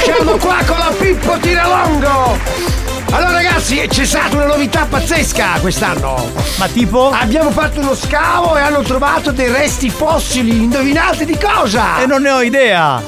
Siamo 0.04 0.38
qua 0.38 0.58
con 0.66 0.78
la 0.78 0.94
Pippo 0.98 1.38
Tiralongo! 1.40 2.97
Allora 3.10 3.32
ragazzi, 3.32 3.88
c'è 3.88 4.06
stata 4.06 4.36
una 4.36 4.48
novità 4.48 4.86
pazzesca 4.86 5.60
quest'anno! 5.62 6.30
Ma 6.58 6.68
tipo? 6.68 7.10
Abbiamo 7.10 7.52
fatto 7.52 7.80
uno 7.80 7.96
scavo 7.96 8.58
e 8.58 8.62
hanno 8.62 8.82
trovato 8.82 9.32
dei 9.32 9.50
resti 9.50 9.90
fossili, 9.90 10.64
indovinate 10.64 11.24
di 11.26 11.38
cosa? 11.38 12.02
E 12.02 12.06
non 12.06 12.22
ne 12.22 12.30
ho 12.30 12.42
idea. 12.42 13.02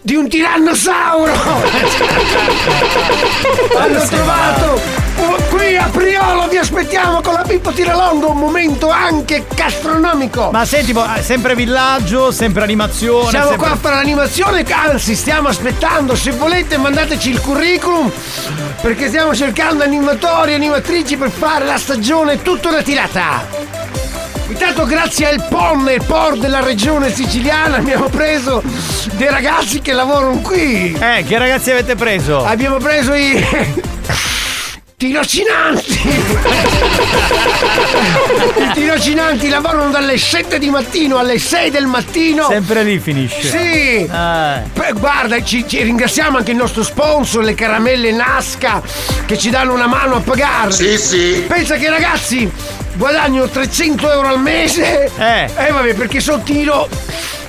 Di 0.00 0.14
un 0.14 0.26
tirannosauro! 0.28 1.32
hanno 3.78 4.06
trovato 4.06 4.97
qui 5.58 5.76
a 5.76 5.88
Priolo, 5.90 6.46
vi 6.46 6.56
aspettiamo 6.56 7.20
con 7.20 7.32
la 7.32 7.42
Pippo 7.42 7.72
Tiralongo, 7.72 8.30
un 8.30 8.38
momento 8.38 8.90
anche 8.90 9.44
gastronomico! 9.52 10.50
Ma 10.52 10.64
senti, 10.64 10.92
eh, 10.92 11.22
sempre 11.22 11.56
villaggio, 11.56 12.30
sempre 12.30 12.62
animazione. 12.62 13.30
Siamo 13.30 13.48
sempre- 13.48 13.66
qua 13.66 13.74
a 13.74 13.78
fare 13.78 13.96
l'animazione, 13.96 14.64
anzi 14.70 15.16
stiamo 15.16 15.48
aspettando, 15.48 16.14
se 16.14 16.30
volete 16.30 16.76
mandateci 16.76 17.30
il 17.30 17.40
curriculum 17.40 18.10
perché 18.80 19.08
stiamo 19.08 19.34
cercando 19.34 19.82
animatori 19.82 20.52
e 20.52 20.54
animatrici 20.54 21.16
per 21.16 21.30
fare 21.30 21.64
la 21.64 21.76
stagione 21.76 22.40
tutta 22.40 22.68
una 22.68 22.82
tirata. 22.82 23.44
Intanto 24.46 24.86
grazie 24.86 25.26
al 25.26 25.44
PON 25.48 25.88
e 25.88 25.98
POR 25.98 26.38
della 26.38 26.60
regione 26.60 27.12
siciliana 27.12 27.78
abbiamo 27.78 28.08
preso 28.08 28.62
dei 29.14 29.28
ragazzi 29.28 29.80
che 29.80 29.92
lavorano 29.92 30.38
qui. 30.38 30.96
Eh, 30.98 31.24
che 31.24 31.36
ragazzi 31.36 31.72
avete 31.72 31.96
preso? 31.96 32.44
Abbiamo 32.44 32.76
preso 32.76 33.12
i... 33.12 33.86
tirocinanti! 34.98 36.00
I 38.58 38.70
tirocinanti 38.74 39.48
lavorano 39.48 39.90
dalle 39.90 40.18
7 40.18 40.58
di 40.58 40.70
mattino 40.70 41.18
alle 41.18 41.38
6 41.38 41.70
del 41.70 41.86
mattino. 41.86 42.48
Sempre 42.48 42.82
lì 42.82 42.98
finisce. 42.98 43.48
Sì! 43.48 44.04
Beh, 44.06 44.92
guarda, 44.96 45.40
ci, 45.44 45.64
ci 45.68 45.84
ringraziamo 45.84 46.38
anche 46.38 46.50
il 46.50 46.56
nostro 46.56 46.82
sponsor, 46.82 47.44
le 47.44 47.54
caramelle 47.54 48.10
Nasca, 48.10 48.82
che 49.24 49.38
ci 49.38 49.50
danno 49.50 49.72
una 49.72 49.86
mano 49.86 50.16
a 50.16 50.20
pagare. 50.20 50.72
Sì, 50.72 50.98
sì. 50.98 51.44
Pensa 51.46 51.76
che 51.76 51.88
ragazzi 51.88 52.50
guadagnano 52.96 53.48
300 53.48 54.10
euro 54.10 54.26
al 54.26 54.40
mese. 54.40 55.12
Eh. 55.16 55.48
Eh 55.58 55.70
vabbè, 55.70 55.94
perché 55.94 56.18
sono 56.18 56.42
tiro. 56.42 56.88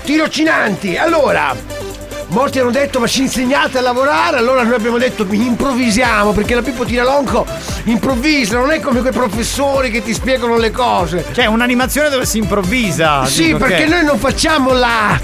tirocinanti. 0.04 0.98
Allora. 0.98 1.89
Molti 2.30 2.60
hanno 2.60 2.70
detto 2.70 3.00
ma 3.00 3.08
ci 3.08 3.22
insegnate 3.22 3.80
a 3.80 3.82
lavorare, 3.82 4.38
allora 4.38 4.62
noi 4.62 4.76
abbiamo 4.76 5.00
detto 5.00 5.26
improvvisiamo 5.30 6.32
perché 6.32 6.54
la 6.54 6.62
Pippo 6.62 6.86
Tiralonco 6.86 7.44
improvvisa, 7.86 8.58
non 8.60 8.72
è 8.72 8.80
come 8.80 9.02
quei 9.02 9.12
professori 9.12 9.90
che 9.90 10.04
ti 10.04 10.14
spiegano 10.14 10.58
le 10.58 10.70
cose. 10.70 11.26
Cioè, 11.32 11.46
un'animazione 11.46 12.10
dove 12.10 12.26
si 12.28 12.38
improvvisa. 12.38 13.26
Sì, 13.26 13.46
dico 13.46 13.58
perché 13.58 13.86
che- 13.86 13.86
noi 13.88 14.04
non 14.06 14.20
facciamo 14.20 14.74
la 14.74 15.20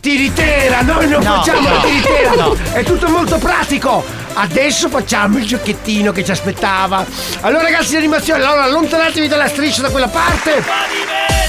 tiritera, 0.00 0.82
noi 0.82 1.08
non 1.08 1.22
No, 1.22 1.34
facciamo 1.36 1.68
la 1.68 1.74
no, 1.76 1.80
tiritera, 1.82 2.34
no. 2.34 2.56
è 2.72 2.82
tutto 2.82 3.08
molto 3.08 3.38
pratico. 3.38 4.04
Adesso 4.34 4.88
facciamo 4.88 5.38
il 5.38 5.46
giochettino 5.46 6.10
che 6.10 6.24
ci 6.24 6.32
aspettava. 6.32 7.06
Allora 7.42 7.62
ragazzi 7.62 7.90
di 7.90 7.96
animazione, 7.96 8.42
allora 8.42 8.64
allontanatevi 8.64 9.28
dalla 9.28 9.46
striscia 9.46 9.82
da 9.82 9.90
quella 9.90 10.08
parte. 10.08 11.43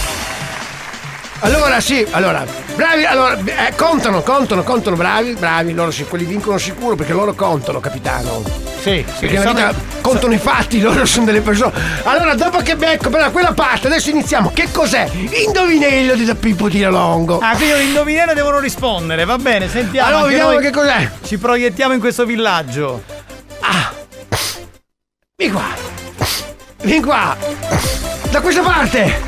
Allora 1.45 1.79
sì, 1.79 2.03
allora, 2.09 2.43
bravi, 2.75 3.05
allora, 3.05 3.37
eh, 3.37 3.75
contano, 3.75 4.23
contano, 4.23 4.63
contano, 4.63 4.95
bravi, 4.95 5.33
bravi, 5.33 5.73
loro 5.73 5.91
sì, 5.91 6.03
quelli 6.05 6.25
vincono 6.25 6.57
sicuro 6.57 6.95
perché 6.95 7.13
loro 7.13 7.35
contano, 7.35 7.79
capitano. 7.79 8.41
Sì, 8.81 9.05
Perché 9.19 9.37
nella 9.37 9.53
vita 9.53 9.73
contano 10.01 10.33
i 10.33 10.39
fatti, 10.39 10.81
loro 10.81 11.05
sono 11.05 11.25
delle 11.25 11.41
persone. 11.41 11.71
Allora, 12.03 12.33
dopo 12.33 12.57
che 12.59 12.75
becco 12.75 13.11
però 13.11 13.29
quella 13.29 13.53
parte, 13.53 13.85
adesso 13.85 14.09
iniziamo. 14.09 14.51
Che 14.53 14.69
cos'è? 14.71 15.07
Indovinello 15.45 16.15
di 16.15 16.33
Pippo 16.33 16.67
Tiralongo. 16.67 17.37
Ah, 17.37 17.55
quindi 17.55 17.73
un 17.73 17.81
indovinello 17.81 18.33
devono 18.33 18.57
rispondere, 18.57 19.23
va 19.23 19.37
bene, 19.37 19.69
sentiamo. 19.69 20.07
Allora, 20.07 20.27
vediamo 20.27 20.57
che 20.57 20.71
cos'è. 20.71 21.11
Ci 21.23 21.37
proiettiamo 21.37 21.93
in 21.93 21.99
questo 21.99 22.25
villaggio. 22.25 23.03
Vieni 25.37 25.53
qua. 25.53 25.84
Vieni 26.85 27.01
qua. 27.03 27.35
Da 28.29 28.41
questa 28.41 28.61
parte. 28.61 29.19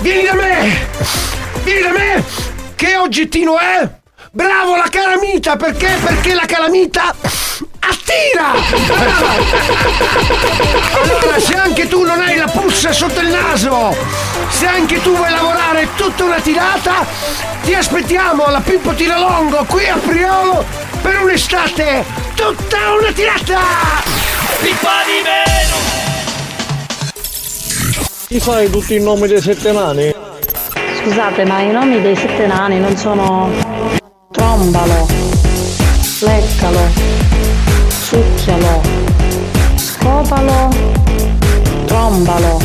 Vieni 0.00 0.24
da 0.24 0.34
me. 0.34 0.86
Vieni 1.64 1.82
da 1.82 1.90
me. 1.90 2.24
Che 2.76 2.96
oggettino 2.96 3.58
è? 3.58 3.90
Bravo 4.30 4.76
la 4.76 4.88
calamita, 4.88 5.56
perché? 5.56 5.98
Perché 6.00 6.34
la 6.34 6.44
calamita 6.46 7.12
attira! 7.80 8.52
Allora, 10.92 11.40
se 11.40 11.54
anche 11.56 11.88
tu 11.88 12.04
non 12.04 12.20
hai 12.20 12.36
la 12.36 12.46
puzza 12.46 12.92
sotto 12.92 13.18
il 13.18 13.28
naso, 13.28 13.96
se 14.50 14.66
anche 14.66 15.02
tu 15.02 15.16
vuoi 15.16 15.30
lavorare 15.30 15.88
tutta 15.96 16.22
una 16.22 16.40
tirata, 16.40 17.04
ti 17.64 17.74
aspettiamo 17.74 18.44
alla 18.44 18.60
Pippo 18.60 18.94
Tiralongo 18.94 19.64
qui 19.64 19.88
a 19.88 19.96
Priolo 19.96 20.64
per 21.02 21.20
un'estate 21.20 22.04
tutta 22.34 22.92
una 23.00 23.10
tirata! 23.10 23.58
Pippa 24.60 25.02
di 25.04 25.22
meno! 25.22 26.05
Ti 28.36 28.42
sai 28.42 28.68
tutti 28.68 28.96
i 28.96 29.00
nomi 29.00 29.26
dei 29.28 29.40
sette 29.40 29.72
nani? 29.72 30.14
Scusate, 31.00 31.46
ma 31.46 31.62
i 31.62 31.70
nomi 31.70 32.02
dei 32.02 32.14
sette 32.14 32.46
nani 32.46 32.78
non 32.78 32.94
sono 32.94 33.50
trombalo, 34.30 35.06
leccalo, 36.20 36.80
succhialo, 37.88 38.82
scopalo, 39.76 40.68
trombalo, 41.86 42.60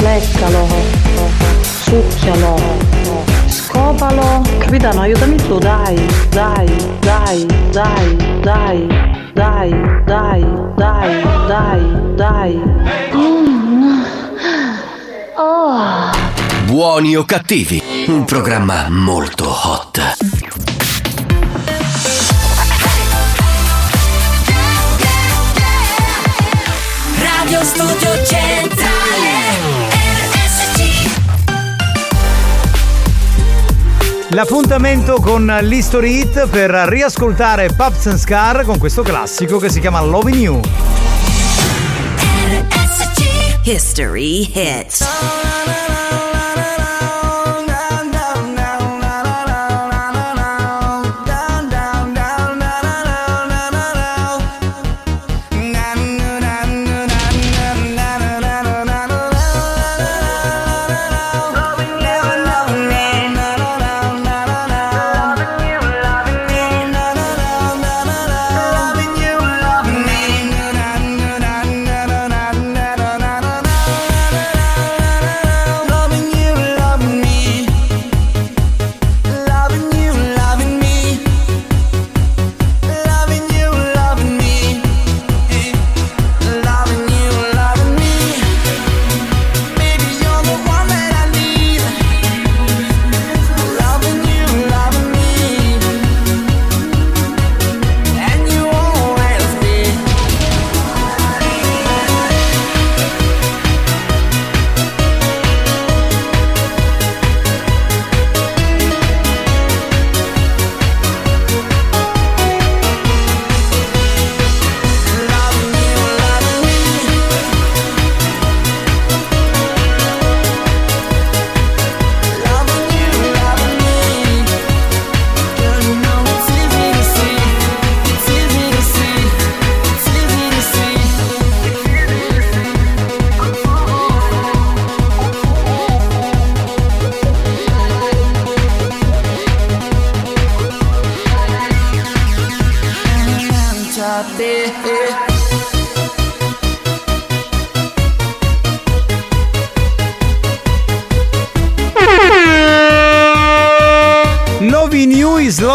leccalo, 0.00 0.66
succhialo, 1.84 2.56
scopalo. 3.46 4.42
Capitano, 4.58 5.02
aiutami 5.02 5.36
tu, 5.36 5.56
dai, 5.58 5.94
dai, 6.30 6.66
dai, 6.98 7.46
dai, 7.70 8.16
dai, 8.42 8.86
dai, 9.34 9.70
dai, 10.04 10.44
dai, 10.74 11.22
dai, 11.46 12.16
dai. 12.16 13.27
Oh. 15.40 16.10
Buoni 16.64 17.14
o 17.14 17.24
cattivi, 17.24 17.80
un 18.08 18.24
programma 18.24 18.88
molto 18.88 19.48
hot. 19.48 20.16
Radio 27.20 27.62
Studio 27.62 28.24
Centrale 28.24 28.90
RSC 30.32 31.10
L'appuntamento 34.30 35.20
con 35.20 35.46
l'History 35.62 36.22
Hit 36.22 36.48
per 36.48 36.70
riascoltare 36.70 37.68
Pups 37.68 38.06
and 38.08 38.18
Scar 38.18 38.64
con 38.64 38.78
questo 38.78 39.02
classico 39.02 39.58
che 39.58 39.68
si 39.68 39.78
chiama 39.78 40.02
Loving 40.02 40.36
You. 40.36 40.60
History 43.68 44.44
Hit 44.44 45.02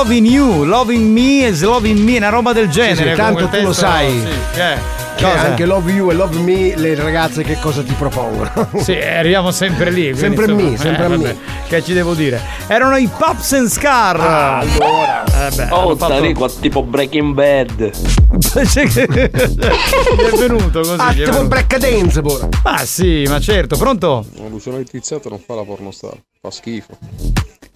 loving 0.04 0.26
you, 0.28 0.64
loving 0.66 1.14
me 1.14 1.48
is 1.48 1.62
loving 1.64 1.98
me, 2.04 2.18
una 2.18 2.28
roba 2.28 2.52
del 2.52 2.68
genere. 2.68 3.12
sì, 3.12 3.16
tanto 3.16 3.48
tu 3.48 3.62
lo 3.62 3.72
sai. 3.72 4.12
Sì, 4.54 4.60
eh. 4.60 5.02
Che 5.16 5.24
Cosa? 5.26 5.42
anche 5.42 5.66
Love 5.66 5.92
You 5.92 6.10
e 6.10 6.14
Love 6.16 6.40
Me, 6.40 6.76
le 6.76 6.96
ragazze 6.96 7.44
che 7.44 7.58
cosa 7.62 7.84
ti 7.84 7.94
propongono? 7.94 8.52
Sì, 8.82 8.94
arriviamo 8.94 9.52
sempre 9.52 9.92
lì. 9.92 10.14
Sempre 10.16 10.46
insomma, 10.52 10.70
me, 10.72 10.78
sempre 10.78 11.06
eh, 11.06 11.08
me. 11.10 11.18
vabbè, 11.18 11.36
Che 11.68 11.84
ci 11.84 11.94
devo 11.94 12.16
dire? 12.16 12.42
Erano 12.68 12.98
i 12.98 13.08
Pops 13.16 13.54
and 13.54 13.68
Scar. 13.70 14.20
Ah, 14.20 14.58
allora. 14.58 15.24
Eh 15.24 15.56
beh, 15.56 15.68
Oh, 15.70 15.96
fatto- 15.96 16.14
Tarico, 16.14 16.50
tipo 16.60 16.82
Breaking 16.84 17.34
Bad. 17.34 17.92
Cioè 18.42 18.64
è 18.64 20.36
venuto 20.36 20.80
così. 20.80 20.96
Ah, 20.98 21.14
tipo 21.14 21.30
venuto. 21.32 21.48
Black 21.48 21.78
Dance, 21.78 22.22
pure. 22.22 22.50
Ah 22.64 22.84
sì, 22.86 23.24
ma 23.30 23.40
certo, 23.40 23.78
pronto? 23.78 24.26
Luciano 24.50 24.80
il 24.80 24.90
Tizzetto 24.90 25.30
non 25.30 25.40
fa 25.40 25.54
la 25.54 25.64
pornostar, 25.64 26.18
fa 26.42 26.50
schifo. 26.50 26.98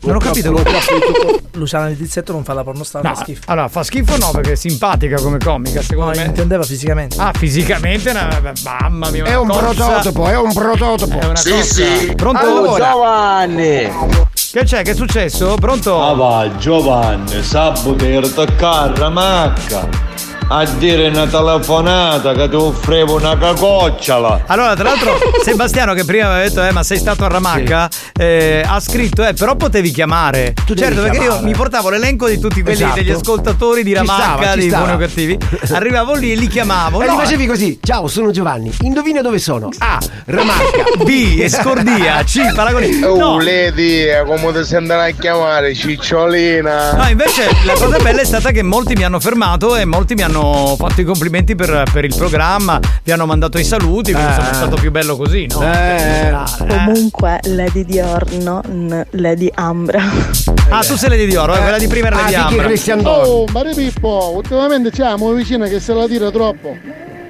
Non 0.07 0.15
ho 0.15 0.19
capito. 0.19 0.51
l'ho 0.51 0.61
capito. 0.63 1.41
Luciana 1.53 1.87
di 1.87 1.97
Tizzetto 1.97 2.31
non 2.31 2.43
fa 2.43 2.53
la 2.53 2.63
pornostar, 2.63 3.03
No, 3.03 3.13
fa 3.15 3.21
schifo. 3.21 3.41
allora 3.47 3.67
fa 3.67 3.83
schifo 3.83 4.17
no 4.17 4.31
perché 4.31 4.51
è 4.51 4.55
simpatica 4.55 5.19
come 5.19 5.37
comica 5.39 5.81
secondo 5.81 6.11
No, 6.11 6.17
me. 6.17 6.25
intendeva 6.25 6.63
fisicamente. 6.63 7.15
Ah, 7.19 7.31
fisicamente, 7.35 8.09
una, 8.11 8.53
mamma 8.63 9.09
mia. 9.09 9.23
È 9.25 9.37
un 9.37 9.47
cozza. 9.47 9.73
prototipo, 9.73 10.27
è 10.27 10.37
un 10.37 10.53
prototipo. 10.53 11.19
È 11.19 11.25
una 11.25 11.35
sì, 11.35 11.51
cozza. 11.51 11.63
sì. 11.83 12.13
Pronto? 12.15 12.39
Allora, 12.45 12.89
Giovanni! 12.91 13.91
Che 14.51 14.63
c'è? 14.63 14.81
Che 14.83 14.91
è 14.91 14.95
successo? 14.95 15.55
Pronto? 15.59 16.01
Ah 16.03 16.13
va 16.13 16.49
Giovanni, 16.57 17.43
sabato 17.43 17.97
ero 17.99 18.27
toccare 18.29 18.97
la 18.97 19.09
macca 19.09 19.87
a 20.49 20.63
dire 20.77 21.09
una 21.09 21.25
telefonata 21.27 22.31
che 22.33 22.47
ti 22.47 22.55
offrivo 22.55 23.15
una 23.15 23.37
cacocciola. 23.37 24.43
Allora, 24.47 24.75
tra 24.75 24.83
l'altro, 24.85 25.17
Sebastiano, 25.43 25.93
che 25.93 26.05
prima 26.05 26.27
aveva 26.29 26.47
detto, 26.47 26.63
eh, 26.63 26.71
ma 26.71 26.83
sei 26.83 26.97
stato 26.99 27.25
a 27.25 27.27
Ramacca, 27.27 27.89
eh, 28.17 28.63
ha 28.65 28.79
scritto, 28.79 29.25
eh, 29.25 29.33
però 29.33 29.55
potevi 29.55 29.91
chiamare. 29.91 30.53
devi 30.65 30.79
certo, 30.79 31.01
perché 31.01 31.17
io 31.17 31.21
chiamare. 31.23 31.43
mi 31.45 31.51
portavo 31.53 31.89
l'elenco 31.89 32.27
di 32.29 32.39
tutti 32.39 32.61
quelli, 32.61 32.77
Esatto. 32.81 32.95
degli 32.95 33.11
ascoltatori 33.11 33.83
di 33.83 33.93
Ramacca, 33.93 34.53
stava. 34.59 34.77
buoni 34.77 34.91
o 34.93 34.97
cattivi. 34.97 35.37
Arrivavo 35.71 36.13
lì 36.15 36.31
e 36.31 36.35
li 36.35 36.47
chiamavo. 36.47 37.01
E 37.01 37.05
No, 37.07 37.13
gli 37.13 37.17
facevi 37.17 37.45
così, 37.45 37.79
ciao 37.81 38.07
sono 38.07 38.31
Giovanni, 38.31 38.71
indovina 38.81 39.21
dove 39.21 39.39
sono? 39.39 39.69
A. 39.79 39.99
Ramacca 40.25 40.83
B. 41.03 41.39
Escordia. 41.41 42.23
C. 42.23 42.53
Paragonì. 42.53 43.03
Oh, 43.03 43.15
No. 43.17 43.39
Lady, 43.41 44.05
come 44.25 44.53
ti 44.53 44.63
sentono 44.65 45.01
a 45.01 45.09
chiamare? 45.09 45.73
Cicciolina. 45.75 46.93
No, 46.93 47.07
invece 47.09 47.49
la 47.65 47.73
cosa 47.73 47.97
bella 47.97 48.21
è 48.21 48.25
stata 48.25 48.51
che 48.51 48.63
molti 48.63 48.93
mi 48.95 49.03
hanno 49.03 49.19
fermato 49.19 49.75
e 49.75 49.83
molti 49.85 50.13
mi 50.13 50.21
hanno 50.23 50.36
fatto 50.77 51.01
i 51.01 51.03
complimenti 51.03 51.55
per, 51.55 51.83
per 51.91 52.05
il 52.05 52.13
programma, 52.15 52.79
vi 53.03 53.11
hanno 53.11 53.25
mandato 53.25 53.57
i 53.57 53.63
saluti, 53.63 54.11
quindi 54.13 54.31
Eh. 54.31 54.49
è 54.49 54.53
stato 54.53 54.75
più 54.75 54.91
bello 54.91 55.15
così, 55.15 55.47
no? 55.47 55.61
Eh. 55.61 56.35
Comunque, 56.57 57.39
Lady 57.43 57.83
Dior, 57.85 58.31
non 58.33 59.05
Lady 59.11 59.49
Ambra. 59.55 60.01
Ah, 60.69 60.81
tu 60.81 60.95
sei 60.95 61.09
Lady 61.09 61.27
Dioro, 61.27 61.55
eh, 61.55 61.59
quella 61.59 61.77
di 61.77 61.87
prima 61.87 62.07
era 62.07 62.17
Ah, 62.17 62.21
Lady 62.23 62.35
Ambra. 62.35 62.63
Christian 62.65 62.99
Dior? 62.99 63.25
Oh, 63.27 63.45
Mare 63.51 63.73
Pippo, 63.73 64.31
ultimamente 64.35 64.91
c'è 64.91 65.11
una 65.11 65.31
vicina 65.33 65.67
che 65.67 65.79
se 65.79 65.93
la 65.93 66.07
tira 66.07 66.29
troppo. 66.31 66.75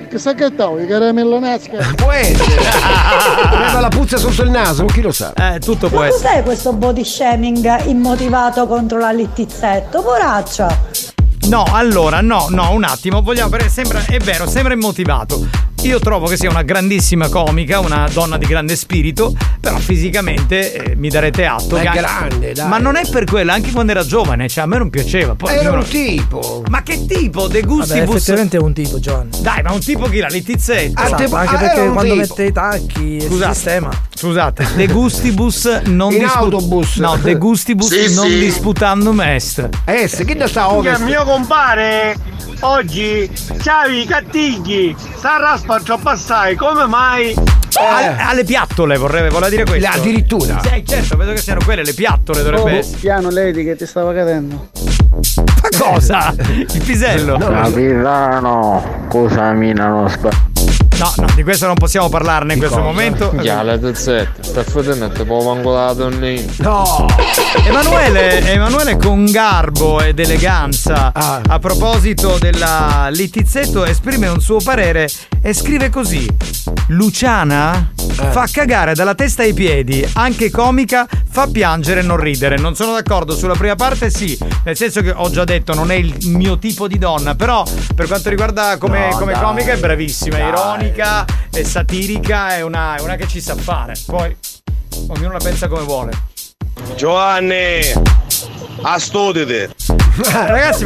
Che 0.09 0.19
sa 0.19 0.34
che 0.34 0.55
tau, 0.55 0.79
i 0.81 0.88
caramello 0.88 1.38
nasca. 1.38 1.79
Può 1.97 2.11
essere. 2.11 2.61
Aveva 3.51 3.81
la 3.81 3.89
puzza 3.89 4.15
sotto 4.15 4.41
il 4.41 4.49
naso, 4.49 4.85
chi 4.85 5.01
lo 5.01 5.11
sa? 5.11 5.34
Eh, 5.34 5.59
tutto 5.59 5.89
Ma 5.91 6.07
cos'è 6.07 6.43
questo 6.43 6.71
body 6.71 7.03
shaming 7.03 7.88
immotivato 7.88 8.67
contro 8.67 8.99
la 8.99 9.11
littizzetto? 9.11 10.01
Poraccia! 10.01 10.95
No, 11.48 11.64
allora, 11.64 12.19
no, 12.19 12.48
no, 12.49 12.72
un 12.72 12.84
attimo, 12.84 13.22
vogliamo, 13.22 13.56
sembra, 13.69 14.03
è 14.06 14.19
vero, 14.19 14.48
sembra 14.48 14.74
immotivato. 14.74 15.48
Io 15.83 15.99
trovo 15.99 16.25
che 16.27 16.35
sia 16.37 16.49
una 16.49 16.63
grandissima 16.63 17.29
comica, 17.29 17.79
una 17.79 18.09
donna 18.11 18.37
di 18.37 18.45
grande 18.45 18.75
spirito, 18.75 19.33
però 19.61 19.77
fisicamente 19.77 20.73
eh, 20.73 20.95
mi 20.95 21.07
darete 21.07 21.45
atto. 21.45 21.77
È 21.77 21.81
che 21.81 21.87
anche- 21.87 21.99
grande, 22.01 22.51
dai. 22.53 22.67
Ma 22.67 22.77
non 22.77 22.95
è 22.97 23.07
per 23.09 23.23
quello, 23.25 23.51
anche 23.53 23.71
quando 23.71 23.91
era 23.93 24.03
giovane, 24.05 24.49
cioè 24.49 24.63
a 24.63 24.67
me 24.67 24.79
non 24.79 24.89
piaceva. 24.89 25.35
Poi, 25.35 25.49
Era 25.53 25.69
ognuno- 25.69 25.83
un 25.83 25.87
tipo. 25.87 26.63
Ma 26.69 26.81
che 26.81 27.05
tipo? 27.05 27.47
De 27.47 27.61
Vabbè, 27.61 27.73
gustibus. 27.73 28.15
effettivamente 28.15 28.57
è 28.57 28.59
un 28.59 28.73
tipo, 28.73 28.99
Giovanni. 28.99 29.29
Dai, 29.39 29.61
ma 29.61 29.71
un 29.71 29.79
tipo 29.79 30.09
chi 30.09 30.19
la 30.19 30.27
Littizzetto? 30.27 30.99
Ah, 31.01 31.09
te- 31.15 31.23
anche 31.23 31.55
ah, 31.55 31.57
perché 31.59 31.79
un 31.81 31.93
quando 31.93 32.13
tipo. 32.15 32.25
mette 32.27 32.43
i 32.43 32.51
tacchi 32.51 33.21
Scusate. 33.21 33.49
il 33.49 33.55
sistema. 33.55 33.89
Scusate, 34.13 34.67
de 34.75 34.87
gustibus 34.87 35.65
non 35.85 36.11
In 36.11 36.19
dispu- 36.19 36.37
autobus. 36.37 36.95
No, 36.97 37.15
de 37.21 37.35
gustibus 37.35 37.87
Sì, 37.93 38.13
non 38.15 38.27
sì. 38.27 38.39
disputandum 38.39 39.21
est. 39.21 39.69
Eh, 39.85 40.07
se 40.07 40.25
che 40.25 40.35
da 40.35 40.47
sta 40.47 40.73
ovest? 40.73 41.01
mio 41.03 41.23
compare 41.23 42.15
oggi 42.61 43.29
c'avi 43.63 44.01
i 44.01 44.05
cattigli. 44.05 44.95
Sta 45.17 45.37
troppo 45.84 46.10
assai, 46.10 46.56
come 46.56 46.85
mai? 46.85 47.35
Alle, 47.80 48.15
alle 48.19 48.44
piattole 48.44 48.98
vorrei, 48.98 49.30
voleva 49.30 49.49
dire 49.49 49.65
questo. 49.65 49.89
Addirittura. 49.89 50.60
Sì, 50.64 50.84
certo, 50.85 51.15
vedo 51.18 51.34
che 51.34 51.38
siano 51.38 51.60
quelle 51.64 51.84
le 51.84 51.94
piattole 51.94 52.41
dovrebbe 52.41 52.72
Oh, 52.72 52.77
essere. 52.77 52.98
piano 52.98 53.30
Lady 53.30 53.64
che 53.64 53.76
ti 53.76 53.85
stava 53.85 54.14
cadendo. 54.14 54.69
Ma 55.45 55.69
cosa? 55.77 56.34
Il 56.48 56.84
pisello? 56.85 57.38
No, 57.38 57.48
Capitano, 57.49 59.06
cosa 59.10 59.52
minano 59.52 60.07
spa... 60.07 60.30
no, 60.99 61.14
di 61.36 61.44
questo 61.44 61.65
non 61.68 61.76
possiamo 61.76 62.10
parlarne 62.10 62.53
in 62.53 62.60
questo 62.60 62.80
momento. 62.80 63.34
Ya, 63.41 63.61
la 63.61 63.78
tizzetta, 63.78 64.52
per 64.52 64.69
fottere 64.69 65.11
te 65.11 65.24
può 65.26 65.41
manco 65.53 65.74
la 65.74 65.94
donnina. 65.94 66.52
No! 66.57 67.06
Emanuele, 67.65 68.52
Emanuele 68.52 68.98
con 68.98 69.26
garbo 69.26 70.02
ed 70.02 70.19
eleganza 70.19 71.11
Ah. 71.14 71.41
a 71.48 71.60
proposito 71.60 72.38
della 72.40 73.07
Littizzetto 73.11 73.86
esprime 73.86 74.28
un 74.28 74.40
suo 74.41 74.60
parere 74.60 75.10
e 75.41 75.53
scrive 75.53 75.90
così 75.90 76.28
Luciana 76.88 77.91
Eh. 78.19 78.32
fa 78.32 78.48
cagare 78.52 78.94
dalla 78.95 79.14
testa 79.14 79.44
ai 79.44 79.53
piedi 79.53 80.07
anche 80.14 80.49
comica 80.49 81.06
fa 81.30 81.48
piangere 81.48 81.99
e 81.99 82.03
non 82.03 82.18
ridere 82.18 82.57
non 82.57 82.74
sono 82.76 82.94
d'accordo 82.94 83.36
sulla 83.36 83.53
prima 83.53 83.76
parte 83.76 84.10
sì 84.10 84.36
nel 84.64 84.76
senso 84.76 85.02
che 85.02 85.11
ho 85.11 85.30
già 85.30 85.44
detto 85.44 85.74
non 85.76 85.91
è 85.91 85.95
il 85.95 86.15
mio 86.30 86.57
tipo 86.57 86.88
di 86.88 86.98
donna 86.98 87.36
però 87.36 87.64
per 87.94 88.07
quanto 88.07 88.30
riguarda 88.30 88.78
come, 88.78 89.10
No, 89.11 89.18
come 89.18 89.34
comica 89.40 89.74
è 89.74 89.78
bravissima 89.78 90.38
è 90.38 90.52
Dai. 90.52 90.86
Ironica 90.88 91.26
è 91.51 91.64
satirica 91.64 92.55
è 92.55 92.61
una, 92.61 92.95
è 92.95 93.01
una 93.01 93.15
che 93.15 93.27
ci 93.27 93.41
sa 93.41 93.55
fare 93.55 93.93
poi 94.05 94.35
ognuno 95.09 95.34
la 95.34 95.39
pensa 95.39 95.68
come 95.68 95.84
vuole 95.84 96.35
Giovanni, 96.95 97.81
astudite. 98.81 99.72
Ragazzi, 100.31 100.85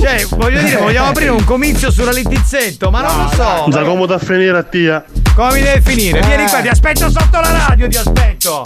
cioè, 0.00 0.24
voglio 0.30 0.62
dire, 0.62 0.76
vogliamo 0.76 1.08
aprire 1.08 1.30
un 1.30 1.44
comizio 1.44 1.90
sulla 1.90 2.12
Littizzetto, 2.12 2.90
ma 2.90 3.02
non 3.02 3.24
lo 3.24 3.28
so. 3.30 3.64
Da 3.68 3.82
come 3.82 4.06
da 4.06 4.18
finire 4.18 4.56
a 4.56 4.62
tia. 4.62 5.04
Come 5.34 5.54
mi 5.54 5.62
deve 5.62 5.80
finire? 5.80 6.20
Vieni 6.20 6.48
qua, 6.48 6.60
ti 6.60 6.68
aspetto 6.68 7.10
sotto 7.10 7.40
la 7.40 7.66
radio, 7.66 7.88
ti 7.88 7.96
aspetto. 7.96 8.62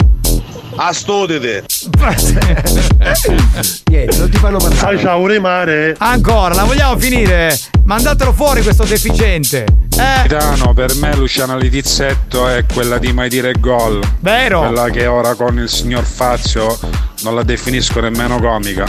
Astudite. 0.75 1.65
Niente, 3.89 4.17
non 4.17 4.29
ti 4.29 4.37
fanno 4.37 4.57
parlare. 4.57 4.99
ciao 4.99 5.25
rimare. 5.27 5.95
Ancora, 5.97 6.53
la 6.53 6.63
vogliamo 6.63 6.97
finire? 6.97 7.57
Mandatelo 7.83 8.33
fuori 8.33 8.61
questo 8.61 8.83
deficiente. 8.83 9.63
Eh, 9.63 10.27
Capitano, 10.27 10.73
per 10.73 10.95
me 10.95 11.15
Luciana 11.15 11.55
Litizzetto 11.57 12.47
è 12.47 12.65
quella 12.71 12.97
di 12.97 13.11
mai 13.11 13.29
dire 13.29 13.53
gol. 13.59 13.99
vero. 14.19 14.59
Quella 14.61 14.89
che 14.89 15.05
ora 15.07 15.35
con 15.35 15.59
il 15.59 15.69
signor 15.69 16.03
Fazio 16.03 16.77
non 17.23 17.35
la 17.35 17.43
definisco 17.43 17.99
nemmeno 17.99 18.39
comica. 18.39 18.85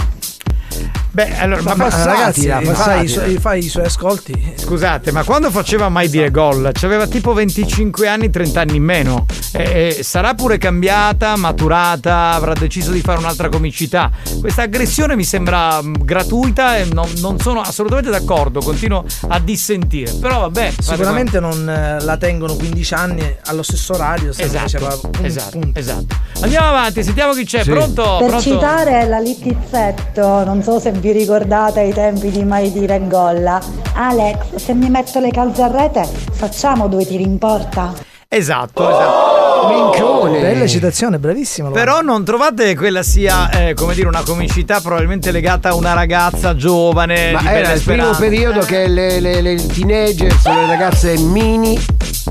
Beh, 1.14 1.39
allora, 1.39 1.60
Ma, 1.62 1.74
ma, 1.74 1.84
passatela, 1.84 2.14
ragazzi, 2.14 2.47
fa 2.48 2.60
i, 2.60 2.64
passatela. 2.64 3.09
suoi, 3.09 3.36
fa 3.39 3.55
i 3.55 3.62
suoi 3.68 3.84
ascolti. 3.84 4.52
scusate, 4.56 5.12
ma 5.12 5.24
quando 5.24 5.51
faceva 5.51 5.90
mai 5.90 6.09
dire 6.09 6.30
gol? 6.30 6.70
C'aveva 6.72 7.06
tipo 7.06 7.34
25 7.34 8.09
anni, 8.09 8.30
30 8.30 8.60
anni 8.62 8.76
in 8.76 8.82
meno. 8.82 9.26
E, 9.52 9.97
e 9.98 10.02
sarà 10.02 10.32
pure 10.32 10.56
cambiata, 10.56 11.36
maturata, 11.36 12.30
avrà 12.30 12.55
deciso 12.55 12.93
di 12.93 13.02
fare 13.02 13.18
un'altra 13.18 13.51
comicità. 13.51 14.10
Questa 14.40 14.62
aggressione 14.62 15.14
mi 15.14 15.24
sembra 15.24 15.82
mh, 15.82 16.02
gratuita 16.02 16.78
e 16.78 16.86
non, 16.90 17.06
non 17.18 17.39
sono 17.39 17.60
assolutamente 17.60 18.09
d'accordo, 18.09 18.60
continuo 18.60 19.05
a 19.28 19.39
dissentire. 19.39 20.12
Però 20.14 20.40
vabbè. 20.40 20.72
Sicuramente 20.80 21.40
non 21.40 21.68
eh, 21.68 22.01
la 22.02 22.16
tengono 22.16 22.55
15 22.55 22.94
anni 22.94 23.36
allo 23.44 23.62
stesso 23.62 23.93
orario. 23.93 24.32
Se 24.32 24.44
Esatto, 24.44 24.60
faceva 24.78 24.98
un 25.18 25.24
esatto, 25.26 25.59
punto. 25.59 25.78
esatto. 25.78 26.16
Andiamo 26.40 26.68
avanti, 26.68 27.05
sentiamo 27.05 27.34
chi 27.34 27.44
c'è. 27.44 27.62
Sì. 27.64 27.70
Pronto? 27.70 28.16
Per 28.18 28.28
Pronto? 28.28 28.40
citare 28.43 29.06
la 29.06 29.18
littizzetto, 29.18 30.44
non 30.44 30.62
so 30.62 30.80
se 30.80 30.90
vi 31.02 31.10
ricordate 31.10 31.80
ai 31.80 31.92
tempi 31.92 32.30
di 32.30 32.44
Mai 32.44 32.70
dire 32.70 33.04
Golla. 33.08 33.60
Alex, 33.94 34.54
se 34.54 34.72
mi 34.72 34.88
metto 34.88 35.18
le 35.18 35.32
calze 35.32 35.62
a 35.62 35.66
rete, 35.66 36.04
facciamo 36.04 36.86
due 36.86 37.04
tiri 37.04 37.24
in 37.24 37.38
porta. 37.38 38.11
Esatto, 38.34 38.88
esatto. 38.88 39.68
Minchione. 39.68 40.40
Bella 40.40 40.66
citazione, 40.66 41.18
bravissima. 41.18 41.68
Laura. 41.68 41.84
Però 41.84 42.00
non 42.00 42.24
trovate 42.24 42.74
quella 42.74 43.02
sia, 43.02 43.50
eh, 43.50 43.74
come 43.74 43.92
dire, 43.92 44.09
una 44.09 44.22
comicità 44.22 44.80
probabilmente 44.80 45.30
legata 45.30 45.68
a 45.68 45.74
una 45.74 45.92
ragazza 45.92 46.56
giovane 46.56 47.32
Ma 47.32 47.40
di 47.40 47.46
era 47.46 47.72
il 47.72 47.82
primo 47.82 48.10
periodo 48.16 48.60
che 48.60 48.86
le, 48.88 49.20
le, 49.20 49.42
le 49.42 49.66
teenagers, 49.66 50.46
le 50.46 50.66
ragazze 50.66 51.18
mini 51.18 51.78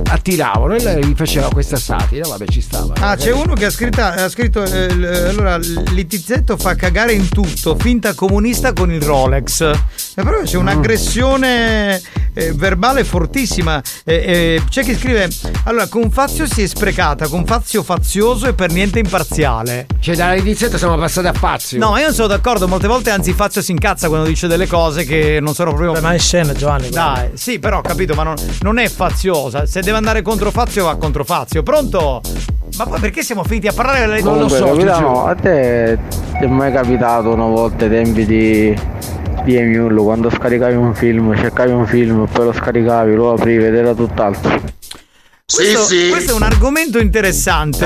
attiravano 0.10 0.74
e 0.74 0.82
lei 0.82 1.14
faceva 1.16 1.50
questa 1.50 1.78
satira, 1.78 2.28
vabbè 2.28 2.46
ci 2.48 2.62
stava. 2.62 2.94
Ah, 3.00 3.16
c'è 3.16 3.32
uno 3.32 3.54
che 3.54 3.66
ha 3.66 3.70
scritto, 3.70 4.02
ha 4.02 4.28
scritto 4.28 4.64
eh, 4.64 4.92
l- 4.94 5.28
allora 5.30 5.58
l'Itizzetto 5.58 6.58
fa 6.58 6.74
cagare 6.76 7.14
in 7.14 7.30
tutto, 7.30 7.76
finta 7.78 8.16
comunista 8.16 8.74
con 8.74 8.92
il 8.92 9.02
Rolex. 9.02 9.62
E 9.62 10.24
però 10.24 10.42
c'è 10.42 10.58
un'aggressione 10.58 12.02
eh, 12.34 12.54
verbale 12.54 13.04
fortissima. 13.04 13.82
Eh, 14.04 14.14
eh, 14.16 14.62
c'è 14.70 14.84
chi 14.84 14.96
scrive: 14.96 15.30
Allora, 15.66 15.88
con 15.92 16.10
Fazio 16.10 16.46
si 16.48 16.62
è 16.62 16.68
sprecata, 16.68 17.28
con 17.28 17.44
Fazio 17.44 17.84
fazioso 17.84 18.48
e 18.48 18.54
per 18.54 18.72
niente 18.72 19.00
imparziale. 19.00 19.88
Cioè, 20.00 20.16
dall'Itizzetto 20.16 20.78
siamo 20.78 20.96
passati 20.96 21.28
a 21.28 21.34
Fazio. 21.34 21.80
No, 21.80 21.98
io 21.98 22.06
non 22.06 22.14
sono 22.14 22.30
d'accordo, 22.30 22.66
molte 22.66 22.88
volte 22.88 23.10
anzi 23.10 23.34
Fazio 23.34 23.62
si 23.62 23.72
incazza 23.72 24.08
quando 24.08 24.26
dice 24.26 24.48
delle 24.48 24.68
cose 24.68 25.04
che 25.04 25.40
non 25.42 25.54
sono 25.54 25.74
proprio. 25.74 26.02
ma 26.02 26.14
è 26.14 26.18
scena, 26.18 26.54
Giovanni. 26.54 26.90
Dai, 26.90 27.32
sì, 27.34 27.60
però 27.60 27.80
ho 27.80 27.82
capito, 27.82 28.14
ma 28.14 28.24
non, 28.24 28.36
non 28.62 28.80
è 28.80 28.88
faziosa. 28.88 29.66
Se 29.66 29.82
deve 29.82 29.98
andare 29.98 30.22
contro 30.22 30.50
Fazio, 30.50 30.86
va 30.86 30.96
contro 30.96 31.26
Fazio. 31.26 31.62
Pronto? 31.62 32.22
Ma 32.78 32.86
poi 32.86 33.00
perché 33.02 33.22
siamo 33.22 33.44
finiti 33.44 33.68
a 33.68 33.74
parlare 33.74 34.00
delle 34.00 34.22
Comunque, 34.22 34.60
capitano, 34.60 35.26
a 35.26 35.36
te 35.36 36.00
ti 36.40 36.46
è 36.46 36.48
mai 36.48 36.72
capitato 36.72 37.34
una 37.34 37.48
volta 37.48 37.84
ai 37.84 37.90
tempi 37.90 38.26
di, 38.26 38.74
di 39.44 39.56
Emule 39.58 40.02
quando 40.02 40.30
scaricavi 40.30 40.76
un 40.76 40.96
film, 40.96 41.36
cercavi 41.36 41.72
un 41.74 41.86
film, 41.86 42.26
poi 42.32 42.46
lo 42.46 42.54
scaricavi, 42.54 43.14
lo 43.14 43.34
aprivi 43.34 43.66
ed 43.66 43.76
era 43.76 43.94
tutt'altro. 43.94 44.80
Questo, 45.54 45.96
questo 46.10 46.32
è 46.32 46.36
un 46.36 46.44
argomento 46.44 46.98
interessante. 47.00 47.86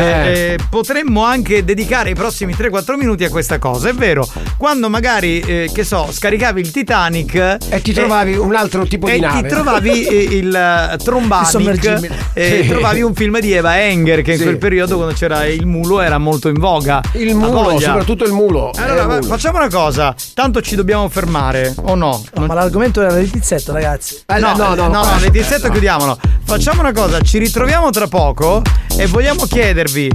Eh, 0.53 0.57
potremmo 0.69 1.23
anche 1.23 1.63
dedicare 1.63 2.11
i 2.11 2.13
prossimi 2.13 2.53
3-4 2.53 2.95
minuti 2.95 3.23
a 3.23 3.29
questa 3.29 3.57
cosa. 3.59 3.89
È 3.89 3.93
vero, 3.93 4.27
quando 4.57 4.89
magari, 4.89 5.39
eh, 5.39 5.69
che 5.73 5.83
so, 5.83 6.07
scaricavi 6.11 6.61
il 6.61 6.69
Titanic 6.71 7.35
e 7.69 7.81
ti 7.81 7.91
trovavi 7.91 8.35
un 8.37 8.53
altro 8.55 8.85
tipo 8.85 9.07
di 9.07 9.13
e 9.15 9.19
nave. 9.19 9.41
ti 9.41 9.47
trovavi 9.47 10.05
eh, 10.05 10.15
il 10.37 10.91
uh, 10.93 10.97
Trombanic 11.03 12.09
e 12.33 12.61
Sì. 12.63 12.67
trovavi 12.69 13.01
un 13.01 13.15
film 13.15 13.39
di 13.39 13.51
Eva 13.53 13.81
Enger 13.81 14.21
che 14.21 14.33
in 14.33 14.37
Sì. 14.37 14.43
quel 14.43 14.57
periodo 14.57 14.95
quando 14.97 15.13
c'era 15.15 15.45
il 15.45 15.65
mulo 15.65 16.01
era 16.01 16.17
molto 16.19 16.49
in 16.49 16.59
voga. 16.59 17.01
Il 17.13 17.33
mulo, 17.35 17.63
voglia. 17.63 17.87
soprattutto 17.87 18.25
il 18.25 18.31
mulo. 18.31 18.71
Allora, 18.75 19.03
Eh, 19.03 19.05
va- 19.05 19.15
mulo. 19.15 19.27
facciamo 19.27 19.57
una 19.57 19.69
cosa. 19.69 20.13
Tanto 20.33 20.61
ci 20.61 20.75
dobbiamo 20.75 21.09
fermare, 21.09 21.73
o 21.83 21.95
no? 21.95 22.23
Ma 22.37 22.53
l'argomento 22.53 23.01
era 23.01 23.15
l'Itizzetto, 23.17 23.71
ragazzi. 23.73 24.21
Eh, 24.27 24.39
no, 24.39 24.55
no, 24.55 24.75
no, 24.75 24.87
no, 24.87 25.03
le 25.19 25.31
tizzetto 25.31 25.69
chiudiamolo. 25.69 26.17
Facciamo 26.43 26.81
una 26.81 26.91
cosa, 26.91 27.19
ci 27.21 27.39
ritroviamo 27.55 27.89
tra 27.89 28.07
poco 28.07 28.61
e 28.97 29.07
vogliamo 29.07 29.45
chiedervi, 29.45 30.09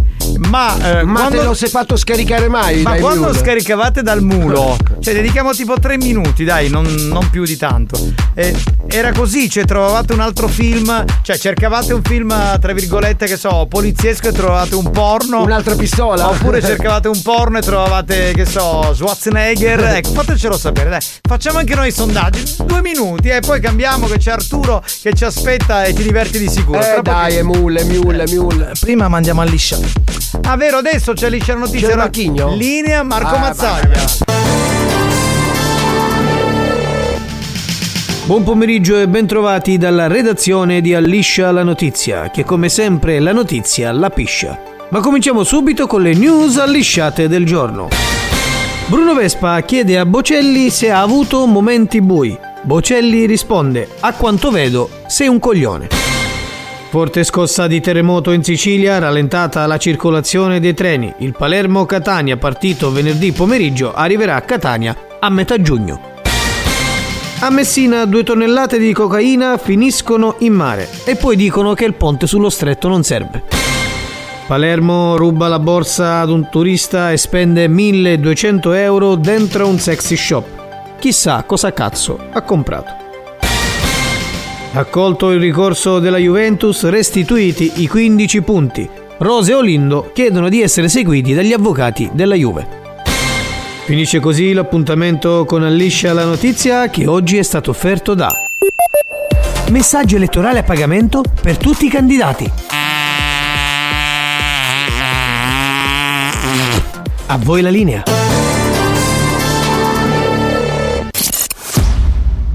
ma, 0.48 1.00
eh, 1.00 1.04
Ma 1.04 1.20
quando, 1.20 1.42
lo 1.42 1.54
sei 1.54 1.68
fatto 1.70 1.96
scaricare 1.96 2.48
mai? 2.48 2.82
ma 2.82 2.96
quando 2.96 3.28
mule? 3.28 3.38
scaricavate 3.38 4.02
dal 4.02 4.22
mulo, 4.22 4.76
cioè 5.00 5.14
dedichiamo 5.14 5.52
tipo 5.52 5.78
tre 5.78 5.96
minuti, 5.96 6.44
dai, 6.44 6.68
non, 6.68 6.84
non 6.84 7.30
più 7.30 7.44
di 7.44 7.56
tanto. 7.56 7.98
Eh, 8.34 8.54
era 8.86 9.12
così, 9.12 9.48
cioè 9.48 9.64
trovavate 9.64 10.12
un 10.12 10.20
altro 10.20 10.48
film, 10.48 11.04
cioè 11.22 11.38
cercavate 11.38 11.92
un 11.92 12.02
film, 12.02 12.58
tra 12.58 12.72
virgolette, 12.72 13.26
che 13.26 13.36
so, 13.36 13.66
poliziesco 13.68 14.28
e 14.28 14.32
trovavate 14.32 14.74
un 14.74 14.90
porno. 14.90 15.42
Un'altra 15.42 15.74
pistola? 15.76 16.28
Oppure 16.28 16.60
cercavate 16.62 17.08
un 17.08 17.22
porno 17.22 17.58
e 17.58 17.62
trovavate, 17.62 18.32
che 18.34 18.44
so, 18.44 18.92
Schwarzenegger. 18.94 19.78
Ecco, 20.00 20.12
fatecelo 20.12 20.56
sapere, 20.56 20.88
dai. 20.88 21.00
Facciamo 21.20 21.58
anche 21.58 21.74
noi 21.74 21.88
i 21.88 21.92
sondaggi. 21.92 22.56
Due 22.64 22.80
minuti 22.80 23.28
e 23.28 23.40
poi 23.40 23.60
cambiamo 23.60 24.06
che 24.06 24.18
c'è 24.18 24.30
Arturo 24.30 24.82
che 25.02 25.12
ci 25.14 25.24
aspetta 25.24 25.84
e 25.84 25.92
ti 25.92 26.02
diverti 26.02 26.38
di 26.38 26.48
sicuro. 26.48 26.78
Eh 26.78 27.00
Tra 27.02 27.02
dai, 27.02 27.30
è 27.39 27.43
mule, 27.43 27.85
mule, 27.85 28.24
mule. 28.28 28.73
Prima 28.78 29.09
mandiamo 29.09 29.40
a 29.40 29.44
liscia. 29.44 29.78
Ah, 30.43 30.57
vero, 30.57 30.78
adesso 30.78 31.12
c'è 31.12 31.28
liscia 31.31 31.55
la 31.55 31.61
notizia. 31.61 31.89
C'è? 31.89 31.94
Marchigno? 31.97 32.55
Linea 32.55 33.02
Marco 33.02 33.35
Ah, 33.35 33.39
Mazzaglia. 33.39 34.05
Buon 38.24 38.43
pomeriggio 38.44 38.97
e 38.98 39.09
bentrovati 39.09 39.77
dalla 39.77 40.07
redazione 40.07 40.81
di 40.81 40.94
Alliscia 40.94 41.51
la 41.51 41.65
notizia, 41.65 42.31
che 42.31 42.44
come 42.44 42.69
sempre 42.69 43.19
la 43.19 43.32
notizia 43.32 43.90
la 43.90 44.09
piscia. 44.11 44.57
Ma 44.90 45.01
cominciamo 45.01 45.43
subito 45.43 45.86
con 45.86 46.02
le 46.02 46.15
news 46.15 46.57
allisciate 46.59 47.28
del 47.28 47.44
giorno. 47.44 47.89
Bruno 48.86 49.15
Vespa 49.15 49.61
chiede 49.62 49.98
a 49.98 50.07
Bocelli 50.07 50.70
se 50.70 50.90
ha 50.90 51.01
avuto 51.01 51.44
momenti 51.47 52.01
bui. 52.01 52.36
Bocelli 52.62 53.27
risponde: 53.27 53.89
A 54.01 54.12
quanto 54.12 54.51
vedo, 54.51 54.89
sei 55.07 55.28
un 55.28 55.39
coglione. 55.39 56.10
Forte 56.90 57.22
scossa 57.22 57.68
di 57.68 57.80
terremoto 57.80 58.32
in 58.32 58.42
Sicilia, 58.42 58.98
rallentata 58.98 59.64
la 59.66 59.78
circolazione 59.78 60.58
dei 60.58 60.74
treni. 60.74 61.14
Il 61.18 61.36
Palermo-Catania, 61.38 62.36
partito 62.36 62.90
venerdì 62.90 63.30
pomeriggio, 63.30 63.94
arriverà 63.94 64.34
a 64.34 64.40
Catania 64.40 64.96
a 65.20 65.30
metà 65.30 65.62
giugno. 65.62 66.00
A 67.38 67.50
Messina 67.50 68.04
due 68.06 68.24
tonnellate 68.24 68.80
di 68.80 68.92
cocaina 68.92 69.56
finiscono 69.56 70.34
in 70.38 70.52
mare 70.52 70.88
e 71.04 71.14
poi 71.14 71.36
dicono 71.36 71.74
che 71.74 71.84
il 71.84 71.94
ponte 71.94 72.26
sullo 72.26 72.50
stretto 72.50 72.88
non 72.88 73.04
serve. 73.04 73.44
Palermo 74.48 75.16
ruba 75.16 75.46
la 75.46 75.60
borsa 75.60 76.18
ad 76.18 76.30
un 76.30 76.48
turista 76.50 77.12
e 77.12 77.16
spende 77.16 77.68
1200 77.68 78.72
euro 78.72 79.14
dentro 79.14 79.68
un 79.68 79.78
sexy 79.78 80.16
shop. 80.16 80.98
Chissà 80.98 81.44
cosa 81.44 81.72
cazzo 81.72 82.18
ha 82.32 82.42
comprato. 82.42 83.10
Accolto 84.72 85.30
il 85.30 85.40
ricorso 85.40 85.98
della 85.98 86.18
Juventus, 86.18 86.88
restituiti 86.88 87.72
i 87.82 87.88
15 87.88 88.42
punti. 88.42 88.88
Rose 89.18 89.51
e 89.51 89.55
Olindo 89.55 90.12
chiedono 90.14 90.48
di 90.48 90.62
essere 90.62 90.88
seguiti 90.88 91.34
dagli 91.34 91.52
avvocati 91.52 92.09
della 92.12 92.36
Juve. 92.36 92.78
Finisce 93.84 94.20
così 94.20 94.52
l'appuntamento 94.52 95.44
con 95.44 95.64
Alliscia 95.64 96.12
la 96.12 96.24
notizia 96.24 96.88
che 96.88 97.09
oggi 97.09 97.36
è 97.36 97.42
stato 97.42 97.70
offerto 97.70 98.14
da 98.14 98.32
Messaggio 99.70 100.14
elettorale 100.14 100.60
a 100.60 100.62
pagamento 100.62 101.22
per 101.42 101.56
tutti 101.56 101.86
i 101.86 101.90
candidati. 101.90 102.51
A 107.26 107.38
voi 107.38 107.60
la 107.60 107.70
linea. 107.70 108.30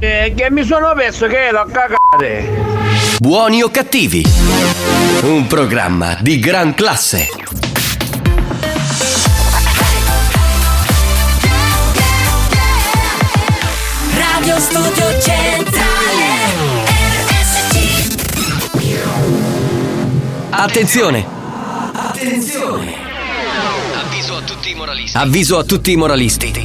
Eh, 0.07 0.33
che 0.35 0.51
mi 0.51 0.63
sono 0.63 0.93
perso 0.95 1.25
che 1.25 1.49
l'ho 1.51 1.65
cagate. 1.65 2.47
Buoni 3.17 3.63
o 3.63 3.71
cattivi? 3.71 4.23
Un 5.23 5.47
programma 5.47 6.15
di 6.21 6.37
gran 6.37 6.75
classe. 6.75 7.27
Radio 14.13 14.59
Studio 14.59 15.19
Centrale 15.21 15.73
RSC 17.25 18.15
Attenzione! 20.51 21.25
Attenzione 21.93 22.93
Avviso 23.95 24.35
a 24.35 24.41
tutti 24.41 24.69
i 24.69 24.75
moralisti. 24.75 25.17
Avviso 25.17 25.57
a 25.57 25.63
tutti 25.63 25.91
i 25.91 25.95
moralisti. 25.95 26.64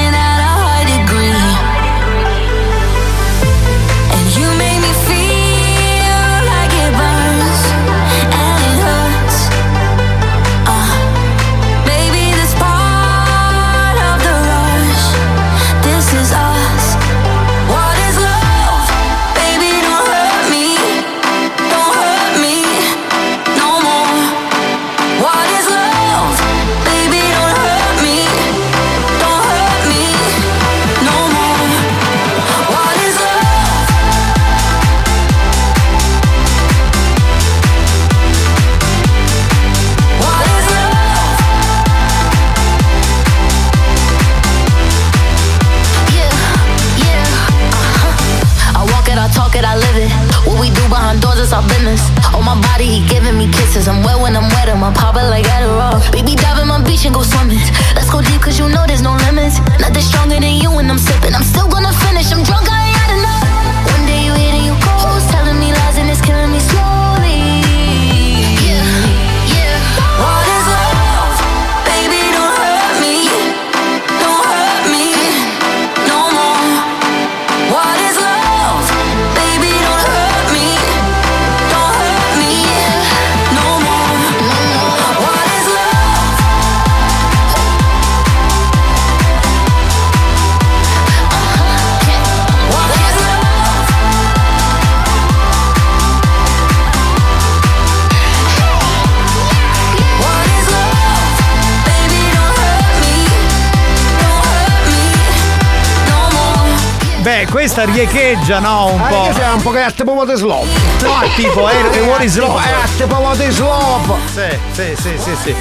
Questa 107.81 107.85
riecheggia, 107.85 108.59
no? 108.59 108.93
Un 108.93 109.01
Ah, 109.01 109.07
po'. 109.07 109.23
che 109.23 109.33
sei 109.33 109.53
un 109.53 109.61
po' 109.63 109.71
che 109.71 109.81
a 109.81 109.89
tipo 109.91 110.23
di 110.23 110.35
slop. 110.35 110.65
No, 111.01 111.19
tipo, 111.35 111.67
è, 111.67 111.89
è 111.89 112.23
is 112.23 112.37
love? 112.37 112.63
È 112.63 112.71
a 112.71 112.87
tipo 112.95 113.31
di 113.35 113.49
slop. 113.49 114.17
Sì, 114.31 114.57
sì, 114.71 114.95
sì, 115.01 115.17
sì, 115.17 115.35
sì. 115.41 115.55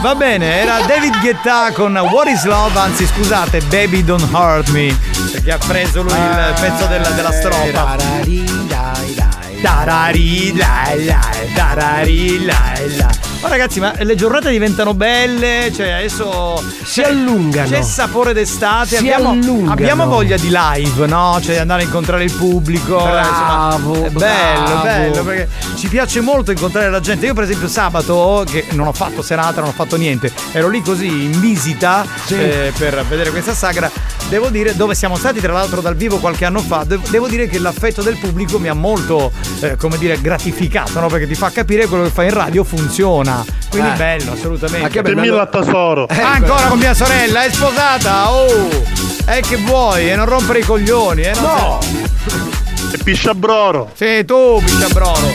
Va 0.00 0.14
bene, 0.14 0.60
era 0.60 0.80
David 0.86 1.18
Guetta 1.18 1.72
con 1.72 1.96
What 1.96 2.28
is 2.28 2.44
Love, 2.44 2.78
anzi 2.78 3.06
scusate, 3.06 3.60
Baby 3.62 4.04
Don't 4.04 4.28
Hurt 4.32 4.68
Me, 4.68 4.96
perché 5.32 5.50
ha 5.50 5.58
preso 5.58 6.02
lui 6.02 6.12
il 6.12 6.54
pezzo 6.60 6.86
della, 6.86 7.08
della 7.08 7.32
strofa. 7.32 7.96
Tarari, 9.62 10.56
lai, 10.56 11.04
lai, 11.06 11.52
tarari, 11.54 12.44
lai, 12.44 12.96
lai. 12.96 13.23
Ma 13.44 13.50
ragazzi, 13.50 13.78
ma 13.78 13.92
le 13.98 14.14
giornate 14.14 14.50
diventano 14.50 14.94
belle, 14.94 15.70
cioè 15.74 15.90
adesso 15.90 16.62
si 16.82 17.02
allungano. 17.02 17.68
C'è 17.68 17.82
sapore 17.82 18.32
d'estate, 18.32 18.88
Si 18.88 18.96
abbiamo, 18.96 19.30
allungano. 19.32 19.70
abbiamo 19.72 20.06
voglia 20.06 20.38
di 20.38 20.48
live, 20.50 21.06
no? 21.06 21.38
Cioè 21.42 21.56
andare 21.56 21.82
a 21.82 21.84
incontrare 21.84 22.24
il 22.24 22.32
pubblico. 22.32 22.98
eh, 22.98 23.02
Bravo, 23.10 23.90
insomma, 23.90 24.06
è 24.06 24.10
bello, 24.10 24.64
bravo. 24.64 24.82
bello, 24.82 25.24
perché 25.24 25.48
ci 25.76 25.88
piace 25.88 26.20
molto 26.22 26.52
incontrare 26.52 26.88
la 26.88 27.00
gente. 27.00 27.26
Io, 27.26 27.34
per 27.34 27.44
esempio, 27.44 27.68
sabato, 27.68 28.44
che 28.50 28.64
non 28.70 28.86
ho 28.86 28.92
fatto 28.94 29.20
serata, 29.20 29.60
non 29.60 29.68
ho 29.68 29.74
fatto 29.74 29.96
niente, 29.96 30.32
ero 30.52 30.68
lì 30.70 30.80
così 30.80 31.06
in 31.24 31.38
visita 31.38 32.06
eh, 32.28 32.72
per 32.78 33.04
vedere 33.06 33.28
questa 33.30 33.52
sagra. 33.52 33.90
Devo 34.34 34.48
dire, 34.48 34.74
dove 34.74 34.96
siamo 34.96 35.14
stati 35.14 35.38
tra 35.38 35.52
l'altro 35.52 35.80
dal 35.80 35.94
vivo 35.94 36.18
qualche 36.18 36.44
anno 36.44 36.58
fa, 36.58 36.82
devo, 36.82 37.28
dire 37.28 37.46
che 37.46 37.60
l'affetto 37.60 38.02
del 38.02 38.16
pubblico 38.16 38.58
mi 38.58 38.66
ha 38.66 38.74
molto, 38.74 39.30
eh, 39.60 39.76
come 39.76 39.96
dire, 39.96 40.20
gratificato, 40.20 40.98
no? 40.98 41.06
Perché 41.06 41.28
ti 41.28 41.36
fa 41.36 41.50
capire 41.50 41.82
che 41.82 41.88
quello 41.88 42.02
che 42.02 42.10
fai 42.10 42.26
in 42.26 42.34
radio 42.34 42.64
funziona. 42.64 43.44
Quindi 43.70 43.90
Eh. 43.90 43.92
bello, 43.92 44.32
assolutamente. 44.32 44.82
Ma 44.82 44.88
che 44.88 45.02
bello. 45.02 45.20
Dimmi 45.20 45.38
al 45.38 45.48
tesoro. 45.48 46.08
ancora 46.10 46.66
con 46.66 46.78
mia 46.78 46.94
sorella, 46.94 47.44
è 47.44 47.50
sposata? 47.52 48.32
Oh! 48.32 48.82
Eh 49.24 49.40
che 49.40 49.54
vuoi? 49.54 50.10
E 50.10 50.16
non 50.16 50.26
rompere 50.26 50.58
i 50.58 50.64
coglioni, 50.64 51.22
eh? 51.22 51.34
No! 51.38 51.78
E 52.90 52.98
pisciabroro. 53.04 53.92
Sì, 53.94 54.24
tu, 54.24 54.60
pisciabroro. 54.64 55.32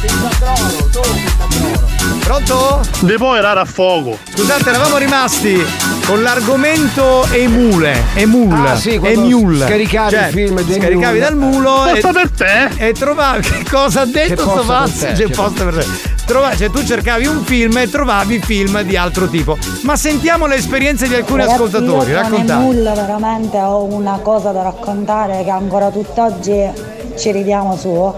Pisciabroro, 0.00 0.88
tu, 0.90 1.00
pisciabroro. 1.02 1.90
Pronto? 2.20 2.80
Ne 3.00 3.14
puoi 3.16 3.36
erare 3.36 3.60
a 3.60 3.66
fuoco. 3.66 4.16
Scusate, 4.34 4.70
eravamo 4.70 4.96
rimasti 4.96 5.62
con 6.06 6.22
l'argomento 6.22 7.24
emule, 7.30 7.94
emul, 8.14 8.66
Ah, 8.66 8.76
sì, 8.76 8.98
quando 8.98 9.20
emule. 9.20 9.64
scaricavi 9.66 10.14
il 10.14 10.22
film 10.32 10.60
di 10.62 10.72
Scaricavi 10.74 11.18
Emule. 11.18 11.18
dal 11.20 11.36
mulo 11.36 11.86
e, 11.86 11.92
Posta 11.92 12.12
per 12.12 12.30
te. 12.30 12.68
e 12.88 12.92
trovavi 12.92 13.40
che 13.48 13.64
cosa 13.70 14.00
ha 14.02 14.06
detto 14.06 14.42
sto 14.42 14.62
pazzo? 14.66 15.06
te, 15.06 15.12
C'è 15.12 15.28
posto 15.30 15.64
per 15.64 15.74
te. 15.76 15.86
Trova- 16.26 16.54
cioè 16.56 16.70
tu 16.70 16.84
cercavi 16.84 17.26
un 17.26 17.42
film 17.44 17.76
e 17.78 17.88
trovavi 17.90 18.40
film 18.40 18.80
di 18.82 18.96
altro 18.96 19.26
tipo. 19.28 19.56
Ma 19.82 19.96
sentiamo 19.96 20.46
le 20.46 20.56
esperienze 20.56 21.06
di 21.08 21.14
alcuni 21.14 21.40
Ragazzi, 21.44 21.62
ascoltatori, 21.62 22.10
io 22.10 22.20
con 22.20 22.30
raccontate. 22.30 22.60
Emul 22.62 22.82
veramente 22.94 23.58
ho 23.58 23.82
una 23.84 24.18
cosa 24.22 24.50
da 24.52 24.62
raccontare 24.62 25.42
che 25.44 25.50
ancora 25.50 25.90
tutt'oggi 25.90 26.70
ci 27.16 27.32
ridiamo 27.32 27.76
su. 27.76 28.14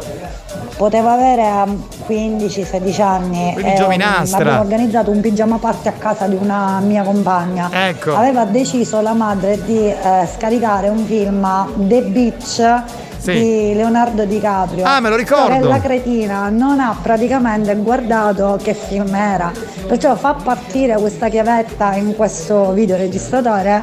Potevo 0.77 1.09
avere 1.09 1.43
um, 1.65 1.83
15-16 2.09 3.01
anni 3.01 3.53
Quindi 3.53 3.71
e 3.71 3.75
um, 3.75 3.77
giovinastra. 3.77 4.39
abbiamo 4.41 4.61
organizzato 4.61 5.11
un 5.13 5.21
pigiama 5.21 5.59
party 5.59 5.89
a 5.89 5.93
casa 5.93 6.27
di 6.27 6.35
una 6.35 6.81
mia 6.81 7.03
compagna. 7.05 7.69
Ecco. 7.73 8.15
Aveva 8.17 8.45
deciso 8.45 9.01
la 9.01 9.13
madre 9.13 9.63
di 9.65 9.87
eh, 9.89 10.29
scaricare 10.37 10.89
un 10.89 11.05
film 11.07 11.47
The 11.77 12.03
Beach 12.03 12.83
Sì. 13.19 13.33
di 13.33 13.73
Leonardo 13.75 14.25
DiCaprio. 14.25 14.85
Ah, 14.85 14.99
me 15.01 15.11
lo 15.11 15.17
ricordo. 15.17 15.45
Sorella 15.55 15.81
cretina 15.81 16.49
non 16.49 16.81
ha 16.81 16.97
praticamente 17.01 17.75
guardato 17.77 18.59
che 18.61 18.75
film 18.75 19.15
era. 19.15 19.53
Perciò 19.87 20.17
fa 20.17 20.35
partire 20.35 20.97
questa 20.97 21.29
chiavetta 21.29 21.95
in 21.95 22.17
questo 22.17 22.73
videoregistratore. 22.73 23.83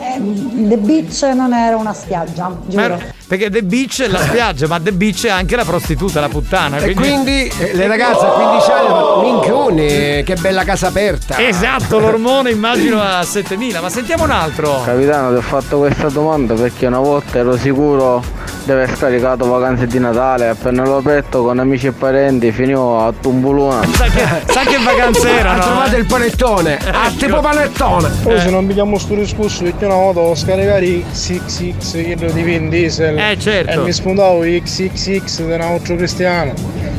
e 0.00 0.20
The 0.68 0.78
Beach 0.78 1.22
non 1.34 1.52
era 1.52 1.76
una 1.76 1.92
spiaggia, 1.92 2.50
giuro. 2.66 2.94
Ma- 2.94 3.20
perché 3.32 3.48
The 3.48 3.62
Beach 3.62 4.02
è 4.02 4.08
la 4.08 4.18
spiaggia, 4.18 4.66
ma 4.66 4.78
The 4.78 4.92
Beach 4.92 5.24
è 5.24 5.30
anche 5.30 5.56
la 5.56 5.64
prostituta, 5.64 6.20
la 6.20 6.28
puttana. 6.28 6.76
E 6.76 6.92
quindi 6.92 7.46
eh, 7.46 7.72
le 7.72 7.86
ragazze 7.86 8.26
a 8.26 8.28
15 8.28 8.70
anni 8.70 8.88
fanno, 9.22 9.32
minchioni, 9.32 10.22
che 10.24 10.34
bella 10.40 10.64
casa 10.64 10.88
aperta. 10.88 11.38
Esatto, 11.38 11.98
l'ormone 11.98 12.50
immagino 12.50 13.00
a 13.00 13.22
7000, 13.22 13.80
ma 13.80 13.88
sentiamo 13.88 14.24
un 14.24 14.30
altro. 14.30 14.82
Capitano, 14.84 15.30
ti 15.30 15.36
ho 15.36 15.40
fatto 15.42 15.78
questa 15.78 16.08
domanda 16.08 16.54
perché 16.54 16.86
una 16.86 16.98
volta 16.98 17.38
ero 17.38 17.56
sicuro 17.56 18.22
di 18.64 18.70
aver 18.70 18.94
scaricato 18.96 19.46
vacanze 19.46 19.86
di 19.86 19.98
Natale, 19.98 20.48
appena 20.48 20.84
l'ho 20.84 20.98
aperto 20.98 21.42
con 21.42 21.58
amici 21.58 21.88
e 21.88 21.92
parenti 21.92 22.52
finivo 22.52 23.04
a 23.04 23.12
Tumbuluna. 23.12 23.80
Sa 23.92 24.04
che, 24.04 24.52
sa 24.52 24.60
che 24.60 24.78
vacanze 24.78 25.28
erano? 25.38 25.60
Ha 25.60 25.64
trovato 25.64 25.96
eh? 25.96 25.98
il 25.98 26.06
panettone, 26.06 26.78
ah, 26.92 27.10
tipo 27.16 27.40
panettone. 27.40 28.10
Poi 28.22 28.40
se 28.40 28.50
non 28.50 28.66
pigliamo 28.66 28.98
sto 28.98 29.14
discorso 29.14 29.64
perché 29.64 29.84
una 29.84 29.94
volta 29.94 30.20
ho 30.20 30.34
scaricato 30.34 30.80
XXX 30.82 32.16
quello 32.16 32.32
di 32.32 32.42
Vin 32.42 32.68
Diesel 32.68 33.18
Eh, 33.18 33.36
certo. 33.38 33.70
e 33.70 33.76
mi 33.78 33.92
spuntavo 33.92 34.40
XXX 34.40 35.36
di 35.42 35.52
un 35.52 35.60
altro 35.60 35.96
cristiano 35.96 36.54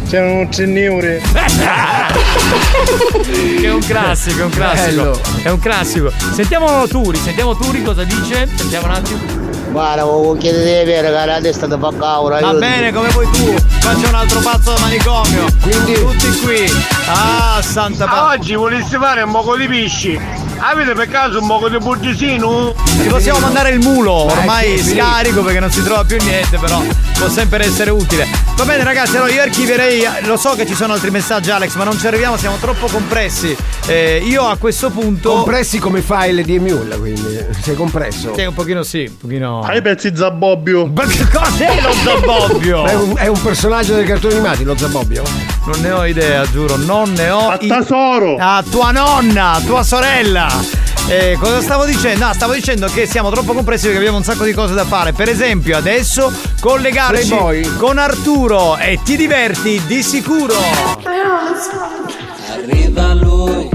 c'erano 0.07 0.47
3 0.49 0.73
euro 0.75 1.07
Che 3.59 3.65
è 3.65 3.71
un 3.71 3.81
classico, 3.81 4.41
è 4.41 4.43
un 4.43 4.49
classico. 4.49 5.01
Bello. 5.01 5.19
È 5.41 5.49
un 5.49 5.59
classico. 5.59 6.11
Sentiamo 6.33 6.87
Turi, 6.87 7.17
sentiamo 7.17 7.55
Turi 7.55 7.81
cosa 7.83 8.03
dice. 8.03 8.47
Sentiamo 8.55 8.87
un 8.87 8.91
attimo. 8.93 9.19
Guarda, 9.71 10.03
con 10.03 10.37
chi 10.37 10.51
deve 10.51 10.99
avere 10.99 11.25
la 11.25 11.39
testa 11.41 11.65
da 11.65 11.79
fa 11.79 11.91
cavolo. 11.97 12.39
Va 12.39 12.53
bene, 12.53 12.93
come 12.93 13.09
vuoi 13.09 13.27
tu. 13.31 13.53
Qua 13.81 13.95
c'è 13.99 14.07
un 14.07 14.15
altro 14.15 14.39
pazzo 14.39 14.73
da 14.73 14.79
manicomio. 14.81 15.45
Quindi. 15.61 15.93
Tutti 15.93 16.39
qui. 16.41 16.71
Ah, 17.07 17.59
santa 17.63 18.05
pa- 18.05 18.27
Oggi 18.27 18.53
volessi 18.53 18.97
fare 18.97 19.23
un 19.23 19.31
poco 19.31 19.55
di 19.55 19.67
pesci. 19.67 20.19
Avete 20.57 20.93
per 20.93 21.09
caso 21.09 21.41
un 21.41 21.47
poco 21.47 21.67
di 21.67 21.77
burgesino? 21.77 22.73
Ti 23.01 23.07
possiamo 23.09 23.39
mandare 23.39 23.71
il 23.71 23.79
mulo, 23.79 24.13
ormai 24.13 24.77
sì, 24.77 24.83
sì. 24.83 24.95
scarico 24.95 25.41
perché 25.41 25.59
non 25.59 25.71
si 25.71 25.83
trova 25.83 26.05
più 26.05 26.17
niente, 26.21 26.57
però 26.57 26.81
può 27.17 27.27
sempre 27.27 27.65
essere 27.65 27.89
utile. 27.89 28.42
Va 28.55 28.65
bene 28.65 28.83
ragazzi, 28.83 29.17
allora 29.17 29.31
io 29.31 29.41
archivierei, 29.41 30.03
lo 30.21 30.37
so 30.37 30.51
che 30.55 30.65
ci 30.65 30.75
sono 30.75 30.93
altri 30.93 31.09
messaggi 31.09 31.49
Alex, 31.49 31.75
ma 31.75 31.83
non 31.83 31.97
ci 31.97 32.07
arriviamo, 32.07 32.37
siamo 32.37 32.57
troppo 32.57 32.85
compressi. 32.85 33.55
Eh, 33.87 34.21
io 34.23 34.43
a 34.47 34.55
questo 34.57 34.89
punto... 34.89 35.33
Compressi 35.33 35.79
come 35.79 36.01
file 36.01 36.43
di 36.43 36.55
Emule, 36.55 36.97
quindi 36.97 37.45
sei 37.61 37.75
compresso. 37.75 38.33
Sì, 38.35 38.45
un 38.45 38.53
pochino 38.53 38.83
sì, 38.83 39.05
un 39.09 39.17
pochino... 39.17 39.61
Hai 39.63 39.81
pezzi 39.81 40.15
Zabobbio. 40.15 40.85
Ma 40.85 41.03
che 41.05 41.27
cos'è 41.27 41.81
lo 41.81 41.91
Zabobbio? 41.91 42.85
È 42.93 42.93
un, 42.93 43.13
è 43.17 43.27
un 43.27 43.41
personaggio 43.41 43.95
dei 43.95 44.05
cartoni 44.05 44.35
animati, 44.35 44.63
lo 44.63 44.77
Zabobbio? 44.77 45.23
Non 45.65 45.81
ne 45.81 45.91
ho 45.91 46.05
idea, 46.05 46.45
giuro, 46.49 46.77
non 46.77 47.11
ne 47.13 47.29
ho 47.31 47.49
A 47.49 47.57
tesoro. 47.57 48.37
A 48.39 48.63
tua 48.69 48.91
nonna, 48.91 49.59
tua 49.65 49.83
sorella. 49.83 50.47
Eh, 51.07 51.37
cosa 51.39 51.61
stavo 51.61 51.85
dicendo? 51.85 52.25
No, 52.25 52.33
stavo 52.33 52.53
dicendo 52.53 52.87
che 52.87 53.05
siamo 53.05 53.29
troppo 53.29 53.53
compressi 53.53 53.83
perché 53.83 53.97
abbiamo 53.99 54.17
un 54.17 54.23
sacco 54.23 54.45
di 54.45 54.53
cose 54.53 54.73
da 54.73 54.85
fare. 54.85 55.13
Per 55.13 55.29
esempio, 55.29 55.75
adesso 55.77 56.31
collegarci 56.59 57.75
con 57.77 57.97
Arturo 57.97 58.77
e 58.77 58.99
ti 59.03 59.15
diverti 59.17 59.81
di 59.85 60.01
sicuro. 60.01 60.55
Arriva 62.53 63.13
lui, 63.13 63.69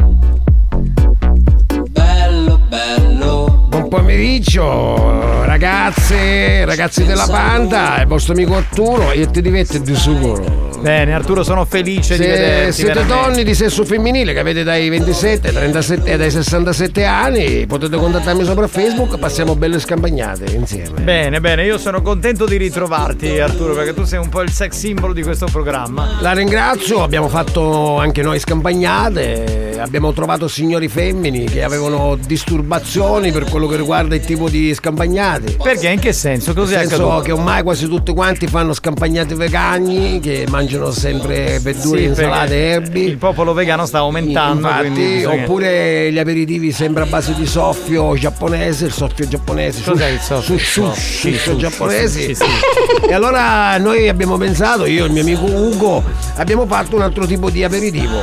bello 1.91 2.61
bello. 2.69 3.67
Buon 3.69 3.89
pomeriggio, 4.09 5.45
ragazze, 5.45 6.65
ragazzi 6.65 7.05
della 7.05 7.27
banda, 7.27 8.01
il 8.01 8.07
vostro 8.07 8.33
amico 8.33 8.57
Arturo 8.57 9.11
e 9.11 9.31
ti 9.31 9.43
diverti 9.43 9.83
di 9.83 9.95
sicuro. 9.95 10.67
Bene, 10.81 11.13
Arturo, 11.13 11.43
sono 11.43 11.65
felice 11.67 12.17
di 12.17 12.23
Se 12.23 12.29
vederti. 12.31 12.73
siete 12.73 12.93
veramente. 12.95 13.23
donne 13.23 13.45
di 13.45 13.55
sesso 13.55 13.85
femminile 13.85 14.33
che 14.33 14.39
avete 14.39 14.63
dai 14.63 14.89
27, 14.89 15.53
37 15.53 16.11
e 16.11 16.17
dai 16.17 16.31
67 16.31 17.05
anni, 17.05 17.67
potete 17.67 17.97
contattarmi 17.97 18.45
sopra 18.45 18.67
Facebook, 18.67 19.19
passiamo 19.19 19.57
belle 19.57 19.79
scampagnate 19.79 20.55
insieme. 20.55 21.01
Bene, 21.03 21.41
bene, 21.41 21.65
io 21.65 21.77
sono 21.77 22.01
contento 22.01 22.47
di 22.47 22.57
ritrovarti, 22.57 23.41
Arturo, 23.41 23.75
perché 23.75 23.93
tu 23.93 24.05
sei 24.05 24.21
un 24.21 24.29
po' 24.29 24.41
il 24.41 24.51
sex 24.51 24.73
symbol 24.73 25.13
di 25.13 25.23
questo 25.23 25.47
programma. 25.51 26.17
La 26.21 26.33
ringrazio, 26.33 27.03
abbiamo 27.03 27.29
fatto 27.29 27.99
anche 27.99 28.23
noi 28.23 28.39
scampagnate, 28.39 29.79
abbiamo 29.81 30.13
trovato 30.13 30.47
signori 30.47 30.89
femmini 30.89 31.45
che 31.45 31.65
avevano 31.65 32.17
disturbazioni 32.25 33.33
per 33.33 33.45
quello 33.45 33.67
che 33.67 33.77
riguarda 33.77 33.97
il 34.01 34.21
tipo 34.25 34.49
di 34.49 34.73
scampagnate. 34.75 35.57
Perché? 35.63 35.89
In 35.89 35.99
che 36.01 36.13
senso? 36.13 36.53
Cos'è 36.55 36.77
Nel 36.79 36.87
senso 36.89 37.05
accaduto? 37.07 37.23
che 37.25 37.33
ormai 37.33 37.63
quasi 37.63 37.87
tutti 37.89 38.13
quanti 38.13 38.47
fanno 38.47 38.73
scampagnati 38.73 39.35
vegani 39.35 40.21
che 40.21 40.47
mangiano 40.49 40.91
sempre 40.91 41.59
verdure, 41.61 41.99
Sì, 42.01 42.05
insalate, 42.07 42.55
erbi. 42.71 43.03
Il 43.05 43.17
popolo 43.19 43.53
vegano 43.53 43.87
sta 43.87 43.99
aumentando. 43.99 44.69
quindi 44.69 45.01
Infatti, 45.01 45.15
bisogna- 45.17 45.43
oppure 45.43 46.13
gli 46.13 46.19
aperitivi 46.19 46.73
sempre 46.73 47.03
a 47.03 47.07
base 47.07 47.35
di 47.35 47.47
soffio 47.47 48.15
giapponese, 48.17 48.87
il 48.87 48.93
soffio 48.93 49.27
giapponese, 49.29 49.83
Cos'è 49.83 50.09
il 50.09 50.21
soffio? 50.21 50.59
sushi- 50.59 51.37
Sushi, 51.39 52.35
sì. 52.35 52.45
E 53.09 53.13
allora 53.15 53.77
noi 53.79 54.09
abbiamo 54.09 54.37
pensato, 54.37 54.85
io 54.87 55.05
e 55.05 55.07
il 55.07 55.13
mio 55.13 55.23
amico 55.23 55.45
Ugo, 55.45 56.03
abbiamo 56.37 56.67
fatto 56.67 56.97
un 56.97 57.03
altro 57.03 57.27
tipo 57.27 57.51
di 57.51 57.65
aperitivo. 57.65 58.19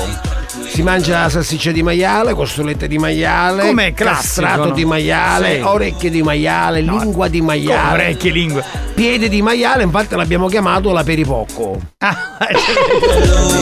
Si 0.76 0.82
mangia 0.84 1.30
salsiccia 1.30 1.72
di 1.72 1.82
maiale, 1.82 2.34
costolette 2.34 2.90
di 2.90 2.98
maiale, 2.98 3.66
Come 3.66 3.94
classico, 3.94 4.42
castrato 4.42 4.66
no? 4.66 4.74
di 4.74 4.84
maiale, 4.84 5.56
Sì. 5.56 5.62
orecchie 5.62 6.10
di 6.10 6.22
maiale, 6.22 6.82
lingua 6.82 7.30
di 7.30 7.40
maiale. 7.40 7.94
Orecchie, 8.04 8.32
lingue. 8.32 8.62
Piede 8.94 9.30
di 9.30 9.42
maiale, 9.42 9.84
infatti 9.84 10.16
l'abbiamo 10.16 10.48
chiamato 10.50 10.92
la 10.92 11.04
peripocco. 11.04 11.80
Ah, 12.00 12.38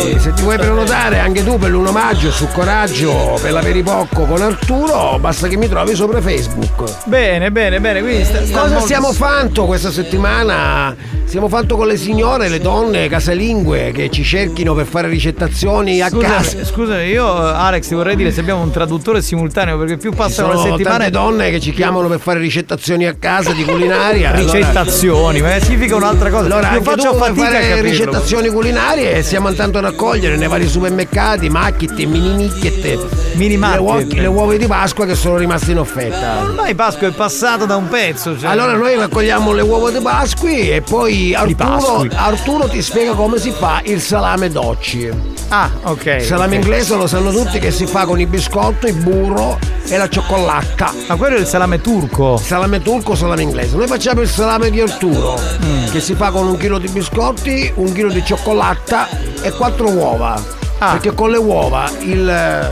Sì, 0.02 0.18
se 0.19 0.34
ti 0.34 0.41
vuoi 0.41 0.57
prenotare 0.57 1.19
anche 1.19 1.44
tu 1.44 1.60
per 1.60 1.69
l'1 1.69 1.91
maggio 1.91 2.31
su 2.31 2.48
Coraggio 2.52 3.38
per 3.41 3.52
la 3.52 3.61
Peripocco 3.61 4.26
con 4.26 4.41
Arturo, 4.41 5.18
basta 5.19 5.48
che 5.48 5.56
mi 5.56 5.68
trovi 5.69 5.94
sopra 5.95 6.19
Facebook. 6.19 7.06
Bene, 7.06 7.52
bene, 7.52 7.80
bene. 7.80 8.02
Quindi 8.02 8.26
sta- 8.26 8.44
sta 8.44 8.53
Cosa 8.61 8.68
molto- 8.72 8.85
stiamo 8.85 9.11
fatto 9.14 9.65
questa 9.65 9.91
settimana? 9.91 10.95
Stiamo 11.26 11.48
fatto 11.48 11.77
con 11.77 11.88
le 11.88 11.98
signore, 11.98 12.48
le 12.48 12.60
donne 12.60 13.07
casalingue 13.07 13.91
che 13.91 14.10
ci 14.11 14.23
cerchino 14.23 14.73
per 14.76 14.85
fare 14.85 15.07
ricettazioni 15.07 15.99
a 16.02 16.10
Scusami, 16.10 16.31
casa. 16.34 16.64
scusami, 16.65 17.02
io 17.07 17.25
Alex 17.35 17.91
vorrei 17.93 18.15
dire 18.15 18.31
se 18.31 18.39
abbiamo 18.41 18.61
un 18.61 18.71
traduttore 18.71 19.21
simultaneo 19.21 19.77
perché 19.77 19.97
più 19.97 20.11
Ci 20.11 20.17
passano 20.17 20.53
le 20.53 20.57
settimane 20.57 20.84
tante 20.84 21.09
donne 21.11 21.49
che 21.49 21.59
ci 21.59 21.71
chiamano 21.71 22.07
per 22.07 22.19
fare 22.19 22.39
ricettazioni 22.39 23.05
a 23.05 23.13
casa 23.13 23.51
di 23.51 23.63
culinaria. 23.63 24.31
allora- 24.34 24.51
ricettazioni, 24.53 25.41
ma 25.41 25.59
significa 25.59 25.95
un'altra 25.95 26.30
cosa. 26.30 26.45
Allora, 26.45 26.73
io 26.73 26.81
faccio 26.81 27.13
fatica 27.13 27.47
a 27.47 27.51
fare 27.51 27.67
capirlo. 27.69 27.89
ricettazioni 27.89 28.49
culinarie 28.49 29.13
e 29.13 29.23
siamo 29.23 29.47
andando 29.47 29.77
a 29.77 29.81
raccogliere 29.81 30.35
nei 30.35 30.47
vari 30.47 30.67
supermercati, 30.67 31.49
macchiette, 31.49 32.05
mini 32.05 32.34
nicchiette, 32.35 32.99
Mini 33.35 33.57
le, 33.57 34.05
le 34.09 34.27
uova 34.27 34.55
di 34.55 34.67
Pasqua 34.67 35.05
che 35.05 35.15
sono 35.15 35.38
rimaste 35.38 35.71
in 35.71 35.80
offerta. 35.80 36.41
Ormai 36.41 36.75
Pasqua 36.75 37.07
è 37.07 37.11
passato 37.11 37.65
da 37.65 37.75
un 37.75 37.88
pezzo. 37.88 38.38
cioè- 38.38 38.49
Allora 38.49 38.73
noi 38.73 38.95
raccogliamo 38.95 39.51
le 39.53 39.61
uova 39.61 39.89
di 39.89 39.99
Pasqui 39.99 40.69
e 40.69 40.81
poi 40.81 41.34
Arturo. 41.34 42.05
Arturo 42.13 42.67
ti 42.67 42.81
spiega 42.81 43.13
come 43.13 43.39
si 43.39 43.51
fa 43.51 43.81
il 43.85 43.99
salame 44.01 44.49
docci. 44.49 45.09
Ah, 45.49 45.69
ok. 45.84 46.21
Salame 46.23 46.57
ok. 46.57 46.63
inglese 46.63 46.93
lo 46.98 47.07
sanno 47.07 47.32
tutti 47.32 47.60
che 47.60 47.72
si 47.72 47.86
fa 47.86 48.06
con 48.06 48.20
il 48.20 48.28
biscotto, 48.28 48.88
il 48.88 48.94
burro 48.95 49.57
e 49.88 49.98
la 49.98 50.07
cioccolata. 50.10 50.94
Ma 51.07 51.15
quello 51.15 51.36
è 51.36 51.40
il 51.40 51.45
salame 51.48 51.82
turco. 51.82 52.38
Salame 52.38 52.82
turco, 52.82 53.15
salame 53.15 53.41
inglese. 53.41 53.76
Noi 53.76 53.88
facciamo 53.88 54.22
il 54.22 54.28
salame 54.30 54.70
di 54.70 54.80
Arturo, 54.82 55.40
Mm. 55.64 55.90
che 55.91 55.99
si 55.99 56.14
fa 56.15 56.32
con 56.32 56.48
un 56.48 56.57
chilo 56.57 56.78
di 56.78 56.88
biscotti, 56.88 57.72
un 57.76 57.91
chilo 57.94 58.10
di 58.11 58.24
cioccolata 58.24 59.07
e 59.41 59.52
quattro 59.52 59.90
uova. 59.90 60.41
Ah. 60.80 60.91
Perché 60.94 61.14
con 61.14 61.30
le 61.32 61.38
uova 61.38 61.90
il 62.02 62.72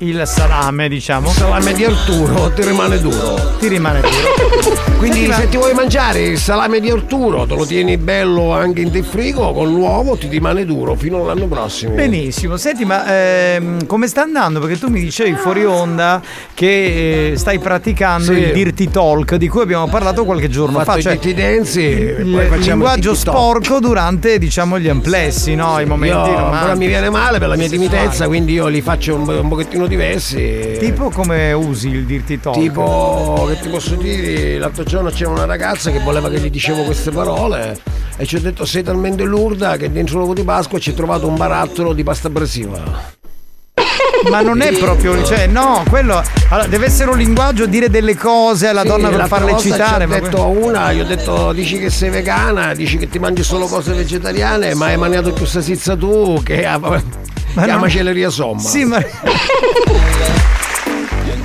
Il 0.00 0.22
salame, 0.26 0.88
diciamo. 0.88 1.28
salame 1.30 1.72
di 1.72 1.84
Arturo 1.84 2.52
ti 2.52 2.62
rimane 2.64 3.00
duro. 3.00 3.56
Ti 3.58 3.68
rimane 3.68 4.00
duro. 4.00 4.76
Quindi 4.98 5.26
ma- 5.26 5.34
se 5.34 5.48
ti 5.48 5.56
vuoi 5.56 5.74
mangiare 5.74 6.20
il 6.22 6.38
salame 6.38 6.80
di 6.80 6.90
Arturo, 6.90 7.46
te 7.46 7.54
lo 7.54 7.64
tieni 7.64 7.96
bello 7.96 8.52
anche 8.52 8.80
in 8.80 9.04
frigo, 9.04 9.52
con 9.52 9.72
l'uovo 9.72 10.16
ti 10.16 10.26
rimane 10.28 10.64
duro 10.64 10.94
fino 10.96 11.20
all'anno 11.22 11.46
prossimo. 11.46 11.94
Benissimo, 11.94 12.56
senti 12.56 12.84
ma 12.84 13.06
ehm, 13.06 13.86
come 13.86 14.06
sta 14.08 14.22
andando? 14.22 14.58
Perché 14.60 14.78
tu 14.78 14.88
mi 14.88 15.00
dicevi 15.00 15.34
fuori 15.36 15.64
onda 15.64 16.20
che 16.54 17.30
eh, 17.32 17.36
stai 17.36 17.58
praticando 17.58 18.32
Sì. 18.32 18.38
il 18.38 18.52
Dirty 18.52 18.88
Talk 18.90 19.34
di 19.36 19.48
cui 19.48 19.62
abbiamo 19.62 19.86
parlato 19.88 20.24
qualche 20.24 20.48
giorno 20.48 20.78
fatto 20.80 20.92
fa. 20.92 21.00
Cioè, 21.00 21.18
Dirty 21.18 21.34
Dancy 21.34 21.82
e 21.84 22.16
il 22.20 22.58
linguaggio 22.58 23.12
il 23.12 23.16
sporco 23.16 23.78
durante 23.80 24.38
diciamo 24.38 24.78
gli 24.80 24.88
amplessi, 24.88 25.54
no? 25.54 25.78
I 25.80 25.84
momenti 25.86 26.16
Io, 26.16 26.24
però 26.24 26.44
romantici. 26.46 26.76
mi 26.78 26.86
viene 26.86 27.10
male 27.10 27.38
per 27.38 27.48
la 27.48 27.56
mia 27.56 27.68
timidezza, 27.68 28.26
quindi 28.26 28.52
io 28.54 28.66
li 28.66 28.80
faccio 28.80 29.14
un, 29.14 29.27
un 29.36 29.48
pochettino 29.48 29.86
diversi. 29.86 30.76
Tipo 30.78 31.10
come 31.10 31.52
usi 31.52 31.88
il 31.88 32.04
Dirty 32.04 32.40
Talk? 32.40 32.58
Tipo, 32.58 33.46
che 33.48 33.60
ti 33.60 33.68
posso 33.68 33.94
dire, 33.94 34.58
l'altro 34.58 34.84
giorno 34.84 35.10
c'era 35.10 35.30
una 35.30 35.44
ragazza 35.44 35.90
che 35.90 36.00
voleva 36.00 36.28
che 36.30 36.40
gli 36.40 36.50
dicevo 36.50 36.84
queste 36.84 37.10
parole 37.10 37.78
e 38.16 38.26
ci 38.26 38.36
ho 38.36 38.40
detto 38.40 38.64
sei 38.64 38.82
talmente 38.82 39.22
lurda 39.22 39.76
che 39.76 39.92
dentro 39.92 40.18
l'uovo 40.18 40.34
di 40.34 40.42
Pasqua 40.42 40.78
ci 40.78 40.90
ho 40.90 40.94
trovato 40.94 41.28
un 41.28 41.36
barattolo 41.36 41.92
di 41.92 42.02
pasta 42.02 42.28
abrasiva. 42.28 43.16
Ma 44.30 44.40
non 44.40 44.60
è 44.60 44.72
proprio, 44.76 45.22
cioè 45.24 45.46
no, 45.46 45.84
quello 45.88 46.22
allora, 46.48 46.66
deve 46.66 46.86
essere 46.86 47.10
un 47.10 47.18
linguaggio, 47.18 47.66
dire 47.66 47.88
delle 47.90 48.16
cose 48.16 48.68
alla 48.68 48.82
Sì, 48.82 48.88
donna 48.88 49.08
per 49.08 49.26
farle 49.26 49.56
citare. 49.58 50.04
Ho 50.04 50.08
detto 50.08 50.42
a 50.42 50.46
una, 50.46 50.92
gli 50.92 51.00
ho 51.00 51.04
detto 51.04 51.52
dici 51.52 51.78
che 51.78 51.90
sei 51.90 52.10
vegana, 52.10 52.74
dici 52.74 52.98
che 52.98 53.08
ti 53.08 53.18
mangi 53.18 53.42
solo 53.42 53.66
cose 53.66 53.92
vegetariane, 53.92 54.74
ma 54.74 54.86
hai 54.86 54.96
mangiato 54.96 55.32
più 55.32 55.44
salsiccia 55.46 55.96
tu 55.96 56.40
che 56.44 56.66
a, 56.66 56.78
che 56.80 57.60
a 57.60 57.66
non- 57.66 57.80
macelleria 57.80 58.30
somma. 58.30 58.60
Sì, 58.60 58.84
ma. 58.84 58.98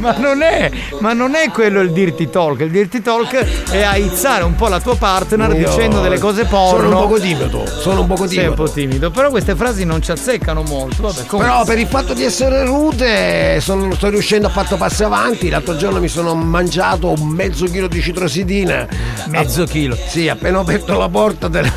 Ma 0.04 0.18
non, 0.18 0.42
è, 0.42 0.70
ma 1.00 1.14
non 1.14 1.34
è 1.36 1.50
quello 1.50 1.80
il 1.80 1.92
dirty 1.92 2.30
talk. 2.30 2.60
Il 2.60 2.72
dirty 2.72 3.02
talk 3.02 3.34
è 3.72 3.82
aizzare 3.84 4.44
un 4.44 4.54
po' 4.56 4.68
la 4.68 4.82
tua 4.82 4.98
partner 4.98 5.54
Io 5.56 5.70
dicendo 5.70 6.02
delle 6.02 6.20
cose 6.20 6.44
porno. 6.46 6.78
Sono 6.82 6.90
un 6.90 7.02
poco 7.08 7.20
timido, 7.20 7.66
sono 7.66 8.02
un 8.02 8.08
poco 8.08 8.28
Sei 8.28 8.38
un 8.40 8.44
timido. 8.44 8.64
po' 8.64 8.70
timido, 8.70 9.12
però 9.12 9.30
queste 9.30 9.56
frasi 9.56 9.86
non 9.86 10.02
ci 10.02 10.12
azzeccano 10.12 10.62
molto. 10.64 11.04
Vabbè. 11.04 11.24
Però 11.38 11.64
per 11.64 11.80
il 11.80 11.88
fatto 11.88 12.14
di 12.14 12.24
essere 12.26 12.66
rude 12.66 13.60
sono- 13.62 13.94
sto 13.96 14.10
riuscendo 14.10 14.48
a 14.48 14.50
fare 14.50 14.76
passi 14.76 15.04
avanti. 15.04 15.50
L'altro 15.50 15.78
giorno 15.78 16.00
mi 16.00 16.08
sono 16.10 16.36
mangiato 16.36 17.10
un 17.10 17.28
mezzo 17.28 17.66
chilo 17.66 17.88
di 17.88 18.02
citrosidina. 18.02 18.86
Mezzo 19.28 19.64
chilo? 19.66 19.96
Sì, 20.08 20.28
appena 20.28 20.58
ho 20.58 20.62
aperto 20.62 20.98
la 20.98 21.08
porta 21.10 21.48
del- 21.48 21.72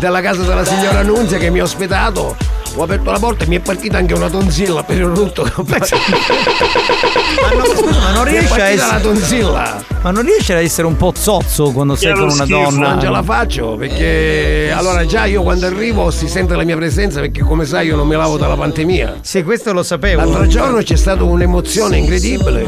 della 0.00 0.20
casa 0.22 0.42
della 0.42 0.64
signora 0.64 1.02
Nunzia 1.02 1.36
che 1.38 1.50
mi 1.50 1.58
ha 1.60 1.64
ospitato. 1.64 2.36
Ho 2.74 2.82
aperto 2.84 3.10
la 3.10 3.18
porta 3.18 3.44
e 3.44 3.48
mi 3.48 3.56
è 3.56 3.60
partita 3.60 3.98
anche 3.98 4.14
una 4.14 4.30
tonsilla 4.30 4.82
per 4.82 4.96
il 4.96 5.04
rutto 5.04 5.42
che 5.42 5.52
ho 5.54 5.64
fatto. 5.64 5.96
Ma, 7.42 7.56
no, 7.56 7.64
scusa, 7.66 8.00
ma 8.00 8.10
non 8.12 8.24
riesci 8.24 8.46
a 8.52 8.56
partita 8.56 8.86
la 8.86 8.96
essere. 8.96 9.02
tonsilla. 9.02 9.84
Ma 10.02 10.10
non 10.10 10.22
riesci 10.24 10.52
a 10.52 10.60
essere 10.60 10.86
un 10.86 10.96
po' 10.96 11.12
zozzo 11.16 11.70
quando 11.72 11.94
sei 11.96 12.12
con 12.14 12.30
una 12.30 12.46
donna? 12.46 12.88
Non 12.90 13.00
ce 13.00 13.08
la 13.08 13.22
faccio 13.22 13.76
perché 13.76 14.72
allora 14.74 15.04
già 15.04 15.26
io 15.26 15.42
quando 15.42 15.66
arrivo 15.66 16.10
si 16.10 16.28
sente 16.28 16.56
la 16.56 16.64
mia 16.64 16.76
presenza 16.76 17.20
perché 17.20 17.42
come 17.42 17.64
sai 17.66 17.86
io 17.88 17.96
non 17.96 18.08
mi 18.08 18.16
lavo 18.16 18.36
dalla 18.38 18.56
pandemia. 18.56 19.18
Sì, 19.20 19.42
questo 19.42 19.72
lo 19.72 19.82
sapevo. 19.82 20.20
L'altro 20.22 20.46
giorno 20.46 20.78
c'è 20.82 20.96
stata 20.96 21.22
un'emozione 21.24 21.98
incredibile 21.98 22.66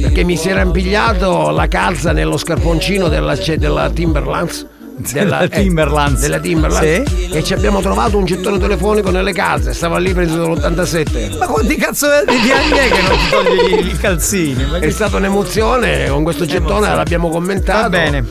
perché 0.00 0.24
mi 0.24 0.36
si 0.36 0.48
era 0.48 0.60
impigliato 0.62 1.50
la 1.50 1.68
calza 1.68 2.12
nello 2.12 2.36
scarponcino 2.36 3.08
della, 3.08 3.34
della 3.34 3.90
Timberlands. 3.90 4.66
Della 4.98 5.46
Timberlands. 5.48 6.20
della 6.20 6.38
Timberlands 6.40 7.02
Sì. 7.10 7.30
e 7.30 7.42
ci 7.44 7.54
abbiamo 7.54 7.80
trovato 7.80 8.18
un 8.18 8.24
gettone 8.24 8.58
telefonico 8.58 9.10
nelle 9.10 9.32
calze 9.32 9.72
stava 9.72 9.98
lì 9.98 10.12
preso 10.12 10.36
dall'87 10.54 11.38
Ma 11.38 11.46
quanti 11.46 11.76
cazzo 11.76 12.06
di 12.26 12.50
anni 12.50 12.78
è 12.78 12.88
che 12.88 13.02
non 13.02 13.16
ti 13.16 13.28
togli 13.30 13.86
i 13.86 13.96
calzini? 13.96 14.64
Ma 14.66 14.78
è 14.78 14.90
stata 14.90 15.16
un'emozione 15.18 16.08
con 16.08 16.22
questo 16.24 16.44
gettone 16.46 16.94
l'abbiamo 16.94 17.28
commentato 17.28 17.82
Va 17.82 17.88
bene. 17.88 18.24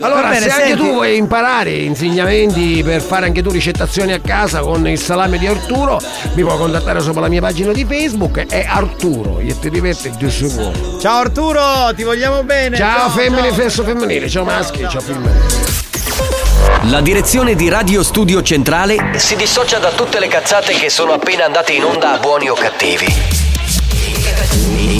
Allora, 0.00 0.28
bene, 0.28 0.40
se 0.40 0.50
anche 0.50 0.66
senti- 0.66 0.82
tu 0.82 0.92
vuoi 0.92 1.16
imparare 1.16 1.70
insegnamenti 1.70 2.82
per 2.84 3.00
fare 3.00 3.26
anche 3.26 3.42
tu 3.42 3.50
ricettazioni 3.50 4.12
a 4.12 4.20
casa 4.20 4.60
con 4.60 4.86
il 4.86 4.98
salame 4.98 5.38
di 5.38 5.46
Arturo, 5.46 6.00
mi 6.34 6.42
puoi 6.42 6.58
contattare 6.58 7.00
sopra 7.00 7.22
la 7.22 7.28
mia 7.28 7.40
pagina 7.40 7.72
di 7.72 7.84
Facebook, 7.84 8.46
è 8.46 8.66
Arturo, 8.68 9.38
e 9.38 9.58
ti 9.58 9.70
diverti 9.70 10.10
di 10.18 10.30
sicuro. 10.30 10.98
Ciao 11.00 11.20
Arturo, 11.20 11.92
ti 11.94 12.02
vogliamo 12.02 12.42
bene. 12.42 12.76
Ciao, 12.76 13.08
femmine, 13.10 13.48
ciao. 13.48 13.54
fesso 13.54 13.82
femminile, 13.82 14.28
ciao 14.28 14.44
maschi, 14.44 14.86
ciao 14.88 15.00
femmine. 15.00 15.84
La 16.90 17.00
direzione 17.00 17.54
di 17.54 17.68
Radio 17.68 18.02
Studio 18.02 18.42
Centrale 18.42 19.18
si 19.18 19.34
dissocia 19.34 19.78
da 19.78 19.90
tutte 19.90 20.20
le 20.20 20.28
cazzate 20.28 20.74
che 20.74 20.90
sono 20.90 21.12
appena 21.12 21.44
andate 21.46 21.72
in 21.72 21.84
onda 21.84 22.12
a 22.12 22.18
buoni 22.18 22.48
o 22.48 22.54
cattivi. 22.54 23.45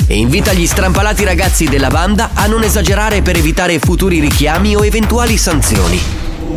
E 0.06 0.16
invita 0.16 0.52
gli 0.52 0.66
strampalati 0.66 1.24
ragazzi 1.24 1.66
della 1.66 1.88
banda 1.88 2.30
a 2.34 2.46
non 2.46 2.62
esagerare 2.62 3.22
per 3.22 3.36
evitare 3.36 3.78
futuri 3.78 4.20
richiami 4.20 4.76
o 4.76 4.84
eventuali 4.84 5.36
sanzioni. 5.36 6.00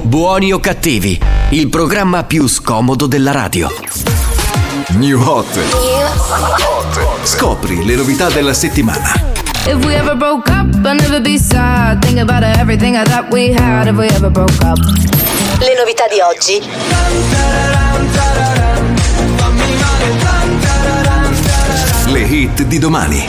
Buoni 0.02 0.52
o 0.54 0.60
cattivi, 0.60 1.20
il 1.50 1.68
programma 1.70 2.24
più 2.24 2.48
scomodo 2.48 3.08
della 3.08 3.32
radio. 3.32 3.72
New 4.90 5.22
Hot. 5.22 5.60
Scopri 7.24 7.84
le 7.86 7.96
novità 7.96 8.30
della 8.30 8.54
settimana. 8.54 9.14
If 9.66 9.84
we 9.84 9.96
ever 9.96 10.16
broke 10.16 10.50
up, 10.50 10.74
I'd 10.86 11.02
never 11.02 11.22
be 11.22 11.38
sad. 11.38 12.02
Think 12.04 12.20
about 12.20 12.44
everything 12.44 12.96
I 12.96 13.04
thought 13.04 13.32
we 13.32 13.54
had 13.54 13.88
if 13.88 13.96
we 13.96 14.08
ever 14.08 14.30
broke 14.32 14.64
up. 14.64 14.78
Le 15.60 15.76
novità 15.78 16.06
di 16.08 16.20
oggi. 16.22 17.89
Le 22.12 22.22
hit 22.22 22.64
di 22.64 22.80
domani. 22.80 23.28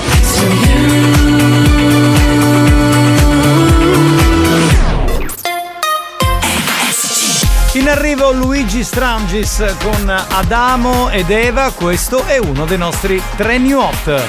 In 7.75 7.89
arrivo 7.89 8.33
Luigi 8.33 8.83
Strangis 8.83 9.63
con 9.83 10.09
Adamo 10.09 11.09
ed 11.11 11.31
Eva, 11.31 11.71
questo 11.73 12.25
è 12.25 12.39
uno 12.39 12.65
dei 12.65 12.79
nostri 12.79 13.23
tre 13.37 13.59
new 13.59 13.79
hot. 13.79 14.23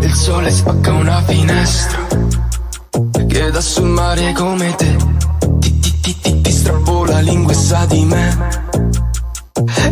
Il 0.00 0.14
sole 0.14 0.50
spacca 0.50 0.92
una 0.92 1.22
finestra 1.22 2.06
che 3.28 3.50
da 3.50 3.60
sul 3.60 3.88
mare 3.88 4.32
come 4.32 4.74
te 4.74 4.96
ti, 5.58 5.78
ti, 5.78 6.00
ti, 6.00 6.20
ti, 6.20 6.40
ti 6.40 6.52
lingua 7.24 7.54
sa 7.54 7.84
di 7.86 8.04
me. 8.04 8.36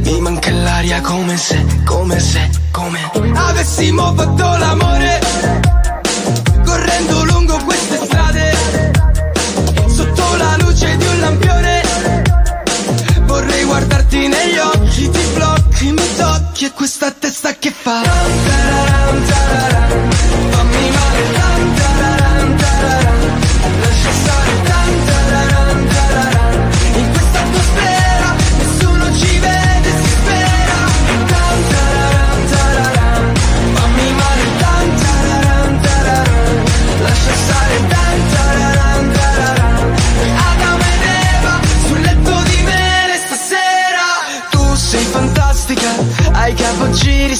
Mi 0.04 0.20
manca 0.20 0.50
l'aria 0.50 1.00
come 1.00 1.36
se, 1.36 1.64
come 1.84 2.18
se, 2.20 2.50
come 2.70 3.00
avessimo 3.34 4.14
fatto 4.14 4.56
l'amore. 4.56 5.20
Correndo 6.64 7.24
lungo 7.24 7.56
queste 7.64 7.96
strade 8.04 8.92
sotto 9.86 10.36
la 10.36 10.56
luce 10.58 10.96
di 10.96 11.06
un 11.06 11.20
lampione. 11.20 11.82
Vorrei 13.24 13.64
guardarti 13.64 14.28
negli 14.28 14.58
occhi 14.58 15.10
ti 15.10 15.24
blocchi 15.34 15.92
mi 15.92 16.16
tocchi 16.16 16.64
e 16.66 16.72
questa 16.72 17.10
testa 17.10 17.54
che 17.54 17.70
fa 17.70 18.02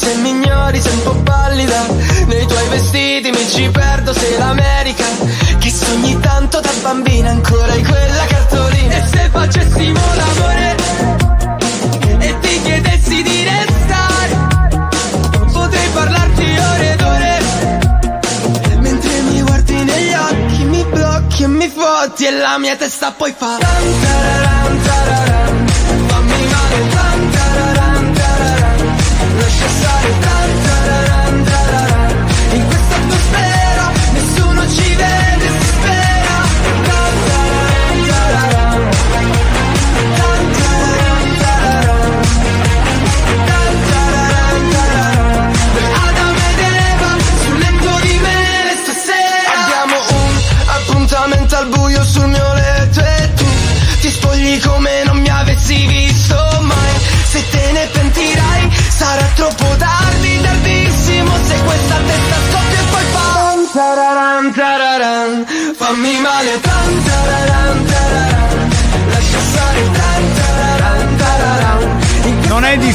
se 0.03 0.16
mi 0.16 0.31
ignori 0.31 0.81
sei 0.81 0.93
un 0.95 1.03
po' 1.03 1.15
pallida. 1.23 1.87
Nei 2.27 2.47
tuoi 2.47 2.69
vestiti 2.69 3.31
mi 3.31 3.49
ci 3.49 3.69
perdo 3.70 4.12
sei 4.12 4.37
l'America 4.37 5.05
che 5.59 5.70
sogni 5.70 6.19
tanto 6.19 6.61
da 6.61 6.70
bambina 6.83 7.31
ancora 7.31 7.73
in 7.74 7.87
quella 7.87 8.24
cartolina. 8.27 8.95
E 8.97 9.03
se 9.07 9.29
facessimo 9.31 10.01
l'amore 10.16 10.77
e 12.19 12.39
ti 12.41 12.62
chiedessi 12.62 13.23
di 13.23 13.45
restare 13.45 14.31
potrei 15.53 15.89
parlarti 15.93 16.57
ore 16.73 16.93
ed 16.93 17.01
ore. 17.01 17.41
Mentre 18.79 19.20
mi 19.20 19.43
guardi 19.43 19.85
negli 19.85 20.15
occhi 20.15 20.65
mi 20.65 20.85
blocchi 20.85 21.43
e 21.45 21.47
mi 21.47 21.69
fotti 21.69 22.24
e 22.27 22.31
la 22.33 22.59
mia 22.59 22.74
testa 22.77 23.12
poi 23.12 23.33
fa 23.37 23.59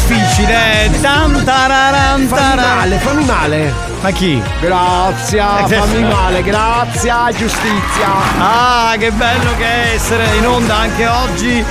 difficile, 0.08 0.86
eh. 0.86 1.02
Tam 1.02 1.44
tararam, 1.44 2.28
Fammi 2.28 2.56
male, 2.56 2.98
fammi 2.98 3.26
male. 3.26 3.74
Ma 4.02 4.12
chi? 4.12 4.42
Grazie, 4.62 5.44
fammi 5.66 6.04
male, 6.04 6.42
grazie, 6.44 7.12
giustizia. 7.36 8.08
Ah, 8.40 8.96
che 8.98 9.12
bello 9.12 9.56
che 9.58 9.66
è 9.66 9.94
essere 9.96 10.24
in 10.38 10.48
onda 10.48 10.76
anche 10.76 11.08
oggi. 11.08 11.66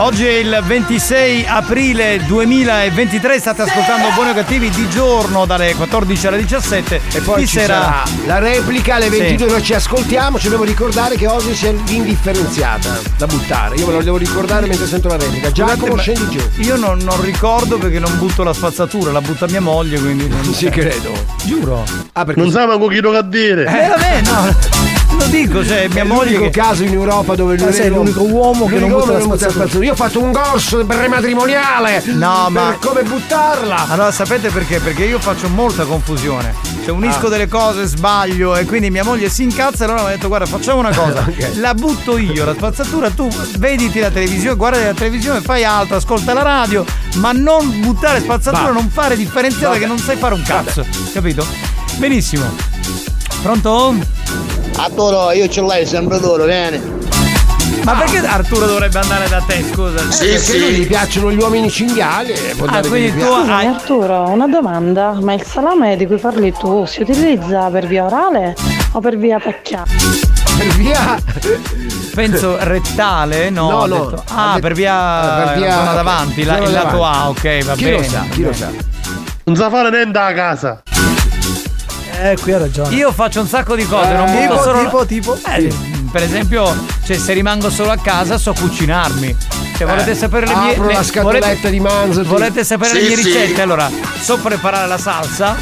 Oggi 0.00 0.24
è 0.26 0.30
il 0.30 0.62
26 0.64 1.44
aprile 1.48 2.20
2023, 2.24 3.40
state 3.40 3.62
ascoltando 3.62 4.10
Buoni 4.14 4.30
o 4.30 4.34
Cattivi 4.34 4.70
di 4.70 4.88
giorno 4.88 5.44
dalle 5.44 5.74
14 5.74 6.26
alle 6.28 6.36
17 6.38 7.00
E 7.14 7.20
poi 7.20 7.40
di 7.40 7.46
ci 7.48 7.58
sera 7.58 7.74
sarà 7.80 8.02
la 8.26 8.38
replica 8.38 8.94
alle 8.94 9.10
Sì. 9.10 9.18
22 9.18 9.50
noi 9.50 9.62
ci 9.62 9.74
ascoltiamo, 9.74 10.38
ci 10.38 10.48
devo 10.50 10.62
ricordare 10.62 11.16
che 11.16 11.26
oggi 11.26 11.50
c'è 11.50 11.72
l'indifferenziata 11.72 13.00
da 13.16 13.26
buttare. 13.26 13.74
Io 13.74 13.86
me 13.86 13.92
lo 13.94 14.02
devo 14.02 14.18
ricordare 14.18 14.66
mentre 14.68 14.86
sento 14.86 15.08
la 15.08 15.16
replica. 15.16 15.50
Giacomo 15.50 15.96
Scusate, 15.96 15.96
ma 15.96 16.02
scendi 16.02 16.38
giù. 16.38 16.48
Io 16.62 16.76
non, 16.76 16.98
non 16.98 17.20
ricordo 17.20 17.76
perché 17.78 17.98
non 17.98 18.16
butto 18.18 18.44
la 18.44 18.52
spazzatura, 18.52 19.10
la 19.10 19.20
butta 19.20 19.46
mia 19.48 19.60
moglie, 19.60 19.98
quindi. 19.98 20.28
Non 20.28 20.44
Sì, 20.54 20.68
credo. 20.70 21.12
Giuro. 21.44 21.84
Ah, 22.12 22.24
perché 22.24 22.40
Non 22.40 22.50
sapeva 22.52 22.78
con 22.78 22.88
chi 22.88 23.00
lo 23.00 23.10
che 23.10 23.28
dire. 23.28 23.62
Eh, 23.62 23.88
vabbè, 23.88 24.20
no. 24.22 24.97
Lo 25.18 25.26
dico, 25.26 25.64
cioè, 25.64 25.88
mia 25.88 26.02
è 26.02 26.04
moglie. 26.06 26.24
l'unico 26.32 26.44
che- 26.44 26.50
caso 26.60 26.82
in 26.84 26.92
Europa 26.92 27.34
dove 27.34 27.56
lui 27.58 27.72
sei 27.72 27.88
l'unico 27.90 28.22
uomo 28.22 28.66
che 28.66 28.78
non 28.78 28.90
butta 28.90 29.12
la 29.12 29.20
spazzatura. 29.20 29.84
Io 29.84 29.92
ho 29.92 29.96
fatto 29.96 30.22
un 30.22 30.32
corso 30.32 30.84
prematrimoniale 30.86 32.02
No, 32.06 32.44
per 32.44 32.52
ma- 32.52 32.76
come 32.80 33.02
buttarla. 33.02 33.88
Allora, 33.88 34.10
sapete 34.12 34.48
perché? 34.50 34.78
Perché 34.80 35.04
io 35.04 35.18
faccio 35.18 35.48
molta 35.48 35.84
confusione. 35.84 36.54
Cioè, 36.84 36.90
unisco 36.94 37.26
Ah. 37.26 37.30
delle 37.30 37.48
cose, 37.48 37.84
sbaglio 37.86 38.56
e 38.56 38.64
quindi 38.64 38.90
mia 38.90 39.04
moglie 39.04 39.28
si 39.28 39.42
incazza 39.42 39.84
e 39.84 39.88
allora 39.88 40.02
mi 40.02 40.08
ha 40.08 40.10
detto 40.12 40.28
guarda 40.28 40.46
facciamo 40.46 40.78
una 40.78 40.94
cosa, 40.94 41.24
Ok. 41.28 41.50
la 41.56 41.74
butto 41.74 42.16
io 42.16 42.44
la 42.44 42.54
spazzatura, 42.54 43.10
tu 43.10 43.28
vediti 43.58 43.98
la 44.00 44.10
televisione, 44.10 44.56
guarda 44.56 44.82
la 44.82 44.94
televisione, 44.94 45.40
fai 45.40 45.64
altro, 45.64 45.96
ascolta 45.96 46.32
la 46.32 46.42
radio, 46.42 46.84
ma 47.16 47.32
non 47.32 47.80
buttare 47.80 48.20
spazzatura, 48.20 48.62
Va. 48.66 48.70
non 48.72 48.88
fare 48.88 49.16
differenziata 49.16 49.68
Vabbè. 49.68 49.80
che 49.80 49.86
non 49.86 49.98
sai 49.98 50.16
fare 50.16 50.34
un 50.34 50.42
cazzo, 50.42 50.86
capito? 51.12 51.44
Benissimo. 51.96 52.44
Pronto? 53.42 53.94
Arturo, 54.78 55.32
io 55.32 55.48
ce 55.48 55.60
l'hai 55.60 55.84
sempre 55.86 56.20
d'oro, 56.20 56.44
vieni. 56.44 56.80
Ma 57.84 57.94
perché 57.94 58.18
Arturo 58.18 58.66
dovrebbe 58.66 58.98
andare 58.98 59.28
da 59.28 59.42
te, 59.46 59.64
scusa? 59.72 60.02
perché 60.18 60.58
lui 60.58 60.70
gli 60.72 60.86
piacciono 60.86 61.32
gli 61.32 61.38
uomini 61.40 61.70
cinghiali. 61.70 62.32
e 62.32 62.54
può 62.56 62.66
Ah, 62.66 62.80
quindi 62.80 63.10
tu 63.10 63.16
piace. 63.16 63.50
hai- 63.50 63.66
Arturo, 63.66 64.28
una 64.28 64.46
domanda, 64.46 65.16
ma 65.20 65.32
il 65.34 65.42
salame 65.42 65.96
di 65.96 66.06
cui 66.06 66.18
parli 66.18 66.52
tu 66.52 66.84
si 66.86 67.02
utilizza 67.02 67.68
per 67.70 67.86
via 67.86 68.04
orale 68.04 68.54
o 68.92 69.00
per 69.00 69.16
via 69.16 69.38
pacchiana? 69.38 69.84
Per 70.58 70.66
via. 70.74 71.16
Penso 72.14 72.56
rettale, 72.60 73.50
no? 73.50 73.70
No, 73.70 73.86
no. 73.86 74.04
detto- 74.10 74.22
Ah, 74.34 74.58
per 74.60 74.72
via, 74.74 75.42
eh, 75.42 75.44
per 75.46 75.58
via- 75.58 75.72
zona 75.74 75.92
davanti, 75.92 76.44
la- 76.44 76.58
il 76.58 76.72
lato. 76.72 77.04
A, 77.04 77.28
ok, 77.28 77.64
va 77.64 77.74
Chi 77.74 77.84
bene. 77.84 77.96
lo 77.98 78.02
sa, 78.04 78.24
chi 78.30 78.42
lo 78.42 78.52
sa. 78.52 78.66
bene. 78.66 78.86
Non 79.44 79.56
sa 79.56 79.70
fare 79.70 79.90
niente 79.90 80.18
a 80.18 80.32
casa. 80.34 80.82
Eh, 82.20 82.36
qui 82.40 82.52
ha 82.52 82.58
ragione. 82.58 82.94
Io 82.96 83.12
faccio 83.12 83.40
un 83.40 83.46
sacco 83.46 83.76
di 83.76 83.86
cose, 83.86 84.12
non 84.12 84.28
Eh, 84.28 84.32
butto 84.32 84.40
tipo, 84.54 84.62
solo 84.62 84.78
tipo, 85.06 85.06
tipo? 85.06 85.38
Eh, 85.46 85.72
per 86.10 86.22
esempio, 86.22 86.74
cioè, 87.04 87.16
se 87.16 87.32
rimango 87.32 87.70
solo 87.70 87.92
a 87.92 87.96
casa 87.96 88.38
so 88.38 88.52
cucinarmi. 88.54 89.36
Cioè, 89.76 89.86
volete 89.86 90.10
Eh, 90.10 90.14
sapere 90.16 90.46
le 90.46 90.56
mie 90.56 90.70
apro 90.72 90.86
le- 90.86 90.94
la 90.94 91.02
scatoletta 91.04 91.46
volete- 91.46 91.70
di 91.70 91.80
manzo, 91.80 92.24
Volete 92.24 92.64
sapere 92.64 92.90
Sì, 92.90 93.00
le 93.00 93.06
mie 93.06 93.16
sì. 93.16 93.22
ricette? 93.22 93.62
Allora, 93.62 93.88
so 94.20 94.36
preparare 94.38 94.88
la 94.88 94.98
salsa. 94.98 95.56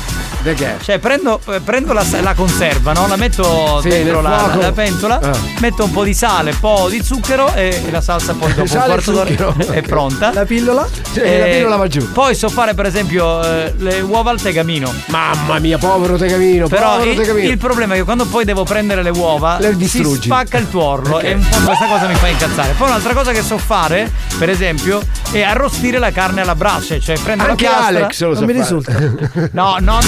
De 0.47 0.55
che? 0.55 0.74
Cioè, 0.81 1.01
prendo, 1.01 1.40
eh, 1.48 1.59
prendo 1.60 1.93
la, 1.93 2.05
la 2.20 2.32
conserva, 2.35 2.93
no? 2.93 3.09
La 3.09 3.16
metto 3.16 3.81
Sì, 3.81 3.89
dentro 3.89 4.20
la, 4.20 4.56
la 4.60 4.70
pentola, 4.70 5.18
Ah. 5.20 5.32
metto 5.59 5.82
un 5.82 5.90
po' 5.90 6.05
di 6.05 6.14
sale, 6.14 6.51
un 6.52 6.60
po' 6.60 6.86
di 6.89 7.02
zucchero 7.02 7.52
e, 7.52 7.82
e 7.85 7.90
la 7.90 8.01
salsa 8.01 8.32
poi 8.35 8.51
dopo 8.51 8.60
un 8.60 8.68
Sale 8.77 8.85
e 8.85 8.86
quarto 9.02 9.10
d'ora 9.10 9.55
è 9.74 9.82
pronta. 9.82 10.32
La 10.32 10.44
pillola? 10.44 10.86
Sì, 11.10 11.18
la 11.39 11.44
pillola 11.47 11.74
va 11.77 11.89
giù. 11.89 12.12
Poi 12.12 12.36
so 12.36 12.48
fare 12.48 12.74
per 12.74 12.86
esempio 12.86 13.43
eh, 13.43 13.74
le 13.78 14.01
uova 14.02 14.31
al 14.31 14.40
tegamino. 14.40 14.93
Mamma 15.06 15.59
mia, 15.59 15.78
povero 15.78 16.16
tegamino, 16.16 16.68
Però 16.68 16.93
povero 16.93 17.10
il, 17.10 17.16
tegamino. 17.16 17.48
il 17.51 17.59
problema 17.59 17.94
è 17.94 17.97
che 17.97 18.05
quando 18.05 18.24
poi 18.27 18.44
devo 18.44 18.62
prendere 18.62 19.02
le 19.02 19.10
uova 19.10 19.56
Le 19.59 19.70
si 19.73 19.77
distruggi. 19.78 20.27
spacca 20.28 20.59
il 20.59 20.70
tuorlo 20.70 21.16
Ok. 21.16 21.24
e 21.24 21.32
un 21.35 21.40
po' 21.48 21.59
questa 21.64 21.86
cosa 21.86 22.06
mi 22.06 22.14
fa 22.14 22.28
incazzare. 22.28 22.74
Poi 22.78 22.86
un'altra 22.86 23.14
cosa 23.14 23.32
che 23.32 23.43
so 23.43 23.59
fare, 23.59 24.09
per 24.39 24.48
esempio, 24.48 25.01
è 25.32 25.43
arrostire 25.43 25.98
la 25.98 26.12
carne 26.12 26.43
alla 26.43 26.55
brace, 26.55 27.01
cioè 27.01 27.18
prendo 27.18 27.43
Anche 27.43 27.64
la 27.64 27.70
piastra. 27.70 27.86
Alex 27.98 28.20
lo 28.20 28.27
Non 28.28 28.36
sa 28.36 28.44
mi 28.44 28.52
fare. 28.52 28.60
risulta. 28.62 29.48
No, 29.51 29.77
non, 29.81 30.02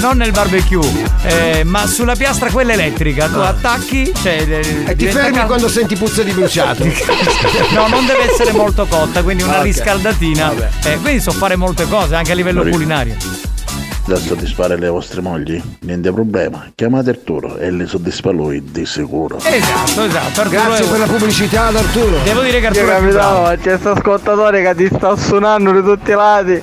non 0.00 0.16
nel 0.16 0.30
barbecue, 0.32 0.86
eh, 1.22 1.62
ma 1.64 1.86
sulla 1.86 2.14
piastra 2.14 2.50
quella 2.50 2.72
elettrica. 2.72 3.28
Tu 3.28 3.38
attacchi, 3.38 4.12
cioè. 4.22 4.62
Ah. 4.86 4.90
E 4.90 4.96
ti 4.96 5.06
fermi 5.06 5.44
quando 5.46 5.68
senti 5.68 5.96
puzza 5.96 6.22
di 6.22 6.32
bruciato. 6.32 6.84
No, 7.74 7.88
non 7.88 8.06
deve 8.06 8.30
essere 8.30 8.52
molto 8.52 8.86
cotta, 8.86 9.22
quindi 9.22 9.42
una 9.42 9.58
Ok. 9.58 9.64
riscaldatina. 9.64 10.48
Vabbè. 10.48 10.68
Eh, 10.84 10.98
quindi 10.98 11.20
so 11.20 11.30
fare 11.32 11.56
molte 11.56 11.86
cose 11.88 12.14
anche 12.14 12.32
a 12.32 12.34
livello 12.34 12.58
Maria. 12.58 12.72
culinario. 12.72 13.16
Da 14.06 14.16
soddisfare 14.16 14.78
le 14.78 14.88
vostre 14.88 15.22
mogli? 15.22 15.60
Niente 15.80 16.12
problema. 16.12 16.70
Chiamate 16.74 17.10
Arturo 17.10 17.56
e 17.56 17.70
le 17.70 17.86
soddisfa 17.86 18.30
lui 18.30 18.62
di 18.70 18.84
sicuro. 18.84 19.38
Esatto, 19.42 20.02
esatto. 20.04 20.40
Arturo 20.42 20.48
Grazie 20.50 20.84
è- 20.84 20.88
per 20.88 20.98
la 20.98 21.06
pubblicità 21.06 21.66
ad 21.68 21.76
Arturo. 21.76 22.18
Devo 22.22 22.42
dire 22.42 22.60
che 22.60 22.66
Io 22.66 22.68
Arturo 22.68 22.86
bravo. 22.86 23.42
capitano, 23.44 23.56
c'è 23.62 23.78
sto 23.78 23.90
ascoltatore 23.92 24.62
che 24.62 24.74
ti 24.74 24.94
sta 24.94 25.16
suonando 25.16 25.72
di 25.72 25.82
tutti 25.82 26.10
i 26.10 26.14
lati. 26.14 26.60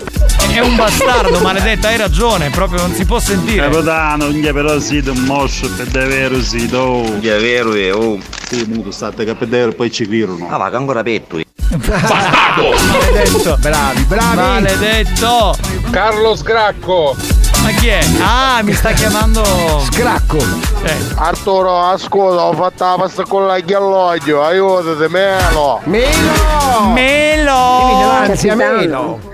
È 0.53 0.59
un 0.59 0.75
bastardo, 0.75 1.39
maledetta, 1.39 1.87
hai 1.87 1.97
ragione, 1.97 2.49
proprio 2.49 2.81
non 2.81 2.93
si 2.93 3.05
può 3.05 3.19
sentire. 3.19 3.69
Capitano, 3.69 4.27
è 4.27 4.53
però 4.53 4.79
sì, 4.79 4.97
un 5.05 5.23
moscio 5.23 5.69
per 5.71 5.87
davvero 5.87 6.41
sì, 6.41 6.67
do. 6.67 7.03
È 7.19 7.39
vero, 7.39 7.73
è 7.73 7.93
oh. 7.93 8.17
Sì, 8.47 8.65
muto, 8.67 8.91
state 8.91 9.29
a 9.29 9.33
vedere, 9.33 9.71
poi 9.71 9.89
ci 9.89 10.03
virano. 10.05 10.45
Ah, 10.49 10.57
va, 10.57 10.69
che 10.69 10.75
ancora 10.75 11.01
petto. 11.03 11.39
Maledetto. 11.71 13.57
Bravi, 13.61 14.03
bravi. 14.03 14.35
Maledetto. 14.35 15.55
Carlo 15.89 16.35
Scracco. 16.35 17.15
Ma 17.63 17.69
chi 17.69 17.87
è? 17.87 18.05
Ah, 18.19 18.61
mi 18.61 18.73
sta 18.73 18.91
chiamando. 18.91 19.43
Scracco. 19.89 20.37
Eh. 20.83 20.97
Arturo, 21.15 21.79
ascolta, 21.79 22.43
ho 22.43 22.53
fatto 22.53 22.83
la 22.83 22.95
pasta 22.97 23.23
con 23.23 23.47
la 23.47 23.57
ghialloggio, 23.59 24.43
aiutate, 24.43 25.07
melo. 25.07 25.79
Melo! 25.85 26.91
Melo! 26.93 28.25
Capitano. 28.25 28.55
melo. 28.55 29.30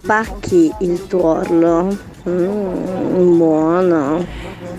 Spacchi 0.00 0.72
il 0.80 1.06
tuorlo. 1.06 1.96
Mm, 2.28 3.36
buono. 3.36 4.24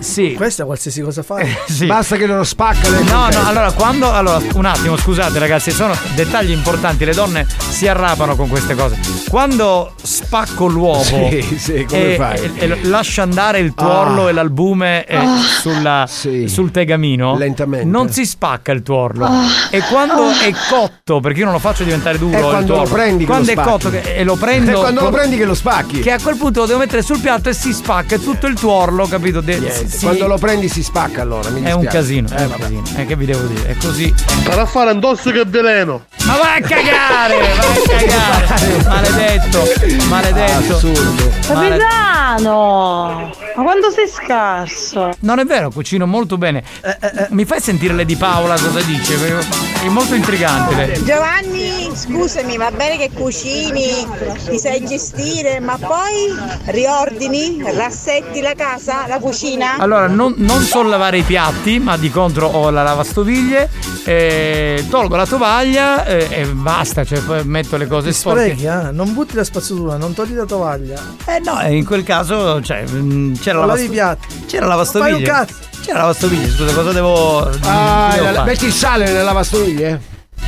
Sì. 0.00 0.34
Questa 0.34 0.64
qualsiasi 0.64 1.00
cosa 1.02 1.22
fare. 1.22 1.48
Sì. 1.70 1.86
Basta 1.86 2.16
che 2.16 2.26
lo 2.26 2.42
spacca 2.44 2.88
le 2.88 3.02
No, 3.04 3.28
no, 3.30 3.46
allora 3.46 3.70
quando. 3.72 4.10
Allora, 4.12 4.40
un 4.54 4.64
attimo, 4.64 4.96
scusate 4.96 5.38
ragazzi, 5.38 5.70
sono 5.70 5.94
dettagli 6.14 6.50
importanti, 6.50 7.04
le 7.04 7.12
donne 7.14 7.46
si 7.70 7.86
arrapano 7.86 8.34
con 8.36 8.48
queste 8.48 8.74
cose. 8.74 8.98
Quando 9.28 9.94
spacco 10.02 10.66
l'uovo 10.66 11.02
Sì, 11.02 11.40
sì, 11.58 11.84
come 11.88 12.12
e, 12.14 12.16
fai? 12.16 12.52
e- 12.56 12.64
e 12.64 12.84
lascio 12.84 13.22
andare 13.22 13.60
il 13.60 13.72
tuorlo 13.74 14.26
Ah. 14.26 14.28
e 14.30 14.32
l'albume 14.32 15.04
eh, 15.04 15.16
Ah. 15.16 15.36
sulla- 15.38 16.06
Sì. 16.08 16.48
sul 16.48 16.70
tegamino, 16.70 17.36
Lentamente. 17.36 17.86
non 17.86 18.10
si 18.10 18.26
spacca 18.26 18.72
il 18.72 18.82
tuorlo. 18.82 19.24
Ah. 19.26 19.44
E 19.70 19.80
quando 19.82 20.24
Ah. 20.24 20.40
è 20.40 20.52
cotto, 20.68 21.20
perché 21.20 21.38
io 21.40 21.44
non 21.44 21.54
lo 21.54 21.60
faccio 21.60 21.84
diventare 21.84 22.18
duro, 22.18 22.36
È 22.36 22.40
il 22.40 22.44
quando 22.44 22.76
lo 22.76 22.82
prendi 22.82 23.24
quando 23.24 23.44
lo 23.46 23.50
è 23.50 23.54
spacchi. 23.54 23.70
cotto 23.70 23.90
che- 23.90 24.14
e 24.16 24.24
lo 24.24 24.34
prendo. 24.36 24.70
È 24.72 24.74
quando 24.74 25.00
lo 25.00 25.06
con- 25.08 25.14
prendi 25.18 25.36
che 25.36 25.44
lo 25.44 25.54
spacchi. 25.54 26.00
Che 26.00 26.10
a 26.12 26.18
quel 26.20 26.36
punto 26.36 26.60
lo 26.60 26.66
devo 26.66 26.78
mettere 26.80 27.02
sul 27.02 27.20
piatto 27.20 27.48
e 27.48 27.52
si 27.54 27.72
spacca 27.72 28.16
e 28.16 28.20
tutto 28.22 28.46
il 28.46 28.54
tuorlo, 28.58 29.06
capito? 29.06 29.40
De- 29.40 29.58
Niente, 29.90 29.98
si- 29.98 30.04
Quando 30.04 30.26
lo 30.26 30.38
prendi 30.38 30.68
si 30.68 30.82
spacca 30.82 31.22
allora. 31.22 31.48
Mi 31.50 31.62
è 31.62 31.72
un 31.72 31.84
casino, 31.84 32.28
è 32.30 32.40
Eh, 32.40 32.44
un 32.44 32.48
vabbè. 32.50 32.62
casino. 32.62 32.82
Eh, 32.96 33.06
che 33.06 33.16
vi 33.16 33.26
devo 33.26 33.42
dire? 33.46 33.70
È 33.70 33.76
così. 33.76 34.14
Sarà 34.44 34.62
a 34.62 34.66
fare 34.66 34.92
indosso 34.92 35.30
che 35.32 35.42
veleno. 35.46 36.04
Ma 36.24 36.36
vai 36.36 36.62
a 36.62 36.66
cagare! 36.66 37.38
Vai 37.38 37.76
a 37.76 38.06
cagare! 38.06 38.82
Maledetto! 38.86 40.04
Maledetto! 40.08 40.74
Assurdo. 40.76 41.30
Capitano! 41.46 43.32
Ma 43.56 43.62
quando 43.62 43.90
sei 43.90 44.06
scarso? 44.08 45.10
Non 45.20 45.38
è 45.40 45.44
vero, 45.44 45.70
cucino 45.70 46.06
molto 46.06 46.38
bene. 46.38 46.62
Eh, 46.82 47.26
Mi 47.30 47.44
fai 47.44 47.60
sentire 47.60 47.94
Lady 47.94 48.16
Paola 48.16 48.54
cosa 48.54 48.80
dice? 48.82 49.16
È 49.82 49.88
molto 49.88 50.14
intrigante 50.14 50.74
lei. 50.74 51.04
Giovanni, 51.04 51.90
scusami, 51.92 52.56
va 52.56 52.70
bene 52.70 52.96
che 52.96 53.10
cucini, 53.12 54.06
ti 54.48 54.58
sai 54.58 54.84
gestire, 54.84 55.58
ma 55.60 55.76
poi 55.78 56.32
riordini, 56.66 57.62
rassetti 57.74 58.40
la 58.40 58.52
casa, 58.54 59.06
la 59.08 59.18
cucina? 59.18 59.76
Allora, 59.80 60.06
non, 60.08 60.34
non 60.36 60.60
so 60.62 60.82
lavare 60.82 61.18
i 61.18 61.22
piatti, 61.22 61.78
ma 61.78 61.96
di 61.96 62.10
contro 62.10 62.46
ho 62.48 62.68
la 62.70 62.82
lavastoviglie, 62.82 63.68
eh, 64.04 64.84
tolgo 64.90 65.16
la 65.16 65.26
tovaglia 65.26 66.04
eh, 66.04 66.26
e 66.30 66.44
basta, 66.46 67.02
cioè 67.04 67.20
poi 67.20 67.42
metto 67.44 67.76
le 67.78 67.86
cose 67.86 68.12
Sprechi, 68.12 68.60
sporche. 68.60 68.88
eh? 68.88 68.92
Non 68.92 69.14
butti 69.14 69.34
la 69.36 69.44
spazzatura, 69.44 69.96
non 69.96 70.12
togli 70.12 70.34
la 70.34 70.44
tovaglia. 70.44 71.00
Eh 71.26 71.38
no, 71.42 71.58
e 71.62 71.74
in 71.76 71.86
quel 71.86 72.02
caso 72.02 72.60
cioè, 72.60 72.82
mh, 72.82 73.38
c'era 73.40 73.60
la 73.60 73.64
Non 73.66 73.74
lavi 73.74 73.84
i 73.86 73.88
lavastoviglie. 73.88 73.92
piatti. 73.94 74.44
C'era 74.46 74.66
la 74.66 74.70
lavastoviglie. 74.74 75.16
un 75.16 75.22
cazzo. 75.22 75.54
C'era 75.80 75.94
la 75.94 76.00
lavastoviglie, 76.04 76.48
scusa, 76.50 76.74
cosa 76.74 76.92
devo. 76.92 77.38
Ah, 77.62 78.10
devo 78.14 78.30
la- 78.32 78.44
metti 78.44 78.66
il 78.66 78.72
sale 78.72 79.04
nella 79.06 79.22
lavastoviglie? 79.22 80.00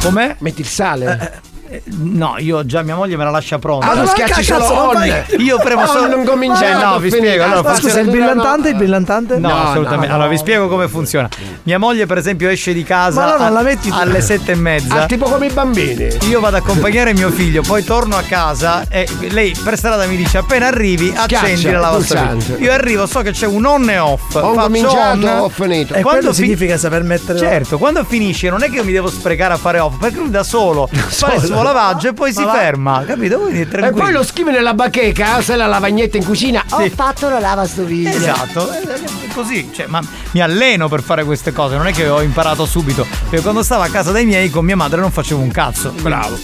Com'è? 0.03 0.37
Metti 0.41 0.61
il 0.61 0.67
sale. 0.67 1.41
No, 1.85 2.35
io 2.39 2.67
già 2.67 2.83
mia 2.83 2.95
moglie 2.95 3.17
me 3.17 3.25
la 3.25 3.31
lascia 3.31 3.59
pronta. 3.59 3.91
Ah, 3.91 4.01
tu 4.03 4.07
schiacci 4.09 4.43
solo 4.45 4.65
on. 4.65 5.25
Io 5.39 5.59
premo 5.59 5.87
solo. 5.87 6.09
non 6.09 6.25
cominciamo 6.25 6.67
Eh, 6.67 6.85
no, 6.85 6.99
vi 6.99 7.11
spiego. 7.11 7.45
Allora, 7.45 7.63
Ma 7.63 7.75
scusa, 7.75 8.01
il 8.01 8.11
brillantante, 8.11 8.69
il 8.71 8.75
brillantante? 8.77 9.39
No, 9.39 9.69
assolutamente. 9.69 10.13
Allora, 10.13 10.29
vi 10.29 10.37
spiego 10.37 10.69
come 10.69 10.89
funziona. 10.89 11.29
Mia 11.65 11.79
moglie, 11.79 12.07
per 12.07 12.19
esempio, 12.19 12.49
esce 12.49 12.73
di 12.73 12.83
casa 12.83 13.37
alle 13.37 14.21
sette 14.21 14.53
e 14.53 14.55
mezza. 14.57 15.03
Ah, 15.03 15.07
tipo 15.07 15.25
come 15.25 15.47
i 15.47 15.51
bambini. 15.51 16.09
Io 16.29 16.41
vado 16.41 16.57
ad 16.57 16.63
accompagnare 16.63 17.15
mio 17.15 17.31
figlio, 17.31 17.63
poi 17.63 17.85
torno 17.85 18.17
a 18.17 18.23
casa 18.23 18.85
e 18.89 19.07
lei 19.31 19.57
per 19.63 19.77
strada 19.77 20.07
mi 20.07 20.17
dice 20.17 20.39
appena 20.39 20.67
arrivi 20.67 21.13
accendi 21.15 21.71
la 21.71 21.81
lavastoviglie. 21.81 22.57
Io 22.59 22.73
arrivo, 22.73 23.07
so 23.07 23.21
che 23.21 23.31
c'è 23.33 23.47
un 23.47 23.65
on 23.65 23.89
e 23.89 23.99
off. 23.99 24.35
Ho 24.35 24.53
cominciato, 24.55 25.27
ho 25.27 25.49
finito. 25.49 25.95
E 25.95 26.03
Quando 26.03 26.33
significa 26.33 26.77
saper 26.77 27.03
mettere 27.03 27.39
Certo, 27.39 27.79
quando 27.79 28.05
finisce 28.05 28.51
non 28.51 28.63
è 28.63 28.69
che 28.69 28.77
io 28.77 28.85
mi 28.85 28.93
devo 28.93 29.09
sprecare 29.09 29.55
a 29.55 29.57
fare 29.57 29.79
off, 29.79 29.97
perché 29.99 30.19
lui 30.19 30.31
da 30.31 30.43
solo 30.43 30.89
fa 30.93 31.35
il 31.35 31.41
Solo. 31.41 31.55
Suo 31.65 31.73
lavaggio 31.73 32.09
e 32.09 32.13
poi 32.13 32.33
Ma 32.33 32.39
si 32.41 32.45
va- 32.45 32.53
ferma, 32.53 33.05
capito? 33.07 33.39
Quindi 33.39 33.61
è 33.63 33.85
E 33.85 33.93
poi 33.93 34.13
lo 34.13 34.23
scrive 34.23 34.51
nella 34.51 34.75
bacheca, 34.75 35.41
se 35.43 35.57
la 35.57 35.67
lavagnetta 35.67 36.17
in 36.17 36.25
cucina. 36.25 36.65
Ho 36.71 36.89
fatto 36.91 37.29
la 37.29 37.39
lavastoviglie. 37.41 38.15
Esatto, 38.15 38.71
è 38.71 38.87
così, 39.35 39.71
cioè, 39.73 39.87
ma 39.87 40.01
mi 40.33 40.41
alleno 40.41 40.89
per 40.89 41.03
fare 41.03 41.25
queste 41.25 41.53
cose, 41.53 41.77
non 41.77 41.87
è 41.87 41.93
che 41.93 42.09
ho 42.09 42.21
imparato 42.23 42.65
subito. 42.67 43.07
Perché 43.29 43.41
quando 43.43 43.63
stavo 43.63 43.83
a 43.83 43.89
casa 43.89 44.11
dai 44.13 44.25
miei 44.27 44.51
con 44.51 44.65
mia 44.65 44.77
madre 44.77 45.01
non 45.01 45.11
facevo 45.11 45.41
un 45.41 45.51
cazzo. 45.51 45.93
Bravo. 46.01 46.39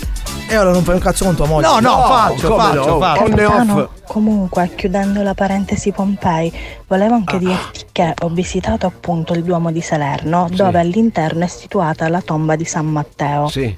E 0.50 0.56
ora 0.56 0.70
non 0.70 0.82
fai 0.82 0.94
un 0.94 1.00
cazzo 1.00 1.24
con 1.26 1.34
tua 1.36 1.46
moglie. 1.46 1.66
No, 1.66 1.78
no, 1.78 2.04
faccio, 2.06 2.48
come 2.48 2.62
faccio, 2.62 2.86
no? 2.86 2.98
faccio. 2.98 3.22
On 3.24 3.38
e 3.38 3.44
off. 3.44 3.52
Capitano, 3.52 3.88
comunque, 4.06 4.70
chiudendo 4.74 5.22
la 5.22 5.34
parentesi 5.34 5.92
Pompei, 5.92 6.50
volevo 6.86 7.14
anche 7.14 7.36
Ah. 7.36 7.38
dirti 7.38 7.84
che 7.92 8.14
ho 8.18 8.28
visitato 8.30 8.86
appunto 8.86 9.34
il 9.34 9.42
Duomo 9.42 9.70
di 9.70 9.82
Salerno, 9.82 10.48
dove 10.50 10.78
all'interno 10.80 11.44
è 11.44 11.48
situata 11.48 12.08
la 12.08 12.22
tomba 12.22 12.56
di 12.56 12.64
San 12.64 12.86
Matteo. 12.86 13.48
Sì. 13.48 13.76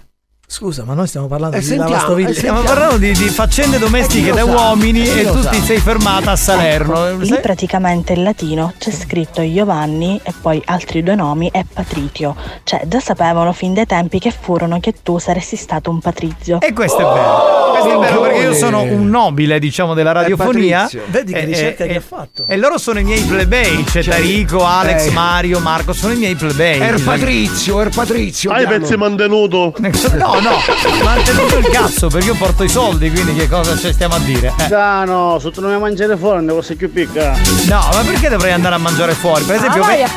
Scusa, 0.52 0.82
ma 0.82 0.94
noi 0.94 1.06
stiamo 1.06 1.28
parlando 1.28 1.54
Eh, 1.54 1.60
di 1.60 1.64
sentiamo, 1.64 1.90
lavastoviglie. 1.92 2.30
eh, 2.30 2.34
Stiamo 2.34 2.62
parlando 2.62 2.96
di, 2.96 3.12
di 3.12 3.28
faccende 3.28 3.78
domestiche 3.78 4.30
Eh, 4.30 4.32
da 4.32 4.38
sa? 4.38 4.44
uomini 4.46 5.06
e 5.08 5.24
tu 5.30 5.40
sa? 5.42 5.50
ti 5.50 5.60
sei 5.60 5.78
fermata 5.78 6.32
a 6.32 6.36
Salerno. 6.36 7.06
Ecco, 7.06 7.18
lì 7.22 7.38
praticamente 7.40 8.14
in 8.14 8.24
latino 8.24 8.72
c'è 8.76 8.90
scritto 8.90 9.48
Giovanni 9.48 10.20
e 10.24 10.34
poi 10.42 10.60
altri 10.64 11.04
due 11.04 11.14
nomi 11.14 11.48
e 11.52 11.64
Patrizio. 11.72 12.34
Cioè, 12.64 12.82
già 12.88 12.98
sapevano 12.98 13.52
fin 13.52 13.74
dai 13.74 13.86
tempi 13.86 14.18
che 14.18 14.32
furono 14.38 14.80
che 14.80 14.92
tu 15.04 15.18
saresti 15.18 15.54
stato 15.54 15.88
un 15.88 16.00
Patrizio. 16.00 16.60
E 16.60 16.72
questo 16.72 16.98
è 16.98 17.04
vero. 17.04 17.58
Questo 17.70 18.02
è 18.02 18.04
vero 18.08 18.20
perché 18.22 18.38
io 18.40 18.52
sono 18.54 18.82
un 18.82 19.08
nobile, 19.08 19.60
diciamo, 19.60 19.94
della 19.94 20.10
radiofonia. 20.10 20.90
Vedi 21.10 21.32
che 21.32 21.42
E- 21.42 21.44
ricerca 21.44 21.84
e- 21.84 21.88
che 21.88 21.96
ha 21.98 22.00
fatto. 22.00 22.44
E 22.48 22.56
loro 22.56 22.76
sono 22.76 22.98
i 22.98 23.04
miei 23.04 23.22
plebei. 23.22 23.84
C'è 23.84 24.02
Tarico, 24.02 24.64
Alex, 24.66 25.06
eh. 25.06 25.10
Mario, 25.12 25.60
Marco, 25.60 25.92
sono 25.92 26.12
i 26.12 26.16
miei 26.16 26.34
plebei. 26.34 26.80
Er 26.80 27.00
Patrizio, 27.00 27.80
Er 27.80 27.90
Patrizio. 27.90 28.50
Hai 28.50 28.66
pezzi 28.66 28.96
mantenuto? 28.96 29.74
No, 30.14 30.38
no, 30.40 31.04
mantenuto 31.04 31.58
il 31.58 31.68
cazzo 31.68 32.08
perché 32.08 32.26
io 32.28 32.34
porto 32.34 32.62
i 32.64 32.68
soldi, 32.68 33.10
quindi 33.10 33.34
che 33.34 33.48
cosa 33.48 33.76
ci 33.76 33.92
stiamo 33.92 34.14
a 34.14 34.18
dire? 34.18 34.52
Eh. 34.68 34.74
Ah 34.74 35.04
no, 35.04 35.38
se 35.38 35.50
tu 35.50 35.60
non 35.60 35.72
mi 35.72 35.78
mangiare 35.78 36.16
fuori, 36.16 36.44
ne 36.44 36.52
posso 36.52 36.74
più 36.76 36.90
picca. 36.92 37.34
No, 37.68 37.78
ma 37.92 38.02
perché 38.04 38.28
dovrei 38.28 38.52
andare 38.52 38.74
a 38.74 38.78
mangiare 38.78 39.12
fuori? 39.12 39.44
Per 39.44 39.56
esempio, 39.56 39.82
Ah, 39.82 39.86
vai 39.86 39.96
ve- 39.96 40.02
a- 40.04 40.10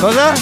cosa? 0.00 0.32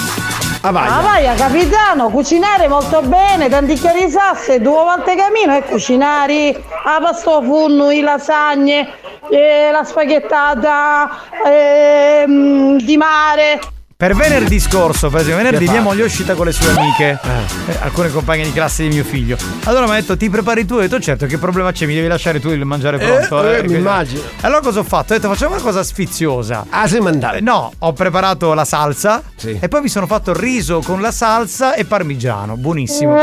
Ah, 0.61 0.73
vai. 0.73 0.89
Ah 0.89 1.01
vai, 1.01 1.37
capitano, 1.37 2.09
cucinare 2.11 2.67
molto 2.69 3.01
bene, 3.03 3.49
tanti 3.49 3.75
chiari 3.75 4.11
sasse, 4.11 4.61
due 4.61 4.73
volte 4.83 5.15
camino 5.15 5.55
e 5.57 5.63
cucinare 5.63 6.61
a 6.85 6.99
pasto 7.01 7.41
funno, 7.43 7.91
i 7.93 8.01
lasagne, 8.01 8.89
eh, 9.31 9.71
la 9.71 9.85
spaghettata 9.85 11.09
ehm, 11.47 12.77
di 12.81 12.97
mare. 12.97 13.61
Per 14.01 14.15
venerdì 14.15 14.61
scorso, 14.61 15.11
per 15.11 15.23
esempio, 15.23 15.43
venerdì 15.43 15.69
mia 15.69 15.81
moglie 15.81 16.03
è 16.03 16.05
uscita 16.05 16.35
con 16.35 16.47
le 16.47 16.53
sue 16.53 16.71
amiche, 16.71 17.19
eh, 17.21 17.77
alcune 17.81 18.11
compagne 18.13 18.45
di 18.45 18.53
classe 18.53 18.85
di 18.85 18.91
mio 18.95 19.03
figlio. 19.03 19.37
Allora 19.65 19.87
mi 19.87 19.91
ha 19.91 19.95
detto 19.95 20.17
ti 20.17 20.31
prepari 20.31 20.65
tu? 20.65 20.75
Ho 20.75 20.79
detto 20.79 21.01
certo, 21.01 21.27
che 21.27 21.37
problema 21.37 21.73
c'è? 21.73 21.85
Mi 21.85 21.97
devi 21.97 22.07
lasciare 22.07 22.39
tu 22.39 22.49
il 22.51 22.65
mangiare 22.65 22.99
pronto. 22.99 23.43
eh, 23.43 23.55
mi 23.55 23.59
Quindi- 23.63 23.75
immagino. 23.79 24.21
Allora 24.43 24.61
cosa 24.61 24.79
ho 24.79 24.85
fatto? 24.85 25.15
Ho 25.15 25.17
detto 25.17 25.27
facciamo 25.29 25.55
una 25.55 25.63
cosa 25.65 25.83
sfiziosa. 25.83 26.67
Ah, 26.71 26.87
sei 26.87 27.01
mandato? 27.01 27.39
Eh, 27.39 27.41
No, 27.41 27.73
ho 27.77 27.93
preparato 27.93 28.55
la 28.55 28.65
salsa 28.65 29.21
Sì. 29.35 29.59
e 29.61 29.67
poi 29.67 29.81
mi 29.81 29.89
sono 29.89 30.07
fatto 30.07 30.31
il 30.31 30.37
riso 30.37 30.79
con 30.81 31.01
la 31.01 31.11
salsa 31.11 31.75
e 31.75 31.85
parmigiano, 31.85 32.57
buonissimo. 32.57 33.17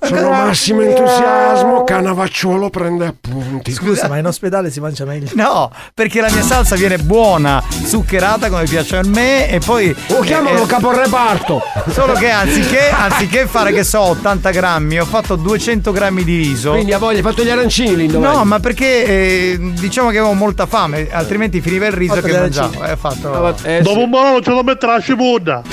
Sono 0.00 0.30
massimo 0.30 0.80
entusiasmo, 0.80 1.84
Canavacciuolo 1.84 2.70
prende 2.70 3.08
appunti. 3.08 3.72
Scusa, 3.72 4.08
ma 4.08 4.16
in 4.16 4.24
ospedale 4.24 4.70
si 4.70 4.80
mangia 4.80 5.04
meglio. 5.04 5.28
No, 5.34 5.70
perché 5.92 6.22
la 6.22 6.30
mia 6.30 6.42
salsa 6.42 6.76
viene 6.76 6.96
buona, 6.96 7.62
zuccherata 7.84 8.48
come 8.48 8.64
piace 8.64 8.96
a 8.96 9.02
me 9.04 9.50
e 9.50 9.58
poi... 9.58 9.80
O 10.08 10.20
chiamalo 10.20 10.62
eh, 10.62 10.66
caporeparto. 10.66 11.62
Solo 11.90 12.12
che 12.14 12.30
anziché, 12.30 12.88
anziché 12.90 13.46
fare 13.46 13.72
che 13.72 13.84
so 13.84 14.00
80 14.00 14.50
grammi, 14.50 15.00
ho 15.00 15.04
fatto 15.04 15.36
200 15.36 15.90
grammi 15.92 16.24
di 16.24 16.36
riso. 16.36 16.72
Quindi 16.72 16.92
a 16.92 16.98
voglia, 16.98 17.16
hai 17.16 17.22
fatto 17.22 17.42
gli 17.42 17.50
arancini 17.50 17.96
lì 17.96 18.06
dove? 18.06 18.26
No, 18.26 18.44
ma 18.44 18.60
perché 18.60 19.04
eh, 19.04 19.58
diciamo 19.78 20.10
che 20.10 20.18
avevo 20.18 20.34
molta 20.34 20.66
fame, 20.66 21.08
altrimenti 21.10 21.60
finiva 21.60 21.86
il 21.86 21.92
riso 21.92 22.14
Fatto 22.14 22.26
che 22.26 22.38
mangiavo. 22.38 22.84
Eh, 22.84 22.96
fatto... 22.96 23.54
Dopo 23.82 24.00
un 24.00 24.10
po' 24.10 24.40
ce 24.42 24.50
lo 24.50 24.62
mettere 24.62 24.92
la 24.92 25.00
cipolla. 25.00 25.62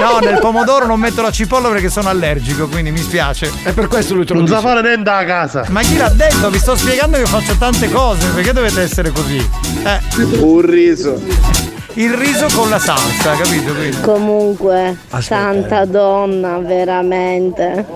no, 0.00 0.18
nel 0.20 0.38
pomodoro 0.38 0.86
non 0.86 1.00
metto 1.00 1.22
la 1.22 1.30
cipolla 1.30 1.68
perché 1.68 1.90
sono 1.90 2.08
allergico, 2.08 2.68
quindi 2.68 2.90
mi 2.90 2.98
spiace. 2.98 3.50
È 3.62 3.72
per 3.72 3.88
questo 3.88 4.14
lui 4.14 4.24
te 4.24 4.34
lo 4.34 4.40
Non 4.40 4.48
sa 4.48 4.60
fare 4.60 4.82
niente 4.82 5.10
a 5.10 5.24
casa. 5.24 5.64
Ma 5.68 5.80
chi 5.80 5.96
l'ha 5.96 6.08
detto? 6.08 6.50
Vi 6.50 6.58
sto 6.58 6.76
spiegando 6.76 7.16
che 7.16 7.26
faccio 7.26 7.56
tante 7.56 7.90
cose, 7.90 8.28
perché 8.28 8.52
dovete 8.52 8.82
essere 8.82 9.10
così? 9.10 9.48
Eh, 9.84 10.00
Un 10.38 10.60
riso. 10.62 11.71
Il 11.94 12.12
riso 12.14 12.46
con 12.54 12.68
la 12.70 12.78
salsa, 12.78 13.32
capito? 13.32 13.72
Quindi. 13.74 14.00
Comunque, 14.00 14.96
santa 15.18 15.84
donna, 15.84 16.58
veramente. 16.58 17.86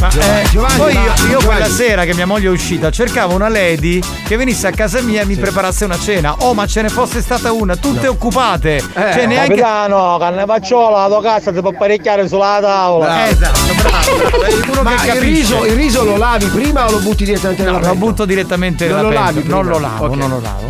Ma, 0.00 0.08
eh, 0.08 0.44
Giovanni, 0.50 0.76
poi 0.78 0.92
io, 0.94 1.12
io 1.30 1.44
quella 1.44 1.68
sera 1.68 2.04
che 2.04 2.14
mia 2.14 2.26
moglie 2.26 2.48
è 2.48 2.50
uscita 2.50 2.90
cercavo 2.90 3.34
una 3.34 3.48
lady 3.48 4.00
che 4.26 4.36
venisse 4.36 4.66
a 4.66 4.70
casa 4.70 5.00
mia 5.02 5.22
e 5.22 5.24
mi 5.26 5.36
preparasse 5.36 5.84
una 5.84 5.98
cena. 5.98 6.34
Oh, 6.38 6.54
ma 6.54 6.66
ce 6.66 6.82
ne 6.82 6.88
fosse 6.88 7.20
stata 7.20 7.52
una, 7.52 7.76
tutte 7.76 8.06
occupate. 8.08 8.82
cioè, 8.92 9.26
neanche. 9.26 9.54
Capitano, 9.54 10.16
carnevacciola, 10.18 11.02
la 11.02 11.08
tua 11.08 11.22
casa 11.22 11.52
si 11.52 11.60
può 11.60 11.72
parecchiare 11.72 12.26
sulla 12.28 12.58
tavola. 12.60 13.26
Eh, 13.26 13.30
esatto, 13.30 13.58
bravo, 13.82 14.16
bravo. 14.64 14.82
Ma 14.82 14.94
che 14.96 15.10
il 15.12 15.20
riso, 15.20 15.64
il 15.64 15.72
riso 15.74 16.02
lo 16.04 16.16
lavi 16.16 16.46
prima 16.46 16.86
o 16.86 16.90
lo 16.90 16.98
butti 16.98 17.24
direttamente 17.24 17.62
No, 17.62 17.70
nella 17.72 17.78
lo 17.80 17.88
pentola? 17.90 18.10
butto 18.10 18.24
direttamente 18.24 18.86
Non 18.86 18.96
nella 18.96 19.08
lo 19.08 19.14
pentola. 19.14 19.30
lavi 19.30 19.40
prima? 19.40 19.54
Non 19.56 19.66
lo 19.66 19.78
lavo, 19.78 20.04
Ok. 20.06 20.14
non 20.16 20.28
lo 20.30 20.40
lavo. 20.40 20.66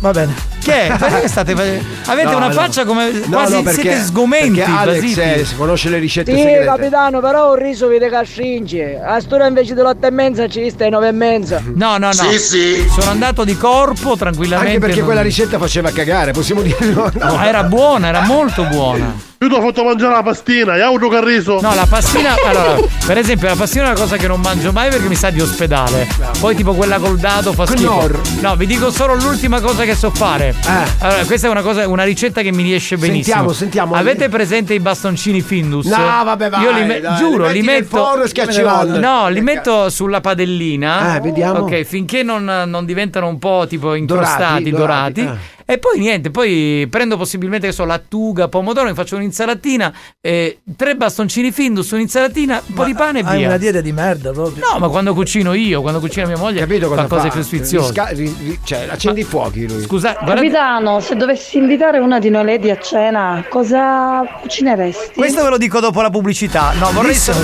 Va 0.00 0.10
bene. 0.10 0.34
Che 0.66 0.86
è? 0.88 0.96
Perché 0.98 1.28
state 1.28 1.54
facendo- 1.54 1.84
Avete 2.06 2.30
No, 2.30 2.36
una 2.38 2.46
no. 2.48 2.52
faccia 2.52 2.84
come 2.84 3.10
No, 3.12 3.20
quasi 3.36 3.52
no, 3.54 3.62
perché, 3.62 3.80
siete 3.82 4.00
sgomenti. 4.02 4.58
perché 4.58 4.70
Alex 4.70 5.00
basiti. 5.00 5.20
eh, 5.20 5.44
si 5.44 5.54
conosce 5.56 5.88
le 5.90 5.98
ricette 5.98 6.32
Sì, 6.32 6.38
segrete. 6.38 6.64
capitano, 6.64 7.20
però 7.20 7.50
un 7.50 7.56
riso 7.56 7.86
vede 7.86 8.08
che 8.08 8.20
stringe. 8.24 9.00
A 9.00 9.20
stura 9.20 9.46
invece 9.46 9.74
delle 9.74 9.88
otto 9.88 10.06
e 10.06 10.10
mezza 10.10 10.48
ci 10.48 10.68
stai 10.70 10.90
nove 10.90 11.08
e 11.08 11.12
mezza. 11.12 11.62
No, 11.64 11.98
no, 11.98 12.06
no. 12.06 12.12
Sì, 12.12 12.38
sì. 12.38 12.88
Sono 12.90 13.10
andato 13.10 13.44
di 13.44 13.56
corpo 13.56 14.16
tranquillamente. 14.16 14.70
Anche 14.74 14.80
perché 14.80 14.96
non- 14.96 15.04
quella 15.06 15.22
ricetta 15.22 15.58
faceva 15.58 15.90
cagare, 15.92 16.32
possiamo 16.32 16.62
dirlo. 16.62 17.10
No, 17.14 17.42
era 17.44 17.62
buona, 17.62 18.08
era 18.08 18.22
molto 18.22 18.64
buona. 18.64 19.14
Io 19.38 19.48
ti 19.48 19.54
ho 19.54 19.60
fatto 19.60 19.84
mangiare 19.84 20.14
la 20.14 20.22
pastina, 20.22 20.76
e 20.76 20.80
auto 20.80 21.08
che 21.08 21.22
riso. 21.22 21.60
No, 21.60 21.74
la 21.74 21.84
pastina. 21.86 22.34
Allora, 22.42 22.76
per 23.06 23.18
esempio, 23.18 23.48
la 23.48 23.54
pastina 23.54 23.84
è 23.84 23.86
una 23.88 23.98
cosa 23.98 24.16
che 24.16 24.26
non 24.26 24.40
mangio 24.40 24.72
mai 24.72 24.88
perché 24.88 25.08
mi 25.08 25.14
sa 25.14 25.28
di 25.28 25.42
ospedale. 25.42 26.08
Poi, 26.40 26.54
tipo 26.54 26.72
quella 26.72 26.98
col 26.98 27.18
dado 27.18 27.52
fa 27.52 27.66
schifo. 27.66 27.82
Knorr. 27.98 28.20
No, 28.40 28.56
vi 28.56 28.64
dico 28.66 28.90
solo 28.90 29.14
l'ultima 29.14 29.60
cosa 29.60 29.84
che 29.84 29.94
so 29.94 30.10
fare. 30.10 30.54
Allora, 31.00 31.22
questa 31.26 31.48
è 31.48 31.50
una 31.50 31.60
cosa, 31.60 31.86
una 31.86 32.04
ricetta 32.04 32.40
che 32.40 32.50
mi 32.50 32.62
riesce 32.62 32.96
benissimo. 32.96 33.24
Sentiamo, 33.24 33.52
sentiamo. 33.52 33.94
Avete 33.94 34.30
presente 34.30 34.72
i 34.72 34.80
bastoncini 34.80 35.42
Findus? 35.42 35.84
No, 35.84 35.96
vabbè, 36.24 36.48
vai, 36.48 36.62
Io 36.62 36.70
li 36.72 36.84
me- 36.84 37.00
dai, 37.00 37.16
giuro, 37.16 37.46
li 37.48 37.52
li 37.52 37.62
metto. 37.62 37.96
forno 38.04 38.22
e 38.22 38.28
schiacci. 38.28 38.62
No, 38.62 39.28
li 39.28 39.42
metto 39.42 39.90
sulla 39.90 40.22
padellina. 40.22 41.16
Eh, 41.16 41.20
vediamo. 41.20 41.58
Ok, 41.58 41.82
finché 41.82 42.22
non, 42.22 42.44
non 42.66 42.86
diventano 42.86 43.28
un 43.28 43.38
po' 43.38 43.66
tipo 43.68 43.92
incrostati, 43.94 44.70
Dorati, 44.70 44.70
dorati. 44.70 45.22
dorati, 45.24 45.38
E 45.68 45.78
poi 45.78 45.98
niente, 45.98 46.30
poi 46.30 46.86
prendo 46.88 47.16
possibilmente 47.16 47.66
che 47.66 47.72
so 47.72 47.84
lattuga, 47.84 48.46
pomodoro, 48.46 48.86
mi 48.88 48.94
faccio 48.94 49.16
un'insalatina, 49.16 49.92
eh, 50.20 50.60
tre 50.76 50.94
bastoncini 50.94 51.50
Findus, 51.50 51.90
un'insalatina, 51.90 52.62
un 52.66 52.74
po' 52.74 52.84
di 52.84 52.94
pane 52.94 53.18
e 53.18 53.22
Hai 53.26 53.38
via. 53.38 53.48
una 53.48 53.56
dieta 53.56 53.80
di 53.80 53.90
merda 53.90 54.30
proprio. 54.30 54.64
No, 54.64 54.78
ma 54.78 54.88
quando 54.88 55.12
cucino 55.12 55.54
io, 55.54 55.80
quando 55.80 55.98
cucina 55.98 56.24
mia 56.26 56.36
moglie, 56.36 56.60
Capito 56.60 56.88
fa 56.94 57.06
cose 57.06 57.26
fa? 57.28 57.34
più 57.34 57.42
sfiziose. 57.42 57.88
Risca- 57.88 58.08
ri- 58.10 58.36
ri- 58.44 58.58
cioè, 58.62 58.86
accendi 58.88 59.22
i 59.22 59.24
fuochi 59.24 59.66
lui. 59.68 59.82
Scusa, 59.82 60.12
guarda, 60.12 60.34
Capitano, 60.36 61.00
se 61.00 61.16
dovessi 61.16 61.58
invitare 61.58 61.98
una 61.98 62.20
di 62.20 62.30
noi 62.30 62.44
lady 62.44 62.70
a 62.70 62.78
cena, 62.78 63.44
cosa 63.48 64.22
cucineresti? 64.40 65.14
questo 65.16 65.42
ve 65.42 65.48
lo 65.50 65.58
dico 65.58 65.80
dopo 65.80 66.00
la 66.00 66.10
pubblicità. 66.10 66.74
No, 66.78 66.92
vorrei, 66.92 67.14
so- 67.16 67.34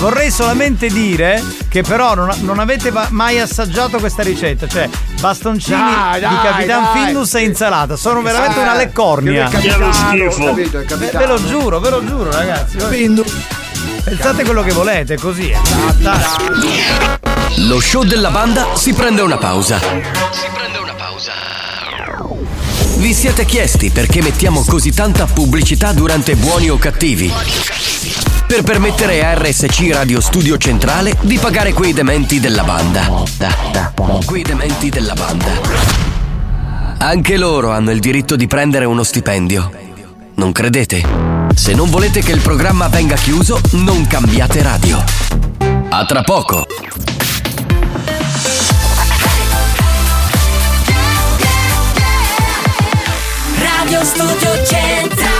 vorrei 0.00 0.30
solamente 0.30 0.88
dire 0.88 1.42
che 1.70 1.80
però 1.80 2.14
non, 2.14 2.28
non 2.42 2.58
avete 2.58 2.92
mai 3.08 3.40
assaggiato 3.40 3.98
questa 3.98 4.22
ricetta, 4.22 4.66
cioè 4.68 4.86
bastoncini 5.18 5.78
Dai, 5.78 6.14
di 6.20 6.26
dai, 6.26 6.36
Capitan 6.42 6.82
dai. 6.92 7.04
Findus 7.06 7.34
e 7.36 7.40
insalata. 7.70 7.96
Sono 7.96 8.22
veramente 8.22 8.58
una 8.58 8.74
leccornia. 8.74 9.48
che 9.48 9.58
è 9.58 9.60
capitano, 9.60 9.90
capito, 10.30 10.78
è 10.78 10.80
Ve, 10.80 10.84
capitano. 10.84 11.18
ve 11.18 11.26
lo 11.26 11.46
giuro, 11.46 11.80
ve 11.80 11.90
lo 11.90 12.04
giuro, 12.04 12.30
ragazzi. 12.30 12.76
Pensate 14.04 14.44
quello 14.44 14.62
che 14.62 14.72
volete, 14.72 15.16
così. 15.18 15.52
Dai. 15.98 16.20
Lo 17.68 17.80
show 17.80 18.04
della 18.04 18.30
banda 18.30 18.68
si 18.74 18.92
prende 18.92 19.22
una 19.22 19.36
pausa. 19.36 19.78
Vi 22.96 23.14
siete 23.14 23.44
chiesti 23.46 23.90
perché 23.90 24.20
mettiamo 24.20 24.62
così 24.64 24.92
tanta 24.92 25.24
pubblicità 25.24 25.92
durante 25.92 26.34
buoni 26.36 26.68
o 26.68 26.76
cattivi? 26.76 27.32
Per 28.46 28.62
permettere 28.62 29.24
a 29.24 29.34
RSC 29.34 29.90
Radio 29.92 30.20
Studio 30.20 30.58
Centrale 30.58 31.16
di 31.20 31.38
pagare 31.38 31.72
quei 31.72 31.92
dementi 31.92 32.40
della 32.40 32.64
banda. 32.64 33.22
Quei 34.26 34.42
dementi 34.42 34.90
della 34.90 35.14
banda. 35.14 36.19
Anche 37.02 37.38
loro 37.38 37.70
hanno 37.70 37.92
il 37.92 37.98
diritto 37.98 38.36
di 38.36 38.46
prendere 38.46 38.84
uno 38.84 39.02
stipendio. 39.02 39.72
Non 40.34 40.52
credete? 40.52 41.02
Se 41.54 41.72
non 41.72 41.88
volete 41.88 42.20
che 42.20 42.32
il 42.32 42.42
programma 42.42 42.88
venga 42.88 43.16
chiuso, 43.16 43.58
non 43.72 44.06
cambiate 44.06 44.62
radio. 44.62 45.02
A 45.88 46.04
tra 46.04 46.20
poco. 46.20 46.66
Radio 53.56 54.04
Studio 54.04 54.64
Centrale 54.66 55.39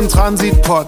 Im 0.00 0.08
Transitpot. 0.08 0.86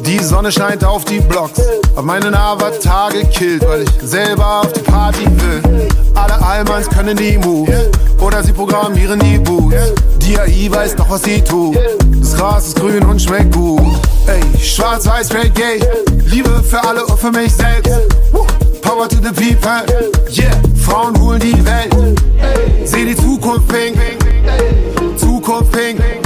Die 0.00 0.18
Sonne 0.18 0.50
scheint 0.50 0.84
auf 0.84 1.04
die 1.04 1.20
Blocks. 1.20 1.60
Hab 1.94 2.04
meinen 2.04 2.34
Avatar 2.34 3.10
gekillt, 3.10 3.64
weil 3.66 3.82
ich 3.82 3.90
selber 4.02 4.60
auf 4.60 4.72
die 4.72 4.80
Party 4.80 5.26
will. 5.26 5.88
Alle 6.14 6.40
Allmanns 6.42 6.88
können 6.88 7.16
die 7.16 7.36
Moves. 7.36 7.90
Oder 8.20 8.42
sie 8.42 8.52
programmieren 8.52 9.20
die 9.20 9.38
Boots. 9.38 9.76
Die 10.18 10.38
AI 10.38 10.70
weiß 10.70 10.96
noch, 10.96 11.10
was 11.10 11.24
sie 11.24 11.42
tut. 11.42 11.76
Das 12.20 12.34
Gras 12.36 12.68
ist 12.68 12.80
grün 12.80 13.04
und 13.04 13.20
schmeckt 13.20 13.54
gut. 13.54 13.82
Ey, 14.26 14.40
schwarz-weiß, 14.58 15.26
straight 15.26 15.54
gay. 15.54 15.80
Liebe 16.24 16.62
für 16.62 16.82
alle 16.82 17.04
und 17.04 17.18
für 17.18 17.30
mich 17.30 17.52
selbst. 17.52 17.92
Power 18.80 19.08
to 19.08 19.16
the 19.16 19.32
people. 19.32 19.84
Yeah, 20.30 20.52
Frauen 20.82 21.18
holen 21.20 21.40
die 21.40 21.64
Welt. 21.64 22.18
Seh 22.84 23.04
die 23.04 23.16
Zukunft 23.16 23.68
pink. 23.68 23.98
Zukunft 25.18 25.72
pink. 25.72 26.23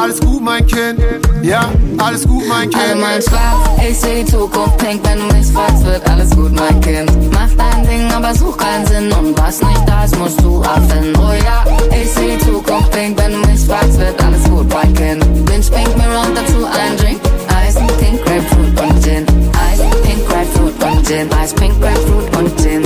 Alles 0.00 0.18
gut, 0.18 0.40
mein 0.40 0.66
Kind, 0.66 0.98
ja, 1.42 1.70
alles 1.98 2.26
gut, 2.26 2.48
mein 2.48 2.70
Kind. 2.70 2.82
Alle 2.82 2.96
mein 2.96 3.20
Schlaf, 3.20 3.68
ich 3.86 3.98
seh 3.98 4.24
die 4.24 4.32
Zukunft 4.32 4.78
pink, 4.78 5.02
wenn 5.04 5.18
du 5.18 5.26
mich 5.36 5.46
fragst, 5.48 5.84
wird 5.84 6.08
alles 6.08 6.30
gut, 6.30 6.52
mein 6.54 6.80
Kind. 6.80 7.10
Mach 7.34 7.50
dein 7.54 7.86
Ding, 7.86 8.10
aber 8.10 8.34
such 8.34 8.56
keinen 8.56 8.86
Sinn 8.86 9.12
und 9.12 9.38
was 9.38 9.60
nicht 9.60 9.82
da 9.86 10.04
ist, 10.04 10.18
musst 10.18 10.40
du 10.40 10.62
affen. 10.62 11.12
Oh 11.18 11.34
ja, 11.44 11.66
ich 11.94 12.10
seh 12.12 12.38
die 12.38 12.46
Zukunft 12.46 12.90
pink, 12.92 13.18
wenn 13.18 13.32
du 13.32 13.46
mich 13.46 13.60
fragst, 13.60 13.98
wird 13.98 14.18
alles 14.24 14.42
gut, 14.44 14.72
mein 14.72 14.94
Kind. 14.94 15.22
Binge 15.44 15.66
Pink 15.70 15.94
mir 15.98 16.18
und 16.18 16.34
dazu 16.34 16.64
ein 16.64 16.96
Drink, 16.96 17.20
Eis, 17.54 17.74
Pink 17.74 18.24
Grapefruit 18.24 18.80
und 18.80 19.04
Gin. 19.04 19.26
Eis, 19.52 19.80
Pink 20.02 20.26
Grapefruit 20.26 20.82
und 20.82 21.06
Gin. 21.06 21.28
Eis, 21.34 21.52
Pink 21.52 21.78
Grapefruit 21.78 22.36
und 22.38 22.58
Gin. 22.58 22.82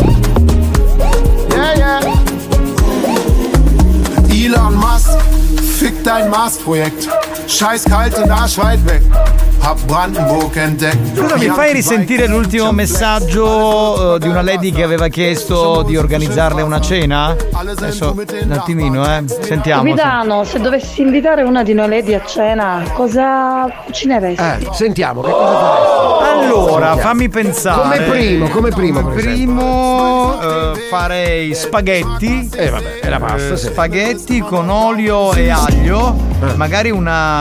Yeah, 1.54 1.78
yeah. 1.78 2.00
Elon 4.30 4.74
Musk 4.74 5.23
dein 6.04 6.28
Mars-Projekt. 6.30 7.08
Scheiß 7.46 7.84
kalt 7.84 8.16
und 8.18 8.30
arschweit 8.30 8.84
weg. 8.86 9.02
Hab 9.62 9.78
Brandenburg 9.86 10.54
entdeckt. 10.56 11.16
Scusa, 11.16 11.36
mi 11.36 11.46
fai 11.46 11.72
risentire 11.72 12.26
l'ultimo 12.26 12.70
messaggio 12.72 14.16
eh, 14.16 14.18
di 14.18 14.28
una 14.28 14.42
lady 14.42 14.70
che 14.72 14.82
aveva 14.82 15.08
chiesto 15.08 15.82
di 15.82 15.96
organizzarle 15.96 16.60
una 16.60 16.80
cena? 16.82 17.34
Adesso 17.52 18.14
un 18.42 18.52
attimino, 18.52 19.04
eh. 19.06 19.24
Sentiamo. 19.40 19.82
Capitano, 19.84 20.44
se 20.44 20.60
dovessi 20.60 21.00
invitare 21.00 21.42
una 21.44 21.62
di 21.62 21.72
noi 21.72 21.88
lady 21.88 22.12
a 22.12 22.22
cena, 22.26 22.82
cosa 22.94 23.66
cucineresti? 23.86 24.42
Eh, 24.42 24.68
sentiamo, 24.72 25.22
che 25.22 25.30
cosa 25.30 25.58
faresti? 25.58 26.44
Allora, 26.44 26.86
Sentiamo. 26.88 26.96
fammi 26.96 27.28
pensare. 27.30 27.82
Come 27.82 28.00
primo, 28.10 28.48
come 28.48 28.68
primo, 28.70 29.00
Come 29.00 29.14
primo 29.14 30.40
eh, 30.42 30.78
farei 30.90 31.54
spaghetti. 31.54 32.50
Eh, 32.54 32.68
vabbè, 32.68 32.98
è 33.00 33.08
la 33.08 33.18
pasta, 33.18 33.54
Eh, 33.54 33.56
sì. 33.56 33.66
Spaghetti 33.66 34.40
con 34.40 34.68
olio 34.68 35.32
e 35.32 35.48
aglio. 35.50 36.32
Magari 36.56 36.90
una 36.90 37.33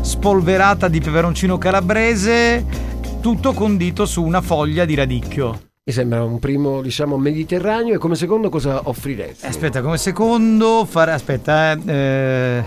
spolverata 0.00 0.88
di 0.88 1.00
peperoncino 1.00 1.58
calabrese. 1.58 2.64
Tutto 3.20 3.52
condito 3.52 4.06
su 4.06 4.22
una 4.24 4.40
foglia 4.40 4.84
di 4.84 4.94
radicchio. 4.94 5.60
Mi 5.84 5.92
sembra 5.92 6.22
un 6.22 6.38
primo, 6.38 6.82
diciamo, 6.82 7.16
mediterraneo 7.16 7.94
e 7.94 7.98
come 7.98 8.14
secondo 8.14 8.48
cosa 8.50 8.80
offriresti? 8.84 9.46
Aspetta, 9.46 9.80
come 9.80 9.96
secondo 9.96 10.84
fare. 10.88 11.12
Aspetta, 11.12 11.72
eh. 11.72 11.78
eh 11.86 12.64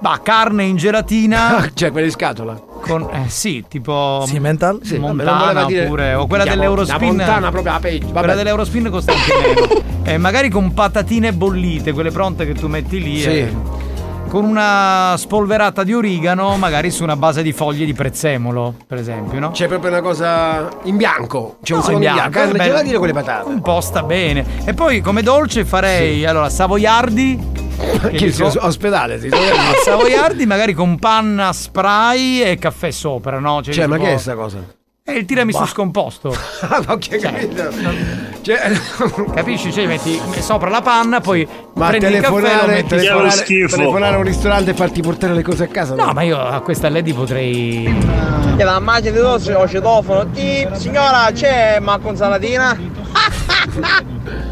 bah, 0.00 0.20
carne 0.22 0.64
in 0.64 0.76
gelatina. 0.76 1.70
cioè, 1.72 1.92
quella 1.92 2.06
in 2.06 2.12
scatola. 2.12 2.54
Con, 2.54 3.08
eh 3.12 3.28
sì, 3.28 3.64
tipo 3.68 4.24
Simmental? 4.26 4.80
Sì, 4.82 4.96
vabbè, 4.98 5.14
Montana 5.14 5.38
voleva 5.38 5.64
dire- 5.66 5.84
oppure 5.84 6.14
o 6.14 6.26
quella 6.26 6.42
Andiamo, 6.42 6.62
dell'Eurospin 6.62 6.98
la 6.98 7.24
Montana 7.24 7.50
proprio 7.50 7.72
la 7.74 7.78
peggio, 7.78 8.06
vabbè. 8.06 8.18
quella 8.18 8.34
dell'Eurospin 8.34 8.90
costa 8.90 9.12
anche 9.12 9.32
meno 9.70 9.82
eh, 10.02 10.18
magari 10.18 10.48
con 10.50 10.74
patatine 10.74 11.32
bollite 11.32 11.92
quelle 11.92 12.10
pronte 12.10 12.44
che 12.44 12.54
tu 12.54 12.66
metti 12.66 13.00
lì 13.00 13.20
Sì. 13.20 13.28
eh, 13.28 13.54
con 14.32 14.46
una 14.46 15.14
spolverata 15.18 15.84
di 15.84 15.92
origano 15.92 16.56
magari 16.56 16.90
su 16.90 17.02
una 17.02 17.16
base 17.16 17.42
di 17.42 17.52
foglie 17.52 17.84
di 17.84 17.92
prezzemolo 17.92 18.74
per 18.86 18.96
esempio 18.96 19.38
no? 19.38 19.50
C'è 19.50 19.68
proprio 19.68 19.90
una 19.90 20.00
cosa 20.00 20.70
in 20.84 20.96
bianco. 20.96 21.58
C'è 21.62 21.74
un 21.74 21.80
No, 21.80 21.84
secondo 21.84 22.06
in 22.06 22.12
in 22.12 22.14
bianco. 22.14 22.30
bianco, 22.30 22.38
Carne 22.38 22.58
beh, 22.58 22.64
gelatine 22.64 22.96
con 22.96 23.06
le 23.08 23.12
patate. 23.12 23.48
un 23.50 23.60
po' 23.60 23.80
sta 23.82 24.02
bene 24.02 24.46
e 24.64 24.72
poi 24.72 25.02
come 25.02 25.20
dolce 25.22 25.66
farei 25.66 26.24
allora 26.24 26.48
savoiardi 26.48 27.50
Che 28.10 28.10
dico- 28.30 28.48
si- 28.48 28.56
ospedale, 28.58 29.20
sì. 29.20 29.28
No, 29.28 29.36
savoiardi 29.84 30.46
magari 30.46 30.72
con 30.72 30.98
panna 30.98 31.52
spray 31.52 32.40
e 32.40 32.56
caffè 32.56 32.90
sopra 32.90 33.38
no? 33.38 33.60
Cioè, 33.62 33.86
ma 33.86 33.96
tipo- 33.96 34.06
che 34.08 34.14
è 34.14 34.16
sta 34.16 34.34
cosa? 34.34 34.58
è 35.04 35.10
il 35.12 35.26
tiramisù 35.26 35.58
Bah. 35.58 35.66
scomposto 35.66 36.28
ok, 36.88 37.18
capito. 37.18 38.31
Cioè, 38.42 38.72
Capisci? 39.34 39.72
Cioè 39.72 39.86
metti 39.86 40.20
sopra 40.40 40.68
la 40.68 40.82
panna, 40.82 41.20
poi 41.20 41.46
ma 41.74 41.88
prendi 41.88 42.06
il 42.06 42.20
caffè 42.20 42.26
e 42.26 42.30
lo 42.30 42.40
telefonare, 42.40 42.72
metti 42.72 42.88
telefonare, 42.88 43.44
telefonare 43.44 44.14
a 44.14 44.18
un 44.18 44.24
ristorante 44.24 44.70
e 44.72 44.74
farti 44.74 45.00
portare 45.00 45.34
le 45.34 45.42
cose 45.42 45.64
a 45.64 45.68
casa? 45.68 45.94
No, 45.94 46.12
ma 46.12 46.22
io 46.22 46.38
a 46.38 46.60
questa 46.60 46.88
lady 46.88 47.12
potrei. 47.12 47.96
Che 48.56 48.64
la 48.64 48.80
macchina 48.80 49.12
di 49.12 49.18
dosso 49.18 49.52
ho 49.52 49.68
citofono. 49.68 50.28
Ti, 50.30 50.68
signora, 50.74 51.30
c'è 51.32 51.78
ma 51.80 51.98
con 51.98 52.16
salatina? 52.16 52.76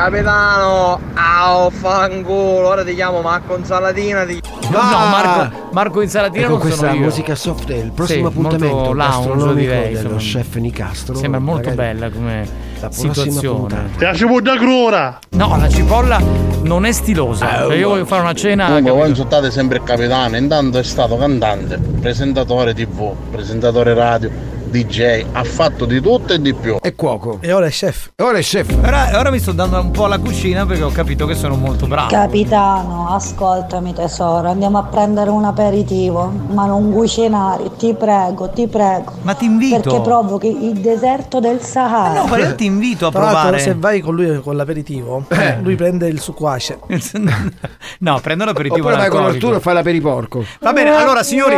Capitano, 0.00 0.98
au 1.12 1.68
fanculo, 1.68 2.68
ora 2.68 2.82
ti 2.82 2.94
chiamo 2.94 3.20
ma 3.20 3.38
con 3.46 3.66
salatina 3.66 4.24
ti... 4.24 4.40
No, 4.70 4.78
no, 4.80 4.96
Marco, 5.10 5.68
Marco 5.72 6.00
Insalatina 6.00 6.46
con 6.46 6.56
sono 6.56 6.68
questa 6.70 6.90
io. 6.92 7.00
musica 7.02 7.34
soft 7.34 7.68
air, 7.68 7.84
il 7.84 7.92
prossimo 7.92 8.30
Sì, 8.30 8.38
appuntamento 8.38 8.92
gastronomico 8.92 9.52
direi, 9.52 9.92
dello 9.92 10.16
chef 10.16 10.54
Nicastro. 10.54 11.14
Sembra 11.14 11.38
molto 11.38 11.68
Magari 11.68 11.92
bella 11.92 12.10
come 12.10 12.48
la 12.80 12.88
prossima 12.88 13.12
situazione. 13.12 13.58
puntata. 13.58 14.06
La 14.06 14.14
cipolla 14.14 14.56
crura! 14.56 15.18
No, 15.32 15.58
la 15.58 15.68
cipolla 15.68 16.18
non 16.62 16.86
è 16.86 16.92
stilosa. 16.92 17.58
Cioè, 17.58 17.74
io 17.74 17.88
voglio 17.90 18.06
fare 18.06 18.22
una 18.22 18.32
cena. 18.32 18.66
Comunque, 18.68 18.92
voi 18.92 19.08
insultate 19.10 19.50
sempre 19.50 19.76
il 19.76 19.82
capitano, 19.84 20.34
intanto 20.38 20.78
è 20.78 20.82
stato 20.82 21.18
cantante, 21.18 21.76
presentatore 21.76 22.72
tv, 22.72 23.14
presentatore 23.30 23.92
radio, 23.92 24.30
DJ, 24.70 25.24
ha 25.32 25.42
fatto 25.44 25.84
di 25.84 26.00
tutto 26.00 26.32
e 26.32 26.40
di 26.40 26.54
più. 26.54 26.76
E 26.80 26.94
cuoco. 26.94 27.38
E 27.40 27.52
ora 27.52 27.66
è 27.66 27.70
chef. 27.70 28.12
E 28.14 28.22
ora 28.22 28.38
è 28.38 28.40
chef. 28.40 28.72
Ora, 28.84 29.10
ora 29.18 29.30
mi 29.30 29.38
sto 29.40 29.52
dando 29.52 29.80
un 29.80 29.90
po' 29.90 30.04
alla 30.04 30.18
cucina 30.18 30.64
perché 30.64 30.82
ho 30.82 30.90
capito 30.90 31.26
che 31.26 31.34
sono 31.34 31.56
molto 31.56 31.86
bravo. 31.86 32.08
Capitano, 32.08 33.08
ascoltami 33.10 33.92
tesoro, 33.92 34.48
andiamo 34.48 34.78
a 34.78 34.84
prendere 34.84 35.30
un 35.30 35.44
aperitivo, 35.44 36.32
ma 36.50 36.66
non 36.66 36.92
cucinare, 36.92 37.70
ti 37.76 37.94
prego, 37.94 38.48
ti 38.50 38.68
prego. 38.68 39.12
Ma 39.22 39.34
ti 39.34 39.44
invito. 39.46 39.80
Perché 39.80 40.00
provochi 40.00 40.64
il 40.66 40.74
deserto 40.80 41.40
del 41.40 41.60
Sahara. 41.60 42.20
No, 42.20 42.26
ma 42.26 42.38
io 42.38 42.54
ti 42.54 42.64
invito 42.64 43.08
a 43.08 43.10
Tra 43.10 43.20
provare. 43.20 43.58
se 43.58 43.74
vai 43.74 44.00
con 44.00 44.14
lui 44.14 44.40
con 44.40 44.56
l'aperitivo, 44.56 45.24
lui 45.62 45.74
prende 45.74 46.06
il 46.08 46.20
sucquace. 46.20 46.78
no, 47.98 48.20
prendo 48.20 48.44
l'aperitivo 48.44 48.86
Oppure 48.86 48.96
vai 48.96 49.10
con. 49.10 49.24
Arturo 49.24 49.56
e 49.56 49.60
fai 49.60 49.74
l'aperiporco. 49.74 50.44
Va 50.60 50.72
bene, 50.72 50.94
allora 50.94 51.22
signori, 51.22 51.56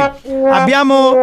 abbiamo 0.50 1.14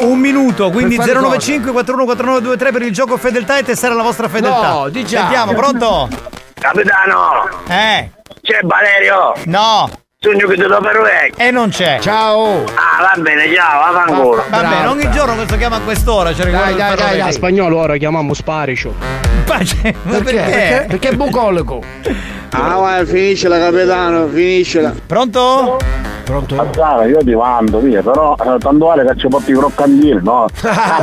un 0.00 0.18
minuto, 0.18 0.70
quindi 0.70 0.91
Fare 0.96 1.12
095 1.12 1.72
414923 1.72 2.72
per 2.72 2.82
il 2.82 2.92
gioco 2.92 3.16
fedeltà 3.16 3.58
e 3.58 3.62
testare 3.62 3.94
la 3.94 4.02
vostra 4.02 4.28
fedeltà. 4.28 4.72
No, 4.72 4.88
di 4.88 5.04
già. 5.04 5.20
Sentiamo, 5.20 5.52
pronto? 5.54 6.08
Capitano! 6.54 7.48
Eh, 7.68 8.10
C'è 8.40 8.60
Valerio! 8.62 9.32
no, 9.46 9.90
Sogno 10.24 10.46
che 10.46 10.54
ti 10.54 10.62
do 10.62 10.78
per 10.80 11.00
vecchio! 11.02 11.44
e 11.44 11.50
non 11.50 11.68
c'è. 11.70 11.98
Ciao. 12.00 12.62
Ah, 12.74 13.12
va 13.16 13.20
bene, 13.20 13.52
ciao, 13.52 13.92
vaffanculo! 13.92 14.44
Va 14.50 14.60
bene, 14.60 14.86
ogni 14.86 15.10
giorno 15.10 15.34
questo 15.34 15.56
chiama 15.56 15.76
a 15.76 15.80
quest'ora, 15.80 16.32
ci 16.32 16.44
ricordo 16.44 16.64
Dai, 16.66 16.74
dai, 16.76 16.94
dai, 16.96 17.18
dai. 17.18 17.32
spagnolo 17.32 17.76
ora 17.78 17.96
chiamiamo 17.96 18.32
sparicio. 18.32 18.94
Ma 19.48 19.58
c'è- 19.58 19.92
ma 20.04 20.12
Perché? 20.18 20.22
perché? 20.22 20.50
Perché? 20.50 20.84
Perché 20.88 21.08
è 21.08 21.14
bucolico. 21.16 21.82
Ah, 22.54 22.76
vai, 22.76 23.06
finiscela, 23.06 23.58
capitano, 23.58 24.26
finiscela. 24.26 24.92
Pronto? 25.06 25.78
Pronto? 26.22 26.68
Cara, 26.72 27.06
io 27.06 27.16
ti 27.24 27.34
mando 27.34 27.78
via, 27.80 28.02
però 28.02 28.34
eh, 28.34 28.58
tanto 28.58 28.84
vale 28.84 29.06
che 29.06 29.16
ci 29.18 29.26
porti 29.26 29.52
i 29.52 29.54
croccantini, 29.54 30.20
no? 30.22 30.44
Ah. 30.62 31.00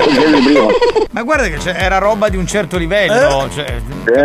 Ma 1.09 1.23
guarda 1.23 1.45
che 1.47 1.55
c'è- 1.57 1.75
era 1.75 1.97
roba 1.97 2.29
di 2.29 2.37
un 2.37 2.45
certo 2.45 2.77
livello. 2.77 3.47
Cioè, 3.51 3.65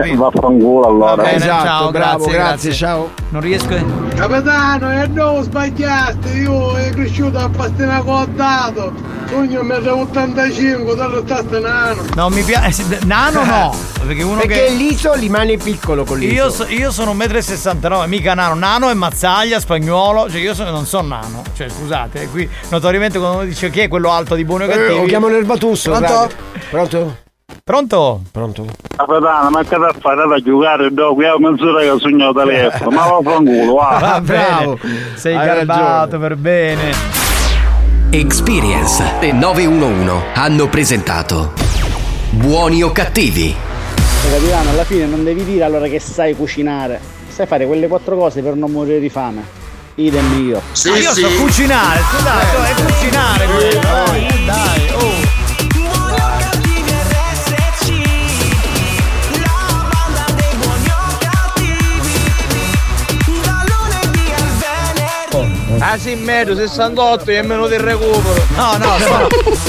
Eh, 0.03 0.15
vaffanculo 0.15 0.87
allora. 0.87 1.15
Va 1.15 1.23
bene, 1.23 1.37
Esatto, 1.37 1.65
ciao, 1.65 1.91
bravo, 1.91 1.91
grazie, 1.91 2.33
grazie, 2.33 2.33
grazie. 2.35 2.73
ciao. 2.75 3.11
Non 3.31 3.41
riesco. 3.41 3.73
a- 3.75 4.15
Capitano, 4.15 4.84
e 4.93 5.07
non 5.09 5.43
sbagliaste, 5.43 6.29
io 6.31 6.75
è 6.77 6.91
cresciuto 6.91 7.39
a 7.39 7.49
pastina 7.49 8.03
contato. 8.03 8.93
Sogno 9.29 9.63
mi 9.63 9.73
85, 9.75 10.95
dallo 10.95 11.23
stato 11.25 11.59
nano. 11.59 12.03
Non 12.15 12.33
mi 12.33 12.43
piace. 12.43 12.85
Nano 13.05 13.45
no. 13.45 13.75
Perché 14.07 14.23
uno 14.23 14.41
Perché 14.41 14.67
che. 14.67 14.71
l'iso 14.75 15.15
rimane 15.15 15.57
piccolo 15.57 16.05
con 16.05 16.19
l'iso. 16.19 16.33
Io, 16.35 16.51
so- 16.51 16.67
io 16.69 16.91
sono 16.91 17.15
1,69 17.15 18.05
m, 18.05 18.09
mica 18.09 18.35
nano. 18.35 18.55
Nano 18.55 18.91
è 18.91 18.95
mazzaglia, 18.95 19.59
spagnolo. 19.59 20.31
Cioè, 20.31 20.41
io 20.41 20.55
sono- 20.55 20.71
non 20.71 20.87
sono 20.87 21.09
nano. 21.09 21.43
Cioè, 21.57 21.69
scusate, 21.69 22.29
qui 22.29 22.49
notoriamente 22.69 23.19
quando 23.19 23.39
uno 23.39 23.47
dice 23.47 23.71
chi 23.71 23.81
è 23.81 23.89
quello 23.89 24.11
alto 24.11 24.35
di 24.35 24.45
buoni 24.45 24.65
o 24.65 24.67
Eh, 24.67 24.71
cattivi. 24.71 24.99
o 24.99 25.05
chiamo 25.07 25.29
l'erbatusso. 25.29 25.91
Pronto? 25.91 26.31
Pronto? 26.71 27.17
Pronto? 27.63 28.23
Pronto? 28.31 28.67
Capitano, 28.97 29.51
ma 29.51 29.63
che 29.63 29.77
da 29.77 29.95
fare 29.99 30.27
da 30.27 30.39
giocare 30.41 30.93
dopo? 30.93 31.23
Io 31.23 31.39
mezz'ora 31.39 31.81
che 31.81 31.99
sogno 31.99 32.29
il 32.31 32.35
telefono, 32.37 32.91
ma 32.91 33.07
vaffanculo, 33.07 33.75
va. 33.75 33.99
Va 34.01 34.21
bravo. 34.21 34.79
bene. 34.81 35.17
Sei 35.17 35.35
garbato 35.35 36.19
per 36.19 36.37
bene. 36.37 36.93
Experience 38.11 39.03
e 39.21 39.33
911 39.33 40.25
hanno 40.35 40.69
presentato 40.69 41.53
Buoni 42.31 42.83
o 42.83 42.93
cattivi? 42.93 43.55
Capitano, 44.31 44.71
alla 44.71 44.85
fine 44.85 45.07
non 45.07 45.25
devi 45.25 45.45
dire 45.45 45.65
allora 45.65 45.87
che 45.87 45.99
sai 46.01 46.35
cucinare. 46.35 47.01
Sai 47.29 47.47
fare 47.47 47.67
quelle 47.67 47.89
quattro 47.89 48.17
cose 48.17 48.43
per 48.43 48.55
non 48.55 48.71
morire 48.71 49.01
di 49.01 49.09
fame. 49.09 49.43
Idem 49.97 50.47
io. 50.49 50.59
Ah, 50.59 50.97
io 50.99 51.13
so 51.13 51.29
cucinare, 51.41 52.01
scusate, 52.01 52.71
è 52.71 52.85
cucinare 52.85 53.47
quello. 53.47 53.81
Dai, 53.81 54.27
eh, 54.27 54.45
dai, 54.45 54.89
oh. 54.95 55.24
Ah 65.95 65.99
sì, 65.99 66.17
metro, 66.17 66.57
68 66.57 67.31
e 67.31 67.43
minuto 67.45 67.73
il 67.73 67.79
recupero. 67.79 68.45
No, 68.57 68.77
no, 68.79 68.99
sono 68.99 69.29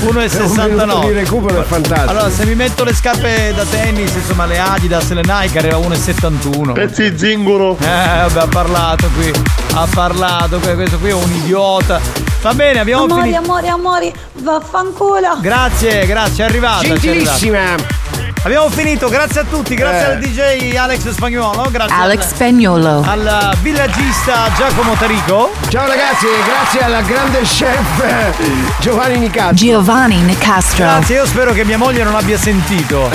Un 0.10 0.16
minuto 0.16 1.00
di 1.02 1.12
1,69. 1.12 1.14
recupero 1.14 1.62
è 1.62 1.64
fantastico. 1.64 2.10
Allora, 2.10 2.32
se 2.32 2.46
mi 2.46 2.56
metto 2.56 2.84
le 2.84 2.96
scarpe 2.96 3.54
da 3.56 3.64
tennis, 3.64 4.12
insomma, 4.16 4.48
le 4.48 4.58
Adidas, 4.58 5.12
le 5.12 5.22
Nike, 5.24 5.60
arriva 5.60 5.76
a 5.76 5.80
1,71. 5.82 6.72
Pezzi 6.74 7.12
di 7.12 7.18
zingaro! 7.20 7.78
Eh, 7.80 7.86
vabbè, 7.86 8.40
ha 8.40 8.48
parlato 8.48 9.08
qui. 9.16 9.32
Ha 9.76 9.88
parlato, 9.94 10.58
que- 10.58 10.74
questo 10.74 10.98
qui 10.98 11.10
è 11.10 11.14
un 11.14 11.32
idiota. 11.32 12.02
Va 12.42 12.54
bene, 12.56 12.80
abbiamo 12.80 13.04
Amori, 13.04 13.22
finito. 13.22 13.42
amori, 13.44 13.68
amori, 13.68 14.14
vaffanculo. 14.40 15.38
Grazie, 15.42 16.08
grazie, 16.08 16.44
è 16.44 16.48
arrivata. 16.48 16.80
ci 16.82 16.90
è 16.90 16.94
arrivata. 16.96 17.38
Gentilissima. 17.38 18.25
Abbiamo 18.46 18.70
finito, 18.70 19.10
grazie 19.10 19.42
a 19.42 19.44
tutti, 19.44 19.74
grazie 19.74 20.08
Eh. 20.08 20.12
al 20.14 20.20
DJ 20.20 20.76
Alex 20.76 21.10
Spagnuolo, 21.10 21.68
grazie 21.72 21.96
Alex 21.98 22.22
al, 22.26 22.28
Spagnuolo. 22.36 23.02
al 23.04 23.58
villagista 23.64 24.52
Giacomo 24.56 24.94
Tarico. 24.94 25.52
Ciao 25.68 25.88
ragazzi, 25.88 26.28
grazie 26.46 26.82
alla 26.82 27.02
grande 27.02 27.40
chef 27.42 28.04
eh, 28.04 28.34
Giovanni 28.80 29.18
Nicastro. 29.18 29.56
Giovanni 29.56 30.18
Nicastro. 30.18 30.84
Grazie, 30.84 31.16
io 31.16 31.26
spero 31.26 31.54
che 31.54 31.66
mia 31.66 31.80
moglie 31.80 32.04
non 32.04 32.14
abbia 32.14 32.38
sentito. 32.38 33.10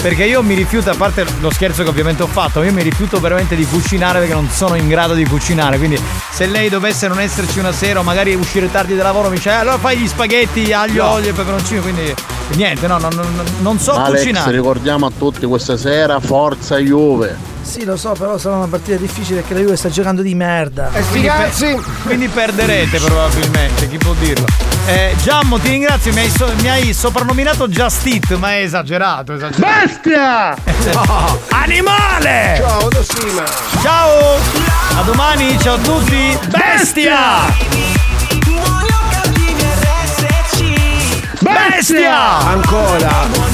Perché 0.00 0.24
io 0.24 0.42
mi 0.42 0.54
rifiuto, 0.54 0.88
a 0.88 0.94
parte 0.94 1.26
lo 1.40 1.50
scherzo 1.50 1.82
che 1.82 1.90
ovviamente 1.90 2.22
ho 2.22 2.26
fatto, 2.26 2.62
io 2.62 2.72
mi 2.72 2.82
rifiuto 2.82 3.20
veramente 3.20 3.54
di 3.54 3.66
cucinare 3.66 4.20
perché 4.20 4.32
non 4.34 4.48
sono 4.48 4.74
in 4.76 4.88
grado 4.88 5.12
di 5.12 5.26
cucinare. 5.26 5.76
Quindi 5.76 6.00
se 6.30 6.46
lei 6.46 6.70
dovesse 6.70 7.08
non 7.08 7.20
esserci 7.20 7.58
una 7.58 7.72
sera 7.72 8.00
o 8.00 8.02
magari 8.02 8.34
uscire 8.34 8.70
tardi 8.70 8.96
da 8.96 9.02
lavoro 9.02 9.28
mi 9.28 9.36
dice 9.36 9.50
"Eh, 9.50 9.54
allora 9.54 9.76
fai 9.76 9.98
gli 9.98 10.08
spaghetti, 10.08 10.72
aglio, 10.72 11.04
No. 11.04 11.10
olio 11.10 11.28
e 11.28 11.32
peperoncino. 11.34 11.82
Quindi 11.82 12.14
niente, 12.54 12.86
no, 12.86 12.96
no, 12.98 13.08
no, 13.12 13.22
no, 13.22 13.42
non 13.60 13.78
so 13.78 13.92
Alex, 13.92 14.20
cucinare. 14.20 14.60
Ricordiamo 14.62 15.06
a 15.06 15.10
tutti 15.18 15.44
questa 15.44 15.76
sera 15.76 16.20
Forza 16.20 16.78
Juve. 16.78 17.36
Sì, 17.62 17.84
lo 17.84 17.96
so, 17.96 18.12
però 18.16 18.38
sarà 18.38 18.56
una 18.58 18.68
partita 18.68 18.96
difficile 18.96 19.40
perché 19.40 19.54
la 19.54 19.60
Juve 19.60 19.76
sta 19.76 19.88
giocando 19.88 20.22
di 20.22 20.36
merda. 20.36 20.88
Quindi, 21.10 21.26
per- 21.28 21.80
quindi 22.04 22.28
perderete 22.28 23.00
probabilmente, 23.00 23.88
chi 23.88 23.98
può 23.98 24.12
dirlo. 24.20 24.46
Eh, 24.86 25.16
Giammo, 25.20 25.58
ti 25.58 25.68
ringrazio, 25.68 26.12
mi 26.12 26.20
hai, 26.20 26.30
so- 26.30 26.52
mi 26.60 26.68
hai 26.70 26.92
soprannominato 26.92 27.66
Just 27.66 28.06
It, 28.06 28.36
ma 28.36 28.52
è 28.52 28.62
esagerato, 28.62 29.32
esagerato. 29.32 29.86
Bestia! 29.86 30.54
Animale! 31.50 32.62
Ciao, 32.64 32.88
Dosima! 32.88 33.44
Ciao! 33.82 34.36
A 34.96 35.02
domani, 35.02 35.58
ciao 35.58 35.74
a 35.74 35.78
tutti! 35.78 36.38
Bestia! 36.50 37.20
Bestia! 41.40 42.38
Ancora! 42.46 43.51